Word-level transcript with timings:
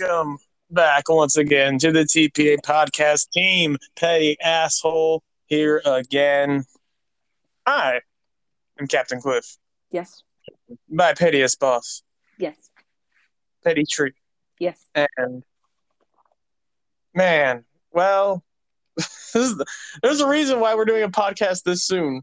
Welcome 0.00 0.38
back 0.70 1.08
once 1.08 1.36
again 1.36 1.78
to 1.78 1.92
the 1.92 2.00
TPA 2.00 2.56
podcast 2.64 3.30
team. 3.30 3.76
Petty 3.96 4.36
asshole 4.40 5.22
here 5.46 5.82
again. 5.84 6.64
Hi, 7.66 7.96
I 7.96 8.00
am 8.80 8.86
Captain 8.88 9.20
Cliff. 9.20 9.56
Yes. 9.90 10.22
My 10.88 11.12
pettiest 11.14 11.60
boss, 11.60 12.02
Yes. 12.38 12.56
Petty 13.62 13.84
Tree. 13.88 14.12
Yes. 14.58 14.84
And 14.94 15.44
man, 17.14 17.64
well, 17.92 18.42
the, 18.96 19.66
there's 20.02 20.20
a 20.20 20.28
reason 20.28 20.60
why 20.60 20.74
we're 20.74 20.86
doing 20.86 21.04
a 21.04 21.08
podcast 21.08 21.62
this 21.62 21.84
soon 21.84 22.22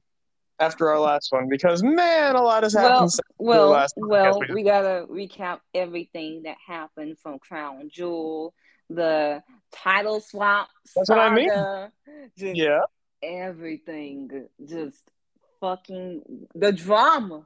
after 0.62 0.90
our 0.90 1.00
last 1.00 1.32
one 1.32 1.50
because 1.50 1.84
man, 1.84 2.36
a 2.36 2.42
lot 2.42 2.64
has 2.64 2.74
happened. 2.74 2.92
Well, 2.94 3.10
since 3.10 3.18
the 3.18 3.24
well, 3.40 3.70
last 3.70 3.94
well, 3.98 4.40
we 4.40 4.56
we 4.56 4.64
gotta 4.64 5.08
recap 5.10 5.60
everything 5.74 6.44
that 6.44 6.58
happened 6.66 7.18
from 7.20 7.40
Crown 7.40 7.90
Jewel, 7.92 8.54
the 8.90 9.44
title 9.74 10.22
swap. 10.22 10.70
That's 10.96 11.10
what 11.10 11.20
I 11.20 11.34
mean. 11.34 11.50
saga, 11.50 11.92
Just 12.38 12.56
yeah, 12.56 12.82
everything. 13.24 14.48
Just 14.64 15.02
fucking 15.60 16.48
the 16.56 16.72
drama. 16.72 17.46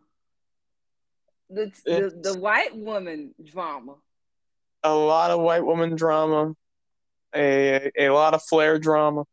The, 1.50 1.72
the 1.86 2.20
the 2.22 2.40
white 2.40 2.76
woman 2.76 3.34
drama. 3.44 3.96
a 4.84 4.94
lot 4.94 5.32
of 5.32 5.40
white 5.40 5.66
woman 5.66 5.96
drama, 5.96 6.54
a 7.36 7.92
a 7.98 8.10
lot 8.10 8.34
of 8.34 8.44
Flair 8.44 8.80
drama, 8.80 9.26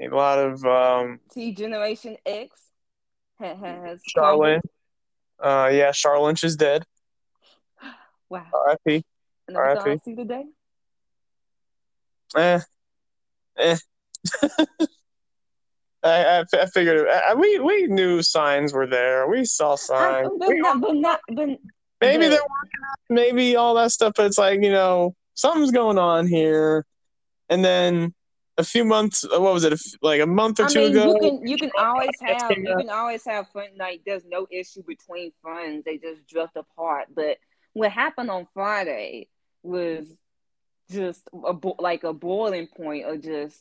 a 0.00 0.08
lot 0.08 0.38
of 0.38 0.64
um, 0.64 1.20
T 1.32 1.52
Generation 1.52 2.16
X 2.24 2.65
has 3.38 4.00
Charlotte. 4.06 4.62
Uh, 5.42 5.70
yeah, 5.72 5.92
Charlotte 5.92 6.26
Lynch 6.26 6.44
is 6.44 6.56
dead. 6.56 6.84
Wow. 8.28 8.44
R.I.P. 8.52 9.04
RIP. 9.48 10.02
See 10.02 10.14
the 10.14 10.24
day. 10.24 10.44
Eh, 12.36 12.60
eh. 13.58 13.76
I, 16.02 16.38
I, 16.40 16.44
I 16.52 16.66
figured 16.66 17.08
I, 17.08 17.34
we 17.34 17.60
we 17.60 17.86
knew 17.86 18.22
signs 18.22 18.72
were 18.72 18.86
there. 18.88 19.28
We 19.28 19.44
saw 19.44 19.76
signs. 19.76 20.28
but 20.38 20.48
We- 20.48 20.58
not, 20.60 20.80
but 20.80 20.94
not, 20.96 21.20
but 21.28 21.46
maybe 21.46 21.58
but- 22.00 22.30
they're 22.30 22.40
working 22.40 22.82
out, 22.90 22.98
maybe 23.10 23.54
all 23.54 23.74
that 23.74 23.92
stuff. 23.92 24.14
But 24.16 24.26
it's 24.26 24.38
like 24.38 24.60
you 24.62 24.72
know 24.72 25.14
something's 25.34 25.70
going 25.70 25.98
on 25.98 26.26
here. 26.26 26.84
And 27.48 27.64
then 27.64 28.12
a 28.58 28.64
few 28.64 28.84
months, 28.84 29.24
uh, 29.24 29.40
what 29.40 29.52
was 29.52 29.64
it? 29.64 29.72
a 29.72 29.74
f- 29.74 29.98
Like 30.02 30.20
a 30.20 30.26
month 30.26 30.60
or 30.60 30.64
I 30.64 30.68
two 30.68 30.80
mean, 30.80 30.90
ago. 30.92 31.06
you 31.06 31.18
can 31.20 31.48
you 31.48 31.56
can 31.58 31.70
always 31.78 32.10
have 32.20 32.50
you 32.56 32.74
can 32.76 32.90
always 32.90 33.24
have 33.24 33.48
fun. 33.50 33.68
Like 33.78 34.02
there's 34.06 34.24
no 34.24 34.46
issue 34.50 34.82
between 34.86 35.32
friends; 35.42 35.84
they 35.84 35.98
just 35.98 36.26
drift 36.26 36.56
apart. 36.56 37.08
But 37.14 37.38
what 37.74 37.92
happened 37.92 38.30
on 38.30 38.46
Friday 38.54 39.28
was 39.62 40.06
just 40.90 41.22
a 41.44 41.52
bo- 41.52 41.76
like 41.78 42.04
a 42.04 42.12
boiling 42.12 42.68
point 42.68 43.04
of 43.06 43.20
just 43.22 43.58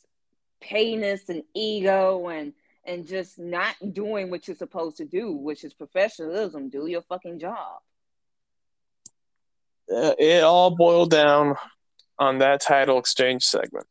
pettiness 0.61 1.27
and 1.29 1.43
ego 1.53 2.27
and 2.29 2.53
and 2.85 3.05
just 3.07 3.39
not 3.39 3.75
doing 3.93 4.29
what 4.29 4.47
you're 4.47 4.55
supposed 4.55 4.97
to 4.97 5.05
do, 5.05 5.31
which 5.33 5.63
is 5.63 5.73
professionalism. 5.73 6.69
Do 6.69 6.85
your 6.87 7.01
fucking 7.01 7.39
job. 7.39 7.81
uh, 9.93 10.13
it 10.17 10.43
all 10.43 10.75
boiled 10.75 11.09
down 11.11 11.55
on 12.17 12.39
that 12.39 12.61
title 12.61 12.97
exchange 12.97 13.43
segment. 13.43 13.85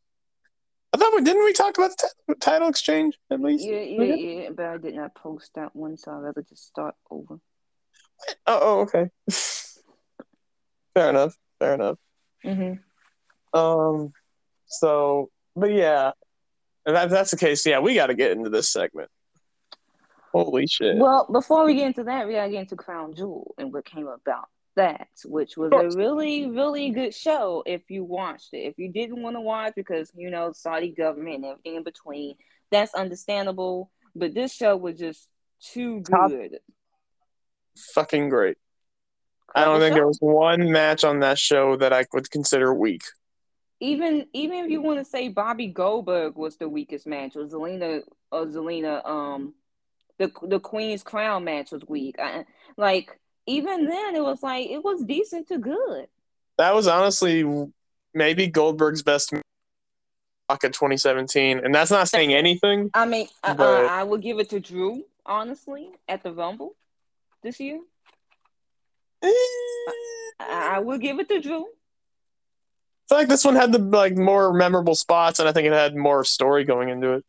I 0.95 0.97
thought 0.97 1.13
we 1.13 1.23
didn't 1.23 1.43
we 1.43 1.53
talk 1.53 1.77
about 1.77 1.91
the 1.99 2.09
t- 2.29 2.35
title 2.39 2.69
exchange 2.69 3.19
at 3.29 3.41
least. 3.41 3.67
Yeah, 3.67 3.81
yeah, 3.81 4.15
yeah. 4.15 4.49
But 4.57 4.67
I 4.67 4.77
did 4.77 4.95
not 4.95 5.13
post 5.17 5.51
that 5.57 5.75
one, 5.75 5.97
so 5.97 6.13
I'd 6.13 6.19
rather 6.19 6.43
just 6.49 6.69
start 6.69 6.95
over. 7.11 7.41
Oh, 8.47 8.61
oh, 8.63 8.81
okay. 8.83 9.11
fair 10.95 11.11
enough. 11.11 11.37
Fair 11.59 11.75
enough. 11.75 11.99
Mm-hmm. 12.45 13.59
Um. 13.59 14.13
So, 14.67 15.31
but 15.57 15.73
yeah, 15.73 16.13
if 16.87 16.95
that, 16.95 17.11
that's 17.11 17.33
the 17.33 17.39
case. 17.39 17.67
Yeah, 17.67 17.81
we 17.81 17.97
got 17.97 18.07
to 18.07 18.15
get 18.15 18.31
into 18.31 18.51
this 18.51 18.71
segment. 18.71 19.11
Holy 20.31 20.69
shit! 20.69 20.97
Well, 20.97 21.27
before 21.31 21.65
we 21.65 21.75
get 21.75 21.89
into 21.89 22.05
that, 22.05 22.29
we 22.29 22.35
gotta 22.35 22.51
get 22.51 22.61
into 22.61 22.77
Crown 22.77 23.15
Jewel 23.15 23.53
and 23.59 23.73
what 23.73 23.85
came 23.85 24.07
about 24.07 24.49
that, 24.77 25.09
which 25.25 25.57
was 25.57 25.71
a 25.73 25.97
really, 25.97 26.49
really 26.49 26.91
good 26.91 27.15
show 27.15 27.63
if 27.67 27.91
you 27.91 28.05
watched 28.05 28.53
it. 28.53 28.59
If 28.67 28.79
you 28.79 28.91
didn't 28.93 29.23
want 29.23 29.37
to 29.37 29.41
watch 29.41 29.75
because 29.77 30.11
you 30.17 30.31
know 30.31 30.53
Saudi 30.53 30.91
government 30.93 31.37
and 31.37 31.45
everything 31.47 31.77
in 31.77 31.85
between, 31.85 32.37
that's 32.71 32.95
understandable. 32.95 33.91
But 34.15 34.35
this 34.35 34.55
show 34.55 34.77
was 34.77 34.99
just 34.99 35.29
too 35.61 36.01
good. 36.01 36.59
Fucking 37.95 38.29
great. 38.29 38.57
I 39.55 39.65
don't 39.65 39.81
think 39.81 39.95
there 39.95 40.07
was 40.07 40.19
one 40.21 40.71
match 40.73 41.05
on 41.05 41.21
that 41.21 41.39
show 41.39 41.77
that 41.77 41.93
I 41.93 42.05
would 42.13 42.31
consider 42.31 42.75
weak. 42.75 43.03
even 43.81 44.27
even 44.33 44.65
if 44.65 44.71
you 44.71 44.81
want 44.81 44.99
to 44.99 45.05
say 45.05 45.29
Bobby 45.29 45.69
Goldberg 45.69 46.37
was 46.37 46.57
the 46.57 46.69
weakest 46.69 47.07
match, 47.07 47.37
or 47.37 47.47
Zelina 47.47 48.03
or 48.33 48.47
Zelina, 48.47 49.07
um, 49.07 49.55
the 50.19 50.31
the 50.43 50.61
Queen's 50.61 51.03
Crown 51.03 51.45
match 51.45 51.73
was 51.73 51.83
weak. 51.89 52.17
I, 52.19 52.45
like 52.77 53.19
even 53.47 53.87
then, 53.87 54.15
it 54.17 54.23
was 54.23 54.43
like 54.43 54.69
it 54.71 54.83
was 54.83 55.03
decent 55.03 55.49
to 55.49 55.59
good. 55.59 56.09
That 56.59 56.75
was 56.75 56.87
honestly 56.87 57.45
maybe 58.15 58.47
Goldberg's 58.47 59.03
best 59.03 59.33
match 59.33 59.43
in 60.63 60.73
2017, 60.73 61.59
and 61.65 61.75
that's 61.75 61.91
not 61.91 62.09
saying 62.09 62.33
anything. 62.33 62.91
I 62.95 63.07
mean, 63.07 63.29
uh, 63.43 63.55
But- 63.55 63.85
uh, 63.85 63.89
I 63.89 64.03
would 64.05 64.23
give 64.23 64.39
it 64.39 64.51
to 64.51 64.61
Drew 64.61 65.05
honestly 65.27 65.91
at 66.09 66.23
the 66.23 66.33
Rumble 66.33 66.75
this 67.43 67.59
year. 67.61 67.81
Eh, 69.23 69.29
I, 70.41 70.77
I 70.77 70.79
would 70.81 71.01
give 71.01 71.19
it 71.19 71.29
to 71.29 71.41
Drew. 71.41 71.63
I 71.65 73.09
feel 73.09 73.19
like 73.19 73.29
this 73.29 73.45
one 73.45 73.57
had 73.57 73.73
the 73.73 73.79
like 73.79 74.17
more 74.17 74.53
memorable 74.53 74.95
spots, 74.95 75.39
and 75.39 75.49
I 75.49 75.53
think 75.53 75.67
it 75.67 75.73
had 75.73 75.95
more 75.97 76.25
story 76.25 76.65
going 76.65 76.89
into 76.89 77.13
it. 77.15 77.25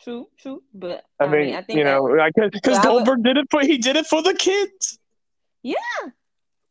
True, 0.00 0.28
true, 0.38 0.62
but 0.74 1.04
I, 1.20 1.28
mean, 1.28 1.54
I 1.54 1.62
think 1.62 1.78
you 1.78 1.84
know, 1.84 2.18
because 2.52 2.78
I 2.78 2.88
would- 2.90 3.04
Goldberg 3.06 3.22
did 3.22 3.36
it 3.36 3.46
for 3.50 3.60
he 3.62 3.78
did 3.78 3.96
it 3.96 4.06
for 4.06 4.22
the 4.22 4.34
kids. 4.34 4.98
Yeah. 5.64 6.10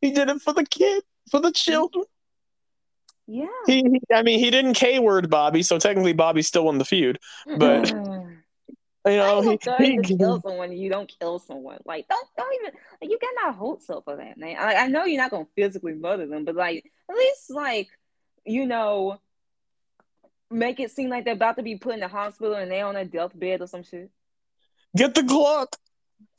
he 0.02 0.12
did 0.12 0.30
it 0.30 0.42
for 0.42 0.54
the 0.54 0.64
kid, 0.64 1.04
for 1.30 1.42
the 1.42 1.52
children. 1.52 2.06
yeah. 3.28 3.48
He, 3.66 3.82
he 3.82 4.02
I 4.14 4.22
mean, 4.22 4.40
he 4.40 4.52
didn't 4.52 4.76
K 4.76 5.00
word 5.00 5.30
Bobby, 5.30 5.64
so 5.64 5.80
technically 5.80 6.14
Bobby 6.14 6.44
still 6.44 6.66
won 6.66 6.78
the 6.78 6.86
feud. 6.86 7.20
But 7.58 7.90
you 9.06 9.18
know, 9.18 9.24
How 9.24 9.42
he, 9.42 9.50
you 9.52 9.58
threaten 9.58 10.04
to 10.04 10.08
he 10.08 10.18
kill 10.18 10.40
someone 10.42 10.72
you 10.72 10.90
don't 10.90 11.12
kill 11.20 11.40
someone? 11.40 11.80
Like, 11.86 12.08
don't 12.08 12.28
don't 12.38 12.54
even 12.62 12.74
like, 13.02 13.10
you 13.10 13.18
cannot 13.18 13.58
not 13.58 13.82
so 13.82 14.02
for 14.02 14.16
that, 14.16 14.38
man. 14.38 14.56
I, 14.58 14.76
I 14.76 14.88
know 14.88 15.06
you're 15.06 15.22
not 15.22 15.32
gonna 15.32 15.48
physically 15.56 15.94
murder 15.94 16.28
them, 16.28 16.46
but 16.46 16.56
like 16.56 16.86
at 17.10 17.16
least 17.16 17.50
like 17.50 17.90
you 18.46 18.68
know, 18.68 19.20
make 20.52 20.80
it 20.80 20.92
seem 20.92 21.10
like 21.10 21.26
they're 21.26 21.34
about 21.34 21.58
to 21.58 21.64
be 21.64 21.78
put 21.78 21.96
in 21.96 22.00
the 22.00 22.08
hospital 22.08 22.54
and 22.56 22.72
they're 22.72 22.86
on 22.86 22.96
a 22.96 23.06
deathbed 23.06 23.62
or 23.62 23.68
some 23.68 23.84
shit. 23.84 24.12
get 24.96 25.16
the 25.16 25.22
Glock. 25.22 25.74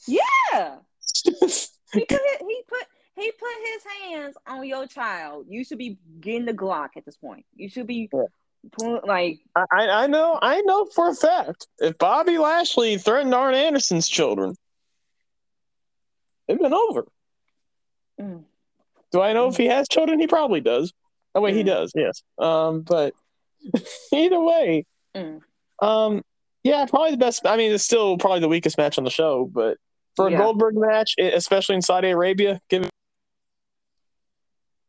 Yeah, 0.06 0.78
he 1.92 2.04
put 2.04 2.20
he 2.40 2.62
put 2.68 2.86
he 3.16 3.30
put 3.32 3.48
his 3.72 3.84
hands 4.10 4.36
on 4.46 4.66
your 4.66 4.86
child. 4.86 5.46
You 5.48 5.64
should 5.64 5.78
be 5.78 5.98
getting 6.20 6.44
the 6.46 6.54
Glock 6.54 6.90
at 6.96 7.04
this 7.04 7.16
point. 7.16 7.44
You 7.54 7.68
should 7.68 7.86
be 7.86 8.08
pulling 8.72 9.02
like 9.06 9.40
I, 9.54 9.64
I 9.72 10.06
know, 10.06 10.38
I 10.40 10.62
know 10.62 10.86
for 10.86 11.10
a 11.10 11.14
fact 11.14 11.66
if 11.78 11.96
Bobby 11.98 12.38
Lashley 12.38 12.96
threatened 12.98 13.34
Arn 13.34 13.54
Anderson's 13.54 14.08
children, 14.08 14.56
it'd 16.48 16.60
been 16.60 16.74
over. 16.74 17.06
mm, 18.20 18.44
Do 19.12 19.20
I 19.20 19.32
know 19.32 19.48
if 19.48 19.56
he 19.56 19.66
has 19.66 19.86
children? 19.88 20.18
He 20.18 20.26
probably 20.26 20.60
does. 20.60 20.92
Oh 21.34 21.40
wait, 21.40 21.54
he 21.54 21.62
Mm. 21.62 21.66
does. 21.66 21.92
Yes. 21.94 22.22
Um, 22.38 22.82
but 22.82 23.14
either 24.12 24.40
way, 24.40 24.86
mm. 25.14 25.40
um, 25.80 26.22
yeah, 26.62 26.86
probably 26.86 27.12
the 27.12 27.16
best. 27.18 27.46
I 27.46 27.56
mean, 27.56 27.72
it's 27.72 27.84
still 27.84 28.16
probably 28.18 28.40
the 28.40 28.48
weakest 28.48 28.78
match 28.78 28.98
on 28.98 29.04
the 29.04 29.10
show, 29.10 29.44
but 29.44 29.76
for 30.16 30.28
a 30.28 30.30
Yeah. 30.32 30.38
Goldberg 30.38 30.76
match, 30.76 31.14
especially 31.18 31.76
in 31.76 31.82
Saudi 31.82 32.10
Arabia, 32.10 32.60
give 32.68 32.88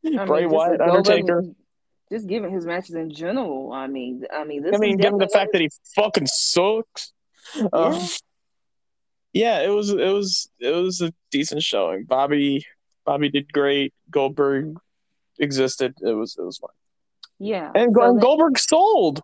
I 0.06 0.26
Bray 0.26 0.46
Wyatt, 0.46 0.74
to 0.74 0.78
go 0.78 0.86
back- 0.86 0.90
Undertaker. 0.98 1.44
Just 2.12 2.28
given 2.28 2.52
his 2.52 2.66
matches 2.68 2.94
in 2.94 3.10
general, 3.10 3.74
I 3.74 3.88
mean, 3.88 4.26
I 4.32 4.44
mean, 4.44 4.62
this 4.62 4.76
I 4.76 4.78
mean, 4.78 5.00
is 5.00 5.04
given 5.04 5.18
the 5.18 5.28
fact 5.28 5.52
that 5.54 5.62
he 5.62 5.70
fucking 5.96 6.28
sucks. 6.28 7.12
Um, 7.74 7.94
Yeah. 7.94 8.08
yeah, 9.34 9.62
it 9.64 9.70
was 9.70 9.90
it 9.90 9.98
was 10.14 10.48
it 10.60 10.70
was 10.76 11.02
a 11.02 11.12
decent 11.32 11.64
showing. 11.64 12.04
Bobby 12.04 12.64
Bobby 13.06 13.30
did 13.30 13.52
great. 13.52 13.92
Goldberg 14.12 14.78
existed. 15.40 15.96
It 16.02 16.14
was 16.14 16.38
it 16.38 16.44
was 16.44 16.60
fun. 16.60 16.70
yeah, 17.40 17.72
And 17.74 17.92
So 17.94 18.00
Go- 18.00 18.08
then- 18.14 18.20
Goldberg 18.20 18.60
sold. 18.60 19.22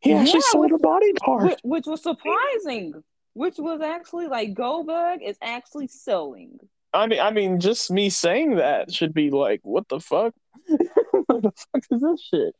He 0.00 0.12
actually 0.12 0.40
Yeah, 0.40 0.50
sold 0.52 0.72
a 0.72 0.78
body 0.78 1.12
part. 1.14 1.42
which, 1.44 1.58
which 1.62 1.86
was 1.86 2.02
surprising. 2.02 3.02
Which 3.34 3.58
was 3.58 3.80
actually 3.80 4.26
like 4.26 4.54
Goldberg 4.54 5.22
is 5.22 5.36
actually 5.40 5.86
selling. 5.88 6.58
I 6.92 7.06
mean, 7.06 7.20
I 7.20 7.30
mean, 7.30 7.60
just 7.60 7.90
me 7.90 8.10
saying 8.10 8.56
that 8.56 8.92
should 8.92 9.14
be 9.14 9.30
like, 9.30 9.60
what 9.62 9.88
the 9.88 10.00
fuck? 10.00 10.34
what 10.66 11.42
the 11.42 11.52
fuck 11.52 11.84
is 11.90 12.00
this 12.00 12.22
shit? 12.22 12.54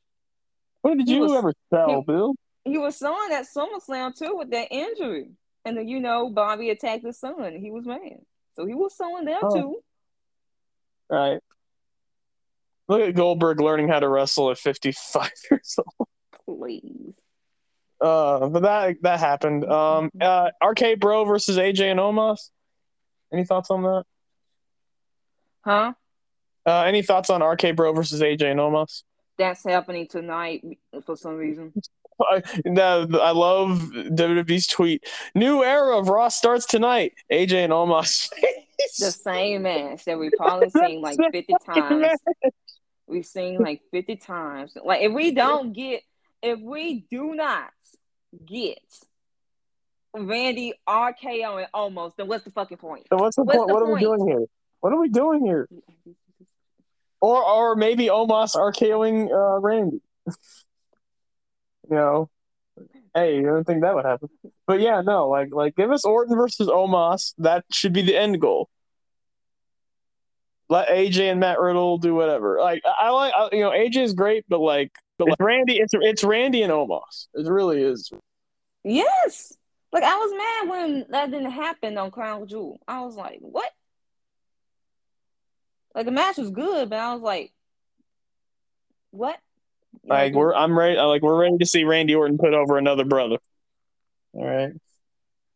What 0.83 0.97
did 0.99 1.09
He 1.09 1.15
you 1.15 1.21
was- 1.23 1.33
ever 1.33 1.53
sell, 1.73 1.97
he- 2.07 2.13
Bill? 2.13 2.35
He 2.65 2.79
was 2.79 2.97
selling 2.97 3.33
at 3.33 3.47
SummerSlam 3.47 4.15
too 4.17 4.37
with 4.37 4.51
that 4.51 4.69
injury, 4.71 5.31
and 5.65 5.77
then 5.77 5.89
you 5.89 5.99
know 5.99 6.29
Bobby 6.31 6.69
attacked 6.71 7.05
his 7.05 7.19
son. 7.19 7.57
He 7.59 7.71
was 7.71 7.87
mad, 7.87 8.21
so 8.55 8.67
he 8.67 8.75
was 8.75 8.95
selling 8.97 9.25
there 9.25 9.41
Oh. 9.43 9.55
too. 9.55 9.77
Right. 11.09 11.41
Look 12.87 13.01
at 13.01 13.15
Goldberg 13.15 13.61
learning 13.61 13.89
how 13.89 13.99
to 14.01 14.09
wrestle 14.09 14.51
at 14.51 14.59
55 14.59 15.31
years 15.51 15.79
old. 15.79 16.09
Please. 16.45 17.15
Uh, 18.00 18.49
but 18.49 18.62
that 18.62 19.02
that 19.02 19.20
happened. 19.20 19.64
Um, 19.64 20.11
uh, 20.20 20.50
RK 20.64 20.99
Bro 20.99 21.26
versus 21.26 21.58
AJ 21.58 21.91
and 21.91 22.00
Omos. 22.00 22.50
Any 23.32 23.44
thoughts 23.44 23.70
on 23.70 23.82
that? 23.82 24.05
Huh? 25.62 25.93
Uh, 26.67 26.82
any 26.82 27.02
thoughts 27.02 27.31
on 27.31 27.43
RK 27.43 27.76
Bro 27.76 27.93
versus 27.93 28.20
AJ 28.20 28.50
and 28.50 28.61
Omos? 28.61 29.02
That's 29.38 29.64
happening 29.64 30.06
tonight 30.06 30.64
for 31.05 31.17
some 31.17 31.37
reason. 31.37 31.73
I, 32.20 32.43
I 32.67 33.31
love 33.31 33.81
WWE's 33.81 34.67
tweet. 34.67 35.05
New 35.35 35.64
era 35.64 35.99
of 35.99 36.08
Raw 36.08 36.29
starts 36.29 36.67
tonight. 36.67 37.14
AJ 37.32 37.64
and 37.64 37.73
Omos. 37.73 38.29
The 38.99 39.11
same 39.11 39.62
match 39.62 40.05
that 40.06 40.19
we've 40.19 40.32
probably 40.37 40.70
seen 40.87 41.00
like 41.00 41.19
50 41.32 41.55
times. 41.64 42.19
We've 43.06 43.26
seen 43.26 43.58
like 43.58 43.82
50 43.91 44.17
times. 44.17 44.76
Like 44.82 45.02
if 45.02 45.12
we 45.12 45.32
don't 45.32 45.73
get, 45.73 46.02
if 46.43 46.61
we 46.61 47.06
do 47.11 47.35
not 47.35 47.70
get 48.47 48.79
Randy 50.15 50.75
RKO 50.88 51.59
and 51.62 51.69
Omos, 51.75 52.12
then 52.17 52.29
what's 52.29 52.44
the 52.44 52.50
fucking 52.50 52.79
point? 52.79 53.06
So 53.09 53.17
what's 53.17 53.37
the 53.37 53.44
What's 53.44 53.59
point? 53.59 53.69
the 53.69 53.75
what 53.75 53.82
are 53.82 53.93
we 53.93 54.00
doing 54.00 54.27
here? 54.27 54.47
What 54.81 54.93
are 54.93 55.00
we 55.00 55.09
doing 55.09 55.44
here? 55.44 55.69
Or 57.21 57.44
or 57.44 57.77
maybe 57.77 58.06
Omos 58.06 58.56
RKOing 58.56 59.31
uh, 59.31 59.61
Randy. 59.61 60.00
you 60.27 60.35
know, 61.91 62.31
hey, 63.15 63.37
you 63.37 63.43
don't 63.43 63.65
think 63.65 63.82
that 63.82 63.94
would 63.94 64.05
happen? 64.05 64.29
But 64.67 64.81
yeah, 64.81 65.03
no, 65.03 65.29
like 65.29 65.49
like 65.53 65.76
give 65.76 65.91
us 65.91 66.05
Orton 66.05 66.37
versus 66.37 66.69
Omos. 66.69 67.35
That 67.38 67.65
should 67.71 67.93
be 67.93 68.03
the 68.03 68.17
end 68.17 68.41
goal. 68.41 68.69
Let 70.69 70.88
AJ 70.88 71.33
and 71.33 71.41
Matt 71.41 71.59
Riddle 71.61 71.99
do 71.99 72.15
whatever. 72.15 72.59
Like 72.61 72.83
I, 72.85 73.06
I 73.06 73.11
like, 73.11 73.33
I, 73.37 73.49
you 73.53 73.61
know, 73.61 73.71
AJ 73.71 74.05
is 74.05 74.15
great, 74.15 74.44
but 74.49 74.61
like, 74.61 74.93
but 75.21 75.29
like 75.31 75.41
Randy, 75.41 75.79
it's 75.79 75.93
it's 75.95 76.25
Randy 76.25 76.63
and 76.63 76.73
Omos. 76.73 77.29
It 77.35 77.47
really 77.49 77.83
is. 77.83 78.11
Yes. 78.85 79.57
Like 79.93 80.05
I 80.05 80.17
was 80.17 80.33
mad 80.37 80.71
when 80.71 81.07
that 81.11 81.31
didn't 81.31 81.51
happen 81.51 81.99
on 81.99 82.11
Crown 82.11 82.47
Jewel. 82.47 82.79
I 82.87 83.01
was 83.03 83.17
like, 83.17 83.39
what? 83.41 83.71
Like 85.95 86.07
the 86.07 86.13
match 86.13 86.37
was 86.39 86.51
good, 86.51 86.89
but 86.91 86.99
I 86.99 87.13
was 87.13 87.23
like, 87.23 87.53
what? 89.11 89.39
Like 90.05 90.35
we're 90.35 90.55
I'm 90.55 90.79
ready. 90.79 90.97
Like 90.97 91.23
we're 91.23 91.41
ready 91.41 91.59
to 91.59 91.67
see 91.67 91.85
Randy 91.85 92.15
Orton 92.15 92.39
put 92.39 92.55
over 92.55 92.79
another 92.79 93.05
brother. 93.05 93.39
All 94.33 94.47
right. 94.47 94.73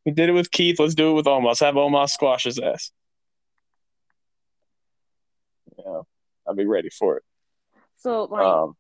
We 0.05 0.13
did 0.13 0.29
it 0.29 0.33
with 0.33 0.51
Keith. 0.51 0.79
Let's 0.81 0.95
do 0.95 1.13
it 1.13 1.15
with 1.15 1.27
Omos. 1.27 1.61
Have 1.61 1.77
Omos 1.77 2.11
squash 2.11 2.45
his 2.45 2.59
ass. 2.59 2.91
Yeah, 5.79 6.03
I'll 6.47 6.55
be 6.55 6.67
ready 6.67 6.91
for 6.91 7.17
it. 7.19 7.23
so 7.97 8.25
like 8.25 8.43
Um, 8.45 8.77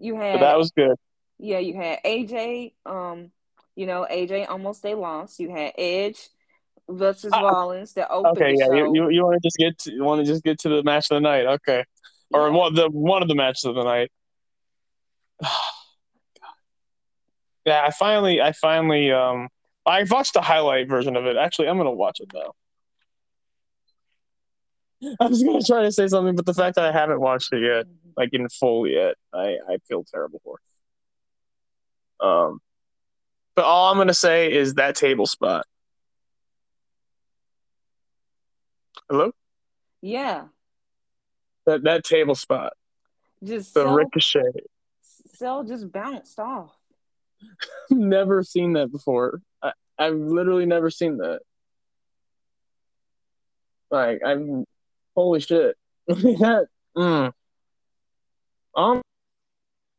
you 0.00 0.14
but 0.14 0.22
had 0.22 0.40
that 0.40 0.58
was 0.58 0.72
good. 0.72 0.96
yeah, 1.38 1.58
you 1.58 1.74
had 1.74 2.00
AJ, 2.04 2.72
um, 2.86 3.30
you 3.76 3.86
know, 3.86 4.06
AJ 4.10 4.48
Omos 4.48 4.80
they 4.80 4.94
lost. 4.94 5.38
You 5.38 5.50
had 5.50 5.72
Edge 5.78 6.28
versus 6.88 7.32
Ah, 7.32 7.40
Rollins 7.40 7.92
that 7.94 8.10
opened 8.10 8.38
Okay, 8.38 8.54
yeah. 8.58 8.72
You, 8.74 8.94
you, 8.94 9.10
you 9.10 9.22
want 9.24 9.40
to 9.40 9.46
just 9.46 9.56
get 9.56 9.78
to, 9.80 9.92
you 9.92 10.02
want 10.02 10.20
to 10.20 10.26
just 10.26 10.42
get 10.42 10.58
to 10.60 10.68
the 10.68 10.82
match 10.82 11.06
of 11.10 11.16
the 11.16 11.20
night? 11.20 11.46
Okay, 11.46 11.84
or 12.32 12.48
Yeah. 12.48 12.56
one 12.56 12.74
the 12.74 12.88
one 12.90 13.22
of 13.22 13.28
the 13.28 13.34
matches 13.34 13.64
of 13.64 13.74
the 13.74 13.84
night. 13.84 14.10
yeah, 17.64 17.84
I 17.86 17.90
finally 17.90 18.40
I 18.40 18.52
finally 18.52 19.12
um 19.12 19.48
I 19.86 20.04
watched 20.10 20.34
the 20.34 20.40
highlight 20.42 20.88
version 20.88 21.16
of 21.16 21.26
it. 21.26 21.36
Actually, 21.36 21.68
I'm 21.68 21.76
gonna 21.76 21.92
watch 21.92 22.20
it 22.20 22.30
now. 22.34 22.52
I 25.20 25.26
was 25.26 25.42
gonna 25.42 25.62
try 25.62 25.82
to 25.82 25.92
say 25.92 26.06
something, 26.08 26.36
but 26.36 26.46
the 26.46 26.54
fact 26.54 26.76
that 26.76 26.84
I 26.84 26.92
haven't 26.92 27.20
watched 27.20 27.52
it 27.52 27.62
yet, 27.62 27.86
like 28.16 28.30
in 28.32 28.48
full 28.48 28.86
yet, 28.86 29.14
I 29.32 29.56
I 29.68 29.78
feel 29.88 30.04
terrible 30.04 30.40
for. 30.44 30.58
Um, 32.20 32.60
but 33.54 33.64
all 33.64 33.90
I'm 33.90 33.98
gonna 33.98 34.14
say 34.14 34.52
is 34.52 34.74
that 34.74 34.94
table 34.94 35.26
spot. 35.26 35.66
Hello, 39.08 39.32
Yeah, 40.02 40.46
that 41.66 41.82
that 41.84 42.04
table 42.04 42.34
spot, 42.34 42.72
just 43.42 43.74
the 43.74 43.88
ricochet. 43.88 44.52
Seth 45.02 45.66
just 45.66 45.90
bounced 45.90 46.38
off. 46.38 46.76
never 47.90 48.42
seen 48.42 48.74
that 48.74 48.92
before. 48.92 49.40
I, 49.62 49.72
I've 49.98 50.14
literally 50.14 50.66
never 50.66 50.90
seen 50.90 51.18
that. 51.18 51.40
Like 53.90 54.20
I'm, 54.24 54.64
holy 55.16 55.40
shit! 55.40 55.76
that 56.06 56.66
mm. 56.96 57.32
Um 58.76 59.02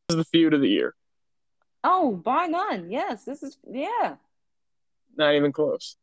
is 0.08 0.16
the 0.16 0.24
feud 0.24 0.54
of 0.54 0.60
the 0.60 0.68
year. 0.68 0.94
Oh, 1.84 2.12
by 2.12 2.46
none. 2.46 2.90
Yes, 2.90 3.24
this 3.24 3.42
is 3.42 3.56
yeah, 3.68 4.16
Not 5.16 5.34
even 5.34 5.52
close. 5.52 5.96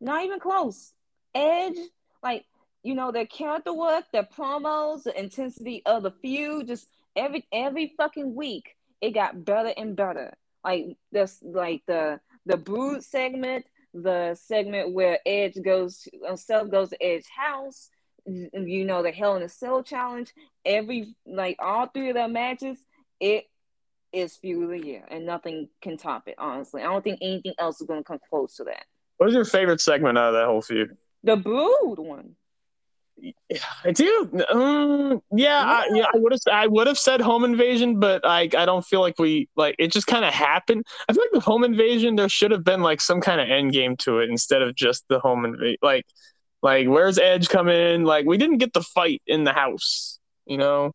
not 0.00 0.24
even 0.24 0.38
close. 0.40 0.92
Edge, 1.34 1.78
like 2.22 2.44
you 2.82 2.94
know, 2.94 3.12
their 3.12 3.26
character 3.26 3.72
work, 3.72 4.04
their 4.12 4.24
promos, 4.36 5.04
the 5.04 5.18
intensity 5.18 5.82
of 5.86 6.02
the 6.02 6.10
feud, 6.10 6.66
just 6.66 6.88
every 7.16 7.46
every 7.52 7.94
fucking 7.96 8.34
week 8.34 8.76
it 9.00 9.10
got 9.12 9.44
better 9.44 9.72
and 9.76 9.96
better. 9.96 10.34
Like 10.64 10.96
this, 11.10 11.38
like 11.42 11.82
the 11.86 12.20
the 12.46 12.56
brood 12.56 13.02
segment, 13.04 13.64
the 13.94 14.34
segment 14.34 14.92
where 14.92 15.18
Edge 15.24 15.56
goes, 15.64 15.98
to, 16.02 16.10
uh, 16.28 16.36
Seth 16.36 16.70
goes 16.70 16.90
to 16.90 17.02
Edge's 17.02 17.28
house. 17.34 17.88
You 18.26 18.84
know, 18.84 19.02
the 19.02 19.10
Hell 19.10 19.36
in 19.36 19.42
a 19.42 19.48
Cell 19.48 19.82
challenge. 19.82 20.32
Every 20.64 21.14
like 21.26 21.56
all 21.58 21.86
three 21.86 22.10
of 22.10 22.14
their 22.14 22.28
matches, 22.28 22.78
it 23.20 23.44
is 24.12 24.36
feud 24.36 24.64
of 24.64 24.70
the 24.70 24.86
year, 24.86 25.04
and 25.10 25.26
nothing 25.26 25.68
can 25.80 25.96
top 25.96 26.28
it. 26.28 26.34
Honestly, 26.38 26.82
I 26.82 26.84
don't 26.84 27.02
think 27.02 27.18
anything 27.22 27.54
else 27.58 27.80
is 27.80 27.86
going 27.86 28.00
to 28.00 28.04
come 28.04 28.18
close 28.30 28.56
to 28.56 28.64
that. 28.64 28.84
What 29.16 29.26
was 29.26 29.34
your 29.34 29.44
favorite 29.44 29.80
segment 29.80 30.18
out 30.18 30.28
of 30.28 30.34
that 30.34 30.46
whole 30.46 30.62
feud? 30.62 30.96
The 31.24 31.36
brood 31.36 31.98
one. 31.98 32.36
I 33.84 33.92
do. 33.92 34.44
Um, 34.50 35.22
yeah, 35.32 35.62
I, 35.64 35.88
yeah. 35.92 36.06
I 36.12 36.18
would 36.18 36.32
have. 36.32 36.40
I 36.50 36.66
would 36.66 36.86
have 36.88 36.98
said 36.98 37.20
home 37.20 37.44
invasion, 37.44 38.00
but 38.00 38.26
I. 38.26 38.48
I 38.56 38.66
don't 38.66 38.84
feel 38.84 39.00
like 39.00 39.18
we 39.18 39.48
like. 39.54 39.76
It 39.78 39.92
just 39.92 40.06
kind 40.06 40.24
of 40.24 40.32
happened. 40.32 40.84
I 41.08 41.12
feel 41.12 41.22
like 41.22 41.32
the 41.32 41.48
home 41.48 41.62
invasion. 41.62 42.16
There 42.16 42.28
should 42.28 42.50
have 42.50 42.64
been 42.64 42.82
like 42.82 43.00
some 43.00 43.20
kind 43.20 43.40
of 43.40 43.48
end 43.48 43.72
game 43.72 43.96
to 43.98 44.18
it 44.18 44.30
instead 44.30 44.62
of 44.62 44.74
just 44.74 45.04
the 45.08 45.20
home 45.20 45.44
invasion. 45.44 45.76
Like, 45.82 46.04
like 46.62 46.86
where's 46.86 47.18
Edge 47.18 47.48
come 47.48 47.68
in? 47.68 48.04
Like 48.04 48.24
we 48.24 48.38
didn't 48.38 48.58
get 48.58 48.72
the 48.72 48.82
fight 48.82 49.20
in 49.26 49.44
the 49.44 49.52
house. 49.52 50.18
You 50.46 50.58
know. 50.58 50.92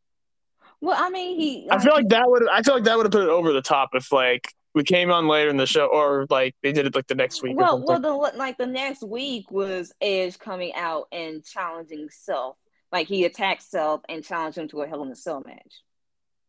Well, 0.80 0.96
I 0.98 1.10
mean, 1.10 1.40
he. 1.40 1.68
I 1.70 1.80
feel 1.80 1.94
like 1.94 2.10
that 2.10 2.30
would. 2.30 2.48
I 2.48 2.62
feel 2.62 2.76
like 2.76 2.84
that 2.86 2.98
would 2.98 3.06
have 3.06 3.12
put 3.12 3.24
it 3.24 3.30
over 3.30 3.52
the 3.52 3.62
top 3.62 3.90
if 3.94 4.12
like 4.12 4.54
we 4.74 4.84
came 4.84 5.12
on 5.12 5.28
later 5.28 5.50
in 5.50 5.58
the 5.58 5.66
show, 5.66 5.88
or 5.88 6.28
like 6.30 6.56
they 6.64 6.72
did 6.72 6.86
it 6.86 6.96
like 6.96 7.08
the 7.08 7.16
next 7.16 7.42
week. 7.42 7.58
Well, 7.58 7.84
well, 7.84 8.00
the 8.00 8.12
like 8.12 8.58
the 8.58 8.68
next 8.68 9.04
week 9.04 9.52
was 9.52 9.92
Edge 10.02 10.40
coming 10.40 10.74
out 10.76 11.08
and 11.12 11.44
challenging 11.44 12.10
Seth. 12.12 12.56
Like 12.92 13.08
he 13.08 13.26
attacked 13.26 13.64
Seth 13.64 14.02
and 14.08 14.24
challenged 14.24 14.58
him 14.58 14.68
to 14.70 14.82
a 14.82 14.88
Hell 14.88 15.04
in 15.04 15.12
a 15.12 15.16
Cell 15.16 15.44
match. 15.46 15.82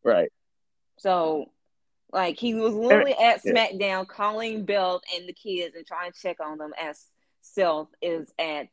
right. 0.05 0.31
So, 0.99 1.47
like 2.13 2.39
he 2.39 2.55
was 2.55 2.75
literally 2.75 3.15
at 3.15 3.41
yeah. 3.45 3.53
SmackDown 3.53 4.07
calling 4.07 4.65
Beth 4.65 5.01
and 5.17 5.29
the 5.29 5.33
kids 5.33 5.75
and 5.75 5.87
trying 5.87 6.13
to 6.13 6.21
check 6.21 6.39
on 6.41 6.59
them 6.59 6.73
as 6.81 7.07
Seth 7.41 7.89
is 8.03 8.31
at 8.39 8.69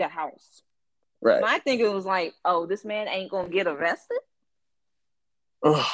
the 0.00 0.08
house. 0.08 0.62
Right. 1.22 1.62
Think 1.62 1.80
it 1.80 1.92
was 1.92 2.06
like, 2.06 2.34
oh, 2.44 2.66
this 2.66 2.84
man 2.84 3.08
ain't 3.08 3.30
gonna 3.30 3.48
get 3.48 3.66
arrested. 3.66 4.18
Ugh. 5.62 5.86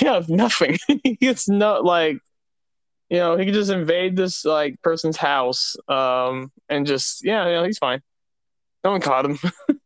Yeah, 0.00 0.22
nothing. 0.28 0.78
it's 1.04 1.48
not 1.48 1.84
like 1.84 2.18
you 3.08 3.18
know, 3.18 3.36
he 3.36 3.44
could 3.44 3.54
just 3.54 3.70
invade 3.70 4.16
this 4.16 4.44
like 4.44 4.82
person's 4.82 5.16
house, 5.16 5.76
um, 5.88 6.50
and 6.68 6.86
just 6.86 7.24
yeah, 7.24 7.46
yeah, 7.48 7.64
he's 7.64 7.78
fine. 7.78 8.02
No 8.82 8.90
one 8.90 9.00
caught 9.00 9.24
him. 9.26 9.38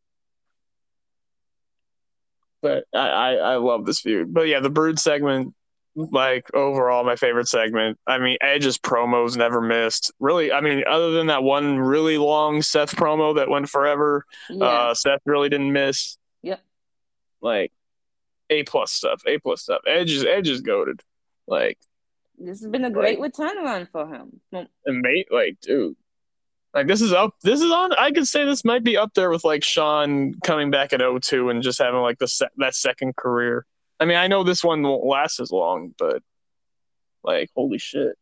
but 2.62 2.84
I, 2.94 3.08
I, 3.08 3.32
I 3.34 3.56
love 3.56 3.84
this 3.84 4.00
feud. 4.00 4.32
But 4.32 4.48
yeah, 4.48 4.60
the 4.60 4.70
brood 4.70 4.98
segment, 4.98 5.54
like 5.96 6.52
overall 6.54 7.04
my 7.04 7.16
favorite 7.16 7.48
segment. 7.48 7.98
I 8.06 8.18
mean, 8.18 8.36
Edge's 8.40 8.78
promos 8.78 9.36
never 9.36 9.60
missed. 9.60 10.12
Really, 10.20 10.52
I 10.52 10.60
mean, 10.60 10.84
other 10.88 11.10
than 11.12 11.26
that 11.28 11.42
one 11.42 11.78
really 11.78 12.16
long 12.18 12.62
Seth 12.62 12.94
promo 12.96 13.34
that 13.36 13.48
went 13.48 13.68
forever, 13.68 14.24
Yeah. 14.48 14.64
uh, 14.64 14.94
Seth 14.94 15.20
really 15.26 15.48
didn't 15.48 15.72
miss. 15.72 16.16
Yep. 16.42 16.60
Like 17.40 17.72
A 18.50 18.62
plus 18.64 18.92
stuff. 18.92 19.22
A 19.26 19.38
plus 19.38 19.62
stuff. 19.62 19.80
Edge 19.86 20.12
is 20.12 20.24
Edge 20.24 20.48
is 20.48 20.60
goaded. 20.60 21.02
Like 21.46 21.78
this 22.38 22.60
has 22.60 22.70
been 22.70 22.84
a 22.84 22.90
great 22.90 23.20
return 23.20 23.56
run 23.62 23.86
for 23.90 24.06
him. 24.08 24.40
And 24.52 24.68
mate, 25.00 25.26
like 25.30 25.60
dude, 25.60 25.96
like 26.72 26.86
this 26.86 27.00
is 27.02 27.12
up. 27.12 27.34
This 27.42 27.60
is 27.60 27.70
on. 27.72 27.92
I 27.94 28.12
could 28.12 28.28
say 28.28 28.44
this 28.44 28.64
might 28.64 28.84
be 28.84 28.96
up 28.96 29.12
there 29.14 29.28
with 29.30 29.44
like 29.44 29.64
Shawn 29.64 30.34
coming 30.44 30.70
back 30.70 30.92
at 30.92 31.00
02 31.00 31.50
and 31.50 31.62
just 31.62 31.80
having 31.80 32.00
like 32.00 32.18
the 32.18 32.28
se- 32.28 32.48
that 32.58 32.74
second 32.74 33.16
career. 33.16 33.66
I 34.00 34.06
mean, 34.06 34.16
I 34.16 34.28
know 34.28 34.42
this 34.42 34.64
one 34.64 34.82
won't 34.82 35.04
last 35.04 35.40
as 35.40 35.52
long, 35.52 35.94
but 35.98 36.22
like 37.22 37.50
holy 37.54 37.78
shit. 37.78 38.16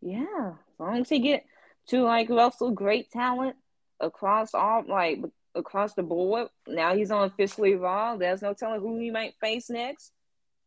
Yeah, 0.00 0.54
as 0.54 0.80
long 0.80 1.00
as 1.02 1.08
he 1.08 1.18
get 1.18 1.44
to 1.88 2.02
like 2.02 2.30
wrestle 2.30 2.70
great 2.70 3.10
talent 3.10 3.56
across 4.00 4.54
all 4.54 4.84
like 4.88 5.20
across 5.54 5.94
the 5.94 6.02
board. 6.02 6.48
Now 6.66 6.94
he's 6.94 7.10
on 7.10 7.24
officially 7.24 7.74
Raw. 7.74 8.16
There's 8.16 8.42
no 8.42 8.54
telling 8.54 8.80
who 8.80 8.98
he 8.98 9.10
might 9.10 9.34
face 9.40 9.68
next. 9.68 10.12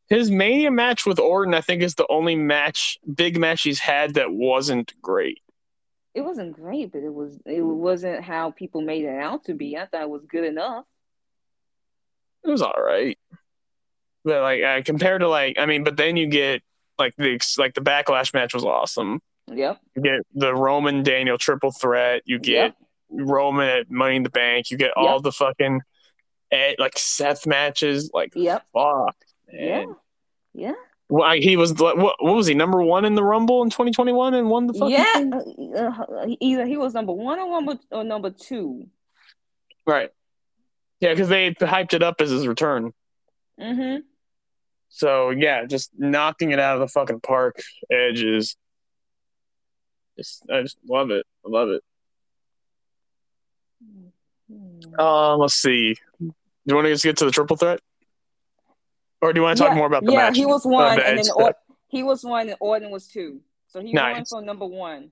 His 0.08 0.30
Mania 0.30 0.72
match 0.72 1.06
with 1.06 1.20
Orton, 1.20 1.54
I 1.54 1.62
think, 1.62 1.82
is 1.82 1.96
the 1.96 2.06
only 2.10 2.36
match, 2.36 3.00
big 3.12 3.40
match 3.40 3.64
he's 3.64 3.80
had 3.80 4.16
that 4.16 4.32
wasn't 4.32 4.94
great. 5.02 5.40
It 6.14 6.22
wasn't 6.22 6.52
great, 6.52 6.92
but 6.92 7.04
it 7.04 7.14
was 7.14 7.40
it 7.46 7.62
wasn't 7.62 8.24
how 8.24 8.52
people 8.52 8.82
made 8.82 9.06
it 9.06 9.16
out 9.16 9.46
to 9.46 9.54
be. 9.54 9.78
I 9.78 9.86
thought 9.86 10.02
it 10.04 10.10
was 10.10 10.26
good 10.26 10.44
enough. 10.44 10.86
It 12.44 12.50
was 12.50 12.62
all 12.62 12.76
right, 12.78 13.18
but 14.24 14.42
like 14.42 14.62
uh, 14.64 14.82
compared 14.84 15.22
to 15.22 15.28
like, 15.28 15.58
I 15.60 15.66
mean, 15.66 15.84
but 15.84 15.98
then 15.98 16.18
you 16.18 16.28
get 16.28 16.62
like 17.00 17.16
the 17.18 17.40
like 17.58 17.74
the 17.74 17.82
backlash 17.82 18.34
match 18.34 18.54
was 18.54 18.64
awesome. 18.66 19.22
Yep. 19.52 19.80
You 19.96 20.02
get 20.02 20.22
the 20.34 20.54
Roman 20.56 21.04
Daniel 21.04 21.38
triple 21.38 21.72
threat. 21.72 22.22
You 22.26 22.40
get 22.40 22.76
Yep. 23.10 23.28
Roman 23.28 23.68
at 23.70 23.92
Money 23.92 24.16
in 24.18 24.24
the 24.24 24.30
Bank. 24.30 24.72
You 24.72 24.78
get 24.78 24.92
all 24.96 25.20
the 25.20 25.32
fucking 25.32 25.82
eh, 26.52 26.76
like 26.80 26.98
Seth 26.98 27.46
matches. 27.48 28.12
Like 28.14 28.34
Yep. 28.36 28.64
fuck, 28.74 29.16
Yeah. 29.52 29.86
man. 29.86 29.96
Yeah. 30.54 30.74
Why 31.08 31.40
he 31.40 31.58
was 31.58 31.74
what, 31.74 31.98
what 31.98 32.16
was 32.22 32.48
he 32.48 32.54
number 32.54 32.82
one 32.82 33.04
in 33.04 33.16
the 33.16 33.24
Rumble 33.24 33.64
in 33.64 33.70
2021 33.70 34.34
and 34.34 34.50
won 34.50 34.68
the 34.68 34.74
fucking 34.74 34.96
Yeah. 34.96 35.90
Uh, 35.90 36.28
either 36.40 36.66
he 36.66 36.78
was 36.78 36.94
number 36.94 37.12
one 37.12 37.38
or 37.40 37.50
number 37.50 37.80
or 37.92 38.04
number 38.06 38.30
two. 38.30 38.88
right? 39.86 40.10
Yeah, 41.02 41.10
because 41.10 41.28
they 41.30 41.52
hyped 41.56 41.94
it 41.94 42.04
up 42.04 42.22
as 42.22 42.30
his 42.30 42.48
return. 42.48 42.94
Mm-hmm. 43.60 44.02
So 44.94 45.30
yeah, 45.30 45.66
just 45.66 45.90
knocking 45.98 46.52
it 46.52 46.60
out 46.60 46.76
of 46.76 46.82
the 46.82 46.88
fucking 46.88 47.22
park. 47.22 47.56
Edge 47.90 48.22
is 48.24 48.56
just 50.18 50.44
I 50.52 50.62
just 50.62 50.78
love 50.88 51.10
it. 51.12 51.26
I 51.46 51.50
love 51.50 51.70
it. 51.70 51.82
Um, 55.00 55.40
let's 55.40 55.54
see. 55.56 55.96
Do 56.20 56.34
you 56.66 56.76
want 56.76 56.86
to 56.86 56.92
just 56.92 57.04
get 57.06 57.18
to 57.18 57.26
the 57.26 57.32
triple 57.32 57.56
threat, 57.56 57.80
or 59.22 59.32
do 59.34 59.40
you 59.40 59.44
want 59.44 59.58
to 59.58 59.64
talk 59.64 59.72
Yeah, 59.72 59.78
more 59.78 59.88
about 59.88 60.04
the 60.06 60.12
yeah, 60.12 60.18
match? 60.18 60.36
Yeah, 60.38 60.42
he 60.42 60.46
was 60.46 60.66
uh, 60.66 60.70
one, 60.70 60.96
the 60.98 61.08
and 61.08 61.18
then 61.18 61.26
or- 61.36 61.56
he 61.88 62.04
was 62.04 62.24
one, 62.24 62.50
and 62.50 62.58
Orton 62.60 62.92
was 62.92 63.08
two. 63.08 63.40
So 63.68 63.80
he 63.80 63.88
won 63.96 64.14
Nice. 64.14 64.30
for 64.30 64.42
number 64.42 64.66
one. 64.66 65.12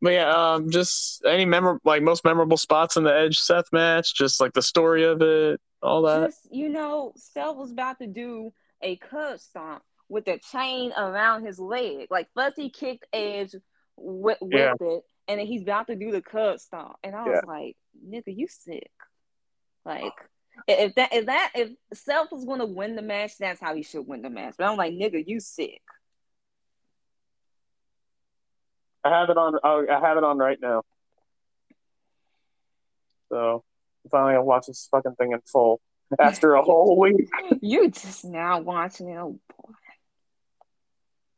But 0.00 0.12
yeah, 0.12 0.30
um, 0.30 0.70
just 0.70 1.24
any 1.24 1.44
memorable, 1.44 1.80
like 1.84 2.02
most 2.02 2.24
memorable 2.24 2.56
spots 2.56 2.96
in 2.96 3.02
the 3.02 3.12
Edge 3.14 3.38
Seth 3.38 3.72
match, 3.72 4.14
just 4.14 4.40
like 4.40 4.52
the 4.52 4.62
story 4.62 5.04
of 5.04 5.20
it, 5.22 5.60
all 5.82 6.02
that. 6.02 6.28
Just 6.28 6.48
you 6.50 6.68
know, 6.68 7.12
Seth 7.16 7.56
was 7.56 7.72
about 7.72 7.98
to 7.98 8.06
do 8.06 8.52
a 8.80 8.96
curb 8.96 9.40
stomp 9.40 9.82
with 10.08 10.28
a 10.28 10.38
chain 10.38 10.92
around 10.96 11.44
his 11.44 11.58
leg. 11.58 12.06
Like 12.10 12.28
Fuzzy 12.34 12.70
kicked 12.70 13.06
Edge 13.12 13.54
with, 13.96 14.38
with 14.40 14.52
Yeah. 14.52 14.74
it, 14.80 15.02
and 15.26 15.40
then 15.40 15.46
he's 15.46 15.62
about 15.62 15.88
to 15.88 15.96
do 15.96 16.12
the 16.12 16.22
curb 16.22 16.60
stomp. 16.60 16.94
And 17.02 17.16
I 17.16 17.24
was 17.24 17.42
like, 17.44 17.76
"Nigga, 18.08 18.36
you 18.36 18.46
sick." 18.48 18.92
Like 19.84 20.14
if 20.68 20.94
that 20.94 21.12
if 21.12 21.26
that 21.26 21.50
if 21.56 21.70
Seth 21.92 22.30
was 22.30 22.44
going 22.44 22.60
to 22.60 22.66
win 22.66 22.94
the 22.94 23.02
match, 23.02 23.36
that's 23.38 23.60
how 23.60 23.74
he 23.74 23.82
should 23.82 24.06
win 24.06 24.22
the 24.22 24.30
match. 24.30 24.54
But 24.56 24.68
I'm 24.70 24.76
like, 24.76 24.92
"Nigga, 24.92 25.24
you 25.26 25.40
sick." 25.40 25.82
I 29.08 29.20
have 29.20 29.30
it 29.30 29.38
on. 29.38 29.54
I 29.64 30.00
have 30.00 30.18
it 30.18 30.24
on 30.24 30.38
right 30.38 30.58
now. 30.60 30.82
So 33.30 33.64
finally, 34.10 34.34
I'll 34.34 34.44
watch 34.44 34.66
this 34.66 34.88
fucking 34.90 35.14
thing 35.14 35.32
in 35.32 35.40
full 35.40 35.80
after 36.20 36.54
a 36.54 36.62
whole 36.62 36.98
week. 36.98 37.28
You 37.60 37.90
just 37.90 38.24
now 38.24 38.60
watching 38.60 39.08
it. 39.08 39.16
Oh 39.16 39.38
boy. 39.56 39.72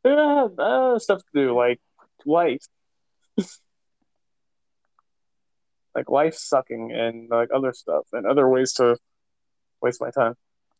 Yeah, 0.03 0.47
uh, 0.57 0.99
stuff 0.99 1.19
to 1.19 1.25
do 1.33 1.55
like 1.55 1.79
life, 2.25 2.65
like 5.95 6.09
life 6.09 6.35
sucking, 6.35 6.91
and 6.91 7.29
like 7.29 7.49
other 7.53 7.71
stuff, 7.71 8.07
and 8.11 8.25
other 8.25 8.49
ways 8.49 8.73
to 8.73 8.97
waste 9.81 10.01
my 10.01 10.09
time. 10.11 10.35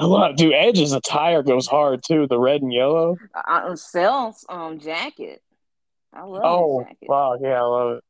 I 0.01 0.05
love, 0.07 0.37
dude. 0.37 0.55
Edge's 0.55 0.93
attire 0.93 1.43
goes 1.43 1.67
hard 1.67 2.03
too. 2.07 2.27
The 2.27 2.39
red 2.39 2.63
and 2.63 2.73
yellow. 2.73 3.17
uh, 3.47 3.77
Seth's 3.77 4.47
um 4.49 4.79
jacket. 4.81 5.43
I 6.13 6.23
love 6.23 6.43
Oh, 6.45 6.83
jacket. 6.85 7.09
wow, 7.09 7.37
yeah, 7.41 7.59
I 7.59 7.67
love 7.67 7.97
it. 7.99 8.05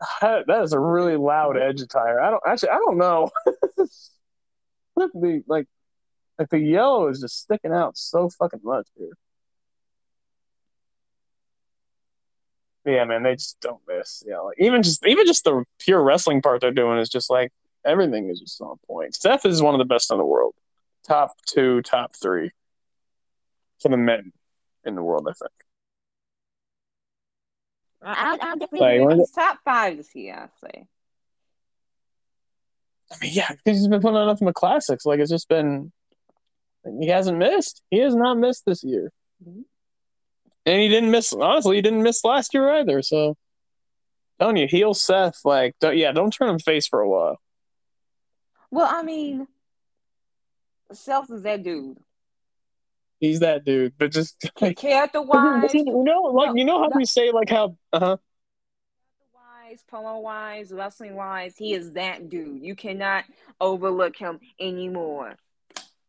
That 0.20 0.46
that 0.46 0.62
is 0.62 0.72
a 0.72 0.78
really 0.80 1.16
loud 1.16 1.56
edge 1.58 1.80
attire. 1.80 2.20
I 2.20 2.30
don't 2.30 2.42
actually. 2.46 2.70
I 2.70 2.76
don't 2.76 2.98
know. 2.98 3.30
Look, 4.96 5.12
the 5.12 5.42
like, 5.46 5.66
like 6.38 6.48
the 6.50 6.58
yellow 6.58 7.08
is 7.08 7.20
just 7.20 7.38
sticking 7.40 7.72
out 7.72 7.96
so 7.96 8.28
fucking 8.28 8.60
much 8.62 8.88
here. 8.96 9.12
Yeah, 12.86 13.04
man, 13.04 13.22
they 13.22 13.34
just 13.34 13.60
don't 13.60 13.80
miss. 13.86 14.22
Yeah, 14.26 14.38
like 14.38 14.56
even 14.58 14.82
just 14.82 15.04
even 15.06 15.26
just 15.26 15.44
the 15.44 15.64
pure 15.78 16.02
wrestling 16.02 16.40
part 16.40 16.60
they're 16.60 16.70
doing 16.72 16.98
is 16.98 17.08
just 17.08 17.28
like 17.30 17.52
everything 17.84 18.30
is 18.30 18.40
just 18.40 18.60
on 18.60 18.76
point. 18.86 19.14
Seth 19.14 19.44
is 19.44 19.62
one 19.62 19.74
of 19.74 19.78
the 19.78 19.84
best 19.84 20.10
in 20.10 20.18
the 20.18 20.24
world, 20.24 20.54
top 21.06 21.32
two, 21.46 21.82
top 21.82 22.14
three 22.20 22.52
for 23.80 23.90
the 23.90 23.96
men 23.96 24.32
in 24.84 24.94
the 24.94 25.02
world. 25.02 25.26
I 25.28 25.32
think. 25.32 25.50
I, 28.02 28.38
I 28.40 28.56
definitely 28.56 29.00
Like, 29.00 29.26
top 29.34 29.58
five 29.64 29.96
this 29.98 30.14
year. 30.14 30.34
I 30.34 30.66
say. 30.66 30.86
I 33.12 33.16
mean, 33.20 33.32
yeah, 33.34 33.48
because 33.50 33.78
he's 33.78 33.88
been 33.88 34.00
putting 34.00 34.16
on 34.16 34.26
nothing 34.26 34.46
but 34.46 34.54
classics. 34.54 35.04
Like 35.04 35.20
it's 35.20 35.30
just 35.30 35.48
been, 35.48 35.92
he 37.00 37.08
hasn't 37.08 37.36
missed. 37.36 37.82
He 37.90 37.98
has 37.98 38.14
not 38.14 38.38
missed 38.38 38.64
this 38.64 38.82
year, 38.82 39.12
Mhm. 39.46 39.64
And 40.66 40.80
he 40.80 40.88
didn't 40.88 41.10
miss. 41.10 41.32
Honestly, 41.32 41.76
he 41.76 41.82
didn't 41.82 42.02
miss 42.02 42.24
last 42.24 42.54
year 42.54 42.70
either. 42.70 43.02
So, 43.02 43.36
telling 44.38 44.56
you, 44.56 44.66
heel 44.66 44.94
Seth. 44.94 45.40
Like, 45.44 45.74
don't, 45.80 45.96
yeah, 45.96 46.12
don't 46.12 46.32
turn 46.32 46.50
him 46.50 46.58
face 46.58 46.86
for 46.86 47.00
a 47.00 47.08
while. 47.08 47.40
Well, 48.70 48.88
I 48.90 49.02
mean, 49.02 49.46
Seth 50.92 51.30
is 51.30 51.42
that 51.42 51.62
dude. 51.62 51.98
He's 53.18 53.40
that 53.40 53.64
dude, 53.64 53.92
but 53.98 54.12
just 54.12 54.50
like, 54.60 54.78
Character 54.78 55.20
wise, 55.20 55.74
you 55.74 55.84
know, 55.84 56.22
like 56.22 56.56
you 56.56 56.64
know 56.64 56.78
how 56.78 56.88
no. 56.88 56.96
we 56.96 57.04
say 57.04 57.30
like 57.30 57.50
how, 57.50 57.76
uh 57.92 57.98
huh. 58.00 58.16
wise, 59.34 59.84
promo 59.92 60.22
wise, 60.22 60.72
wrestling 60.72 61.14
wise, 61.14 61.54
he 61.56 61.74
is 61.74 61.92
that 61.92 62.30
dude. 62.30 62.62
You 62.62 62.74
cannot 62.74 63.24
overlook 63.60 64.16
him 64.16 64.40
anymore. 64.58 65.36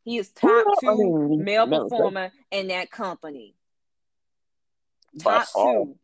He 0.05 0.17
is 0.17 0.29
top 0.29 0.65
two 0.79 0.89
I 0.89 0.95
mean, 0.95 1.43
male 1.43 1.67
no, 1.67 1.83
performer 1.83 2.31
in 2.49 2.69
that 2.69 2.89
company. 2.89 3.55
By 5.13 5.39
Top 5.39 5.47
two. 5.53 5.95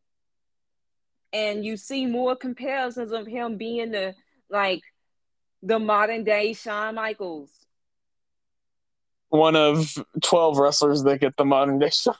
And 1.34 1.64
you 1.66 1.78
see 1.78 2.06
more 2.06 2.36
comparisons 2.36 3.12
of 3.12 3.28
him 3.28 3.58
being 3.58 3.92
the 3.92 4.16
like 4.50 4.82
the 5.62 5.78
modern 5.80 6.24
day 6.24 6.54
Shawn 6.54 6.96
Michaels. 6.96 7.52
One 9.30 9.56
of 9.56 9.94
twelve 10.24 10.58
wrestlers 10.58 11.04
that 11.04 11.20
get 11.20 11.36
the 11.38 11.46
modern 11.46 11.80
day 11.80 11.90
shot. 11.90 12.18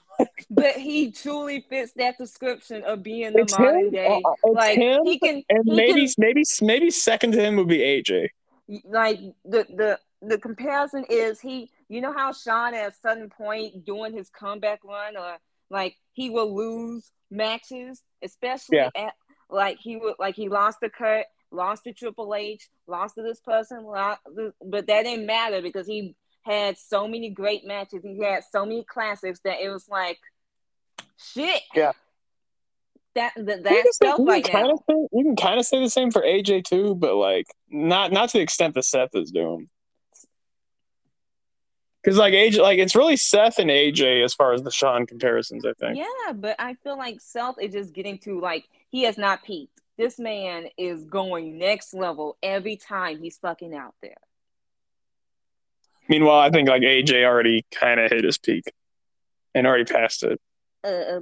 But 0.50 0.74
he 0.76 1.10
truly 1.12 1.64
fits 1.68 1.92
that 1.94 2.18
description 2.18 2.82
of 2.84 3.02
being 3.02 3.32
the 3.34 3.42
It's 3.42 3.58
modern 3.58 3.84
him. 3.86 3.90
day. 3.90 4.22
uh, 4.24 4.30
it's 4.44 4.54
Like 4.56 4.78
him, 4.78 5.00
he 5.04 5.18
can 5.18 5.42
and 5.48 5.62
he 5.64 5.74
maybe 5.76 6.06
can- 6.06 6.14
maybe 6.18 6.42
maybe 6.60 6.90
second 6.90 7.32
to 7.32 7.40
him 7.42 7.56
would 7.56 7.68
be 7.68 7.78
AJ. 7.78 8.28
like 8.84 9.20
the 9.44 9.64
the 9.74 9.98
the 10.20 10.36
comparison 10.38 11.04
is 11.08 11.40
he 11.40 11.70
you 11.88 12.00
know 12.02 12.12
how 12.12 12.32
Shawn 12.32 12.74
at 12.74 12.88
a 12.88 12.94
certain 12.94 13.30
point 13.30 13.84
during 13.86 14.12
his 14.12 14.28
comeback 14.28 14.84
run 14.84 15.16
or 15.16 15.38
like 15.70 15.96
he 16.12 16.30
will 16.30 16.54
lose 16.54 17.10
matches, 17.30 18.02
especially 18.22 18.78
Yeah. 18.78 18.90
at 18.96 19.14
like 19.50 19.78
he 19.80 19.96
would 19.96 20.14
like 20.18 20.34
he 20.34 20.48
lost 20.48 20.78
to 20.82 20.90
Kurt, 20.90 21.26
lost 21.50 21.84
to 21.84 21.92
Triple 21.92 22.34
H, 22.34 22.68
lost 22.86 23.14
to 23.16 23.22
this 23.22 23.40
person, 23.40 23.84
lost, 23.84 24.20
but 24.64 24.86
that 24.86 25.02
didn't 25.04 25.26
matter 25.26 25.62
because 25.62 25.86
he 25.86 26.14
had 26.42 26.76
so 26.78 27.06
many 27.08 27.30
great 27.30 27.66
matches. 27.66 28.02
He 28.02 28.18
had 28.22 28.42
so 28.50 28.64
many 28.64 28.84
classics 28.84 29.40
that 29.44 29.60
it 29.60 29.68
was 29.70 29.88
like 29.88 30.18
shit. 31.32 31.62
Yeah. 31.74 31.92
That 33.14 33.32
that 33.36 33.56
You 33.58 33.62
that's 33.62 33.74
can 33.74 33.84
say- 33.84 33.90
stuff 33.92 34.18
you 34.18 34.24
now. 34.24 34.76
say, 34.88 35.08
you 35.12 35.24
can 35.24 35.36
kind 35.36 35.58
of 35.58 35.66
say 35.66 35.80
the 35.80 35.90
same 35.90 36.10
for 36.10 36.22
AJ 36.22 36.64
too, 36.64 36.94
but 36.94 37.14
like 37.16 37.46
not 37.68 38.12
not 38.12 38.28
to 38.30 38.38
the 38.38 38.42
extent 38.42 38.74
that 38.74 38.84
Seth 38.84 39.14
is 39.14 39.30
doing. 39.30 39.68
Because 42.02 42.16
like 42.18 42.32
AJ, 42.32 42.58
like 42.62 42.78
it's 42.78 42.94
really 42.94 43.16
Seth 43.16 43.58
and 43.58 43.70
AJ 43.70 44.24
as 44.24 44.32
far 44.34 44.52
as 44.52 44.62
the 44.62 44.70
Shawn 44.70 45.04
comparisons. 45.06 45.64
I 45.66 45.72
think. 45.74 45.98
Yeah, 45.98 46.32
but 46.32 46.56
I 46.58 46.74
feel 46.84 46.96
like 46.96 47.20
Seth 47.20 47.56
is 47.60 47.72
just 47.72 47.92
getting 47.92 48.18
to 48.18 48.40
like 48.40 48.68
he 48.90 49.02
has 49.02 49.18
not 49.18 49.42
peaked. 49.44 49.80
This 49.96 50.18
man 50.18 50.66
is 50.78 51.04
going 51.04 51.58
next 51.58 51.92
level 51.92 52.38
every 52.42 52.76
time 52.76 53.18
he's 53.20 53.36
fucking 53.38 53.74
out 53.74 53.94
there. 54.00 54.14
Meanwhile, 56.08 56.38
I 56.38 56.50
think 56.50 56.68
like 56.68 56.82
AJ 56.82 57.24
already 57.24 57.66
kind 57.72 58.00
of 58.00 58.10
hit 58.10 58.24
his 58.24 58.38
peak, 58.38 58.64
and 59.54 59.66
already 59.66 59.84
passed 59.84 60.22
it. 60.22 60.40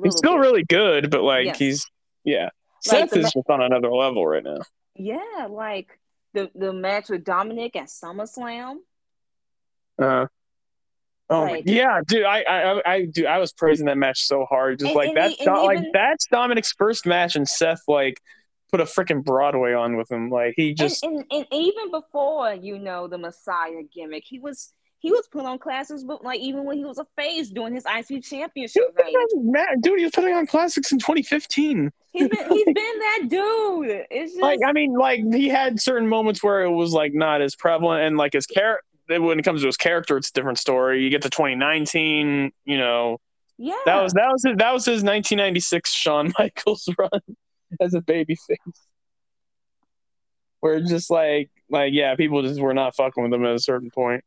He's 0.05 0.17
still 0.17 0.35
bit. 0.35 0.41
really 0.41 0.65
good, 0.65 1.11
but 1.11 1.23
like 1.23 1.47
Yes. 1.47 1.59
he's 1.59 1.91
yeah. 2.25 2.51
Like 2.87 3.11
Seth 3.11 3.17
is 3.17 3.23
ma- 3.25 3.31
just 3.41 3.51
on 3.51 3.63
another 3.63 3.91
level 3.91 4.27
right 4.27 4.45
now. 4.45 4.59
yeah, 4.95 5.47
like 5.49 5.99
the 6.35 6.51
the 6.55 6.73
match 6.73 7.09
with 7.09 7.25
Dominic 7.25 7.75
at 7.77 7.87
SummerSlam. 7.87 8.77
Uh, 9.99 10.27
Oh 11.29 11.43
Like- 11.43 11.65
yeah, 11.67 12.01
dude, 12.07 12.25
I, 12.25 12.43
I, 12.43 12.93
I, 12.93 13.05
dude, 13.07 13.27
I 13.27 13.39
was 13.39 13.53
praising 13.53 13.87
that 13.87 13.99
match 13.99 14.23
so 14.27 14.45
hard. 14.45 14.79
Just 14.79 14.89
And- 14.91 14.97
like 14.97 15.09
and 15.09 15.17
that, 15.17 15.31
e- 15.33 15.37
and 15.41 15.55
like 15.57 15.79
even- 15.81 15.91
that's 15.93 16.27
Dominic's 16.27 16.73
first 16.73 17.05
match, 17.07 17.35
and 17.37 17.49
Seth 17.49 17.83
like 17.89 18.21
put 18.71 18.81
a 18.81 18.85
freaking 18.85 19.25
Broadway 19.25 19.73
on 19.73 19.97
with 19.97 20.11
him. 20.11 20.31
Like 20.31 20.55
he 20.57 20.73
just, 20.75 21.03
and, 21.05 21.25
and 21.31 21.47
even 21.53 21.91
before 21.91 22.53
you 22.55 22.79
know 22.79 23.09
the 23.09 23.19
Messiah 23.19 23.83
gimmick, 23.95 24.23
he 24.27 24.39
was 24.39 24.73
he 24.99 25.11
was 25.11 25.29
put 25.31 25.45
on 25.45 25.59
classes, 25.59 26.05
but 26.05 26.25
like 26.25 26.41
even 26.41 26.65
when 26.65 26.79
he 26.79 26.85
was 26.85 26.99
a 26.99 27.07
face 27.17 27.49
doing 27.51 27.75
his 27.75 27.85
IC 27.87 28.23
championship 28.25 28.83
man, 29.35 29.81
dude, 29.81 29.99
he 29.99 30.05
was 30.05 30.13
putting 30.13 30.33
on 30.35 30.47
classics 30.47 30.91
in 30.91 30.99
2015. 30.99 31.91
he's 32.13 32.29
been 32.29 32.49
he's 32.51 32.65
been 32.67 32.75
that 32.75 33.21
dude. 33.29 34.05
It's 34.11 34.33
just 34.33 34.43
Like 34.43 34.61
I 34.67 34.73
mean, 34.73 34.95
like 34.95 35.21
he 35.35 35.49
had 35.49 35.81
certain 35.81 36.09
moments 36.09 36.43
where 36.43 36.63
it 36.65 36.71
was 36.71 36.93
like 36.93 37.13
not 37.15 37.43
as 37.43 37.55
prevalent, 37.57 38.05
and 38.05 38.17
like 38.17 38.33
his 38.33 38.47
character. 38.47 38.85
When 39.09 39.39
it 39.39 39.45
comes 39.45 39.61
to 39.61 39.67
his 39.67 39.77
character, 39.77 40.17
it's 40.17 40.31
a 40.31 40.33
different 40.33 40.59
story. 40.59 41.03
You 41.03 41.11
get 41.11 41.23
to 41.23 41.31
2019, 41.31 42.51
you 42.65 42.79
know, 42.79 43.19
yeah. 43.59 43.75
that 43.87 44.03
was 44.03 44.13
that 44.15 44.29
was 44.31 44.43
his, 44.45 44.57
that 44.57 44.73
was 44.73 44.85
his 44.85 45.03
1996 45.03 45.93
Shawn 45.93 46.33
Michaels 46.39 46.89
run 46.99 47.21
as 47.81 47.95
a 47.95 48.01
babyface. 48.01 48.57
Where 50.61 50.81
just 50.81 51.11
like 51.11 51.51
like 51.71 51.93
yeah, 51.93 52.15
people 52.17 52.43
just 52.43 52.61
were 52.61 52.75
not 52.75 52.97
fucking 52.97 53.23
with 53.23 53.33
him 53.33 53.45
at 53.45 53.55
a 53.55 53.61
certain 53.61 53.91
point. 53.91 54.25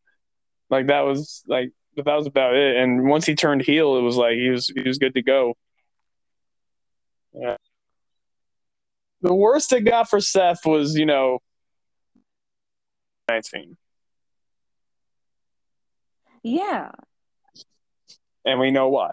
Like 0.69 0.87
that 0.87 1.01
was 1.01 1.43
like 1.47 1.71
but 1.95 2.05
that 2.05 2.15
was 2.15 2.27
about 2.27 2.55
it. 2.55 2.77
And 2.77 3.07
once 3.07 3.25
he 3.25 3.35
turned 3.35 3.61
heel, 3.61 3.97
it 3.97 4.01
was 4.01 4.15
like 4.15 4.35
he 4.35 4.49
was 4.49 4.67
he 4.67 4.81
was 4.81 4.97
good 4.97 5.13
to 5.15 5.21
go. 5.21 5.55
Yeah. 7.33 7.57
The 9.21 9.33
worst 9.33 9.73
it 9.73 9.81
got 9.81 10.09
for 10.09 10.21
Seth 10.21 10.65
was 10.65 10.95
you 10.95 11.05
know 11.05 11.39
19, 13.27 13.77
yeah, 16.43 16.91
and 18.45 18.59
we 18.59 18.71
know 18.71 18.89
why. 18.89 19.11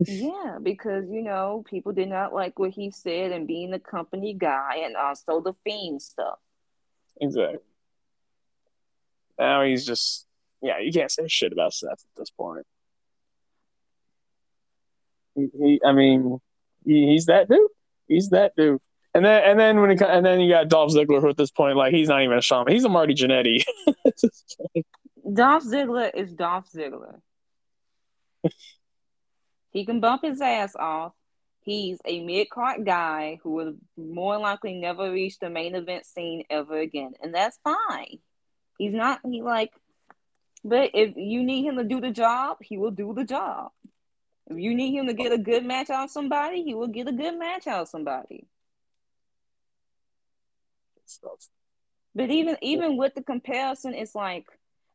yeah, 0.00 0.58
because 0.62 1.04
you 1.10 1.22
know 1.22 1.64
people 1.68 1.92
did 1.92 2.08
not 2.08 2.34
like 2.34 2.58
what 2.58 2.70
he 2.70 2.90
said 2.90 3.32
and 3.32 3.46
being 3.46 3.70
the 3.70 3.78
company 3.78 4.34
guy 4.34 4.82
and 4.84 4.96
also 4.96 5.40
the 5.40 5.54
fiend 5.64 6.02
stuff. 6.02 6.38
Exactly. 7.20 7.58
Now 9.38 9.62
he's 9.62 9.86
just 9.86 10.26
yeah, 10.62 10.78
you 10.78 10.92
can't 10.92 11.10
say 11.10 11.28
shit 11.28 11.52
about 11.52 11.72
Seth 11.72 11.92
at 11.92 12.16
this 12.16 12.30
point. 12.30 12.66
He, 15.34 15.48
he 15.58 15.80
I 15.84 15.92
mean, 15.92 16.40
he, 16.84 17.06
he's 17.12 17.26
that 17.26 17.48
dude. 17.48 17.68
He's 18.08 18.30
that 18.30 18.52
dude. 18.56 18.80
And 19.14 19.24
then 19.24 19.42
and 19.44 19.58
then 19.58 19.80
when 19.80 19.90
it, 19.90 20.02
and 20.02 20.24
then 20.26 20.40
you 20.40 20.50
got 20.50 20.68
Dolph 20.68 20.92
Ziggler 20.92 21.20
who 21.20 21.30
at 21.30 21.36
this 21.38 21.50
point 21.50 21.76
like 21.76 21.94
he's 21.94 22.08
not 22.08 22.22
even 22.22 22.36
a 22.36 22.42
shaman. 22.42 22.72
He's 22.72 22.84
a 22.84 22.88
Marty 22.88 23.14
Jannetty. 23.14 23.64
Dolph 25.30 25.64
Ziggler 25.64 26.10
is 26.14 26.32
Dolph 26.32 26.70
Ziggler. 26.72 27.20
he 29.70 29.84
can 29.84 30.00
bump 30.00 30.22
his 30.22 30.40
ass 30.40 30.76
off. 30.76 31.12
He's 31.62 31.98
a 32.04 32.24
mid 32.24 32.48
card 32.48 32.86
guy 32.86 33.38
who 33.42 33.50
will 33.50 33.74
more 33.96 34.38
likely 34.38 34.74
never 34.74 35.10
reach 35.10 35.38
the 35.40 35.50
main 35.50 35.74
event 35.74 36.06
scene 36.06 36.44
ever 36.48 36.78
again, 36.78 37.14
and 37.20 37.34
that's 37.34 37.58
fine. 37.64 38.18
He's 38.78 38.92
not 38.92 39.20
he 39.28 39.42
like, 39.42 39.72
but 40.64 40.90
if 40.94 41.16
you 41.16 41.42
need 41.42 41.64
him 41.64 41.76
to 41.76 41.84
do 41.84 42.00
the 42.00 42.12
job, 42.12 42.58
he 42.60 42.78
will 42.78 42.92
do 42.92 43.12
the 43.14 43.24
job. 43.24 43.72
If 44.48 44.58
you 44.58 44.76
need 44.76 44.94
him 44.94 45.08
to 45.08 45.12
get 45.14 45.32
a 45.32 45.38
good 45.38 45.64
match 45.64 45.90
out 45.90 46.04
of 46.04 46.10
somebody, 46.10 46.62
he 46.62 46.74
will 46.74 46.86
get 46.86 47.08
a 47.08 47.12
good 47.12 47.36
match 47.36 47.66
out 47.66 47.82
of 47.82 47.88
somebody. 47.88 48.46
But 52.14 52.30
even 52.30 52.56
even 52.62 52.96
with 52.96 53.14
the 53.14 53.22
comparison, 53.22 53.92
it's 53.92 54.14
like 54.14 54.46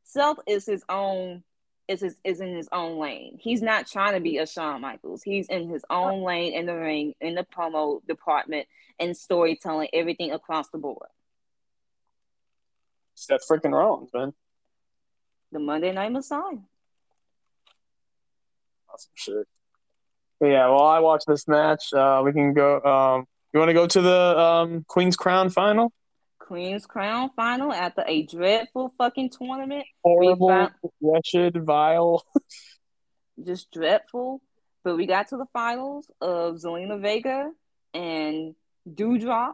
Seth 0.04 0.38
is 0.48 0.66
his 0.66 0.84
own 0.90 1.44
is 1.88 2.02
his 2.02 2.16
is 2.24 2.40
in 2.40 2.56
his 2.56 2.70
own 2.72 3.00
lane. 3.00 3.38
He's 3.40 3.62
not 3.62 3.88
trying 3.88 4.14
to 4.14 4.20
be 4.20 4.38
a 4.38 4.48
Shawn 4.48 4.82
Michaels. 4.82 5.24
He's 5.24 5.48
in 5.48 5.70
his 5.70 5.84
own 5.90 6.24
lane 6.24 6.54
in 6.54 6.66
the 6.66 6.76
ring, 6.76 7.14
in 7.20 7.36
the 7.36 7.46
promo 7.46 8.06
department, 8.08 8.68
and 9.00 9.16
storytelling, 9.16 9.90
everything 9.94 10.32
across 10.32 10.70
the 10.70 10.78
board. 10.78 11.10
Seth 13.16 13.42
freaking 13.50 13.72
Rollins, 13.72 14.10
man. 14.14 14.34
The 15.52 15.60
Monday 15.60 15.92
Night 15.92 16.12
Messiah. 16.12 16.58
Awesome 18.92 19.12
shit. 19.16 19.48
But 20.40 20.48
yeah, 20.48 20.68
well, 20.70 20.86
I 20.86 21.00
watched 21.00 21.28
this 21.28 21.48
match. 21.48 21.94
Uh, 21.94 22.22
we 22.26 22.32
can 22.32 22.54
go. 22.54 22.82
Um, 22.82 23.28
you 23.54 23.60
want 23.60 23.70
to 23.70 23.74
go 23.74 23.86
to 23.86 24.02
the 24.02 24.40
um, 24.40 24.86
Queen's 24.88 25.16
Crown 25.16 25.50
final? 25.50 25.92
Queen's 26.52 26.86
Crown 26.86 27.30
final 27.34 27.72
after 27.72 28.04
a 28.06 28.24
dreadful 28.24 28.94
fucking 28.98 29.30
tournament. 29.30 29.86
Horrible, 30.04 30.50
found- 30.50 30.74
wretched, 31.00 31.64
vile. 31.64 32.26
Just 33.46 33.72
dreadful. 33.72 34.42
But 34.84 34.98
we 34.98 35.06
got 35.06 35.30
to 35.30 35.38
the 35.38 35.46
finals 35.54 36.12
of 36.20 36.56
Zelina 36.56 37.02
Vega 37.02 37.52
and 37.94 38.54
Doudrop. 38.86 39.54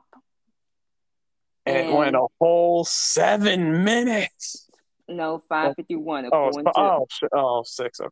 And 1.67 1.89
it 1.89 1.93
went 1.93 2.15
a 2.15 2.25
whole 2.41 2.83
seven 2.83 3.83
minutes. 3.83 4.67
No, 5.07 5.38
551 5.47 6.25
Oh, 6.33 6.47
it's, 6.47 6.57
according 6.57 6.65
to 6.65 6.79
oh, 6.79 7.07
oh, 7.33 7.63
six. 7.63 7.99
Okay. 7.99 8.10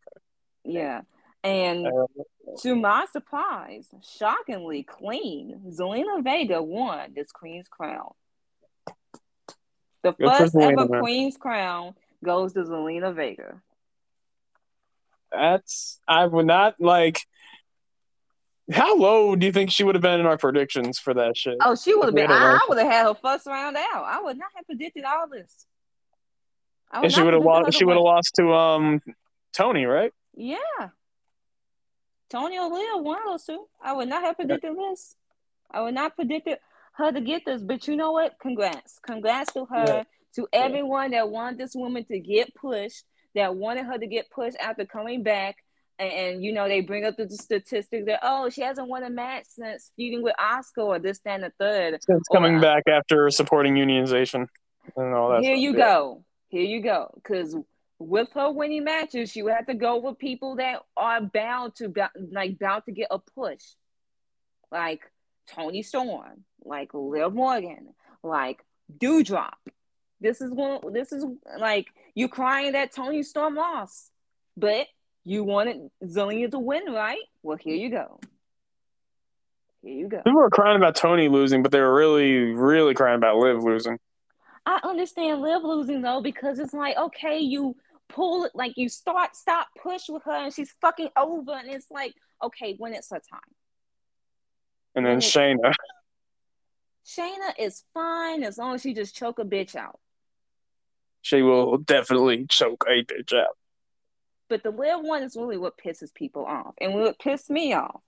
Yeah. 0.63 1.02
And 1.43 1.88
Uh, 1.88 2.06
to 2.62 2.76
my 2.76 3.08
surprise, 3.12 3.88
shockingly 4.19 4.84
clean, 4.84 5.60
Zelina 5.71 6.24
Vega 6.24 6.62
won 6.62 7.13
this 7.15 7.32
Queen's 7.32 7.67
Crown. 7.67 8.12
The 10.06 10.12
Good 10.12 10.38
first 10.38 10.56
ever. 10.56 11.00
Queen's 11.00 11.36
Crown 11.36 11.96
goes 12.24 12.54
to 12.54 12.60
Zelina 12.60 13.15
Vega. 13.15 13.60
that's 15.32 16.00
I 16.08 16.28
would 16.28 16.46
not 16.46 16.76
like. 16.80 17.22
How 18.72 18.96
low 18.96 19.36
do 19.36 19.48
you 19.48 19.52
think 19.52 19.72
she 19.72 19.84
would 19.84 19.96
have 19.96 20.04
been 20.04 20.20
in 20.20 20.28
our 20.28 20.38
predictions 20.38 21.00
for 21.00 21.15
that 21.15 21.36
shit? 21.36 21.58
Oh, 21.60 21.76
she 21.76 21.96
would 21.96 22.06
have 22.06 22.13
been. 22.15 22.30
I. 22.30 22.54
I 22.54 22.65
would 22.70 22.78
have 22.78 22.91
had 22.91 23.08
her 23.08 23.15
first 23.15 23.48
round 23.48 23.78
out. 23.78 24.06
I 24.06 24.22
would 24.22 24.38
not 24.38 24.50
have 24.56 24.68
predicted 24.68 25.06
all 25.06 25.28
this. 25.28 25.65
And 26.94 27.12
she 27.12 27.24
would 27.24 27.34
have 27.34 27.44
lost. 27.44 27.65
to 27.65 27.72
She 27.72 27.84
would 27.84 27.96
have 27.96 28.04
lost 28.04 28.36
to 28.36 28.54
um 28.54 29.02
Toni, 29.54 29.86
right? 29.86 30.13
Yeah. 30.36 30.58
Toni 32.30 32.60
O'Leary, 32.60 33.02
one 33.02 33.18
of 33.18 33.26
those 33.26 33.46
two. 33.46 33.65
I 33.84 33.94
would 33.94 34.08
not 34.08 34.22
have 34.22 34.36
predicted 34.36 34.78
this. 34.78 35.15
I 35.72 35.82
would 35.82 35.96
not 35.96 36.15
predicted 36.15 36.60
her 36.97 37.12
to 37.12 37.21
get 37.21 37.43
this. 37.45 37.62
But 37.62 37.88
you 37.88 37.95
know 37.95 38.12
what? 38.12 38.38
Congrats. 38.39 38.99
Congrats 39.05 39.53
to 39.53 39.65
her, 39.65 39.86
Yeah. 39.88 40.03
to 40.36 40.47
everyone 40.53 41.12
that 41.12 41.29
wanted 41.29 41.60
this 41.60 41.75
woman 41.75 42.05
to 42.05 42.19
get 42.19 42.53
pushed, 42.55 43.03
that 43.36 43.55
wanted 43.55 43.86
her 43.86 43.97
to 43.97 44.08
get 44.08 44.29
pushed 44.29 44.58
after 44.60 44.86
coming 44.86 45.23
back. 45.23 45.58
And, 45.97 46.12
and, 46.12 46.43
you 46.43 46.51
know, 46.51 46.67
they 46.67 46.81
bring 46.81 47.05
up 47.05 47.15
the 47.15 47.29
statistics 47.29 48.05
that, 48.05 48.19
oh, 48.21 48.49
she 48.49 48.62
hasn't 48.62 48.89
won 48.89 49.03
a 49.03 49.10
match 49.10 49.45
since 49.47 49.91
feuding 49.95 50.23
with 50.23 50.36
Asuka 50.38 50.84
or 50.84 50.99
this, 50.99 51.19
that, 51.19 51.36
and 51.36 51.43
the 51.43 51.53
third. 51.58 52.03
Since 52.03 52.23
Or- 52.29 52.36
coming 52.36 52.60
back 52.60 52.84
after 52.88 53.29
supporting 53.29 53.75
unionization 53.75 54.47
and 54.97 55.13
all 55.13 55.29
that. 55.29 55.41
Here 55.41 55.55
stuff, 55.55 55.62
you 55.63 55.71
yeah. 55.71 55.86
go. 55.86 56.23
Here 56.49 56.63
you 56.63 56.81
go. 56.81 57.12
Because 57.15 57.55
with 57.97 58.27
her 58.34 58.51
winning 58.51 58.84
matches, 58.84 59.31
she 59.31 59.41
would 59.41 59.53
have 59.53 59.67
to 59.67 59.73
go 59.73 59.97
with 59.99 60.17
people 60.17 60.58
that 60.58 60.81
are 60.97 61.21
bound 61.21 61.75
to 61.77 61.93
like 62.31 62.60
bound 62.60 62.84
to 62.86 62.91
get 62.91 63.08
a 63.10 63.19
push, 63.19 63.63
like 64.71 64.99
Toni 65.47 65.84
Storm, 65.84 66.43
like 66.63 66.93
Liv 66.93 67.34
Morgan, 67.34 67.93
like 68.23 68.63
Doudrop. 68.97 69.53
This 70.21 70.41
is 70.41 70.51
one. 70.51 70.79
This 70.93 71.12
is 71.12 71.25
like 71.60 71.88
you 72.13 72.27
crying 72.27 72.73
that 72.73 72.93
Toni 72.93 73.23
Storm 73.23 73.55
lost, 73.55 74.12
but 74.58 74.88
you 75.23 75.43
wanted 75.43 75.89
Zelina 76.03 76.49
to 76.51 76.60
win, 76.60 76.86
right? 76.91 77.21
Well, 77.43 77.58
here 77.58 77.75
you 77.75 77.89
go. 77.89 78.19
Here 79.81 79.93
you 79.93 80.08
go. 80.08 80.17
People 80.17 80.41
were 80.41 80.49
crying 80.49 80.77
about 80.77 80.95
Toni 80.95 81.27
losing, 81.27 81.63
but 81.63 81.71
they 81.71 81.79
were 81.79 81.93
really, 81.93 82.53
really 82.53 82.93
crying 82.93 83.17
about 83.17 83.38
Liv 83.38 83.63
losing. 83.63 83.99
I 84.65 84.79
understand 84.84 85.41
Liv 85.41 85.63
losing 85.63 86.01
though 86.01 86.21
because 86.21 86.60
it's 86.60 86.73
like 86.73 86.97
okay, 86.97 87.39
you 87.39 87.75
pull 88.10 88.45
it 88.45 88.51
like 88.55 88.73
you 88.77 88.88
start 88.88 89.36
stop 89.36 89.67
push 89.81 90.10
with 90.10 90.23
her 90.23 90.31
and 90.31 90.53
she's 90.53 90.71
fucking 90.81 91.10
over 91.17 91.53
and 91.53 91.69
it's 91.69 91.89
like 91.89 92.13
okay 92.43 92.75
when 92.77 92.93
it's 92.93 93.10
her 93.12 93.21
time. 93.29 93.39
And 94.95 95.05
then. 95.05 95.19
Shayna, 95.19 95.73
Shayna 97.05 97.53
is 97.60 97.84
fine 97.93 98.43
as 98.43 98.58
long 98.58 98.75
as 98.75 98.81
she 98.81 98.93
just 98.93 99.15
choke 99.15 99.39
a 99.39 99.43
bitch 99.45 99.75
out. 99.75 99.99
she 101.21 101.41
will 101.41 101.77
definitely 101.77 102.45
choke 102.47 102.86
a 102.88 103.03
bitch 103.03 103.34
out. 103.34 103.58
But 104.47 104.63
the 104.63 104.69
Liv 104.71 104.99
one 105.01 105.23
is 105.23 105.36
really 105.36 105.58
what 105.58 105.77
pisses 105.77 106.13
people 106.13 106.45
off 106.45 106.75
and 106.79 106.93
what 106.93 107.19
pissed 107.19 107.49
me 107.49 107.73
off. 107.73 108.01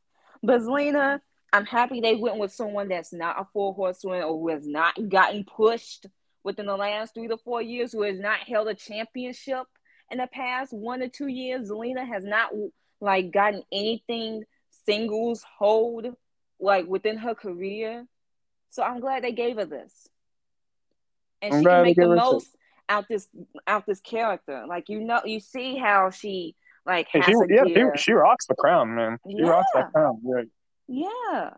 But 0.43 0.62
Zelina, 0.62 1.19
I'm 1.52 1.65
happy 1.65 2.00
they 2.00 2.15
went 2.15 2.38
with 2.38 2.54
someone 2.54 2.89
that's 2.89 3.12
not 3.13 3.39
a 3.41 3.45
four 3.54 3.73
horsewoman 3.73 4.23
or 4.23 4.39
who 4.39 4.50
has 4.50 4.67
not 4.67 5.10
gotten 5.10 5.45
pushed 5.45 6.06
within 6.43 6.67
the 6.67 6.78
last 6.78 7.13
three 7.15 7.28
to 7.28 7.38
four 7.38 7.62
years, 7.62 7.91
who 7.91 8.04
has 8.04 8.19
not 8.19 8.39
held 8.39 8.67
a 8.67 8.76
championship 8.76 9.63
in 10.12 10.19
the 10.19 10.28
past 10.28 10.71
one 10.71 11.02
or 11.02 11.08
two 11.08 11.28
years. 11.28 11.69
Zelina 11.69 12.08
has 12.08 12.23
not 12.23 12.52
like 13.02 13.32
gotten 13.32 13.63
anything 13.71 14.43
singles 14.86 15.43
hold 15.58 16.06
like 16.60 16.88
within 16.88 17.17
her 17.17 17.36
career. 17.36 18.06
So 18.70 18.84
I'm 18.84 19.00
glad 19.00 19.24
they 19.24 19.32
gave 19.32 19.58
her 19.58 19.65
this. 19.65 20.08
And 21.41 21.54
I'm 21.54 21.62
she 21.62 21.65
can 21.65 21.84
make 21.84 21.96
the 21.98 22.15
most 22.15 22.56
out 22.89 23.08
this 23.08 23.28
out 23.65 23.86
this 23.86 24.00
character. 24.00 24.65
Like 24.67 24.89
you 24.89 25.00
know, 25.00 25.22
you 25.26 25.39
see 25.39 25.78
how 25.78 26.10
she 26.10 26.56
like 26.86 27.08
Hey, 27.12 27.22
she, 27.22 27.34
yeah, 27.50 27.63
she, 27.65 28.02
she 28.02 28.13
rocks 28.13 28.46
the 28.48 28.56
crown, 28.56 28.96
man. 28.96 29.17
She 29.30 29.43
rocks 29.43 29.67
Yeah. 29.76 29.82
that 29.82 29.91
crown. 29.93 30.22
Yeah. 30.24 30.43
Yeah. 30.88 31.50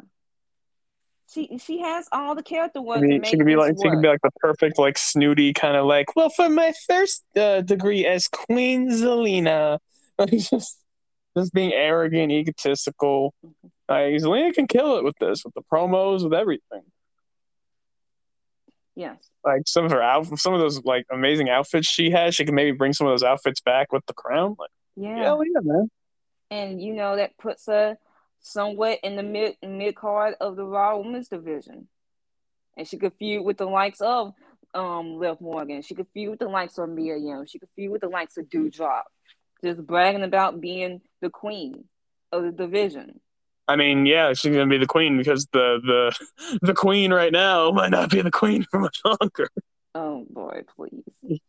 She 1.31 1.59
she 1.59 1.79
has 1.81 2.07
all 2.11 2.33
the 2.33 2.41
character 2.41 2.81
work 2.81 3.03
She, 3.03 3.21
she 3.23 3.37
could 3.37 3.45
be 3.45 3.55
like 3.55 3.75
she 3.81 3.89
could 3.89 4.01
be 4.01 4.07
like 4.07 4.21
the 4.23 4.31
perfect 4.37 4.79
like 4.79 4.97
snooty 4.97 5.53
kind 5.53 5.77
of 5.77 5.85
like 5.85 6.15
well 6.15 6.29
for 6.29 6.49
my 6.49 6.73
first 6.87 7.23
uh, 7.37 7.61
degree 7.61 8.05
as 8.07 8.27
Queen 8.27 8.89
Zelina, 8.89 9.77
just 10.27 10.79
just 11.37 11.53
being 11.53 11.71
arrogant, 11.71 12.31
egotistical. 12.31 13.35
Like 13.89 14.13
Zelina 14.21 14.53
can 14.53 14.67
kill 14.67 14.97
it 14.97 15.03
with 15.03 15.15
this, 15.19 15.43
with 15.43 15.53
the 15.55 15.63
promos, 15.71 16.23
with 16.23 16.33
everything. 16.33 16.83
yes. 18.95 19.17
Like 19.43 19.61
some 19.67 19.85
of 19.85 19.91
her 19.91 20.01
out, 20.01 20.37
some 20.37 20.53
of 20.53 20.59
those 20.59 20.83
like 20.83 21.05
amazing 21.11 21.49
outfits 21.49 21.87
she 21.87 22.11
has, 22.11 22.35
she 22.35 22.45
can 22.45 22.55
maybe 22.55 22.75
bring 22.75 22.93
some 22.93 23.07
of 23.07 23.11
those 23.11 23.23
outfits 23.23 23.61
back 23.61 23.91
with 23.91 24.05
the 24.05 24.13
crown. 24.13 24.55
Like 24.59 24.69
Yeah. 24.95 25.23
hell 25.23 25.43
yeah, 25.43 25.61
man. 25.61 25.89
And 26.51 26.81
you 26.81 26.93
know 26.93 27.15
that 27.15 27.37
puts 27.37 27.65
her 27.67 27.97
somewhat 28.41 28.99
in 29.03 29.15
the 29.15 29.23
mid 29.23 29.55
mid 29.61 29.95
card 29.95 30.35
of 30.41 30.55
the 30.55 30.65
Raw 30.65 30.97
Women's 30.97 31.29
division. 31.29 31.87
And 32.77 32.87
she 32.87 32.97
could 32.97 33.13
feud 33.13 33.43
with 33.45 33.57
the 33.57 33.65
likes 33.65 34.01
of 34.01 34.33
um 34.73 35.17
Liv 35.17 35.39
Morgan. 35.41 35.81
She 35.81 35.95
could 35.95 36.07
feud 36.13 36.31
with 36.31 36.39
the 36.39 36.49
likes 36.49 36.77
of 36.77 36.89
Mia 36.89 37.17
Yim. 37.17 37.45
She 37.47 37.59
could 37.59 37.69
feud 37.75 37.91
with 37.91 38.01
the 38.01 38.09
likes 38.09 38.37
of 38.37 38.45
Doudrop. 38.49 39.03
Just 39.63 39.85
bragging 39.85 40.23
about 40.23 40.61
being 40.61 41.01
the 41.21 41.29
queen 41.29 41.85
of 42.31 42.43
the 42.43 42.51
division. 42.51 43.19
I 43.69 43.75
mean, 43.75 44.07
yeah, 44.07 44.33
she's 44.33 44.51
gonna 44.51 44.65
be 44.65 44.79
the 44.79 44.87
queen 44.87 45.15
because 45.15 45.45
the 45.53 45.79
the 45.83 46.59
the 46.63 46.73
queen 46.73 47.13
right 47.13 47.31
now 47.31 47.69
might 47.69 47.91
not 47.91 48.09
be 48.09 48.19
the 48.21 48.31
queen 48.31 48.63
for 48.63 48.79
much 48.79 48.99
longer. 49.05 49.49
Oh 49.93 50.25
boy, 50.27 50.63
please. 50.75 51.39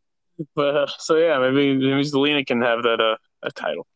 But 0.54 0.76
uh, 0.76 0.86
so 0.98 1.16
yeah, 1.16 1.38
maybe 1.38 1.78
maybe 1.78 2.02
Zelina 2.02 2.46
can 2.46 2.60
have 2.60 2.82
that 2.82 3.00
uh 3.00 3.16
a 3.42 3.50
title. 3.50 3.86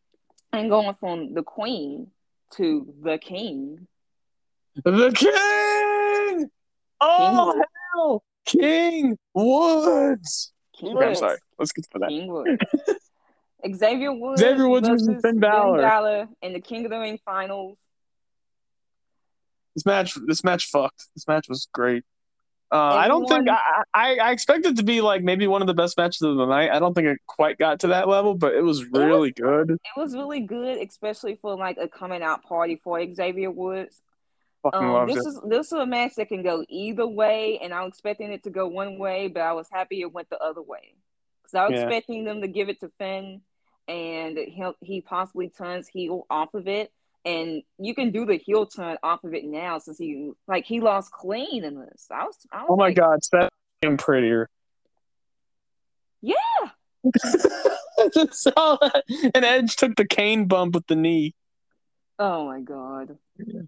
And 0.51 0.71
going 0.71 0.95
from 0.99 1.35
the 1.35 1.43
queen 1.43 2.07
to 2.55 2.91
the 3.03 3.19
king. 3.19 3.87
The 4.83 5.11
king! 5.11 6.49
Oh 6.99 7.53
King 7.53 7.63
hell! 7.93 8.23
King 8.45 9.17
Woods! 9.35 10.51
King 10.73 10.97
Okay, 10.97 11.07
I'm 11.09 11.15
sorry. 11.15 11.37
Let's 11.59 11.71
get 11.71 11.85
to 11.91 11.99
that. 11.99 12.09
King 12.09 12.27
Woods. 12.27 12.57
Xavier 13.77 14.13
Woods. 14.13 14.41
Xavier 14.41 14.67
Woods 14.67 14.87
versus 14.87 15.07
versus 15.07 15.21
Finn 15.21 15.39
Balor. 15.39 16.27
in 16.41 16.53
the 16.53 16.59
King 16.59 16.85
of 16.85 16.91
the 16.91 16.99
Ring 16.99 17.19
finals. 17.23 17.77
This 19.75 19.85
match 19.85 20.17
this 20.25 20.43
match 20.43 20.69
fucked. 20.69 21.03
This 21.15 21.27
match 21.27 21.47
was 21.49 21.67
great. 21.73 22.03
Uh, 22.71 22.77
I 22.77 23.07
don't 23.07 23.27
think 23.27 23.47
I, 23.47 23.83
I 23.93 24.15
I 24.17 24.31
expect 24.31 24.65
it 24.65 24.77
to 24.77 24.83
be 24.83 25.01
like 25.01 25.21
maybe 25.21 25.47
one 25.47 25.61
of 25.61 25.67
the 25.67 25.73
best 25.73 25.97
matches 25.97 26.21
of 26.23 26.35
the 26.35 26.45
night. 26.45 26.71
I 26.71 26.79
don't 26.79 26.93
think 26.93 27.07
it 27.07 27.19
quite 27.27 27.57
got 27.57 27.81
to 27.81 27.87
that 27.87 28.07
level, 28.07 28.35
but 28.35 28.53
it 28.55 28.63
was 28.63 28.85
really 28.85 29.31
good. 29.31 29.71
It 29.71 29.79
was 29.99 30.15
really 30.15 30.41
good, 30.41 30.79
especially 30.79 31.35
for 31.35 31.55
like 31.55 31.77
a 31.77 31.87
coming 31.87 32.23
out 32.23 32.43
party 32.43 32.79
for 32.83 32.99
Xavier 33.13 33.51
Woods. 33.51 34.01
Um, 34.73 35.07
this 35.07 35.17
it. 35.17 35.29
is 35.29 35.41
this 35.47 35.67
is 35.67 35.73
a 35.73 35.85
match 35.85 36.15
that 36.15 36.29
can 36.29 36.41
go 36.41 36.65
either 36.69 37.05
way, 37.05 37.59
and 37.59 37.73
I 37.73 37.83
was 37.83 37.89
expecting 37.89 38.31
it 38.31 38.43
to 38.43 38.49
go 38.49 38.67
one 38.67 38.97
way, 38.97 39.27
but 39.27 39.41
I 39.41 39.53
was 39.53 39.67
happy 39.71 40.01
it 40.01 40.11
went 40.11 40.29
the 40.29 40.39
other 40.39 40.61
way 40.61 40.95
because 41.43 41.53
I 41.53 41.65
was 41.69 41.79
Yeah. 41.79 41.85
expecting 41.85 42.23
them 42.23 42.41
to 42.41 42.47
give 42.47 42.69
it 42.69 42.79
to 42.79 42.89
Finn, 42.97 43.41
and 43.87 44.37
he 44.37 44.63
he 44.81 45.01
possibly 45.01 45.49
turns 45.49 45.87
heel 45.87 46.25
off 46.31 46.55
of 46.55 46.67
it, 46.67 46.91
and 47.25 47.63
you 47.79 47.95
can 47.95 48.11
do 48.11 48.25
the 48.25 48.37
heel 48.37 48.67
turn 48.67 48.97
off 49.03 49.23
of 49.23 49.33
it 49.33 49.43
now 49.43 49.79
since 49.79 49.97
he 49.97 50.31
like 50.47 50.65
he 50.65 50.79
lost 50.79 51.11
clean 51.11 51.63
in 51.63 51.79
this. 51.79 52.07
I 52.11 52.23
was, 52.25 52.37
I 52.51 52.61
was 52.61 52.67
Oh 52.69 52.75
my 52.75 52.85
like, 52.85 52.95
god, 52.95 53.23
Seth 53.23 53.49
getting 53.81 53.97
prettier. 53.97 54.49
Yeah. 56.21 56.33
I 57.05 58.09
just 58.13 58.43
saw 58.43 58.77
that. 58.81 59.03
And 59.35 59.45
Edge 59.45 59.75
took 59.75 59.95
the 59.95 60.07
cane 60.07 60.47
bump 60.47 60.75
with 60.75 60.87
the 60.87 60.95
knee. 60.95 61.33
Oh 62.17 62.45
my 62.45 62.61
god. 62.61 63.17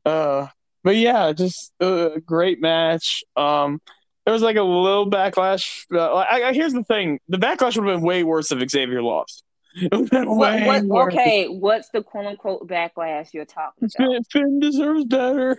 Uh, 0.06 0.48
but 0.84 0.96
yeah, 0.96 1.34
just 1.34 1.74
uh, 1.82 2.12
a 2.16 2.20
great 2.22 2.62
match. 2.62 3.24
Um, 3.36 3.82
there 4.26 4.34
was 4.34 4.42
like 4.42 4.56
a 4.56 4.64
little 4.64 5.10
backlash. 5.10 5.86
Uh, 5.92 6.14
I, 6.14 6.50
I, 6.50 6.54
here's 6.54 6.74
the 6.74 6.84
thing: 6.84 7.20
the 7.28 7.38
backlash 7.38 7.78
would 7.78 7.88
have 7.88 7.98
been 7.98 8.06
way 8.06 8.24
worse 8.24 8.52
if 8.52 8.70
Xavier 8.70 9.02
lost. 9.02 9.44
It 9.80 9.92
would 9.92 10.12
have 10.12 10.26
been 10.26 10.36
What, 10.36 10.84
what, 10.86 11.14
okay, 11.14 11.48
what's 11.48 11.90
the 11.90 12.02
quote 12.02 12.26
unquote 12.26 12.68
backlash 12.68 13.34
you're 13.34 13.46
talking 13.46 13.90
about? 13.96 14.26
Finn, 14.32 14.60
deserves 14.60 15.06
better. 15.06 15.58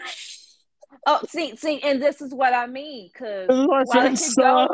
Oh, 1.07 1.21
see, 1.29 1.55
see, 1.57 1.81
and 1.83 2.03
this 2.03 2.21
is 2.21 2.35
what 2.35 2.53
I 2.53 2.67
mean, 2.67 3.11
because 3.13 3.49
This 3.49 3.59
is 3.59 3.67
why 3.67 3.83
while 3.85 4.13
it 4.13 4.19
can 4.19 4.35
go, 4.37 4.69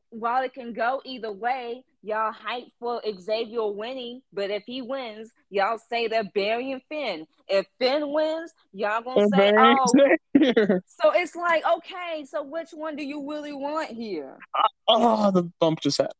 while 0.10 0.42
it 0.44 0.54
can 0.54 0.72
go 0.72 1.00
either 1.04 1.32
way, 1.32 1.84
y'all 2.02 2.32
hype 2.32 2.66
for 2.78 3.00
Xavier 3.20 3.66
winning, 3.68 4.22
but 4.32 4.50
if 4.50 4.64
he 4.66 4.82
wins, 4.82 5.30
y'all 5.48 5.78
say 5.78 6.08
they're 6.08 6.30
burying 6.34 6.80
Finn. 6.88 7.26
If 7.48 7.66
Finn 7.78 8.12
wins, 8.12 8.52
y'all 8.72 9.02
gonna 9.02 9.22
And 9.22 9.30
say, 9.30 9.52
Barry 9.52 9.76
oh. 9.78 9.90
So 10.86 11.12
it's 11.14 11.34
like, 11.34 11.62
okay, 11.78 12.24
so 12.28 12.42
which 12.42 12.70
one 12.72 12.96
do 12.96 13.04
you 13.04 13.28
really 13.28 13.52
want 13.52 13.90
here? 13.90 14.36
Oh, 14.88 15.30
the 15.30 15.50
bump 15.58 15.80
just 15.80 15.98
happened. 15.98 16.14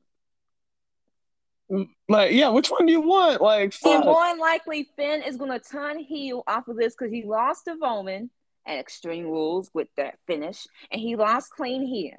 Like, 2.08 2.32
yeah, 2.32 2.48
which 2.48 2.68
one 2.68 2.86
do 2.86 2.92
you 2.92 3.00
want? 3.00 3.40
Like, 3.40 3.74
And 3.84 4.04
more 4.04 4.24
than 4.24 4.38
likely, 4.38 4.88
Finn 4.96 5.22
is 5.22 5.36
gonna 5.36 5.60
turn 5.60 5.98
heel 5.98 6.42
off 6.46 6.66
of 6.68 6.76
this 6.76 6.94
because 6.98 7.12
he 7.12 7.24
lost 7.24 7.64
to 7.66 7.76
Roman 7.80 8.30
at 8.66 8.78
Extreme 8.78 9.24
Rules 9.26 9.70
with 9.72 9.88
that 9.96 10.18
finish, 10.26 10.66
and 10.90 11.00
he 11.00 11.16
lost 11.16 11.50
clean 11.50 11.86
here. 11.86 12.18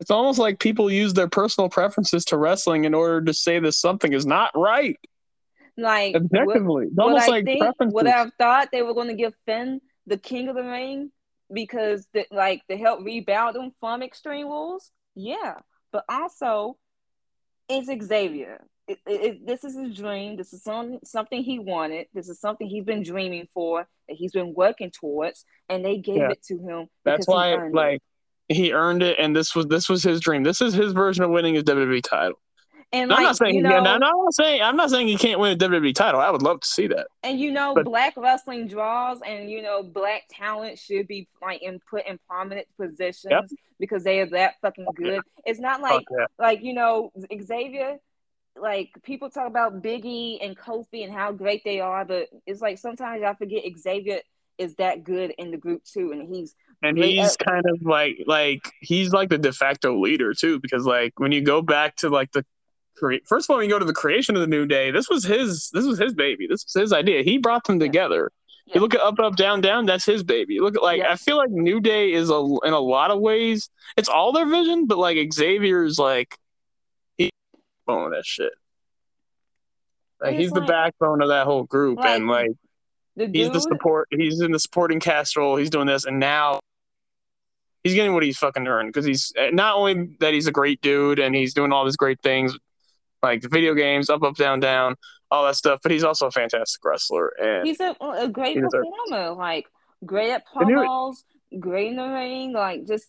It's 0.00 0.10
almost 0.10 0.38
like 0.40 0.58
people 0.58 0.90
use 0.90 1.14
their 1.14 1.28
personal 1.28 1.68
preferences 1.70 2.24
to 2.26 2.36
wrestling 2.36 2.84
in 2.84 2.94
order 2.94 3.22
to 3.22 3.32
say 3.32 3.60
that 3.60 3.72
something 3.72 4.12
is 4.12 4.26
not 4.26 4.50
right 4.56 4.98
Like 5.78 6.16
objectively. 6.16 6.88
What 6.92 7.04
almost 7.04 7.28
I 7.28 7.30
like 7.30 7.44
think, 7.44 7.60
preferences. 7.60 7.94
what 7.94 8.06
I 8.06 8.26
thought 8.38 8.68
they 8.72 8.82
were 8.82 8.94
going 8.94 9.08
to 9.08 9.14
give 9.14 9.34
Finn 9.46 9.80
the 10.06 10.18
King 10.18 10.48
of 10.48 10.56
the 10.56 10.64
Ring 10.64 11.10
because, 11.52 12.06
the, 12.12 12.26
like, 12.32 12.62
to 12.68 12.76
help 12.76 13.04
rebound 13.04 13.56
him 13.56 13.70
from 13.80 14.02
Extreme 14.02 14.48
Rules. 14.48 14.90
Yeah, 15.14 15.54
but 15.92 16.04
also 16.08 16.76
it's 17.68 18.06
Xavier. 18.06 18.64
It, 18.86 18.98
it, 19.06 19.46
this 19.46 19.64
is 19.64 19.74
his 19.76 19.96
dream. 19.96 20.36
This 20.36 20.52
is 20.52 20.62
some, 20.62 20.98
something 21.04 21.42
he 21.42 21.58
wanted. 21.58 22.06
This 22.12 22.28
is 22.28 22.38
something 22.38 22.66
he's 22.66 22.84
been 22.84 23.02
dreaming 23.02 23.48
for 23.54 23.86
that 24.08 24.14
he's 24.16 24.32
been 24.32 24.52
working 24.54 24.90
towards, 24.90 25.44
and 25.70 25.82
they 25.84 25.96
gave 25.98 26.16
Yeah. 26.16 26.30
it 26.32 26.42
to 26.48 26.58
him. 26.58 26.88
That's 27.04 27.24
because 27.24 27.26
he 27.26 27.32
why, 27.32 27.66
it. 27.66 27.72
like, 27.72 28.00
he 28.50 28.72
earned 28.74 29.02
it, 29.02 29.18
and 29.18 29.34
this 29.34 29.54
was 29.54 29.66
this 29.66 29.88
was 29.88 30.02
his 30.02 30.20
dream. 30.20 30.42
This 30.42 30.60
is 30.60 30.74
his 30.74 30.92
version 30.92 31.24
of 31.24 31.30
winning 31.30 31.54
his 31.54 31.64
WWE 31.64 32.02
title. 32.02 32.38
And 32.94 33.12
I'm 33.12 33.22
not 33.22 33.36
saying 33.36 33.56
you 33.56 33.62
know, 33.62 33.76
and 33.76 33.86
I'm 33.86 34.00
not 34.00 34.34
saying 34.34 34.62
I'm 34.62 34.76
not 34.76 34.90
saying 34.90 35.08
he 35.08 35.16
can't 35.16 35.40
win 35.40 35.52
a 35.52 35.56
WWE 35.56 35.94
title. 35.94 36.20
I 36.20 36.30
would 36.30 36.42
love 36.42 36.60
to 36.60 36.66
see 36.66 36.86
that. 36.88 37.06
And 37.22 37.38
you 37.40 37.50
know, 37.52 37.74
But- 37.74 37.84
black 37.84 38.14
wrestling 38.16 38.68
draws, 38.68 39.20
and 39.26 39.50
you 39.50 39.62
know, 39.62 39.82
black 39.82 40.22
talent 40.30 40.78
should 40.78 41.06
be 41.06 41.28
like 41.42 41.62
in 41.62 41.80
put 41.90 42.06
in 42.06 42.18
prominent 42.28 42.66
positions 42.80 43.30
Yep. 43.30 43.44
because 43.78 44.04
they 44.04 44.20
are 44.20 44.26
that 44.30 44.54
fucking 44.62 44.84
Fuck 44.86 44.94
yeah. 45.00 45.06
good. 45.06 45.20
It's 45.44 45.60
not 45.60 45.80
like 45.80 46.04
yeah. 46.16 46.26
like 46.38 46.62
you 46.62 46.74
know 46.74 47.10
Xavier. 47.42 47.98
Like 48.56 48.90
people 49.02 49.30
talk 49.30 49.48
about 49.48 49.82
Biggie 49.82 50.38
and 50.40 50.56
Kofi 50.56 51.02
and 51.02 51.12
how 51.12 51.32
great 51.32 51.62
they 51.64 51.80
are, 51.80 52.04
but 52.04 52.28
it's 52.46 52.60
like 52.62 52.78
sometimes 52.78 53.24
I 53.24 53.34
forget 53.34 53.64
Xavier 53.76 54.20
is 54.58 54.76
that 54.76 55.02
good 55.02 55.34
in 55.38 55.50
the 55.50 55.56
group 55.56 55.82
too, 55.82 56.12
and 56.12 56.32
he's 56.32 56.54
And 56.80 56.96
he's 56.96 57.36
kind 57.36 57.64
of 57.68 57.82
like 57.82 58.18
like 58.26 58.60
he's 58.80 59.12
like 59.12 59.28
the 59.30 59.38
de 59.38 59.52
facto 59.52 59.98
leader 60.00 60.32
too, 60.34 60.60
because 60.60 60.86
like 60.86 61.18
when 61.18 61.32
you 61.32 61.40
go 61.42 61.62
back 61.62 61.96
to 61.96 62.08
like 62.10 62.30
the 62.30 62.44
cre- 62.96 63.16
first 63.26 63.46
of 63.48 63.52
all, 63.52 63.58
when 63.58 63.68
you 63.68 63.74
go 63.74 63.78
to 63.78 63.84
the 63.84 63.92
creation 63.94 64.34
of 64.36 64.40
the 64.40 64.46
New 64.46 64.66
Day, 64.66 64.90
this 64.90 65.08
was 65.08 65.24
his 65.24 65.70
this 65.72 65.84
was 65.84 65.98
his 65.98 66.14
baby. 66.14 66.46
This 66.48 66.64
was 66.64 66.80
his 66.82 66.92
idea. 66.92 67.22
He 67.22 67.38
brought 67.38 67.64
them 67.64 67.76
Yeah. 67.80 67.86
together. 67.86 68.30
Yeah. 68.66 68.76
You 68.76 68.80
look 68.80 68.94
at 68.94 69.00
up 69.00 69.18
up 69.18 69.36
down 69.36 69.60
down, 69.60 69.86
that's 69.86 70.04
his 70.06 70.22
baby. 70.22 70.60
Look 70.60 70.76
at 70.76 70.82
like 70.82 70.98
Yeah. 70.98 71.12
I 71.12 71.16
feel 71.16 71.36
like 71.36 71.50
New 71.50 71.80
Day 71.80 72.12
is 72.12 72.30
a 72.30 72.34
in 72.64 72.72
a 72.72 72.78
lot 72.80 73.10
of 73.10 73.20
ways 73.20 73.68
it's 73.96 74.08
all 74.08 74.32
their 74.32 74.46
vision, 74.46 74.86
but 74.86 74.98
like 74.98 75.16
Xavier's 75.32 75.98
like 75.98 76.36
he's 77.18 77.30
backbone 77.86 78.12
that 78.12 78.24
shit. 78.24 78.52
Like 80.20 80.30
And 80.32 80.38
he's 80.40 80.48
it's 80.48 80.54
the 80.54 80.62
backbone 80.62 81.20
of 81.22 81.28
that 81.28 81.44
whole 81.44 81.64
group, 81.64 81.98
Like, 81.98 82.06
and 82.16 82.28
like 82.28 82.50
the 83.16 83.26
he's 83.32 83.50
the 83.50 83.60
support. 83.60 84.08
He's 84.10 84.40
in 84.40 84.50
the 84.52 84.58
supporting 84.58 84.98
cast 85.00 85.36
role. 85.36 85.56
He's 85.56 85.70
doing 85.70 85.86
this, 85.86 86.04
and 86.04 86.18
now 86.18 86.60
he's 87.84 87.94
getting 87.94 88.14
what 88.14 88.22
he's 88.22 88.38
fucking 88.38 88.66
earned 88.66 88.88
because 88.88 89.04
he's 89.04 89.32
eh, 89.36 89.50
not 89.52 89.76
only 89.76 90.16
that 90.20 90.32
he's 90.32 90.46
a 90.46 90.52
great 90.52 90.80
dude 90.80 91.18
and 91.18 91.34
he's 91.34 91.52
doing 91.54 91.70
all 91.72 91.84
these 91.84 91.96
great 91.96 92.20
things, 92.22 92.56
like 93.24 93.40
the 93.40 93.48
video 93.48 93.74
games, 93.74 94.10
up, 94.10 94.22
up, 94.22 94.36
down, 94.36 94.60
down, 94.60 94.96
all 95.30 95.44
that 95.46 95.56
stuff. 95.56 95.80
But 95.82 95.92
he's 95.92 96.04
also 96.04 96.26
a 96.26 96.30
fantastic 96.30 96.84
wrestler, 96.84 97.28
and 97.42 97.66
He's 97.66 97.80
a, 97.80 97.96
a 98.00 98.28
great 98.28 98.58
performer, 98.60 99.30
like 99.30 99.66
great 100.04 100.30
at 100.30 100.44
promos, 100.46 101.24
great 101.58 101.88
in 101.88 101.96
the 101.96 102.08
ring, 102.08 102.52
like 102.52 102.86
just 102.86 103.06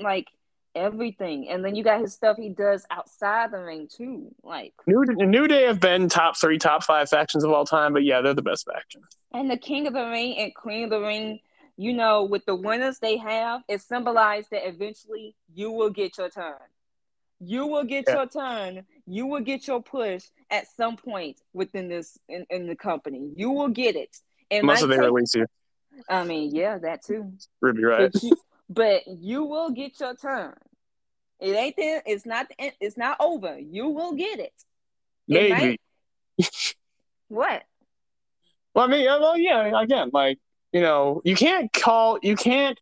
like 0.00 0.26
everything. 0.74 1.48
And 1.48 1.64
then 1.64 1.74
you 1.74 1.84
got 1.84 2.00
his 2.00 2.14
stuff 2.14 2.36
he 2.36 2.48
does 2.48 2.86
outside 2.90 3.52
the 3.52 3.58
ring 3.58 3.88
too, 3.94 4.34
like. 4.42 4.72
New 4.86 5.04
New 5.06 5.46
Day 5.46 5.64
have 5.64 5.80
been 5.80 6.08
top 6.08 6.38
three, 6.38 6.58
top 6.58 6.82
five 6.84 7.08
factions 7.08 7.44
of 7.44 7.50
all 7.50 7.64
time. 7.64 7.92
But 7.92 8.04
yeah, 8.04 8.20
they're 8.20 8.34
the 8.34 8.42
best 8.42 8.66
faction. 8.66 9.02
And 9.32 9.50
the 9.50 9.58
King 9.58 9.86
of 9.86 9.94
the 9.94 10.06
Ring 10.06 10.36
and 10.38 10.54
Queen 10.54 10.84
of 10.84 10.90
the 10.90 11.00
Ring, 11.00 11.40
you 11.76 11.92
know, 11.92 12.24
with 12.24 12.44
the 12.46 12.54
winners 12.54 12.98
they 12.98 13.16
have, 13.18 13.62
it 13.68 13.80
symbolized 13.80 14.50
that 14.50 14.66
eventually 14.66 15.34
you 15.54 15.70
will 15.70 15.90
get 15.90 16.18
your 16.18 16.28
turn. 16.28 16.54
You 17.40 17.66
will 17.66 17.84
get 17.84 18.04
yeah. 18.06 18.14
your 18.14 18.26
turn. 18.26 18.84
You 19.06 19.26
will 19.26 19.40
get 19.40 19.66
your 19.66 19.82
push 19.82 20.24
at 20.50 20.66
some 20.76 20.96
point 20.96 21.40
within 21.52 21.88
this 21.88 22.18
in, 22.28 22.46
in 22.50 22.66
the 22.66 22.76
company. 22.76 23.32
You 23.36 23.50
will 23.50 23.68
get 23.68 23.96
it. 23.96 24.16
It 24.50 24.64
Most 24.64 24.82
of 24.82 24.90
they 24.90 24.98
release 24.98 25.34
you. 25.34 25.46
I 26.08 26.24
mean, 26.24 26.54
yeah, 26.54 26.78
that 26.78 27.04
too. 27.04 27.32
Ruby, 27.60 27.84
right? 27.84 28.12
But 28.12 28.22
you, 28.22 28.36
but 28.68 29.02
you 29.06 29.44
will 29.44 29.70
get 29.70 29.98
your 30.00 30.14
turn. 30.14 30.54
It 31.40 31.56
ain't 31.56 31.76
there. 31.76 32.02
It's 32.06 32.24
not. 32.24 32.46
It's 32.58 32.96
not 32.96 33.16
over. 33.18 33.58
You 33.58 33.88
will 33.88 34.12
get 34.12 34.38
it. 34.38 34.52
it 35.28 35.50
Maybe. 35.50 35.78
Might... 36.38 36.74
what? 37.28 37.62
Well, 38.74 38.84
I 38.84 38.88
mean, 38.88 39.04
well, 39.04 39.36
yeah. 39.36 39.80
Again, 39.80 40.10
like 40.12 40.38
you 40.72 40.80
know, 40.80 41.20
you 41.24 41.34
can't 41.34 41.72
call. 41.72 42.18
You 42.22 42.36
can't 42.36 42.78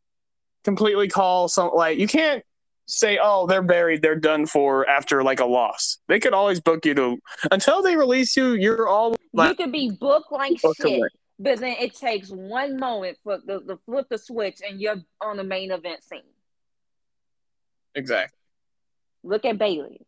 completely 0.65 1.09
call 1.09 1.49
some 1.49 1.71
like 1.75 1.99
you 1.99 2.07
can't 2.07 2.45
say, 2.91 3.19
oh, 3.23 3.47
they're 3.47 3.63
buried, 3.63 4.03
they're 4.03 4.17
done 4.17 4.47
for 4.47 4.89
after 4.89 5.23
like 5.23 5.41
a 5.41 5.45
loss. 5.45 5.99
They 6.09 6.21
could 6.21 6.35
always 6.35 6.61
book 6.61 6.85
you 6.85 6.95
to 6.95 7.19
until 7.51 7.83
they 7.83 7.97
release 7.97 8.37
you. 8.37 8.53
You're 8.53 8.89
all 8.89 9.17
like, 9.33 9.51
you 9.51 9.65
could 9.65 9.73
be 9.73 9.91
booked 9.91 10.33
like 10.33 10.59
shit, 10.59 11.03
but 11.39 11.61
then 11.61 11.77
it 11.79 11.95
takes 11.95 12.29
one 12.29 12.77
moment 12.77 13.19
for 13.23 13.39
the, 13.39 13.61
the 13.61 13.79
flip 13.87 14.07
the 14.11 14.19
switch 14.19 14.59
and 14.69 14.81
you're 14.81 14.97
on 15.21 15.37
the 15.37 15.45
main 15.45 15.71
event 15.71 16.03
scene. 16.03 16.21
Exactly. 17.95 18.37
Look 19.23 19.45
at 19.45 19.59
Bayley. 19.59 20.01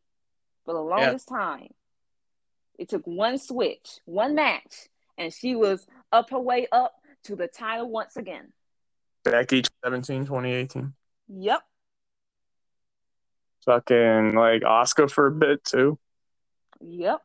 For 0.64 0.74
the 0.74 0.80
longest 0.80 1.28
yeah. 1.30 1.36
time, 1.36 1.68
it 2.78 2.88
took 2.88 3.04
one 3.04 3.38
switch, 3.38 3.98
one 4.04 4.36
match, 4.36 4.88
and 5.18 5.32
she 5.32 5.56
was 5.56 5.86
up 6.12 6.30
her 6.30 6.38
way 6.38 6.68
up 6.70 6.94
to 7.24 7.34
the 7.34 7.48
title 7.48 7.90
once 7.90 8.16
again. 8.16 8.52
Becky 9.24 9.62
17, 9.84 10.24
2018. 10.26 10.92
Yep. 11.28 11.62
Fucking 13.64 14.34
like 14.34 14.62
Asuka 14.62 15.10
for 15.10 15.26
a 15.26 15.30
bit 15.30 15.64
too. 15.64 15.98
Yep. 16.80 17.20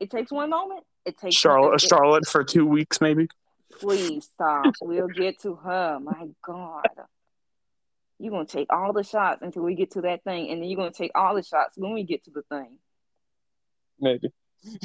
It 0.00 0.10
takes 0.10 0.32
one 0.32 0.50
moment. 0.50 0.84
It 1.04 1.18
takes 1.18 1.36
Charlotte 1.36 1.80
Charlotte 1.80 2.26
for 2.26 2.44
two 2.44 2.66
weeks 2.66 3.00
maybe. 3.00 3.28
Please 3.78 4.28
stop. 4.32 4.74
we'll 4.80 5.08
get 5.08 5.40
to 5.42 5.54
her. 5.56 5.98
My 6.00 6.28
God. 6.42 6.86
You're 8.18 8.30
gonna 8.30 8.46
take 8.46 8.72
all 8.72 8.92
the 8.92 9.02
shots 9.02 9.42
until 9.42 9.62
we 9.62 9.74
get 9.74 9.92
to 9.92 10.02
that 10.02 10.24
thing, 10.24 10.50
and 10.50 10.62
then 10.62 10.68
you're 10.68 10.76
gonna 10.76 10.92
take 10.92 11.12
all 11.14 11.34
the 11.34 11.42
shots 11.42 11.76
when 11.76 11.92
we 11.92 12.04
get 12.04 12.24
to 12.24 12.30
the 12.30 12.42
thing. 12.42 12.78
Maybe. 14.00 14.28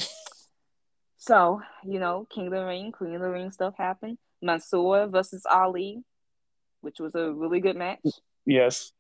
so, 1.18 1.62
you 1.84 2.00
know, 2.00 2.28
King 2.30 2.48
of 2.48 2.54
the 2.54 2.66
Ring, 2.66 2.92
Queen 2.92 3.16
of 3.16 3.22
the 3.22 3.30
Ring 3.30 3.52
stuff 3.52 3.76
happened. 3.78 4.18
Mansoor 4.42 5.08
versus 5.08 5.46
Ali, 5.50 6.04
which 6.82 7.00
was 7.00 7.16
a 7.16 7.32
really 7.32 7.60
good 7.60 7.76
match. 7.76 8.00
Yes. 8.46 8.92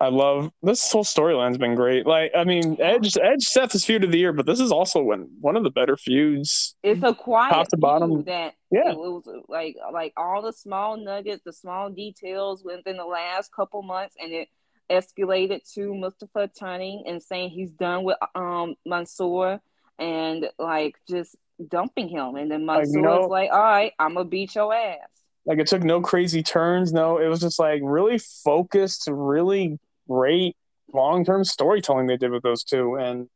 I 0.00 0.08
love 0.08 0.50
this 0.62 0.90
whole 0.90 1.04
storyline's 1.04 1.58
been 1.58 1.74
great. 1.74 2.06
Like, 2.06 2.32
I 2.34 2.44
mean, 2.44 2.78
Edge, 2.80 3.18
Edge, 3.18 3.44
Seth 3.44 3.74
is 3.74 3.84
feud 3.84 4.02
of 4.02 4.10
the 4.10 4.18
year, 4.18 4.32
but 4.32 4.46
this 4.46 4.58
is 4.58 4.72
also 4.72 5.02
when 5.02 5.28
one 5.40 5.56
of 5.56 5.62
the 5.62 5.70
better 5.70 5.94
feuds. 5.94 6.74
It's 6.82 7.02
a 7.02 7.14
quiet 7.14 7.50
top 7.50 7.68
to 7.68 7.76
bottom. 7.76 8.24
That 8.24 8.54
yeah, 8.70 8.92
it 8.92 8.96
was 8.96 9.28
like 9.48 9.76
like 9.92 10.14
all 10.16 10.40
the 10.40 10.54
small 10.54 10.96
nuggets, 10.96 11.42
the 11.44 11.52
small 11.52 11.90
details 11.90 12.64
within 12.64 12.96
the 12.96 13.04
last 13.04 13.52
couple 13.54 13.82
months, 13.82 14.16
and 14.18 14.32
it 14.32 14.48
escalated 14.90 15.70
to 15.74 15.94
Mustafa 15.94 16.50
turning 16.58 17.04
and 17.06 17.22
saying 17.22 17.50
he's 17.50 17.72
done 17.72 18.02
with 18.02 18.16
um 18.34 18.76
Mansoor 18.86 19.60
and 19.98 20.48
like 20.58 20.96
just 21.10 21.36
dumping 21.68 22.08
him, 22.08 22.36
and 22.36 22.50
then 22.50 22.64
Mansoor 22.64 23.02
was 23.02 23.28
like, 23.28 23.50
"All 23.52 23.60
right, 23.60 23.92
I'm 23.98 24.14
gonna 24.14 24.24
beat 24.24 24.54
your 24.54 24.74
ass." 24.74 24.96
Like 25.44 25.58
it 25.58 25.66
took 25.66 25.82
no 25.82 26.00
crazy 26.00 26.42
turns. 26.42 26.90
No, 26.90 27.18
it 27.18 27.28
was 27.28 27.40
just 27.40 27.58
like 27.58 27.82
really 27.84 28.18
focused, 28.18 29.08
really 29.10 29.78
great 30.10 30.56
long 30.92 31.24
term 31.24 31.44
storytelling 31.44 32.06
they 32.06 32.16
did 32.16 32.30
with 32.30 32.42
those 32.42 32.64
two, 32.64 32.96
and 32.96 33.28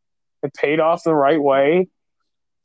it 0.42 0.52
paid 0.54 0.80
off 0.80 1.02
the 1.04 1.14
right 1.14 1.40
way. 1.40 1.88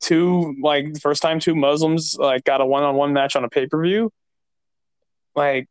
Two 0.00 0.56
like 0.62 0.94
the 0.94 1.00
first 1.00 1.22
time 1.22 1.40
two 1.40 1.54
Muslims 1.54 2.16
like 2.18 2.44
got 2.44 2.60
a 2.60 2.66
one 2.66 2.82
on 2.82 2.94
one 2.94 3.12
match 3.12 3.36
on 3.36 3.44
a 3.44 3.48
pay 3.48 3.66
per 3.66 3.82
view. 3.82 4.10
Like 5.34 5.68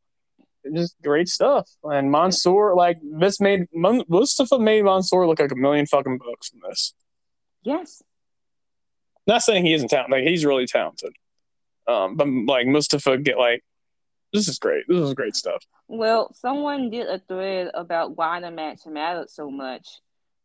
just 0.74 0.96
great 1.02 1.28
stuff. 1.28 1.70
And 1.84 2.12
Mansoor, 2.12 2.76
like 2.76 3.00
this 3.02 3.40
made 3.40 3.68
Mustafa 3.74 4.60
made 4.60 4.84
Mansoor 4.84 5.28
look 5.28 5.40
like 5.40 5.52
a 5.52 5.56
million 5.56 5.86
fucking 5.86 6.20
bucks 6.20 6.50
from 6.50 6.60
this. 6.70 6.94
Yes. 7.64 8.02
Not 9.26 9.42
saying 9.42 9.66
he 9.66 9.74
isn't 9.74 9.90
talented. 9.90 10.12
Like 10.12 10.28
he's 10.28 10.46
really 10.46 10.68
talented. 10.68 11.14
Um, 11.88 12.16
but 12.16 12.28
like 12.28 12.68
Mustafa 12.68 13.18
get 13.18 13.38
like 13.38 13.64
this 14.34 14.48
is 14.48 14.60
great. 14.60 14.86
This 14.88 15.00
is 15.00 15.14
great 15.14 15.36
stuff. 15.36 15.64
Well, 15.88 16.34
someone 16.34 16.90
did 16.90 17.08
a 17.08 17.20
thread 17.28 17.72
about 17.74 18.18
why 18.18 18.40
the 18.42 18.52
match 18.52 18.80
mattered 18.86 19.30
so 19.30 19.50
much, 19.50 19.88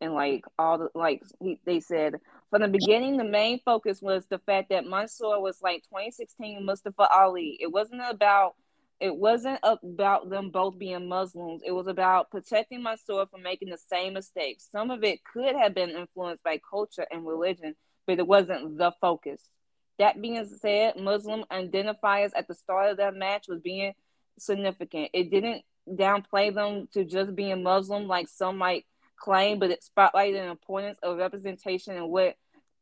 and 0.01 0.15
like 0.15 0.45
all 0.59 0.79
the 0.79 0.89
like 0.95 1.23
he, 1.41 1.59
they 1.65 1.81
said 1.81 2.15
from 2.55 2.63
the 2.63 2.69
beginning, 2.69 3.17
the 3.17 3.25
main 3.25 3.59
focus 3.65 4.01
was 4.01 4.27
the 4.27 4.39
fact 4.39 4.69
that 4.69 4.87
Mansoor 4.87 5.41
was 5.41 5.61
like 5.61 5.83
2016 5.89 6.65
Mustafa 6.65 7.09
Ali. 7.13 7.59
It 7.61 7.73
wasn't 7.73 8.03
about 8.09 8.55
it 9.01 9.17
wasn't 9.17 9.59
about 9.65 10.31
them 10.31 10.51
both 10.51 10.79
being 10.79 11.09
Muslims. 11.09 11.63
It 11.67 11.73
was 11.73 11.89
about 11.89 12.31
protecting 12.31 12.83
Mansoor 12.83 13.27
from 13.27 13.43
making 13.43 13.71
the 13.71 13.77
same 13.77 14.15
mistakes. 14.15 14.69
Some 14.71 14.93
of 14.93 15.03
it 15.03 15.19
could 15.25 15.57
have 15.57 15.75
been 15.75 15.91
influenced 15.91 16.45
by 16.45 16.61
culture 16.71 17.07
and 17.11 17.27
religion, 17.27 17.75
but 18.07 18.21
it 18.21 18.27
wasn't 18.29 18.79
the 18.79 18.93
focus. 19.01 19.51
That 19.99 20.21
being 20.21 20.45
said, 20.47 20.97
Muslim 20.97 21.45
identifiers 21.53 22.33
at 22.35 22.49
the 22.49 22.55
start 22.55 22.91
of 22.91 22.97
that 22.97 23.15
match 23.15 23.47
was 23.49 23.61
being 23.61 23.93
significant. 24.39 25.11
It 25.13 25.31
didn't 25.31 25.63
downplay 25.89 26.53
them 26.55 26.89
to 26.93 27.05
just 27.05 27.35
being 27.37 27.63
Muslim 27.63 28.09
like 28.09 28.29
some 28.29 28.59
might 28.59 28.87
claim, 29.17 29.59
but 29.59 29.71
it 29.71 29.85
spotlighted 29.85 30.35
the 30.35 30.51
importance 30.51 30.99
of 31.03 31.19
representation 31.19 31.97
and 31.97 32.11
what 32.11 32.37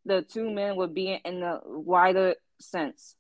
the 0.05 0.23
two 0.23 0.51
men 0.51 0.77
were 0.77 0.89
being 0.89 1.21
in 1.25 1.41
the 1.41 1.61
wider 1.65 2.35
sense. 2.61 3.17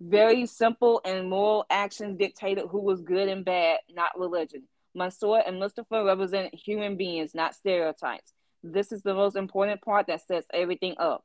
Very 0.00 0.46
simple 0.46 1.02
and 1.04 1.28
moral 1.28 1.66
actions 1.68 2.18
dictated 2.18 2.64
who 2.70 2.80
was 2.80 3.02
good 3.02 3.28
and 3.28 3.44
bad, 3.44 3.80
not 3.90 4.18
religion. 4.18 4.62
Mansoor 4.94 5.42
and 5.46 5.60
Mustafa 5.60 6.04
represent 6.04 6.54
human 6.54 6.96
beings, 6.96 7.34
not 7.34 7.54
stereotypes. 7.54 8.32
This 8.62 8.92
is 8.92 9.02
the 9.02 9.14
most 9.14 9.36
important 9.36 9.82
part 9.82 10.06
that 10.06 10.26
sets 10.26 10.46
everything 10.52 10.94
up. 10.98 11.24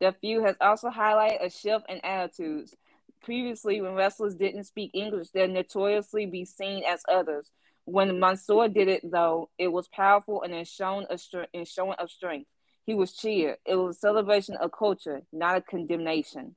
The 0.00 0.12
feud 0.20 0.44
has 0.44 0.56
also 0.60 0.88
highlighted 0.88 1.44
a 1.44 1.50
shift 1.50 1.84
in 1.88 2.00
attitudes. 2.02 2.74
Previously, 3.22 3.80
when 3.82 3.94
wrestlers 3.94 4.34
didn't 4.34 4.64
speak 4.64 4.92
English, 4.94 5.28
they'd 5.28 5.50
notoriously 5.50 6.24
be 6.24 6.44
seen 6.44 6.82
as 6.84 7.02
others. 7.08 7.50
When 7.84 8.18
Mansoor 8.18 8.68
did 8.68 8.88
it, 8.88 9.10
though, 9.10 9.50
it 9.58 9.68
was 9.68 9.88
powerful 9.88 10.42
and 10.42 10.54
in 10.54 10.64
showing, 10.64 11.06
a 11.10 11.18
in 11.52 11.64
showing 11.64 11.96
of 11.98 12.10
strength. 12.10 12.48
He 12.86 12.94
was 12.94 13.12
cheered. 13.12 13.58
It 13.66 13.76
was 13.76 13.96
a 13.96 14.00
celebration 14.00 14.56
of 14.56 14.72
culture, 14.72 15.22
not 15.32 15.56
a 15.56 15.60
condemnation. 15.60 16.56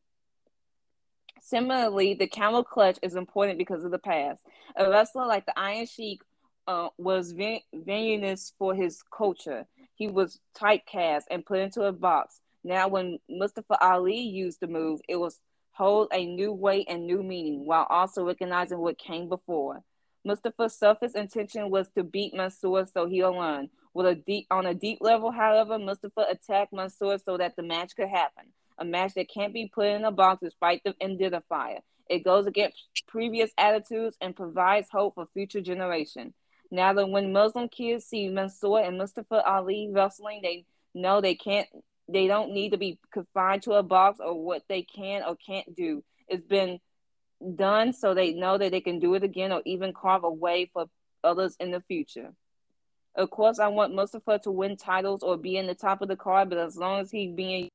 Similarly, 1.41 2.13
the 2.13 2.27
camel 2.27 2.63
clutch 2.63 2.97
is 3.01 3.15
important 3.15 3.57
because 3.57 3.83
of 3.83 3.91
the 3.91 3.99
past. 3.99 4.43
A 4.77 4.89
wrestler 4.89 5.25
like 5.25 5.45
the 5.45 5.59
Iron 5.59 5.85
Sheik 5.85 6.21
uh, 6.67 6.89
was 6.97 7.33
venus 7.73 8.53
for 8.57 8.73
his 8.73 9.03
culture. 9.15 9.65
He 9.95 10.07
was 10.07 10.39
typecast 10.57 11.23
and 11.29 11.45
put 11.45 11.59
into 11.59 11.83
a 11.83 11.91
box. 11.91 12.39
Now, 12.63 12.87
when 12.87 13.19
Mustafa 13.29 13.77
Ali 13.83 14.19
used 14.19 14.59
the 14.59 14.67
move, 14.67 15.01
it 15.07 15.17
was 15.17 15.39
hold 15.73 16.07
a 16.13 16.25
new 16.25 16.53
weight 16.53 16.87
and 16.89 17.05
new 17.05 17.23
meaning 17.23 17.65
while 17.65 17.87
also 17.89 18.23
recognizing 18.23 18.77
what 18.77 18.97
came 18.97 19.27
before. 19.27 19.83
Mustafa's 20.23 20.77
selfish 20.77 21.13
intention 21.15 21.69
was 21.69 21.89
to 21.89 22.03
beat 22.03 22.33
Mansoor 22.33 22.85
so 22.85 23.07
he'll 23.07 23.35
learn. 23.35 23.69
With 23.93 24.05
a 24.07 24.15
deep 24.15 24.47
on 24.49 24.65
a 24.65 24.73
deep 24.73 24.99
level, 25.01 25.31
however, 25.31 25.77
Mustafa 25.77 26.25
attacked 26.29 26.73
Mansoor 26.73 27.17
so 27.17 27.37
that 27.37 27.55
the 27.55 27.63
match 27.63 27.95
could 27.95 28.07
happen. 28.07 28.45
A 28.77 28.85
match 28.85 29.13
that 29.15 29.29
can't 29.29 29.53
be 29.53 29.69
put 29.73 29.87
in 29.87 30.05
a 30.05 30.11
box 30.11 30.41
despite 30.41 30.81
the 30.83 30.93
identifier. 30.93 31.79
It 32.09 32.23
goes 32.23 32.47
against 32.47 32.77
previous 33.07 33.51
attitudes 33.57 34.17
and 34.21 34.35
provides 34.35 34.89
hope 34.89 35.15
for 35.15 35.27
future 35.33 35.61
generation. 35.61 36.33
Now 36.71 36.93
that 36.93 37.09
when 37.09 37.33
Muslim 37.33 37.69
kids 37.69 38.05
see 38.05 38.29
Mansoor 38.29 38.81
and 38.81 38.97
Mustafa 38.97 39.43
Ali 39.45 39.89
wrestling, 39.91 40.39
they 40.41 40.65
know 40.95 41.21
they 41.21 41.35
can't 41.35 41.67
they 42.09 42.27
don't 42.27 42.51
need 42.51 42.71
to 42.71 42.77
be 42.77 42.99
confined 43.11 43.63
to 43.63 43.73
a 43.73 43.83
box 43.83 44.19
or 44.19 44.43
what 44.43 44.63
they 44.67 44.83
can 44.83 45.23
or 45.23 45.35
can't 45.35 45.75
do. 45.75 46.03
It's 46.27 46.45
been 46.45 46.79
done 47.55 47.93
so 47.93 48.13
they 48.13 48.33
know 48.33 48.57
that 48.57 48.71
they 48.71 48.81
can 48.81 48.99
do 48.99 49.15
it 49.15 49.23
again 49.23 49.51
or 49.51 49.61
even 49.65 49.93
carve 49.93 50.23
a 50.23 50.29
way 50.31 50.69
for 50.73 50.85
others 51.23 51.55
in 51.59 51.71
the 51.71 51.81
future. 51.81 52.33
Of 53.15 53.29
course, 53.29 53.59
I 53.59 53.67
want 53.67 53.93
Mustafa 53.93 54.39
to 54.39 54.51
win 54.51 54.75
titles 54.75 55.21
or 55.23 55.37
be 55.37 55.57
in 55.57 55.67
the 55.67 55.75
top 55.75 56.01
of 56.01 56.07
the 56.07 56.15
card, 56.15 56.49
but 56.49 56.57
as 56.57 56.75
long 56.75 57.01
as 57.01 57.11
he's 57.11 57.33
being 57.33 57.69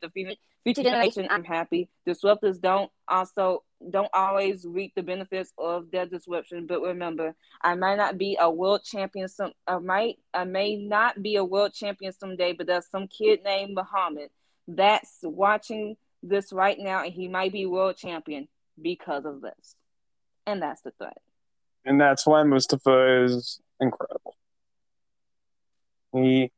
the 0.00 0.36
future 0.64 0.82
generation, 0.82 1.26
I'm 1.30 1.44
happy. 1.44 1.88
Disruptors 2.06 2.60
don't 2.60 2.90
also 3.06 3.64
don't 3.90 4.10
always 4.12 4.66
reap 4.66 4.94
the 4.94 5.02
benefits 5.02 5.52
of 5.58 5.90
their 5.90 6.06
disruption. 6.06 6.66
But 6.66 6.82
remember, 6.82 7.34
I 7.62 7.74
might 7.74 7.96
not 7.96 8.18
be 8.18 8.36
a 8.40 8.50
world 8.50 8.82
champion. 8.84 9.28
Some 9.28 9.52
I 9.66 9.78
might 9.78 10.16
I 10.34 10.44
may 10.44 10.76
not 10.76 11.22
be 11.22 11.36
a 11.36 11.44
world 11.44 11.74
champion 11.74 12.12
someday, 12.12 12.52
but 12.52 12.66
there's 12.66 12.90
some 12.90 13.08
kid 13.08 13.40
named 13.44 13.74
Muhammad 13.74 14.30
that's 14.66 15.18
watching 15.22 15.96
this 16.22 16.52
right 16.52 16.78
now, 16.78 17.02
and 17.04 17.12
he 17.12 17.28
might 17.28 17.52
be 17.52 17.66
world 17.66 17.96
champion 17.96 18.48
because 18.80 19.24
of 19.24 19.40
this. 19.40 19.76
And 20.46 20.62
that's 20.62 20.82
the 20.82 20.92
threat. 20.98 21.18
And 21.84 22.00
that's 22.00 22.26
why 22.26 22.42
Mustafa 22.42 23.24
is 23.24 23.60
incredible. 23.80 24.34
he 26.12 26.50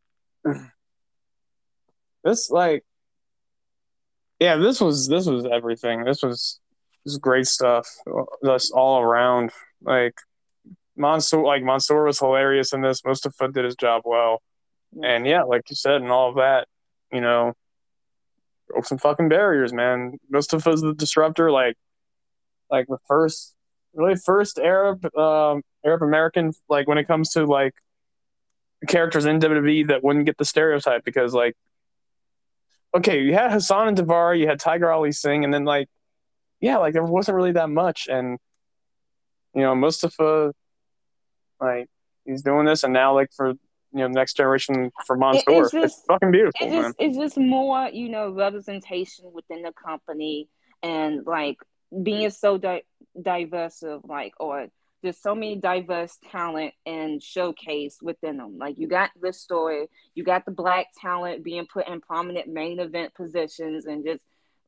this 2.25 2.51
like 2.51 2.85
yeah 4.41 4.57
this 4.57 4.81
was 4.81 5.07
this 5.07 5.27
was 5.27 5.45
everything. 5.47 6.05
This 6.05 6.23
was 6.23 6.59
this 7.05 7.13
was 7.13 7.19
great 7.19 7.47
stuff 7.47 7.87
just 8.45 8.73
all 8.73 9.01
around. 9.01 9.53
Like 9.83 10.15
Mansoor 10.97 11.45
like 11.45 11.63
Mansoor 11.63 12.05
was 12.05 12.19
hilarious 12.19 12.73
in 12.73 12.81
this. 12.81 13.05
Mustafa 13.05 13.49
did 13.49 13.65
his 13.65 13.77
job 13.77 14.03
well. 14.05 14.43
And 15.03 15.27
yeah 15.27 15.43
like 15.43 15.63
you 15.71 15.77
said 15.77 16.03
and 16.03 16.11
all 16.11 16.31
of 16.31 16.37
that 16.37 16.67
you 17.13 17.21
know 17.21 17.53
broke 18.69 18.87
some 18.87 18.99
fucking 18.99 19.29
barriers 19.29 19.73
man. 19.73 20.19
Mustafa's 20.31 20.81
the 20.81 20.95
disruptor 20.95 21.51
like 21.51 21.77
like 22.71 22.87
the 22.89 22.99
first 23.07 23.55
really 23.95 24.17
first 24.17 24.59
Arab 24.59 25.05
um 25.17 25.63
Arab 25.85 26.03
American 26.03 26.53
like 26.69 26.89
when 26.89 26.99
it 26.99 27.07
comes 27.07 27.31
to 27.31 27.45
like 27.45 27.75
characters 28.89 29.27
in 29.27 29.41
WWE 29.41 29.89
that 29.89 30.03
wouldn't 30.03 30.25
get 30.25 30.39
the 30.39 30.45
stereotype 30.45 31.05
because 31.05 31.35
like 31.35 31.55
okay, 32.95 33.21
you 33.21 33.35
had 33.35 33.53
Hassan 33.53 33.89
and 33.89 33.97
Daivari, 33.97 34.41
you 34.41 34.49
had 34.49 34.61
Tiger 34.61 34.91
Ali 34.91 35.13
Singh, 35.13 35.45
and 35.45 35.53
then 35.53 35.65
like 35.65 35.89
yeah, 36.61 36.77
like 36.77 36.93
there 36.93 37.05
wasn't 37.05 37.37
really 37.37 37.53
that 37.53 37.71
much 37.71 38.07
and 38.11 38.39
you 39.55 39.63
know, 39.63 39.75
Mustafa 39.75 40.53
like 41.61 41.89
he's 42.25 42.43
doing 42.43 42.65
this 42.65 42.85
and 42.85 42.93
now 42.93 43.15
like 43.15 43.29
for 43.37 43.49
you 43.49 43.59
know 43.93 44.09
next 44.09 44.37
generation 44.37 44.91
for 45.07 45.17
Mansoor. 45.17 45.63
It's, 45.63 45.73
just, 45.73 45.85
it's 45.99 46.05
fucking 46.07 46.31
beautiful. 46.31 46.55
It's 46.61 46.75
just, 46.75 46.97
it's 46.99 47.17
just 47.17 47.39
more, 47.39 47.89
you 47.93 48.09
know, 48.09 48.31
representation 48.31 49.27
within 49.33 49.63
the 49.63 49.73
company 49.73 50.49
and 50.83 51.27
like 51.27 51.57
being 52.03 52.31
so 52.31 52.57
di- 52.57 52.85
diverse 53.21 53.83
of 53.83 54.03
like 54.05 54.33
or 54.39 54.69
there's 55.03 55.21
so 55.21 55.35
many 55.35 55.57
diverse 55.57 56.19
talent 56.31 56.75
and 56.85 57.23
showcase 57.23 57.99
within 58.03 58.37
them. 58.37 58.59
Like 58.59 58.79
you 58.79 58.87
got 58.87 59.11
this 59.21 59.41
story, 59.41 59.89
you 60.15 60.25
got 60.25 60.45
the 60.45 60.51
black 60.51 60.89
talent 61.01 61.45
being 61.45 61.67
put 61.73 61.89
in 61.89 62.01
prominent 62.01 62.49
main 62.49 62.81
event 62.81 63.15
positions, 63.15 63.87
and 63.87 64.05
just 64.05 64.21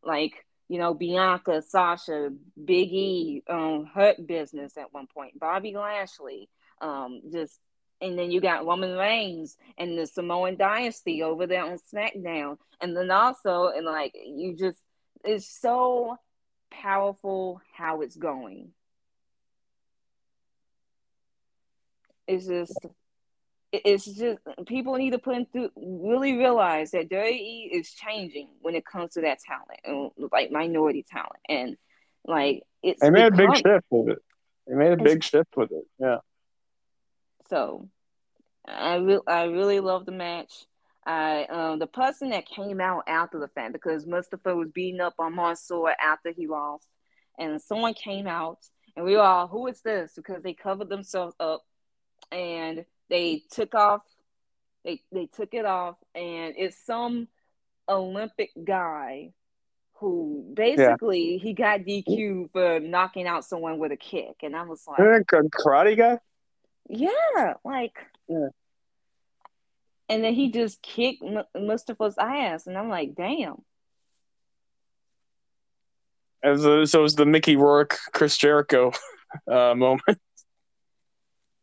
like 0.03 0.33
you 0.68 0.79
know 0.79 0.95
Bianca, 0.95 1.62
Sasha, 1.62 2.31
Big 2.62 2.92
E, 2.92 3.42
um, 3.49 3.88
Hurt 3.92 4.27
Business 4.27 4.77
at 4.77 4.92
one 4.92 5.07
point, 5.07 5.38
Bobby 5.38 5.75
Lashley, 5.77 6.49
um, 6.81 7.21
just 7.31 7.59
and 8.01 8.18
then 8.18 8.31
you 8.31 8.40
got 8.40 8.66
Roman 8.66 8.97
Reigns 8.97 9.57
and 9.79 9.97
the 9.97 10.07
Samoan 10.07 10.57
Dynasty 10.57 11.23
over 11.23 11.47
there 11.47 11.64
on 11.64 11.79
SmackDown, 11.95 12.57
and 12.81 12.97
then 12.97 13.11
also 13.11 13.68
and 13.68 13.87
like 13.87 14.14
you 14.14 14.57
just 14.57 14.79
it's 15.25 15.61
so 15.61 16.16
powerful 16.71 17.61
how 17.77 18.01
it's 18.01 18.16
going. 18.16 18.71
It's 22.33 22.47
just 22.47 22.87
it's 23.73 24.05
just 24.05 24.38
people 24.66 24.95
need 24.97 25.11
to 25.11 25.18
put 25.18 25.37
into 25.37 25.71
really 25.77 26.37
realize 26.37 26.90
that 26.90 27.09
WWE 27.11 27.68
is 27.71 27.90
changing 27.92 28.49
when 28.61 28.75
it 28.75 28.85
comes 28.85 29.12
to 29.14 29.23
that 29.23 29.38
talent 29.40 29.81
and 29.85 30.31
like 30.31 30.51
minority 30.51 31.05
talent 31.11 31.40
and 31.49 31.77
like 32.27 32.62
it's 32.83 33.01
they 33.01 33.11
made 33.11 33.33
become, 33.33 33.51
a 33.51 33.53
big 33.53 33.57
shift 33.66 33.87
with 33.90 34.16
it. 34.16 34.23
They 34.66 34.75
made 34.75 34.92
a 34.92 35.03
big 35.03 35.25
shift 35.25 35.57
with 35.57 35.73
it. 35.73 35.85
Yeah. 35.99 36.18
So 37.49 37.88
I 38.66 38.97
re- 38.97 39.21
I 39.27 39.45
really 39.45 39.81
love 39.81 40.07
the 40.07 40.12
match. 40.12 40.53
I 41.05 41.45
um 41.45 41.79
the 41.79 41.87
person 41.87 42.31
that 42.31 42.47
came 42.47 42.81
out 42.81 43.05
after 43.09 43.38
the 43.38 43.49
fact 43.49 43.73
because 43.73 44.07
Mustafa 44.07 44.55
was 44.55 44.71
beating 44.71 45.01
up 45.01 45.14
on 45.18 45.35
Mansoor 45.35 45.95
after 46.01 46.33
he 46.33 46.47
lost, 46.47 46.87
and 47.38 47.61
someone 47.61 47.95
came 47.95 48.27
out 48.27 48.59
and 48.97 49.05
we 49.05 49.16
were 49.16 49.23
all 49.23 49.49
who 49.49 49.66
is 49.66 49.81
this 49.83 50.12
because 50.14 50.42
they 50.42 50.55
covered 50.55 50.88
themselves 50.88 51.35
up 51.40 51.62
and 52.30 52.85
they 53.08 53.42
took 53.50 53.74
off 53.74 54.02
they 54.85 55.00
they 55.12 55.26
took 55.26 55.54
it 55.54 55.64
off 55.64 55.96
and 56.14 56.54
it's 56.56 56.85
some 56.85 57.28
Olympic 57.88 58.50
guy 58.64 59.32
who 59.94 60.52
basically 60.54 61.35
yeah. 61.35 61.38
he 61.38 61.52
got 61.52 61.80
DQ 61.80 62.50
for 62.52 62.80
knocking 62.80 63.26
out 63.26 63.44
someone 63.44 63.78
with 63.78 63.92
a 63.92 63.96
kick 63.96 64.37
and 64.42 64.56
I 64.56 64.62
was 64.62 64.82
like 64.87 64.98
a 64.98 65.24
karate 65.24 65.96
guy? 65.96 66.18
Yeah, 66.88 67.54
like 67.64 67.96
yeah. 68.28 68.48
And 70.08 70.24
then 70.24 70.35
he 70.35 70.50
just 70.50 70.82
kicked 70.82 71.22
Mustafa's 71.56 72.18
ass 72.18 72.66
and 72.66 72.76
I'm 72.76 72.88
like, 72.88 73.14
damn. 73.14 73.62
As 76.42 76.64
a, 76.64 76.85
so 76.87 76.98
it 76.98 77.02
was 77.02 77.14
the 77.14 77.24
Mickey 77.24 77.56
Rourke 77.56 77.96
Chris 78.12 78.37
Jericho 78.37 78.92
uh, 79.50 79.74
moment. 79.74 80.18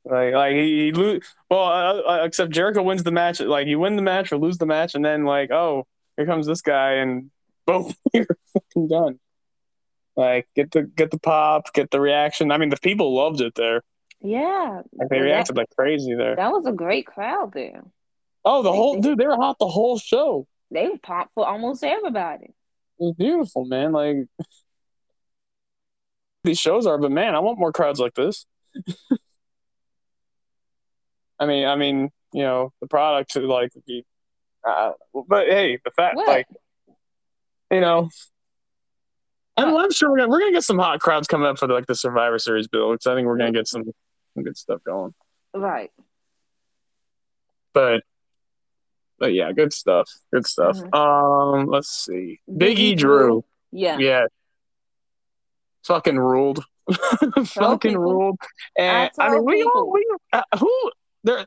Like, 0.05 0.33
like 0.33 0.53
he, 0.53 0.85
he 0.85 0.91
lose. 0.91 1.25
Well, 1.49 2.03
uh, 2.07 2.23
except 2.23 2.51
Jericho 2.51 2.83
wins 2.83 3.03
the 3.03 3.11
match. 3.11 3.39
Like 3.39 3.67
you 3.67 3.79
win 3.79 3.95
the 3.95 4.01
match 4.01 4.31
or 4.31 4.37
lose 4.37 4.57
the 4.57 4.65
match, 4.65 4.95
and 4.95 5.03
then 5.03 5.25
like, 5.25 5.51
oh, 5.51 5.85
here 6.17 6.25
comes 6.25 6.47
this 6.47 6.61
guy, 6.61 6.93
and 6.93 7.31
boom, 7.65 7.93
you're 8.13 8.25
fucking 8.53 8.87
done. 8.87 9.19
Like 10.15 10.47
get 10.55 10.71
the 10.71 10.83
get 10.83 11.11
the 11.11 11.19
pop, 11.19 11.73
get 11.73 11.91
the 11.91 12.01
reaction. 12.01 12.51
I 12.51 12.57
mean, 12.57 12.69
the 12.69 12.77
people 12.77 13.15
loved 13.15 13.41
it 13.41 13.55
there. 13.55 13.83
Yeah, 14.21 14.81
like, 14.93 15.09
they 15.09 15.19
reacted 15.19 15.55
that, 15.55 15.61
like 15.61 15.69
crazy 15.77 16.13
there. 16.13 16.35
That 16.35 16.51
was 16.51 16.65
a 16.65 16.73
great 16.73 17.05
crowd 17.05 17.53
there. 17.53 17.83
Oh, 18.43 18.63
the 18.63 18.69
like, 18.69 18.77
whole 18.77 18.99
dude, 18.99 19.17
they 19.17 19.27
were 19.27 19.35
hot 19.35 19.59
the 19.59 19.67
whole 19.67 19.97
show. 19.97 20.47
They 20.71 20.87
were 20.87 20.97
popped 20.97 21.33
for 21.35 21.47
almost 21.47 21.83
everybody. 21.83 22.45
It 22.45 22.53
was 22.99 23.15
beautiful, 23.17 23.65
man. 23.65 23.91
Like 23.91 24.17
these 26.43 26.59
shows 26.59 26.85
are, 26.85 26.97
but 26.97 27.11
man, 27.11 27.35
I 27.35 27.39
want 27.39 27.59
more 27.59 27.71
crowds 27.71 27.99
like 27.99 28.13
this. 28.13 28.45
I 31.39 31.45
mean, 31.45 31.65
I 31.65 31.75
mean, 31.75 32.09
you 32.33 32.43
know, 32.43 32.73
the 32.81 32.87
product 32.87 33.31
to 33.31 33.41
like 33.41 33.71
be, 33.87 34.05
uh, 34.67 34.91
but 35.27 35.47
hey, 35.47 35.79
the 35.83 35.91
fact, 35.91 36.15
what? 36.15 36.27
like, 36.27 36.47
you 37.71 37.79
know, 37.79 38.09
I'm, 39.57 39.75
I'm, 39.75 39.91
sure 39.91 40.09
we're 40.09 40.17
gonna 40.17 40.29
we're 40.29 40.39
gonna 40.39 40.51
get 40.51 40.63
some 40.63 40.79
hot 40.79 40.99
crowds 40.99 41.27
coming 41.27 41.47
up 41.47 41.57
for 41.57 41.67
the, 41.67 41.73
like 41.73 41.85
the 41.85 41.95
Survivor 41.95 42.39
Series 42.39 42.67
build. 42.67 42.93
Because 42.93 43.07
I 43.07 43.15
think 43.15 43.27
we're 43.27 43.37
gonna 43.37 43.51
get 43.51 43.67
some, 43.67 43.83
some 44.33 44.43
good 44.43 44.57
stuff 44.57 44.83
going. 44.83 45.13
Right. 45.53 45.91
But, 47.73 48.03
but 49.17 49.33
yeah, 49.33 49.51
good 49.51 49.73
stuff. 49.73 50.09
Good 50.33 50.45
stuff. 50.45 50.77
Mm-hmm. 50.77 50.93
Um, 50.93 51.67
let's 51.67 51.89
see, 51.89 52.39
Big 52.57 52.79
E 52.79 52.95
Drew. 52.95 53.45
Yeah. 53.71 53.97
Yeah. 53.99 54.25
Fucking 55.85 56.17
ruled. 56.17 56.63
fucking 57.45 57.91
people. 57.91 58.03
ruled. 58.03 58.39
And 58.77 59.11
I, 59.19 59.27
I 59.27 59.31
mean, 59.31 59.45
we 59.45 59.63
all 59.63 59.91
we 59.91 60.05
uh, 60.33 60.41
who 60.59 60.91
there 61.23 61.45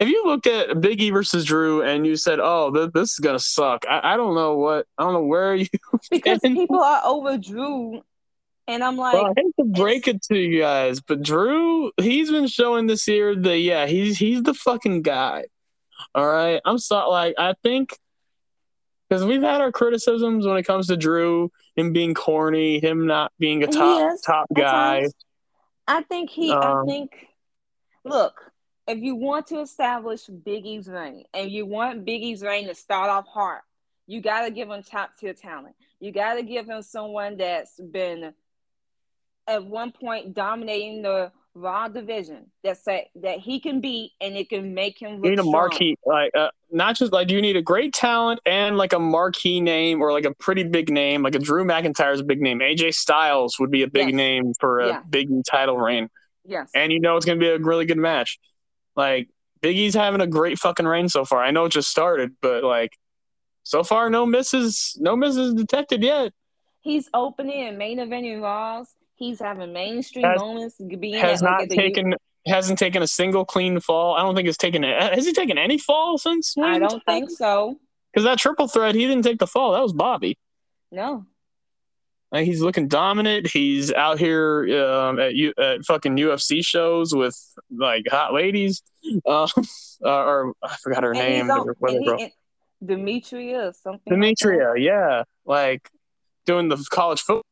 if 0.00 0.08
you 0.08 0.24
looked 0.24 0.46
at 0.46 0.70
Biggie 0.70 1.12
versus 1.12 1.44
Drew 1.44 1.82
and 1.82 2.06
you 2.06 2.16
said, 2.16 2.40
"Oh, 2.40 2.72
th- 2.72 2.90
this 2.92 3.12
is 3.12 3.18
gonna 3.18 3.38
suck," 3.38 3.84
I-, 3.88 4.14
I 4.14 4.16
don't 4.16 4.34
know 4.34 4.56
what 4.56 4.86
I 4.96 5.04
don't 5.04 5.12
know 5.12 5.24
where 5.24 5.54
you 5.54 5.66
because 6.10 6.40
people 6.40 6.80
are 6.80 7.02
over 7.04 7.36
Drew, 7.36 8.00
and 8.66 8.82
I'm 8.82 8.96
like, 8.96 9.14
well, 9.14 9.26
I 9.26 9.32
hate 9.36 9.54
to 9.58 9.64
break 9.64 10.08
it 10.08 10.22
to 10.24 10.38
you 10.38 10.60
guys, 10.60 11.00
but 11.00 11.22
Drew, 11.22 11.92
he's 12.00 12.30
been 12.30 12.46
showing 12.46 12.86
this 12.86 13.06
year 13.06 13.36
that 13.36 13.58
yeah, 13.58 13.86
he's 13.86 14.16
he's 14.16 14.42
the 14.42 14.54
fucking 14.54 15.02
guy. 15.02 15.44
All 16.14 16.26
right, 16.26 16.62
I'm 16.64 16.78
sorry. 16.78 17.10
Like 17.10 17.34
I 17.38 17.54
think 17.62 17.94
because 19.08 19.22
we've 19.24 19.42
had 19.42 19.60
our 19.60 19.70
criticisms 19.70 20.46
when 20.46 20.56
it 20.56 20.62
comes 20.62 20.86
to 20.86 20.96
Drew, 20.96 21.50
him 21.76 21.92
being 21.92 22.14
corny, 22.14 22.80
him 22.80 23.06
not 23.06 23.32
being 23.38 23.62
a 23.64 23.66
top 23.66 24.14
top 24.24 24.46
guy. 24.56 25.08
I 25.86 26.02
think 26.04 26.30
he. 26.30 26.50
Um, 26.52 26.62
I 26.62 26.84
think. 26.86 27.10
Look, 28.02 28.49
if 28.90 29.02
you 29.02 29.14
want 29.14 29.46
to 29.48 29.60
establish 29.60 30.26
Big 30.26 30.66
E's 30.66 30.88
reign 30.88 31.24
and 31.32 31.50
you 31.50 31.64
want 31.66 32.04
Big 32.04 32.22
E's 32.22 32.42
reign 32.42 32.66
to 32.66 32.74
start 32.74 33.08
off 33.08 33.26
hard, 33.26 33.60
you 34.06 34.20
got 34.20 34.44
to 34.44 34.50
give 34.50 34.68
him 34.68 34.82
top 34.82 35.10
tier 35.18 35.32
talent. 35.32 35.76
You 36.00 36.12
got 36.12 36.34
to 36.34 36.42
give 36.42 36.66
him 36.66 36.82
someone 36.82 37.36
that's 37.36 37.78
been 37.78 38.34
at 39.46 39.64
one 39.64 39.92
point 39.92 40.34
dominating 40.34 41.02
the 41.02 41.32
Raw 41.54 41.88
division 41.88 42.46
that 42.62 42.78
say 42.78 43.10
that 43.16 43.40
he 43.40 43.58
can 43.58 43.80
beat 43.80 44.12
and 44.20 44.36
it 44.36 44.48
can 44.48 44.72
make 44.72 45.00
him. 45.00 45.24
you 45.24 45.30
need 45.30 45.38
a 45.40 45.42
strong. 45.42 45.50
marquee, 45.50 45.96
like 46.06 46.30
uh, 46.36 46.50
not 46.70 46.94
just 46.94 47.12
like 47.12 47.28
you 47.28 47.42
need 47.42 47.56
a 47.56 47.62
great 47.62 47.92
talent 47.92 48.38
and 48.46 48.76
like 48.76 48.92
a 48.92 49.00
marquee 49.00 49.60
name 49.60 50.00
or 50.00 50.12
like 50.12 50.24
a 50.24 50.34
pretty 50.34 50.62
big 50.62 50.90
name, 50.90 51.22
like 51.22 51.34
a 51.34 51.40
Drew 51.40 51.64
McIntyre 51.64 52.14
is 52.14 52.20
a 52.20 52.24
big 52.24 52.40
name. 52.40 52.60
AJ 52.60 52.94
Styles 52.94 53.58
would 53.58 53.70
be 53.70 53.82
a 53.82 53.88
big 53.88 54.08
yes. 54.08 54.14
name 54.14 54.52
for 54.60 54.78
a 54.78 54.86
yeah. 54.86 55.02
big 55.10 55.28
title 55.44 55.76
reign. 55.76 56.08
Yes, 56.44 56.70
and 56.72 56.92
you 56.92 57.00
know 57.00 57.16
it's 57.16 57.26
going 57.26 57.38
to 57.38 57.44
be 57.44 57.50
a 57.50 57.58
really 57.58 57.84
good 57.84 57.98
match. 57.98 58.38
Like 58.96 59.28
Big 59.60 59.76
E's 59.76 59.94
having 59.94 60.20
a 60.20 60.26
great 60.26 60.58
fucking 60.58 60.86
reign 60.86 61.08
so 61.08 61.24
far. 61.24 61.42
I 61.42 61.50
know 61.50 61.66
it 61.66 61.72
just 61.72 61.90
started, 61.90 62.36
but 62.40 62.64
like 62.64 62.96
so 63.62 63.82
far, 63.82 64.10
no 64.10 64.26
misses, 64.26 64.96
no 64.98 65.16
misses 65.16 65.54
detected 65.54 66.02
yet. 66.02 66.32
He's 66.80 67.08
opening 67.12 67.68
and 67.68 67.76
main 67.78 67.98
eventing 67.98 68.40
Raws. 68.40 68.88
He's 69.16 69.38
having 69.38 69.72
mainstream 69.72 70.24
has, 70.24 70.40
moments. 70.40 70.76
Being 70.78 71.20
has 71.20 71.42
not 71.42 71.68
taken. 71.68 72.12
U- 72.12 72.16
hasn't 72.46 72.78
taken 72.78 73.02
a 73.02 73.06
single 73.06 73.44
clean 73.44 73.80
fall. 73.80 74.14
I 74.14 74.22
don't 74.22 74.34
think 74.34 74.46
he's 74.46 74.56
taken. 74.56 74.82
Has 74.82 75.26
he 75.26 75.32
taken 75.32 75.58
any 75.58 75.76
fall 75.76 76.16
since? 76.16 76.56
I 76.58 76.78
don't 76.78 77.04
think 77.04 77.30
so. 77.30 77.78
Because 78.12 78.24
that 78.24 78.38
triple 78.38 78.66
threat, 78.66 78.94
he 78.94 79.06
didn't 79.06 79.24
take 79.24 79.38
the 79.38 79.46
fall. 79.46 79.72
That 79.72 79.82
was 79.82 79.92
Bobby. 79.92 80.38
No. 80.90 81.26
Like, 82.32 82.44
he's 82.46 82.60
looking 82.60 82.86
dominant. 82.88 83.48
He's 83.48 83.92
out 83.92 84.18
here 84.18 84.62
um, 84.86 85.18
at, 85.18 85.34
U- 85.34 85.54
at 85.58 85.84
fucking 85.84 86.16
UFC 86.16 86.64
shows 86.64 87.14
with 87.14 87.36
like 87.76 88.04
hot 88.08 88.32
ladies. 88.32 88.82
Um, 89.26 89.48
uh, 90.04 90.08
or 90.08 90.52
I 90.62 90.76
forgot 90.76 91.02
her 91.02 91.10
And 91.10 91.18
name. 91.18 91.44
he's 91.46 91.50
on, 91.50 91.66
the 91.66 91.74
and 91.88 92.06
girl. 92.06 92.18
he, 92.18 92.32
Demetria 92.84 93.66
or 93.68 93.72
something. 93.72 94.00
like. 94.06 94.14
Demetria, 94.14 94.74
yeah, 94.78 95.24
like 95.44 95.90
doing 96.46 96.68
the 96.68 96.76
college 96.90 97.20
football. 97.20 97.42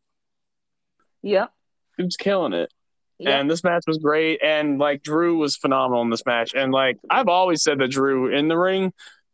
Yep. 1.22 1.52
Dude's 1.98 2.16
killing 2.16 2.52
it. 2.52 2.72
Yep. 3.18 3.34
And 3.34 3.50
this 3.50 3.64
match 3.64 3.82
was 3.88 3.98
great. 3.98 4.40
And 4.44 4.78
like 4.78 5.02
Drew 5.02 5.36
was 5.38 5.56
phenomenal 5.56 6.02
in 6.02 6.10
this 6.10 6.24
match. 6.24 6.54
And 6.54 6.70
like 6.72 6.98
I've 7.10 7.26
always 7.28 7.62
said 7.64 7.80
that 7.80 7.88
Drew 7.90 8.28
in 8.32 8.46
the 8.46 8.56
ring, 8.56 8.92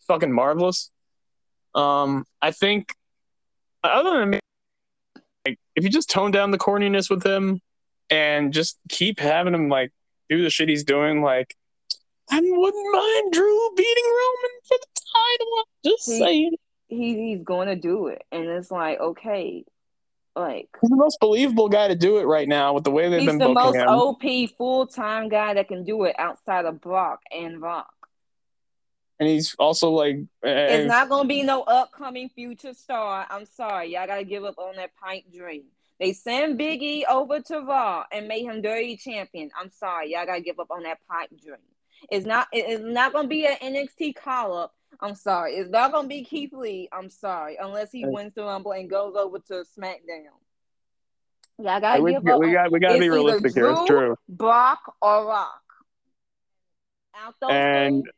fucking 0.08 0.32
marvelous. 0.32 0.90
Um, 1.74 2.24
I 2.40 2.50
think 2.50 2.94
other 3.82 4.18
than 4.20 4.30
me, 4.30 4.40
like 5.44 5.58
if 5.76 5.84
you 5.84 5.90
just 5.90 6.10
tone 6.10 6.30
down 6.30 6.50
the 6.50 6.58
corniness 6.58 7.10
with 7.10 7.24
him 7.24 7.60
and 8.10 8.52
just 8.52 8.78
keep 8.88 9.18
having 9.20 9.54
him 9.54 9.68
like 9.68 9.92
do 10.28 10.42
the 10.42 10.50
shit 10.50 10.68
he's 10.68 10.84
doing, 10.84 11.22
like 11.22 11.54
I 12.30 12.40
wouldn't 12.42 12.92
mind 12.92 13.32
Drew 13.32 13.70
beating 13.76 14.04
Roman 14.04 14.50
for 14.66 14.78
the 14.80 15.00
title. 15.14 15.52
I'm 15.58 15.64
just 15.92 16.06
He- 16.06 16.18
saying. 16.18 16.56
he 16.88 17.14
he's 17.30 17.42
going 17.44 17.68
to 17.68 17.76
do 17.76 18.06
it, 18.08 18.22
and 18.32 18.44
it's 18.46 18.70
like 18.70 18.98
okay, 19.00 19.64
like 20.34 20.68
He's 20.80 20.90
the 20.90 20.96
most 20.96 21.18
believable 21.20 21.68
guy 21.68 21.88
to 21.88 21.94
do 21.94 22.18
it 22.18 22.24
right 22.24 22.48
now 22.48 22.72
with 22.72 22.84
the 22.84 22.90
way 22.90 23.08
they've 23.08 23.20
he's 23.20 23.28
been 23.28 23.38
the 23.38 23.46
booking 23.52 23.62
most 23.62 23.76
him. 23.76 23.88
OP 23.88 24.56
full 24.56 24.86
time 24.86 25.28
guy 25.28 25.54
that 25.54 25.68
can 25.68 25.84
do 25.84 26.04
it 26.04 26.16
outside 26.18 26.64
of 26.64 26.80
Brock 26.80 27.20
and 27.30 27.60
Rock. 27.60 27.90
And 29.20 29.28
he's 29.28 29.54
also 29.58 29.90
like 29.90 30.16
It's 30.42 30.84
uh, 30.84 30.86
not 30.86 31.08
gonna 31.08 31.28
be 31.28 31.42
no 31.42 31.62
upcoming 31.62 32.28
future 32.28 32.74
star. 32.74 33.26
I'm 33.30 33.46
sorry, 33.46 33.92
y'all 33.92 34.06
gotta 34.06 34.24
give 34.24 34.44
up 34.44 34.58
on 34.58 34.76
that 34.76 34.90
pipe 34.96 35.24
dream. 35.32 35.64
They 36.00 36.12
send 36.12 36.58
Biggie 36.58 37.04
over 37.08 37.40
to 37.40 37.60
Raw 37.60 38.04
and 38.10 38.26
made 38.26 38.44
him 38.44 38.62
dirty 38.62 38.96
champion. 38.96 39.50
I'm 39.58 39.70
sorry, 39.70 40.12
y'all 40.12 40.26
gotta 40.26 40.40
give 40.40 40.58
up 40.58 40.70
on 40.70 40.82
that 40.82 40.98
pipe 41.08 41.30
dream. 41.40 41.58
It's 42.10 42.26
not. 42.26 42.48
It's 42.52 42.82
not 42.82 43.12
gonna 43.12 43.28
be 43.28 43.46
an 43.46 43.56
NXT 43.62 44.16
call 44.16 44.56
up. 44.56 44.74
I'm 45.00 45.14
sorry. 45.14 45.54
It's 45.54 45.70
not 45.70 45.92
gonna 45.92 46.08
be 46.08 46.24
Keith 46.24 46.52
Lee. 46.52 46.88
I'm 46.92 47.08
sorry, 47.08 47.56
unless 47.60 47.92
he 47.92 48.04
wins 48.06 48.34
the 48.34 48.44
Rumble 48.44 48.72
and 48.72 48.90
goes 48.90 49.14
over 49.16 49.38
to 49.38 49.64
SmackDown. 49.78 50.34
Yeah, 51.58 51.76
I 51.76 51.80
gotta 51.80 52.02
we, 52.02 52.12
give 52.12 52.26
up. 52.26 52.40
we 52.40 52.52
got 52.52 52.72
we 52.72 52.80
got 52.80 52.88
to 52.88 52.94
it's 52.94 53.00
be 53.00 53.08
realistic 53.08 53.54
here. 53.54 53.70
It's 53.70 53.86
true. 53.86 54.16
Brock 54.28 54.80
or 55.00 55.26
Rock. 55.26 55.60
Out 57.16 57.34
those 57.40 57.50
And 57.52 58.10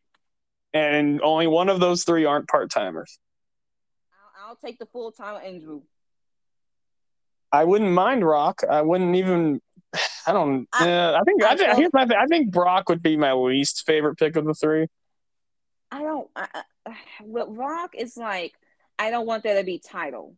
and 0.76 1.20
only 1.22 1.46
one 1.46 1.68
of 1.68 1.80
those 1.80 2.04
three 2.04 2.24
aren't 2.24 2.48
part 2.48 2.70
timers. 2.70 3.18
I'll, 4.38 4.50
I'll 4.50 4.56
take 4.56 4.78
the 4.78 4.86
full 4.86 5.12
time 5.12 5.40
Andrew. 5.44 5.82
I 7.52 7.64
wouldn't 7.64 7.90
mind 7.92 8.24
Rock. 8.26 8.62
I 8.68 8.82
wouldn't 8.82 9.16
even. 9.16 9.60
I 10.26 10.32
don't. 10.32 10.68
I- 10.72 10.90
uh, 10.90 11.18
I 11.20 11.24
think. 11.24 11.42
I, 11.42 11.52
I 11.52 11.56
think 11.56 11.76
here's 11.76 11.92
my 11.92 12.06
thing. 12.06 12.18
I 12.20 12.26
think 12.26 12.50
Brock 12.52 12.88
would 12.88 13.02
be 13.02 13.16
my 13.16 13.32
least 13.32 13.84
favorite 13.86 14.16
pick 14.16 14.36
of 14.36 14.44
the 14.44 14.54
three. 14.54 14.88
I 15.90 16.02
don't. 16.02 16.28
I, 16.34 16.48
with 17.22 17.46
Rock, 17.50 17.94
is 17.96 18.16
like 18.16 18.54
I 18.98 19.10
don't 19.10 19.26
want 19.26 19.42
there 19.42 19.58
to 19.58 19.64
be 19.64 19.78
title. 19.78 20.34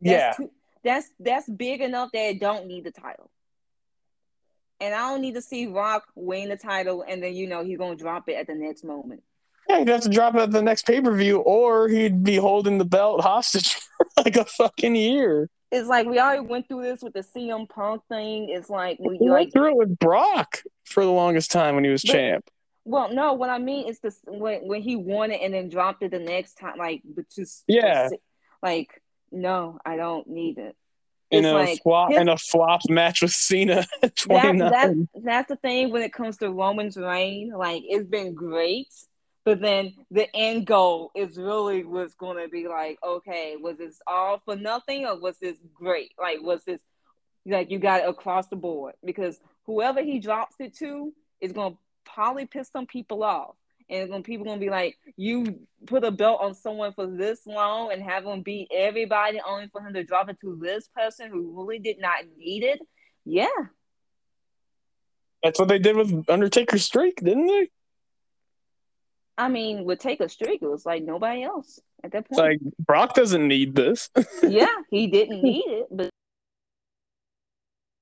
yeah, 0.00 0.18
That's 0.18 0.36
too, 0.38 0.50
that's 0.82 1.10
that's 1.20 1.48
big 1.48 1.80
enough 1.80 2.10
that 2.12 2.30
it 2.30 2.40
don't 2.40 2.66
need 2.66 2.84
the 2.84 2.90
title. 2.90 3.30
And 4.80 4.94
I 4.94 5.10
don't 5.10 5.20
need 5.20 5.34
to 5.34 5.42
see 5.42 5.66
Rock 5.66 6.04
win 6.14 6.48
the 6.48 6.56
title 6.56 7.04
and 7.06 7.22
then 7.22 7.34
you 7.34 7.46
know 7.46 7.64
he's 7.64 7.78
gonna 7.78 7.96
drop 7.96 8.28
it 8.28 8.34
at 8.34 8.46
the 8.46 8.54
next 8.54 8.84
moment. 8.84 9.22
yeah. 9.68 9.78
He'd 9.78 9.88
have 9.88 10.02
to 10.02 10.08
drop 10.08 10.34
it 10.34 10.40
at 10.40 10.50
the 10.50 10.62
next 10.62 10.86
pay 10.86 11.00
per 11.00 11.14
view, 11.14 11.38
or 11.38 11.88
he'd 11.88 12.22
be 12.24 12.36
holding 12.36 12.78
the 12.78 12.84
belt 12.84 13.20
hostage 13.22 13.72
for 13.74 14.06
like 14.24 14.36
a 14.36 14.44
fucking 14.44 14.94
year. 14.96 15.48
It's 15.72 15.88
like 15.88 16.06
we 16.06 16.18
already 16.20 16.40
went 16.46 16.68
through 16.68 16.82
this 16.82 17.02
with 17.02 17.14
the 17.14 17.20
CM 17.24 17.68
Punk 17.68 18.02
thing. 18.08 18.48
It's 18.50 18.70
like 18.70 18.98
we 19.00 19.16
We 19.20 19.28
like 19.28 19.38
went 19.46 19.52
through 19.52 19.68
it 19.70 19.76
with 19.76 19.98
Brock 19.98 20.62
for 20.84 21.04
the 21.04 21.10
longest 21.10 21.50
time 21.50 21.74
when 21.74 21.84
he 21.84 21.90
was 21.90 22.02
But- 22.02 22.12
champ. 22.12 22.44
well, 22.84 23.12
no, 23.12 23.32
what 23.32 23.50
I 23.50 23.58
mean 23.58 23.88
is 23.88 23.98
this 24.00 24.18
when 24.26 24.66
when 24.68 24.82
he 24.82 24.96
won 24.96 25.30
it 25.32 25.40
and 25.40 25.54
then 25.54 25.68
dropped 25.68 26.02
it 26.02 26.10
the 26.10 26.18
next 26.18 26.54
time, 26.54 26.76
like 26.78 27.02
but 27.04 27.24
just 27.34 27.64
Yeah. 27.68 28.08
like 28.62 29.00
no, 29.32 29.78
I 29.84 29.96
don't 29.96 30.28
need 30.28 30.58
it. 30.58 30.76
In 31.38 31.44
a 31.44 31.52
like 31.54 31.82
flop, 31.82 32.10
his- 32.10 32.20
in 32.20 32.28
a 32.28 32.36
flop 32.36 32.80
match 32.88 33.22
with 33.22 33.32
Cena 33.32 33.78
at 34.02 34.16
that, 34.16 34.16
29. 34.16 34.58
that's 34.58 35.24
that's 35.24 35.48
the 35.48 35.56
thing 35.56 35.90
when 35.90 36.02
it 36.02 36.12
comes 36.12 36.36
to 36.38 36.50
Roman's 36.50 36.96
reign. 36.96 37.50
Like 37.50 37.82
it's 37.86 38.08
been 38.08 38.34
great, 38.34 38.88
but 39.44 39.60
then 39.60 39.94
the 40.10 40.28
end 40.34 40.66
goal 40.66 41.10
is 41.14 41.36
really 41.36 41.84
what's 41.84 42.14
going 42.14 42.42
to 42.42 42.48
be 42.48 42.68
like. 42.68 42.98
Okay, 43.06 43.56
was 43.60 43.78
this 43.78 44.00
all 44.06 44.40
for 44.44 44.56
nothing 44.56 45.06
or 45.06 45.18
was 45.18 45.38
this 45.38 45.58
great? 45.74 46.12
Like 46.18 46.38
was 46.40 46.64
this 46.64 46.80
like 47.46 47.70
you 47.70 47.78
got 47.78 48.00
it 48.00 48.08
across 48.08 48.46
the 48.48 48.56
board? 48.56 48.94
Because 49.04 49.38
whoever 49.66 50.02
he 50.02 50.18
drops 50.18 50.56
it 50.58 50.76
to 50.78 51.12
is 51.40 51.52
going 51.52 51.72
to 51.72 51.78
probably 52.04 52.46
piss 52.46 52.68
some 52.70 52.86
people 52.86 53.22
off. 53.22 53.54
And 53.90 54.10
when 54.10 54.22
people 54.22 54.46
gonna 54.46 54.60
be 54.60 54.70
like, 54.70 54.96
you 55.16 55.60
put 55.86 56.04
a 56.04 56.10
belt 56.10 56.40
on 56.40 56.54
someone 56.54 56.92
for 56.94 57.06
this 57.06 57.46
long 57.46 57.92
and 57.92 58.02
have 58.02 58.24
them 58.24 58.42
beat 58.42 58.68
everybody 58.74 59.40
only 59.46 59.68
for 59.68 59.82
him 59.82 59.92
to 59.94 60.04
drop 60.04 60.30
it 60.30 60.38
to 60.40 60.58
this 60.60 60.88
person 60.88 61.30
who 61.30 61.52
really 61.54 61.78
did 61.78 62.00
not 62.00 62.20
need 62.36 62.62
it. 62.64 62.80
Yeah, 63.26 63.48
That's 65.42 65.58
what 65.58 65.68
they 65.68 65.78
did 65.78 65.96
with 65.96 66.28
Undertaker's 66.28 66.84
streak, 66.84 67.16
didn't 67.16 67.46
they? 67.46 67.68
I 69.36 69.48
mean, 69.48 69.84
with 69.84 69.98
take 69.98 70.20
a 70.20 70.28
streak. 70.28 70.62
It 70.62 70.68
was 70.68 70.86
like 70.86 71.02
nobody 71.02 71.42
else 71.42 71.80
at 72.02 72.12
that 72.12 72.28
point. 72.28 72.38
like 72.38 72.58
Brock 72.78 73.14
doesn't 73.14 73.46
need 73.46 73.74
this, 73.74 74.10
yeah, 74.42 74.66
he 74.90 75.06
didn't 75.06 75.42
need 75.42 75.64
it, 75.66 75.86
but 75.90 76.10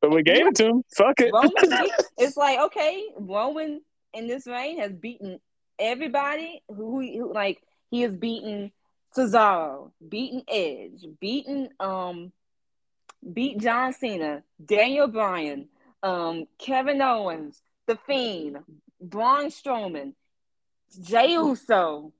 but 0.01 0.11
we 0.11 0.23
gave 0.25 0.47
it 0.47 0.57
to 0.57 0.67
him. 0.67 0.83
Fuck 0.97 1.21
it. 1.21 1.33
Roman, 1.33 1.89
it's 2.19 2.37
like 2.37 2.59
okay, 2.59 3.05
Roman 3.17 3.81
in 4.13 4.27
this 4.27 4.47
reign 4.47 4.79
has 4.81 4.93
beaten 4.93 5.39
everybody 5.83 6.63
who, 6.69 7.01
who 7.01 7.33
like 7.35 7.61
he 7.91 8.03
has 8.03 8.15
beaten 8.17 8.73
Cesaro, 9.17 9.91
beaten 10.09 10.43
Edge, 10.49 11.05
beaten 11.21 11.69
um, 11.81 12.33
beat 13.33 13.59
John 13.59 13.93
Cena, 13.93 14.43
Daniel 14.65 15.09
Bryan, 15.09 15.69
um, 16.03 16.47
Kevin 16.59 17.03
Owens, 17.03 17.61
The 17.87 17.97
Fiend, 18.07 18.59
Braun 19.01 19.47
Strowman, 19.47 20.15
Jey 21.03 21.33
Uso. 21.35 22.13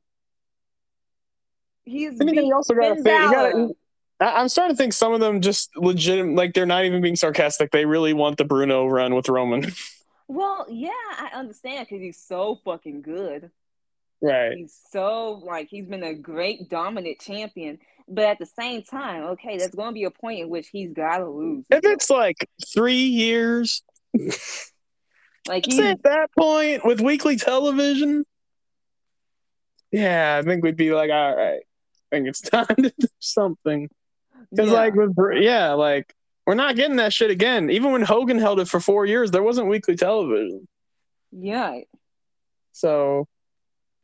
He's 1.85 2.19
And 2.21 2.29
then 2.29 2.45
you 2.45 2.55
also 2.55 2.75
got 2.75 2.89
to 2.89 2.95
think. 2.95 3.07
You 3.07 3.31
Balor. 3.31 3.53
gotta, 3.53 3.75
I- 4.21 4.41
I'm 4.41 4.49
starting 4.49 4.77
to 4.77 4.79
think 4.79 4.93
some 4.93 5.13
of 5.13 5.21
them 5.21 5.41
just 5.41 5.71
legit, 5.77 6.27
like 6.27 6.55
they're 6.55 6.67
not 6.67 6.85
even 6.85 7.03
being 7.03 7.17
sarcastic. 7.17 7.71
They 7.71 7.87
really 7.87 8.13
want 8.13 8.37
the 8.37 8.45
Bruno 8.45 8.87
run 8.87 9.15
with 9.15 9.29
Roman. 9.29 9.73
Well, 10.33 10.67
yeah, 10.71 10.91
I 10.91 11.31
understand 11.35 11.87
because 11.87 12.01
he's 12.01 12.19
so 12.19 12.59
fucking 12.65 13.03
good. 13.03 13.51
right. 14.23 14.57
He's 14.57 14.81
so 14.91 15.43
like 15.45 15.69
he's 15.69 15.85
been 15.85 16.03
a 16.03 16.15
great 16.15 16.71
dominant 16.71 17.21
champion, 17.21 17.79
but 18.09 18.25
at 18.25 18.39
the 18.39 18.47
same 18.47 18.83
time, 18.83 19.25
okay, 19.25 19.59
there's 19.59 19.75
going 19.75 19.91
to 19.91 19.95
be 19.95 20.05
a 20.05 20.11
point 20.11 20.41
in 20.41 20.49
which 20.49 20.69
he's 20.69 20.91
got 20.95 21.19
to 21.19 21.29
lose. 21.29 21.67
If 21.69 21.85
it's 21.85 22.09
like 22.09 22.49
three 22.73 22.95
years, 22.95 23.83
like 25.49 25.67
he's 25.67 25.79
at 25.81 26.03
that 26.05 26.31
point 26.33 26.83
with 26.83 27.03
weekly 27.03 27.37
television, 27.37 28.25
yeah, 29.91 30.41
I 30.41 30.49
think 30.49 30.65
we'd 30.65 30.79
be 30.79 30.95
like, 30.95 31.11
all 31.11 31.37
right, 31.37 31.61
I 31.61 32.17
think 32.17 32.27
it's 32.27 32.41
time 32.51 32.75
to 32.77 32.93
do 32.99 33.09
something. 33.19 33.91
Because 34.51 34.71
yeah. 34.71 34.79
like 34.79 34.95
with 34.95 35.15
yeah, 35.43 35.73
like 35.73 36.15
we're 36.47 36.55
not 36.55 36.77
getting 36.77 36.97
that 36.97 37.13
shit 37.13 37.31
again. 37.31 37.71
Even 37.71 37.93
when 37.93 38.03
Hogan 38.03 38.39
held 38.39 38.61
it 38.61 38.69
for 38.69 38.81
four 38.81 39.07
years, 39.07 39.31
there 39.31 39.43
wasn't 39.43 39.69
weekly 39.69 39.97
television. 39.97 40.67
yeah, 41.31 41.81
So 42.73 43.27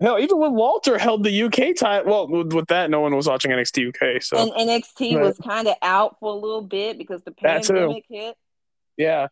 hell, 0.01 0.19
even 0.19 0.39
when 0.39 0.55
Walter 0.55 0.99
held 0.99 1.25
the 1.25 1.43
UK 1.43 1.75
title, 1.77 2.11
well, 2.11 2.29
with, 2.29 2.53
with 2.53 2.67
that, 2.69 2.91
no 2.91 3.01
one 3.01 3.15
was 3.17 3.27
watching 3.27 3.51
NXT 3.51 3.89
UK. 3.89 4.23
So 4.23 4.37
and 4.39 4.53
NXT 4.69 5.17
Right. 5.17 5.23
was 5.25 5.39
kind 5.39 5.67
of 5.69 5.75
out 5.83 6.17
for 6.21 6.31
a 6.31 6.37
little 6.37 6.63
bit 6.63 6.99
because 6.99 7.23
the 7.23 7.33
pandemic 7.33 8.05
hit. 8.09 8.37
yeah, 8.97 9.29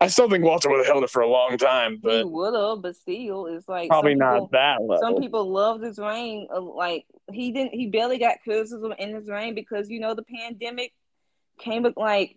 I 0.00 0.08
still 0.08 0.28
think 0.28 0.44
Walter 0.44 0.68
would 0.68 0.78
have 0.78 0.86
held 0.86 1.02
it 1.04 1.10
for 1.10 1.22
a 1.22 1.28
long 1.28 1.56
time, 1.56 1.98
but 2.02 2.12
He 2.12 2.22
but 2.22 2.28
would 2.30 2.54
have, 2.54 2.82
but 2.82 2.94
still, 2.96 3.46
it's 3.46 3.68
like 3.68 3.88
probably 3.88 4.14
not 4.14 4.34
people- 4.34 4.48
that 4.52 4.80
level. 4.82 4.98
Some 5.00 5.16
people 5.16 5.50
love 5.50 5.80
his 5.80 5.98
reign. 5.98 6.46
uh, 6.54 6.60
Like 6.60 7.06
he 7.32 7.50
didn't, 7.52 7.74
he 7.74 7.86
barely 7.86 8.18
got 8.18 8.36
criticism 8.44 8.92
in 8.98 9.14
his 9.14 9.28
reign 9.28 9.54
because 9.54 9.88
you 9.90 9.98
know 10.00 10.14
the 10.14 10.24
pandemic 10.24 10.92
came 11.58 11.82
with 11.82 11.96
like. 11.96 12.36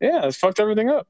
yeah, 0.00 0.26
it's 0.26 0.36
fucked 0.36 0.60
everything 0.60 0.88
up. 0.88 1.06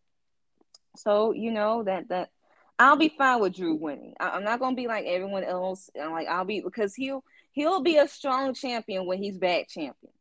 So 0.96 1.32
you 1.32 1.52
know 1.52 1.84
that 1.84 2.08
that 2.08 2.30
I'll 2.78 2.96
be 2.96 3.12
fine 3.16 3.40
with 3.40 3.54
Drew 3.54 3.74
winning. 3.74 4.14
I, 4.18 4.30
I'm 4.30 4.44
not 4.44 4.58
gonna 4.58 4.76
be 4.76 4.86
like 4.86 5.04
everyone 5.06 5.44
else. 5.44 5.90
And 5.94 6.12
like 6.12 6.28
I'll 6.28 6.44
be 6.44 6.60
because 6.60 6.94
he'll 6.94 7.22
he'll 7.52 7.82
be 7.82 7.98
a 7.98 8.08
strong 8.08 8.54
champion 8.54 9.06
when 9.06 9.22
he's 9.22 9.38
back 9.38 9.68
champion. 9.68 10.12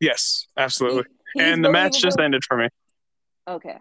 Yes, 0.00 0.46
absolutely. 0.56 1.04
he's 1.34 1.42
and 1.42 1.64
the 1.64 1.70
match 1.70 2.00
just 2.00 2.20
ended 2.20 2.44
for 2.44 2.56
me. 2.56 2.68
Okay. 3.48 3.78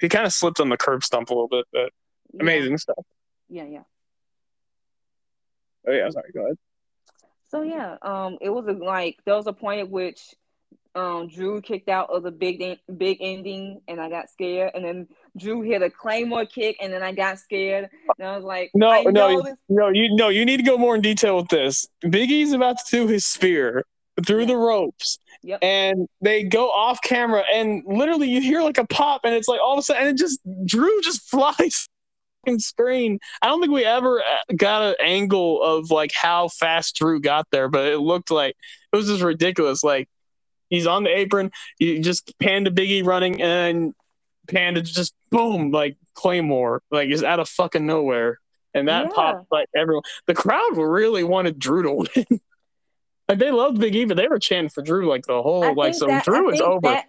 He 0.00 0.08
kind 0.08 0.26
of 0.26 0.32
slipped 0.32 0.60
on 0.60 0.68
the 0.68 0.76
curb 0.76 1.02
stomp 1.02 1.30
a 1.30 1.34
little 1.34 1.48
bit, 1.48 1.64
but 1.72 1.90
Yeah. 2.32 2.42
amazing 2.42 2.78
stuff. 2.78 3.04
Yeah, 3.48 3.64
yeah. 3.64 3.82
Oh 5.86 5.92
yeah, 5.92 6.10
sorry. 6.10 6.30
Go 6.32 6.44
ahead. 6.44 6.58
So 7.54 7.62
yeah, 7.62 7.98
um, 8.02 8.38
it 8.40 8.50
was 8.50 8.66
a, 8.66 8.72
like 8.72 9.18
there 9.24 9.36
was 9.36 9.46
a 9.46 9.52
point 9.52 9.78
at 9.78 9.88
which 9.88 10.34
um 10.96 11.28
Drew 11.28 11.60
kicked 11.60 11.88
out 11.88 12.10
of 12.10 12.24
the 12.24 12.32
big 12.32 12.60
big 12.96 13.18
ending, 13.20 13.80
and 13.86 14.00
I 14.00 14.10
got 14.10 14.28
scared, 14.28 14.72
and 14.74 14.84
then 14.84 15.06
Drew 15.36 15.62
hit 15.62 15.80
a 15.80 15.88
claymore 15.88 16.46
kick, 16.46 16.76
and 16.80 16.92
then 16.92 17.04
I 17.04 17.12
got 17.12 17.38
scared, 17.38 17.90
and 18.18 18.26
I 18.26 18.34
was 18.34 18.44
like, 18.44 18.72
no, 18.74 19.02
no, 19.02 19.40
this- 19.40 19.54
no, 19.68 19.88
you 19.88 20.16
no, 20.16 20.30
you 20.30 20.44
need 20.44 20.56
to 20.56 20.64
go 20.64 20.76
more 20.76 20.96
in 20.96 21.00
detail 21.00 21.36
with 21.36 21.48
this. 21.48 21.86
Big 22.10 22.28
E's 22.32 22.52
about 22.52 22.76
to 22.78 22.84
do 22.90 23.06
his 23.06 23.24
spear 23.24 23.84
through 24.26 24.46
the 24.46 24.56
ropes. 24.56 25.20
Yep. 25.44 25.58
And 25.62 26.08
they 26.22 26.42
go 26.42 26.70
off 26.70 27.02
camera, 27.02 27.44
and 27.54 27.84
literally 27.86 28.28
you 28.28 28.40
hear 28.40 28.62
like 28.62 28.78
a 28.78 28.86
pop, 28.86 29.20
and 29.22 29.32
it's 29.32 29.46
like 29.46 29.60
all 29.60 29.74
of 29.74 29.78
a 29.78 29.82
sudden, 29.82 30.08
and 30.08 30.10
it 30.10 30.18
just 30.18 30.40
Drew 30.66 31.00
just 31.02 31.22
flies 31.30 31.88
screen. 32.58 33.18
I 33.42 33.48
don't 33.48 33.60
think 33.60 33.72
we 33.72 33.84
ever 33.84 34.20
uh, 34.20 34.54
got 34.56 34.82
an 34.82 34.94
angle 35.00 35.62
of 35.62 35.90
like 35.90 36.12
how 36.12 36.48
fast 36.48 36.96
Drew 36.96 37.20
got 37.20 37.46
there, 37.50 37.68
but 37.68 37.86
it 37.86 37.98
looked 37.98 38.30
like 38.30 38.56
it 38.92 38.96
was 38.96 39.06
just 39.06 39.22
ridiculous. 39.22 39.82
Like 39.82 40.08
he's 40.68 40.86
on 40.86 41.04
the 41.04 41.16
apron, 41.16 41.50
you 41.78 42.00
just 42.00 42.38
Panda 42.38 42.70
Biggie 42.70 43.04
running, 43.04 43.42
and 43.42 43.94
Panda 44.48 44.82
just 44.82 45.14
boom, 45.30 45.70
like 45.70 45.96
Claymore, 46.14 46.82
like 46.90 47.10
is 47.10 47.22
out 47.22 47.40
of 47.40 47.48
fucking 47.48 47.86
nowhere. 47.86 48.38
And 48.76 48.88
that 48.88 49.06
yeah. 49.06 49.12
popped 49.14 49.52
like 49.52 49.68
everyone. 49.74 50.02
The 50.26 50.34
crowd 50.34 50.76
really 50.76 51.22
wanted 51.22 51.58
Drew 51.58 51.82
to 51.82 51.92
win. 52.16 52.40
Like 53.28 53.38
they 53.38 53.50
loved 53.50 53.80
Big 53.80 53.94
E, 53.96 54.04
but 54.04 54.18
they 54.18 54.28
were 54.28 54.38
chanting 54.38 54.68
for 54.68 54.82
Drew 54.82 55.08
like 55.08 55.24
the 55.24 55.42
whole 55.42 55.64
I 55.64 55.72
like 55.72 55.94
so 55.94 56.06
that, 56.06 56.24
Drew 56.24 56.50
is 56.50 56.60
over. 56.60 56.80
That, 56.82 57.06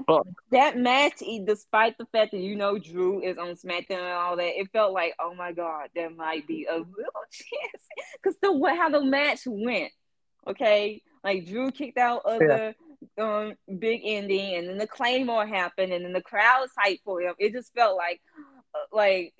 that, 0.51 0.77
match, 0.77 1.21
despite 1.45 1.97
the 1.97 2.05
fact 2.05 2.31
that 2.31 2.39
you 2.39 2.55
know 2.55 2.77
Drew 2.77 3.21
is 3.21 3.37
on 3.37 3.55
SmackDown 3.55 3.99
and 3.99 4.13
all 4.13 4.37
that, 4.37 4.57
it 4.57 4.71
felt 4.71 4.93
like 4.93 5.13
oh 5.19 5.33
my 5.35 5.51
god, 5.51 5.89
there 5.93 6.09
might 6.09 6.47
be 6.47 6.67
a 6.69 6.75
little 6.75 6.85
chance 7.31 7.83
because 8.13 8.37
the 8.41 8.53
what 8.53 8.77
how 8.77 8.89
the 8.89 9.03
match 9.03 9.41
went. 9.45 9.91
Okay, 10.47 11.01
like 11.23 11.47
Drew 11.47 11.69
kicked 11.71 11.97
out 11.97 12.21
of 12.23 12.41
yeah. 12.41 12.71
the 13.17 13.21
um, 13.21 13.53
big 13.79 14.01
ending, 14.05 14.55
and 14.55 14.69
then 14.69 14.77
the 14.77 14.87
Claymore 14.87 15.45
happened, 15.45 15.91
and 15.91 16.05
then 16.05 16.13
the 16.13 16.21
crowd's 16.21 16.71
hyped 16.79 17.01
for 17.03 17.21
him. 17.21 17.35
It 17.39 17.51
just 17.51 17.73
felt 17.73 17.97
like 17.97 18.21
like 18.91 19.33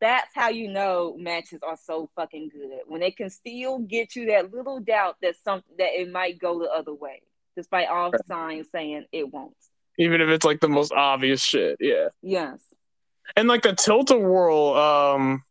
that's 0.00 0.30
how 0.34 0.48
you 0.48 0.68
know 0.68 1.16
matches 1.18 1.60
are 1.62 1.78
so 1.82 2.10
fucking 2.16 2.48
good 2.48 2.80
when 2.86 3.00
they 3.00 3.10
can 3.10 3.30
still 3.30 3.78
get 3.78 4.16
you 4.16 4.26
that 4.26 4.52
little 4.52 4.80
doubt 4.80 5.16
that 5.22 5.34
something 5.44 5.74
that 5.78 5.98
it 5.98 6.10
might 6.10 6.38
go 6.38 6.58
the 6.58 6.70
other 6.70 6.94
way, 6.94 7.22
despite 7.56 7.88
all 7.88 8.12
signs 8.26 8.68
saying 8.70 9.04
it 9.12 9.32
won't. 9.32 9.54
Even 9.98 10.20
if 10.20 10.28
it's 10.28 10.44
like 10.44 10.60
the 10.60 10.68
most 10.68 10.92
obvious 10.92 11.42
shit, 11.42 11.76
yeah. 11.80 12.08
Yes. 12.22 12.60
And 13.36 13.48
like 13.48 13.62
the 13.62 13.74
tilt 13.74 14.10
a 14.10 14.18
whirl, 14.18 14.74
um, 14.74 15.42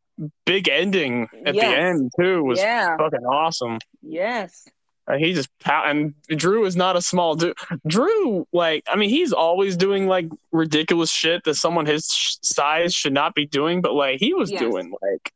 big 0.46 0.70
ending 0.70 1.28
at 1.46 1.56
yes. 1.56 1.66
the 1.66 1.78
end 1.78 2.12
too 2.20 2.44
was 2.44 2.60
yeah. 2.60 2.96
fucking 2.98 3.26
awesome. 3.26 3.80
Yes. 4.02 4.68
Uh, 5.08 5.18
he 5.18 5.34
just 5.34 5.50
and 5.66 6.16
Drew 6.30 6.66
is 6.66 6.76
not 6.76 6.96
a 6.96 7.02
small 7.02 7.36
dude. 7.36 7.56
Drew, 7.86 8.48
like, 8.52 8.84
I 8.88 8.96
mean, 8.96 9.10
he's 9.10 9.34
always 9.34 9.78
doing 9.78 10.08
like 10.08 10.28
ridiculous 10.52 11.12
shit 11.12 11.44
that 11.44 11.56
someone 11.56 11.86
his 11.86 12.08
size 12.42 12.94
should 12.94 13.14
not 13.14 13.36
be 13.36 13.46
doing, 13.46 13.82
but 13.82 13.94
like 13.94 14.20
he 14.20 14.34
was 14.34 14.50
yes. 14.50 14.62
doing 14.62 14.92
like 15.02 15.32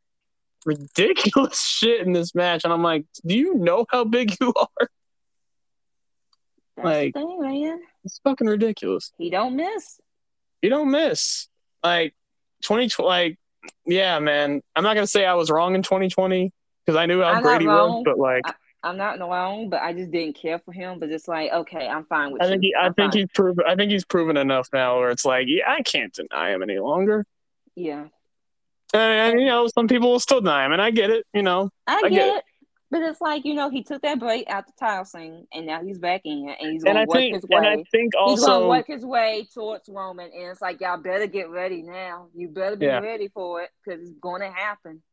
ridiculous 0.65 1.61
shit 1.67 2.01
in 2.01 2.13
this 2.13 2.33
match, 2.33 2.63
and 2.63 2.73
I'm 2.73 2.81
like, 2.81 3.05
do 3.25 3.37
you 3.37 3.55
know 3.55 3.85
how 3.89 4.05
big 4.05 4.35
you 4.41 4.53
are? 4.55 4.67
That's 6.77 6.85
like, 6.85 7.13
thing, 7.13 7.37
man. 7.39 7.79
It's 8.05 8.19
fucking 8.23 8.47
ridiculous. 8.47 9.11
He 9.19 9.29
don't 9.29 9.55
miss. 9.55 9.99
He 10.63 10.69
don't 10.69 10.89
miss. 10.89 11.47
Like, 11.83 12.15
twenty, 12.63 12.89
like, 12.97 13.37
yeah, 13.85 14.17
man. 14.17 14.61
I'm 14.75 14.83
not 14.83 14.95
gonna 14.95 15.05
say 15.05 15.25
I 15.25 15.35
was 15.35 15.51
wrong 15.51 15.75
in 15.75 15.83
2020 15.83 16.51
because 16.83 16.97
I 16.97 17.05
knew 17.05 17.21
how 17.21 17.33
I'm 17.33 17.43
great 17.43 17.61
he 17.61 17.67
was, 17.67 18.01
but 18.03 18.17
like. 18.17 18.47
I- 18.47 18.55
I'm 18.83 18.97
not 18.97 19.19
wrong, 19.19 19.69
but 19.69 19.81
I 19.81 19.93
just 19.93 20.11
didn't 20.11 20.35
care 20.35 20.59
for 20.59 20.71
him. 20.71 20.99
But 20.99 21.09
it's 21.09 21.27
like, 21.27 21.51
okay, 21.51 21.87
I'm 21.87 22.05
fine 22.05 22.31
with. 22.31 22.41
I 22.41 22.47
think 22.47 22.63
you. 22.63 22.73
He, 22.75 22.75
I 22.75 22.91
think 22.91 23.11
fine. 23.11 23.21
he's 23.21 23.27
proven. 23.33 23.65
I 23.67 23.75
think 23.75 23.91
he's 23.91 24.05
proven 24.05 24.37
enough 24.37 24.69
now 24.71 24.99
where 24.99 25.09
it's 25.09 25.25
like, 25.25 25.45
yeah, 25.47 25.63
I 25.67 25.81
can't 25.81 26.13
deny 26.13 26.51
him 26.51 26.63
any 26.63 26.79
longer. 26.79 27.25
Yeah. 27.75 28.05
And, 28.93 29.39
you 29.39 29.45
know, 29.45 29.67
some 29.67 29.87
people 29.87 30.11
will 30.11 30.19
still 30.19 30.41
deny 30.41 30.65
him, 30.65 30.71
and 30.71 30.81
I 30.81 30.89
get 30.89 31.11
it. 31.11 31.25
You 31.33 31.43
know, 31.43 31.69
I, 31.85 32.01
I 32.05 32.09
get, 32.09 32.27
it. 32.27 32.35
it. 32.37 32.43
But 32.91 33.03
it's 33.03 33.21
like 33.21 33.45
you 33.45 33.53
know, 33.53 33.69
he 33.69 33.83
took 33.83 34.01
that 34.01 34.19
break 34.19 34.49
out 34.49 34.65
the 34.65 34.73
title 34.79 35.05
scene, 35.05 35.45
and 35.53 35.67
now 35.67 35.83
he's 35.83 35.99
back 35.99 36.21
in, 36.25 36.55
and 36.59 36.71
he's 36.71 36.83
going 36.83 36.95
to 36.95 37.01
work 37.01 37.17
think, 37.17 37.35
his 37.35 37.43
way. 37.43 37.57
And 37.57 37.67
I 37.67 37.83
think 37.91 38.13
also 38.17 38.35
he's 38.35 38.61
to 38.61 38.67
work 38.67 38.87
his 38.87 39.05
way 39.05 39.47
towards 39.53 39.87
Roman, 39.89 40.31
and 40.33 40.51
it's 40.51 40.61
like 40.61 40.81
y'all 40.81 40.97
better 40.97 41.27
get 41.27 41.49
ready 41.49 41.83
now. 41.83 42.29
You 42.33 42.47
better 42.47 42.75
be 42.75 42.87
yeah. 42.87 42.99
ready 42.99 43.27
for 43.27 43.61
it 43.61 43.69
because 43.83 44.01
it's 44.01 44.17
going 44.19 44.41
to 44.41 44.49
happen. 44.49 45.03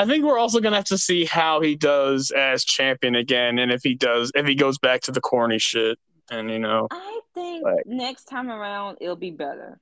I 0.00 0.06
think 0.06 0.24
we're 0.24 0.38
also 0.38 0.60
gonna 0.60 0.76
have 0.76 0.86
to 0.86 0.96
see 0.96 1.26
how 1.26 1.60
he 1.60 1.76
does 1.76 2.30
as 2.30 2.64
champion 2.64 3.14
again, 3.14 3.58
and 3.58 3.70
if 3.70 3.82
he 3.82 3.94
does, 3.94 4.32
if 4.34 4.46
he 4.46 4.54
goes 4.54 4.78
back 4.78 5.02
to 5.02 5.12
the 5.12 5.20
corny 5.20 5.58
shit, 5.58 5.98
and 6.30 6.50
you 6.50 6.58
know. 6.58 6.88
I 6.90 7.20
think 7.34 7.64
like, 7.64 7.84
next 7.84 8.24
time 8.24 8.48
around 8.48 8.96
it'll 9.02 9.14
be 9.14 9.30
better. 9.30 9.78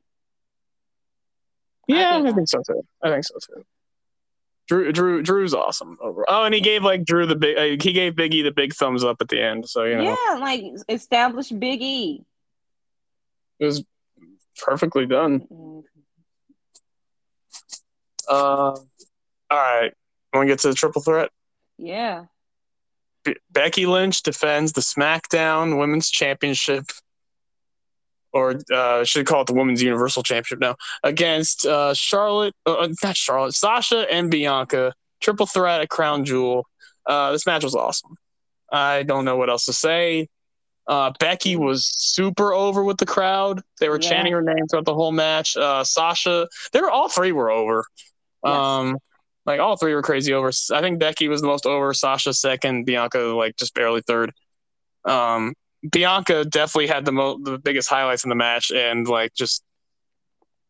Yeah, 1.87 2.16
I 2.16 2.23
think, 2.23 2.27
I 2.27 2.33
think 2.33 2.49
so 2.49 2.62
too. 2.66 2.83
I 3.01 3.11
think 3.11 3.25
so 3.27 3.35
too. 3.47 3.64
Drew, 4.66 4.91
Drew, 4.91 5.23
Drew's 5.23 5.55
awesome 5.55 5.97
overall. 6.01 6.27
Oh, 6.27 6.45
and 6.45 6.53
he 6.53 6.61
gave 6.61 6.83
like 6.83 7.05
Drew 7.05 7.25
the 7.25 7.37
big. 7.37 7.57
Uh, 7.57 7.83
he 7.83 7.93
gave 7.93 8.14
Biggie 8.14 8.43
the 8.43 8.51
big 8.51 8.75
thumbs 8.75 9.05
up 9.05 9.19
at 9.21 9.29
the 9.29 9.41
end. 9.41 9.69
So 9.69 9.85
you 9.85 9.99
know. 9.99 10.03
Yeah, 10.03 10.39
like 10.41 10.64
established 10.89 11.59
Biggie. 11.59 11.81
E. 11.81 12.25
It 13.61 13.66
was 13.66 13.85
perfectly 14.61 15.07
done. 15.07 15.43
Mm-hmm. 15.43 15.81
Uh, 18.29 18.75
all 18.75 18.83
right. 19.51 19.95
Want 20.33 20.47
to 20.47 20.53
get 20.53 20.61
to 20.61 20.68
the 20.68 20.74
triple 20.74 21.03
threat? 21.03 21.31
Yeah. 21.79 22.26
Becky 23.51 23.87
Lynch 23.87 24.22
defends 24.22 24.72
the 24.72 24.81
SmackDown 24.81 25.79
Women's 25.79 26.11
Championship, 26.11 26.85
or 28.33 28.61
uh, 28.72 29.05
should 29.05 29.26
call 29.26 29.43
it 29.43 29.47
the 29.47 29.55
Women's 29.55 29.83
Universal 29.83 30.22
Championship 30.22 30.61
now, 30.61 30.76
against 31.03 31.66
uh, 31.66 31.95
Charlotte, 31.95 32.55
uh, 32.66 32.74
uh, 32.74 32.89
not 33.03 33.16
Charlotte, 33.16 33.55
Sasha 33.55 34.07
and 34.11 34.31
Bianca. 34.31 34.95
Triple 35.20 35.47
threat 35.47 35.81
at 35.81 35.89
Crown 35.89 36.24
Jewel. 36.24 36.66
Uh, 37.05 37.33
this 37.33 37.47
match 37.47 37.64
was 37.64 37.74
awesome. 37.74 38.16
I 38.70 39.03
don't 39.03 39.24
know 39.24 39.37
what 39.37 39.51
else 39.51 39.64
to 39.64 39.72
say. 39.72 40.29
Uh, 40.87 41.12
Becky 41.18 41.57
was 41.57 41.91
super 41.99 42.53
over 42.53 42.85
with 42.85 42.99
the 42.99 43.07
crowd. 43.07 43.61
They 43.81 43.89
were 43.89 44.01
yeah. 44.01 44.09
chanting 44.09 44.33
her 44.33 44.43
name 44.43 44.66
throughout 44.68 44.85
the 44.85 44.95
whole 44.95 45.12
match. 45.12 45.57
Uh, 45.57 45.85
Sasha, 45.85 46.49
they 46.72 46.81
were 46.81 46.91
all 46.91 47.09
three 47.09 47.33
were 47.33 47.51
over. 47.51 47.85
Yes. 48.45 48.55
Um, 48.55 48.99
like 49.49 49.61
all 49.61 49.79
three 49.79 49.95
were 49.95 50.03
crazy 50.03 50.35
over. 50.35 50.51
I 50.73 50.83
think 50.83 51.01
Becky 51.01 51.27
was 51.27 51.41
the 51.41 51.47
most 51.47 51.65
over. 51.65 51.95
Sasha 51.95 52.35
second. 52.35 52.85
Bianca 52.85 53.19
like 53.19 53.57
just 53.57 53.75
barely 53.75 54.03
third. 54.03 54.31
Um, 55.07 55.55
Bianca 55.91 56.45
definitely 56.45 56.89
had 56.89 57.07
the 57.07 57.13
most 57.13 57.45
the 57.45 57.59
biggest 57.59 57.89
highlights 57.89 58.25
in 58.25 58.29
the 58.29 58.37
match, 58.37 58.71
and 58.71 59.09
like 59.09 59.33
just, 59.35 59.65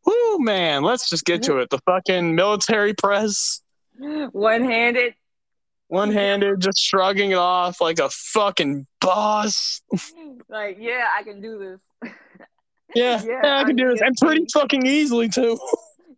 whoo 0.07 0.39
man, 0.39 0.85
let's 0.85 1.11
just 1.11 1.25
get 1.25 1.43
to 1.45 1.59
it. 1.59 1.71
The 1.71 1.81
fucking 1.87 2.37
military 2.37 2.95
press, 2.95 3.63
one 3.97 4.63
handed, 4.63 5.15
one 5.89 6.13
handed, 6.13 6.61
just 6.61 6.79
shrugging 6.79 7.33
it 7.33 7.39
off 7.39 7.81
like 7.81 7.99
a 7.99 8.09
fucking 8.11 8.87
boss. 9.01 9.83
like 10.49 10.77
yeah, 10.79 11.09
I 11.19 11.25
can 11.25 11.41
do 11.41 11.59
this. 11.59 12.13
yeah, 12.95 13.21
yeah, 13.25 13.41
yeah, 13.43 13.59
I 13.59 13.65
can 13.65 13.75
do 13.75 13.89
this, 13.89 14.01
and 14.03 14.17
pretty 14.17 14.47
fucking 14.53 14.87
easily 14.87 15.29
too. 15.29 15.59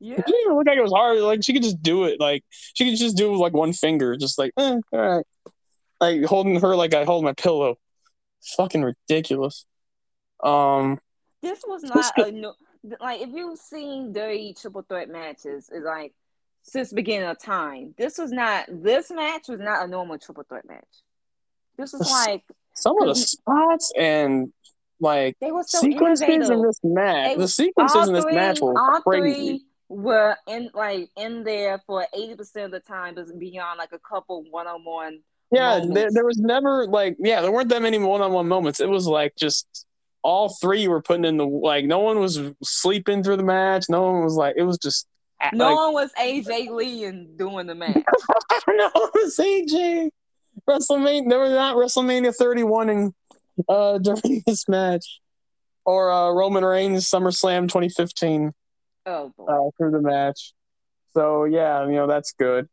Yeah. 0.00 0.14
It 0.14 0.26
didn't 0.26 0.40
even 0.40 0.56
look 0.56 0.66
like 0.66 0.78
it 0.78 0.82
was 0.82 0.92
hard. 0.92 1.18
Like 1.18 1.44
she 1.44 1.52
could 1.52 1.62
just 1.62 1.82
do 1.82 2.04
it. 2.04 2.18
Like 2.18 2.42
she 2.50 2.90
could 2.90 2.98
just 2.98 3.16
do 3.16 3.28
it 3.28 3.32
with 3.32 3.40
like 3.40 3.52
one 3.52 3.72
finger, 3.72 4.16
just 4.16 4.38
like, 4.38 4.52
eh, 4.56 4.78
all 4.92 4.98
right. 4.98 5.26
Like 6.00 6.24
holding 6.24 6.58
her 6.60 6.74
like 6.74 6.94
I 6.94 7.04
hold 7.04 7.22
my 7.22 7.34
pillow. 7.34 7.76
Fucking 8.56 8.82
ridiculous. 8.82 9.66
Um 10.42 10.98
This 11.42 11.62
was 11.66 11.82
not 11.82 12.18
a 12.18 12.32
no 12.32 12.54
like 12.98 13.20
if 13.20 13.28
you've 13.34 13.58
seen 13.58 14.14
dirty 14.14 14.54
triple 14.58 14.82
threat 14.82 15.10
matches, 15.10 15.68
it's 15.70 15.84
like 15.84 16.14
since 16.62 16.94
beginning 16.94 17.28
of 17.28 17.38
time. 17.38 17.94
This 17.98 18.16
was 18.16 18.32
not 18.32 18.66
this 18.70 19.10
match 19.10 19.48
was 19.48 19.60
not 19.60 19.84
a 19.84 19.86
normal 19.86 20.18
triple 20.18 20.44
threat 20.48 20.66
match. 20.66 20.84
This 21.76 21.92
was 21.92 22.10
like 22.10 22.42
some 22.74 23.00
of 23.02 23.08
the 23.08 23.14
spots 23.14 23.92
and 23.98 24.50
like 24.98 25.36
they 25.42 25.52
were 25.52 25.62
so 25.62 25.80
sequences 25.80 26.22
innovative. 26.22 26.50
in 26.50 26.62
this 26.62 26.80
match. 26.82 27.36
the 27.36 27.48
sequences 27.48 28.08
in 28.08 28.14
this 28.14 28.24
match 28.26 28.60
were 28.60 28.74
crazy 29.02 29.64
were 29.90 30.36
in 30.46 30.70
like 30.72 31.10
in 31.16 31.42
there 31.42 31.82
for 31.84 32.06
80% 32.16 32.64
of 32.64 32.70
the 32.70 32.78
time 32.78 33.16
but 33.16 33.26
beyond 33.38 33.76
like 33.76 33.92
a 33.92 33.98
couple 33.98 34.44
one-on-one 34.48 35.18
yeah 35.50 35.80
there, 35.84 36.08
there 36.12 36.24
was 36.24 36.38
never 36.38 36.86
like 36.86 37.16
yeah 37.18 37.40
there 37.40 37.50
weren't 37.50 37.68
that 37.70 37.82
many 37.82 37.98
one-on-one 37.98 38.46
moments. 38.46 38.78
It 38.78 38.88
was 38.88 39.06
like 39.06 39.34
just 39.36 39.86
all 40.22 40.54
three 40.60 40.86
were 40.86 41.02
putting 41.02 41.24
in 41.24 41.38
the 41.38 41.46
like 41.46 41.84
no 41.84 41.98
one 41.98 42.20
was 42.20 42.40
sleeping 42.62 43.24
through 43.24 43.36
the 43.36 43.42
match. 43.42 43.86
No 43.88 44.12
one 44.12 44.22
was 44.22 44.36
like 44.36 44.54
it 44.56 44.62
was 44.62 44.78
just 44.78 45.08
no 45.52 45.66
like, 45.66 45.76
one 45.76 45.92
was 45.92 46.12
AJ 46.20 46.70
Lee 46.70 47.04
and 47.04 47.36
doing 47.36 47.66
the 47.66 47.74
match. 47.74 47.96
No 48.68 48.90
one 48.92 49.10
was 49.14 49.36
AJ 49.38 50.10
WrestleMania 50.68 51.28
there 51.28 51.40
was 51.40 51.50
not 51.50 51.74
WrestleMania 51.74 52.34
31 52.34 53.12
uh 53.68 53.98
during 54.02 54.42
this 54.46 54.68
match. 54.68 55.20
Or 55.84 56.12
uh 56.12 56.30
Roman 56.30 56.64
Reigns 56.64 57.10
SummerSlam 57.10 57.62
2015 57.62 58.52
Oh 59.10 59.32
boy. 59.36 59.46
Uh, 59.46 59.70
through 59.76 59.90
the 59.90 60.00
match. 60.00 60.52
So 61.14 61.44
yeah, 61.44 61.84
you 61.86 61.92
know 61.92 62.06
that's 62.06 62.32
good. 62.32 62.68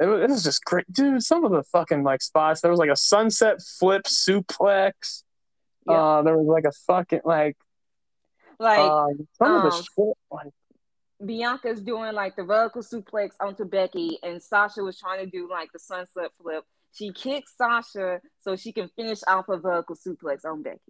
it 0.00 0.06
was, 0.06 0.22
it 0.22 0.30
was 0.30 0.42
just 0.42 0.64
great, 0.64 0.90
dude. 0.90 1.22
Some 1.22 1.44
of 1.44 1.52
the 1.52 1.62
fucking 1.64 2.02
like 2.02 2.22
spots. 2.22 2.62
There 2.62 2.70
was 2.70 2.80
like 2.80 2.90
a 2.90 2.96
sunset 2.96 3.60
flip 3.78 4.04
suplex. 4.04 5.22
Yeah. 5.86 5.94
Uh, 5.94 6.22
there 6.22 6.38
was 6.38 6.46
like 6.46 6.64
a 6.64 6.72
fucking 6.86 7.20
like 7.24 7.56
Like 8.58 8.78
uh, 8.78 9.08
some 9.38 9.52
of 9.56 9.62
the 9.64 9.76
um, 9.76 9.82
shit. 9.82 10.16
Like, 10.30 10.52
Bianca's 11.24 11.82
doing 11.82 12.14
like 12.14 12.36
the 12.36 12.44
vertical 12.44 12.82
suplex 12.82 13.30
onto 13.40 13.64
Becky, 13.64 14.18
and 14.22 14.42
Sasha 14.42 14.82
was 14.82 14.98
trying 14.98 15.24
to 15.24 15.30
do 15.30 15.48
like 15.50 15.70
the 15.72 15.78
sunset 15.78 16.30
flip. 16.40 16.64
She 16.92 17.12
kicks 17.12 17.54
Sasha 17.56 18.20
so 18.40 18.56
she 18.56 18.72
can 18.72 18.88
finish 18.96 19.20
off 19.26 19.48
a 19.48 19.58
vertical 19.58 19.96
suplex 19.96 20.44
on 20.44 20.62
Becky. 20.62 20.80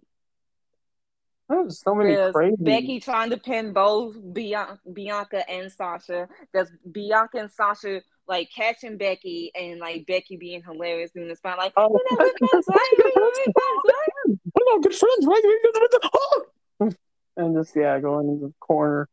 There 1.49 1.61
was 1.63 1.79
so 1.79 1.93
many 1.95 2.15
There's 2.15 2.33
crazy. 2.33 2.55
Becky 2.59 2.99
trying 2.99 3.29
to 3.29 3.37
pin 3.37 3.73
both 3.73 4.15
Bian- 4.15 4.79
Bianca 4.91 5.47
and 5.49 5.71
Sasha. 5.71 6.27
There's 6.53 6.69
Bianca 6.91 7.37
and 7.39 7.51
Sasha 7.51 8.01
like 8.27 8.49
catching 8.55 8.97
Becky 8.97 9.51
and 9.53 9.79
like 9.79 10.05
Becky 10.07 10.37
being 10.37 10.63
hilarious 10.63 11.11
doing 11.11 11.27
the 11.27 11.35
spot 11.35 11.57
like, 11.59 11.73
Oh. 11.77 11.89
"We're 11.89 11.99
not 12.17 12.33
good 12.39 12.49
friends, 12.49 12.65
right? 12.67 12.91
We're 12.97 13.21
not 13.21 13.33
good 13.33 13.53
friends, 13.53 13.81
right?" 13.85 14.37
We're 14.55 14.73
not 14.73 14.83
good 14.83 14.95
friends, 14.95 15.27
right? 15.27 15.41
We're 15.43 15.59
good 15.71 15.75
friends. 15.75 16.09
Oh! 16.13 16.45
And 17.37 17.55
just 17.55 17.75
yeah, 17.75 17.99
going 17.99 18.29
into 18.29 18.47
the 18.47 18.53
corner. 18.61 19.09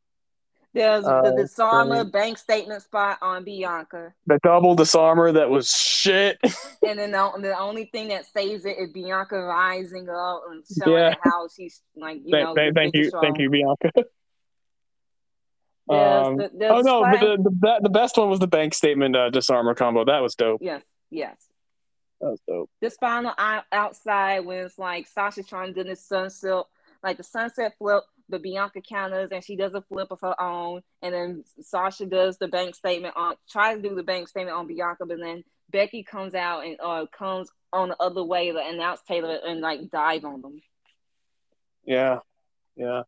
There's 0.75 1.05
Uh, 1.05 1.21
the 1.23 1.37
disarmer 1.37 2.03
bank 2.05 2.39
statement 2.39 2.83
spot 2.83 3.19
on 3.21 3.45
Bianca. 3.45 4.15
The 4.27 4.39
double 4.43 4.75
disarmer 4.75 5.31
that 5.33 5.51
was 5.51 5.69
shit. 5.71 6.39
And 6.87 6.99
then 6.99 7.13
the, 7.13 7.31
the 7.41 7.59
only 7.59 7.85
thing 7.87 8.09
that 8.09 8.25
saves 8.27 8.65
it 8.65 8.77
is 8.79 8.91
Bianca 8.91 9.39
rising 9.41 10.09
up 10.09 10.43
and 10.51 10.65
showing 10.83 10.97
Yeah. 10.97 11.15
how 11.23 11.47
she's 11.55 11.81
like, 11.95 12.21
you 12.25 12.31
Thank- 12.31 12.45
know, 12.49 12.55
thank, 12.55 12.75
thank 12.75 12.95
you, 12.97 13.05
strong. 13.09 13.23
thank 13.23 13.39
you, 13.39 13.51
Bianca. 13.51 13.91
There's 15.89 16.27
Um, 16.27 16.37
the, 16.37 16.51
there's 16.55 16.73
oh 16.73 16.81
no, 16.81 17.03
but 17.03 17.21
the, 17.21 17.37
the 17.43 17.79
the 17.83 17.89
best 17.91 18.17
one 18.17 18.31
was 18.31 18.39
the 18.39 18.47
bank 18.47 18.73
statement 18.73 19.17
uh, 19.17 19.31
disarmer 19.31 19.75
combo. 19.75 20.05
That 20.05 20.21
was 20.21 20.35
dope. 20.37 20.61
yes, 20.63 20.83
yes. 21.11 21.37
That 22.21 22.31
was 22.31 22.41
dope. 22.47 22.71
This 22.81 22.97
final 22.97 23.33
out- 23.37 23.65
outside 23.73 24.41
when 24.47 24.65
it's 24.65 24.79
like 24.79 25.09
Sasha 25.09 25.43
trying 25.43 25.75
to 25.75 25.83
do 25.83 25.89
this 25.89 26.05
sunset, 26.07 26.65
like 27.03 27.17
the 27.17 27.25
sunset 27.25 27.75
flip, 27.79 28.05
but 28.33 28.43
Bianca 28.43 28.81
counters 28.81 29.29
and 29.31 29.45
she 29.45 29.55
does 29.55 29.75
a 29.75 29.83
flip 29.83 30.09
of 30.11 30.21
her 30.23 30.41
own, 30.41 30.83
and 31.03 31.15
then 31.15 31.45
Sasha 31.61 32.07
does 32.07 32.39
the 32.39 32.49
bank 32.49 32.75
statement 32.75 33.15
on 33.17 33.37
tries 33.49 33.77
to 33.81 33.89
do 33.89 33.95
the 33.95 34.03
bank 34.03 34.27
statement 34.29 34.57
on 34.57 34.67
Bianca, 34.67 35.07
but 35.07 35.19
then 35.21 35.45
Becky 35.71 36.03
comes 36.03 36.35
out 36.35 36.65
and 36.65 36.77
uh 36.83 37.07
comes 37.17 37.49
on 37.73 37.91
the 37.91 37.97
other 38.01 38.25
way 38.25 38.51
to 38.51 38.59
announce 38.59 39.03
table 39.03 39.39
and 39.47 39.61
like 39.61 39.91
dive 39.91 40.25
on 40.25 40.41
them, 40.43 40.61
Yeah, 41.85 42.19
yeah. 42.75 43.03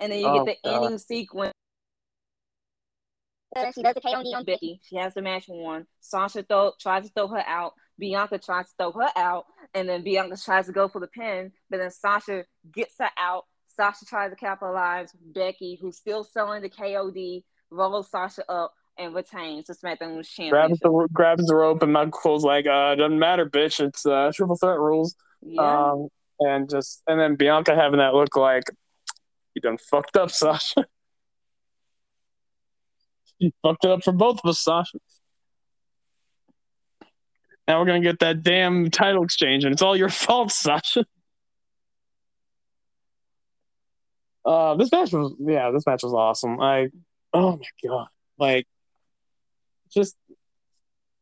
and 0.00 0.10
then 0.10 0.18
you 0.20 0.26
Oh, 0.26 0.44
get 0.44 0.58
the 0.62 0.68
God. 0.68 0.82
ending 0.84 0.98
sequence. 0.98 1.52
She 3.74 3.82
does 3.82 3.94
the 3.94 4.00
KOD 4.00 4.34
on 4.34 4.44
Becky. 4.44 4.80
She 4.82 4.96
has 4.96 5.12
the 5.12 5.20
match 5.20 5.44
won. 5.46 5.86
Sasha 6.00 6.42
throw, 6.42 6.72
tries 6.80 7.04
to 7.04 7.12
throw 7.12 7.28
her 7.28 7.44
out. 7.46 7.74
Bianca 7.98 8.38
tries 8.38 8.66
to 8.68 8.72
throw 8.78 8.92
her 8.92 9.10
out, 9.14 9.44
and 9.74 9.86
then 9.86 10.02
Bianca 10.02 10.36
tries 10.42 10.66
to 10.66 10.72
go 10.72 10.88
for 10.88 11.00
the 11.00 11.06
pin, 11.06 11.52
but 11.68 11.76
then 11.76 11.90
Sasha 11.90 12.44
gets 12.72 12.94
her 12.98 13.10
out. 13.18 13.44
Sasha 13.74 14.04
tries 14.04 14.30
to 14.30 14.36
capitalize. 14.36 15.12
Becky, 15.34 15.78
who's 15.80 15.96
still 15.96 16.24
selling 16.24 16.62
the 16.62 16.70
KOD, 16.70 17.42
rolls 17.70 18.10
Sasha 18.10 18.42
up 18.50 18.74
and 18.98 19.14
retains 19.14 19.66
the 19.66 19.74
SmackDown 19.74 20.10
Women's 20.10 20.30
Grabs 20.50 20.78
Championship. 20.78 20.80
the 20.82 21.08
grabs 21.12 21.46
the 21.46 21.54
rope 21.54 21.82
and 21.82 21.92
Michael 21.92 22.12
Cole's 22.12 22.44
like, 22.44 22.66
uh, 22.66 22.94
doesn't 22.94 23.18
matter, 23.18 23.46
bitch. 23.46 23.80
It's 23.80 24.04
uh, 24.04 24.30
triple 24.34 24.56
threat 24.56 24.78
rules. 24.78 25.14
Yeah, 25.40 25.92
Um, 25.92 26.08
and 26.40 26.68
just 26.68 27.02
and 27.06 27.18
then 27.18 27.36
Bianca 27.36 27.74
having 27.74 27.98
that 27.98 28.14
look 28.14 28.36
like 28.36 28.64
you 29.54 29.62
done 29.62 29.78
fucked 29.78 30.16
up, 30.16 30.30
Sasha. 30.30 30.84
you 33.38 33.50
fucked 33.62 33.84
it 33.84 33.90
up 33.90 34.04
for 34.04 34.12
both 34.12 34.40
of 34.44 34.50
us, 34.50 34.60
Sasha. 34.60 34.98
Now 37.66 37.80
we're 37.80 37.86
gonna 37.86 38.00
get 38.00 38.18
that 38.20 38.42
damn 38.42 38.90
title 38.90 39.24
exchange, 39.24 39.64
and 39.64 39.72
it's 39.72 39.82
all 39.82 39.96
your 39.96 40.08
fault, 40.08 40.52
Sasha. 40.52 41.04
Uh, 44.44 44.74
this 44.76 44.90
match 44.90 45.12
was 45.12 45.34
yeah, 45.38 45.70
this 45.70 45.86
match 45.86 46.02
was 46.02 46.12
awesome. 46.14 46.60
I 46.60 46.88
oh 47.32 47.52
my 47.56 47.88
god, 47.88 48.08
like 48.38 48.66
just 49.92 50.16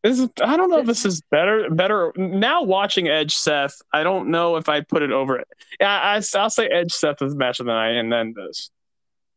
this 0.03 0.19
is 0.19 0.29
I 0.43 0.57
don't 0.57 0.71
know 0.71 0.79
if 0.79 0.87
this 0.87 1.05
is 1.05 1.21
better 1.31 1.69
better 1.71 2.13
now 2.17 2.63
watching 2.63 3.09
Edge 3.09 3.35
Seth. 3.35 3.83
I 3.93 4.03
don't 4.03 4.29
know 4.31 4.57
if 4.57 4.69
I 4.69 4.81
put 4.81 5.03
it 5.03 5.13
over 5.13 5.39
it. 5.39 5.49
Yeah, 5.79 5.91
I, 5.91 6.23
I'll 6.39 6.51
say 6.51 6.67
Edge 6.67 6.93
Seth 6.93 7.21
is 7.21 7.35
better 7.35 7.65
than 7.65 7.75
I 7.75 7.91
and 7.91 8.11
then 8.11 8.33
this 8.35 8.71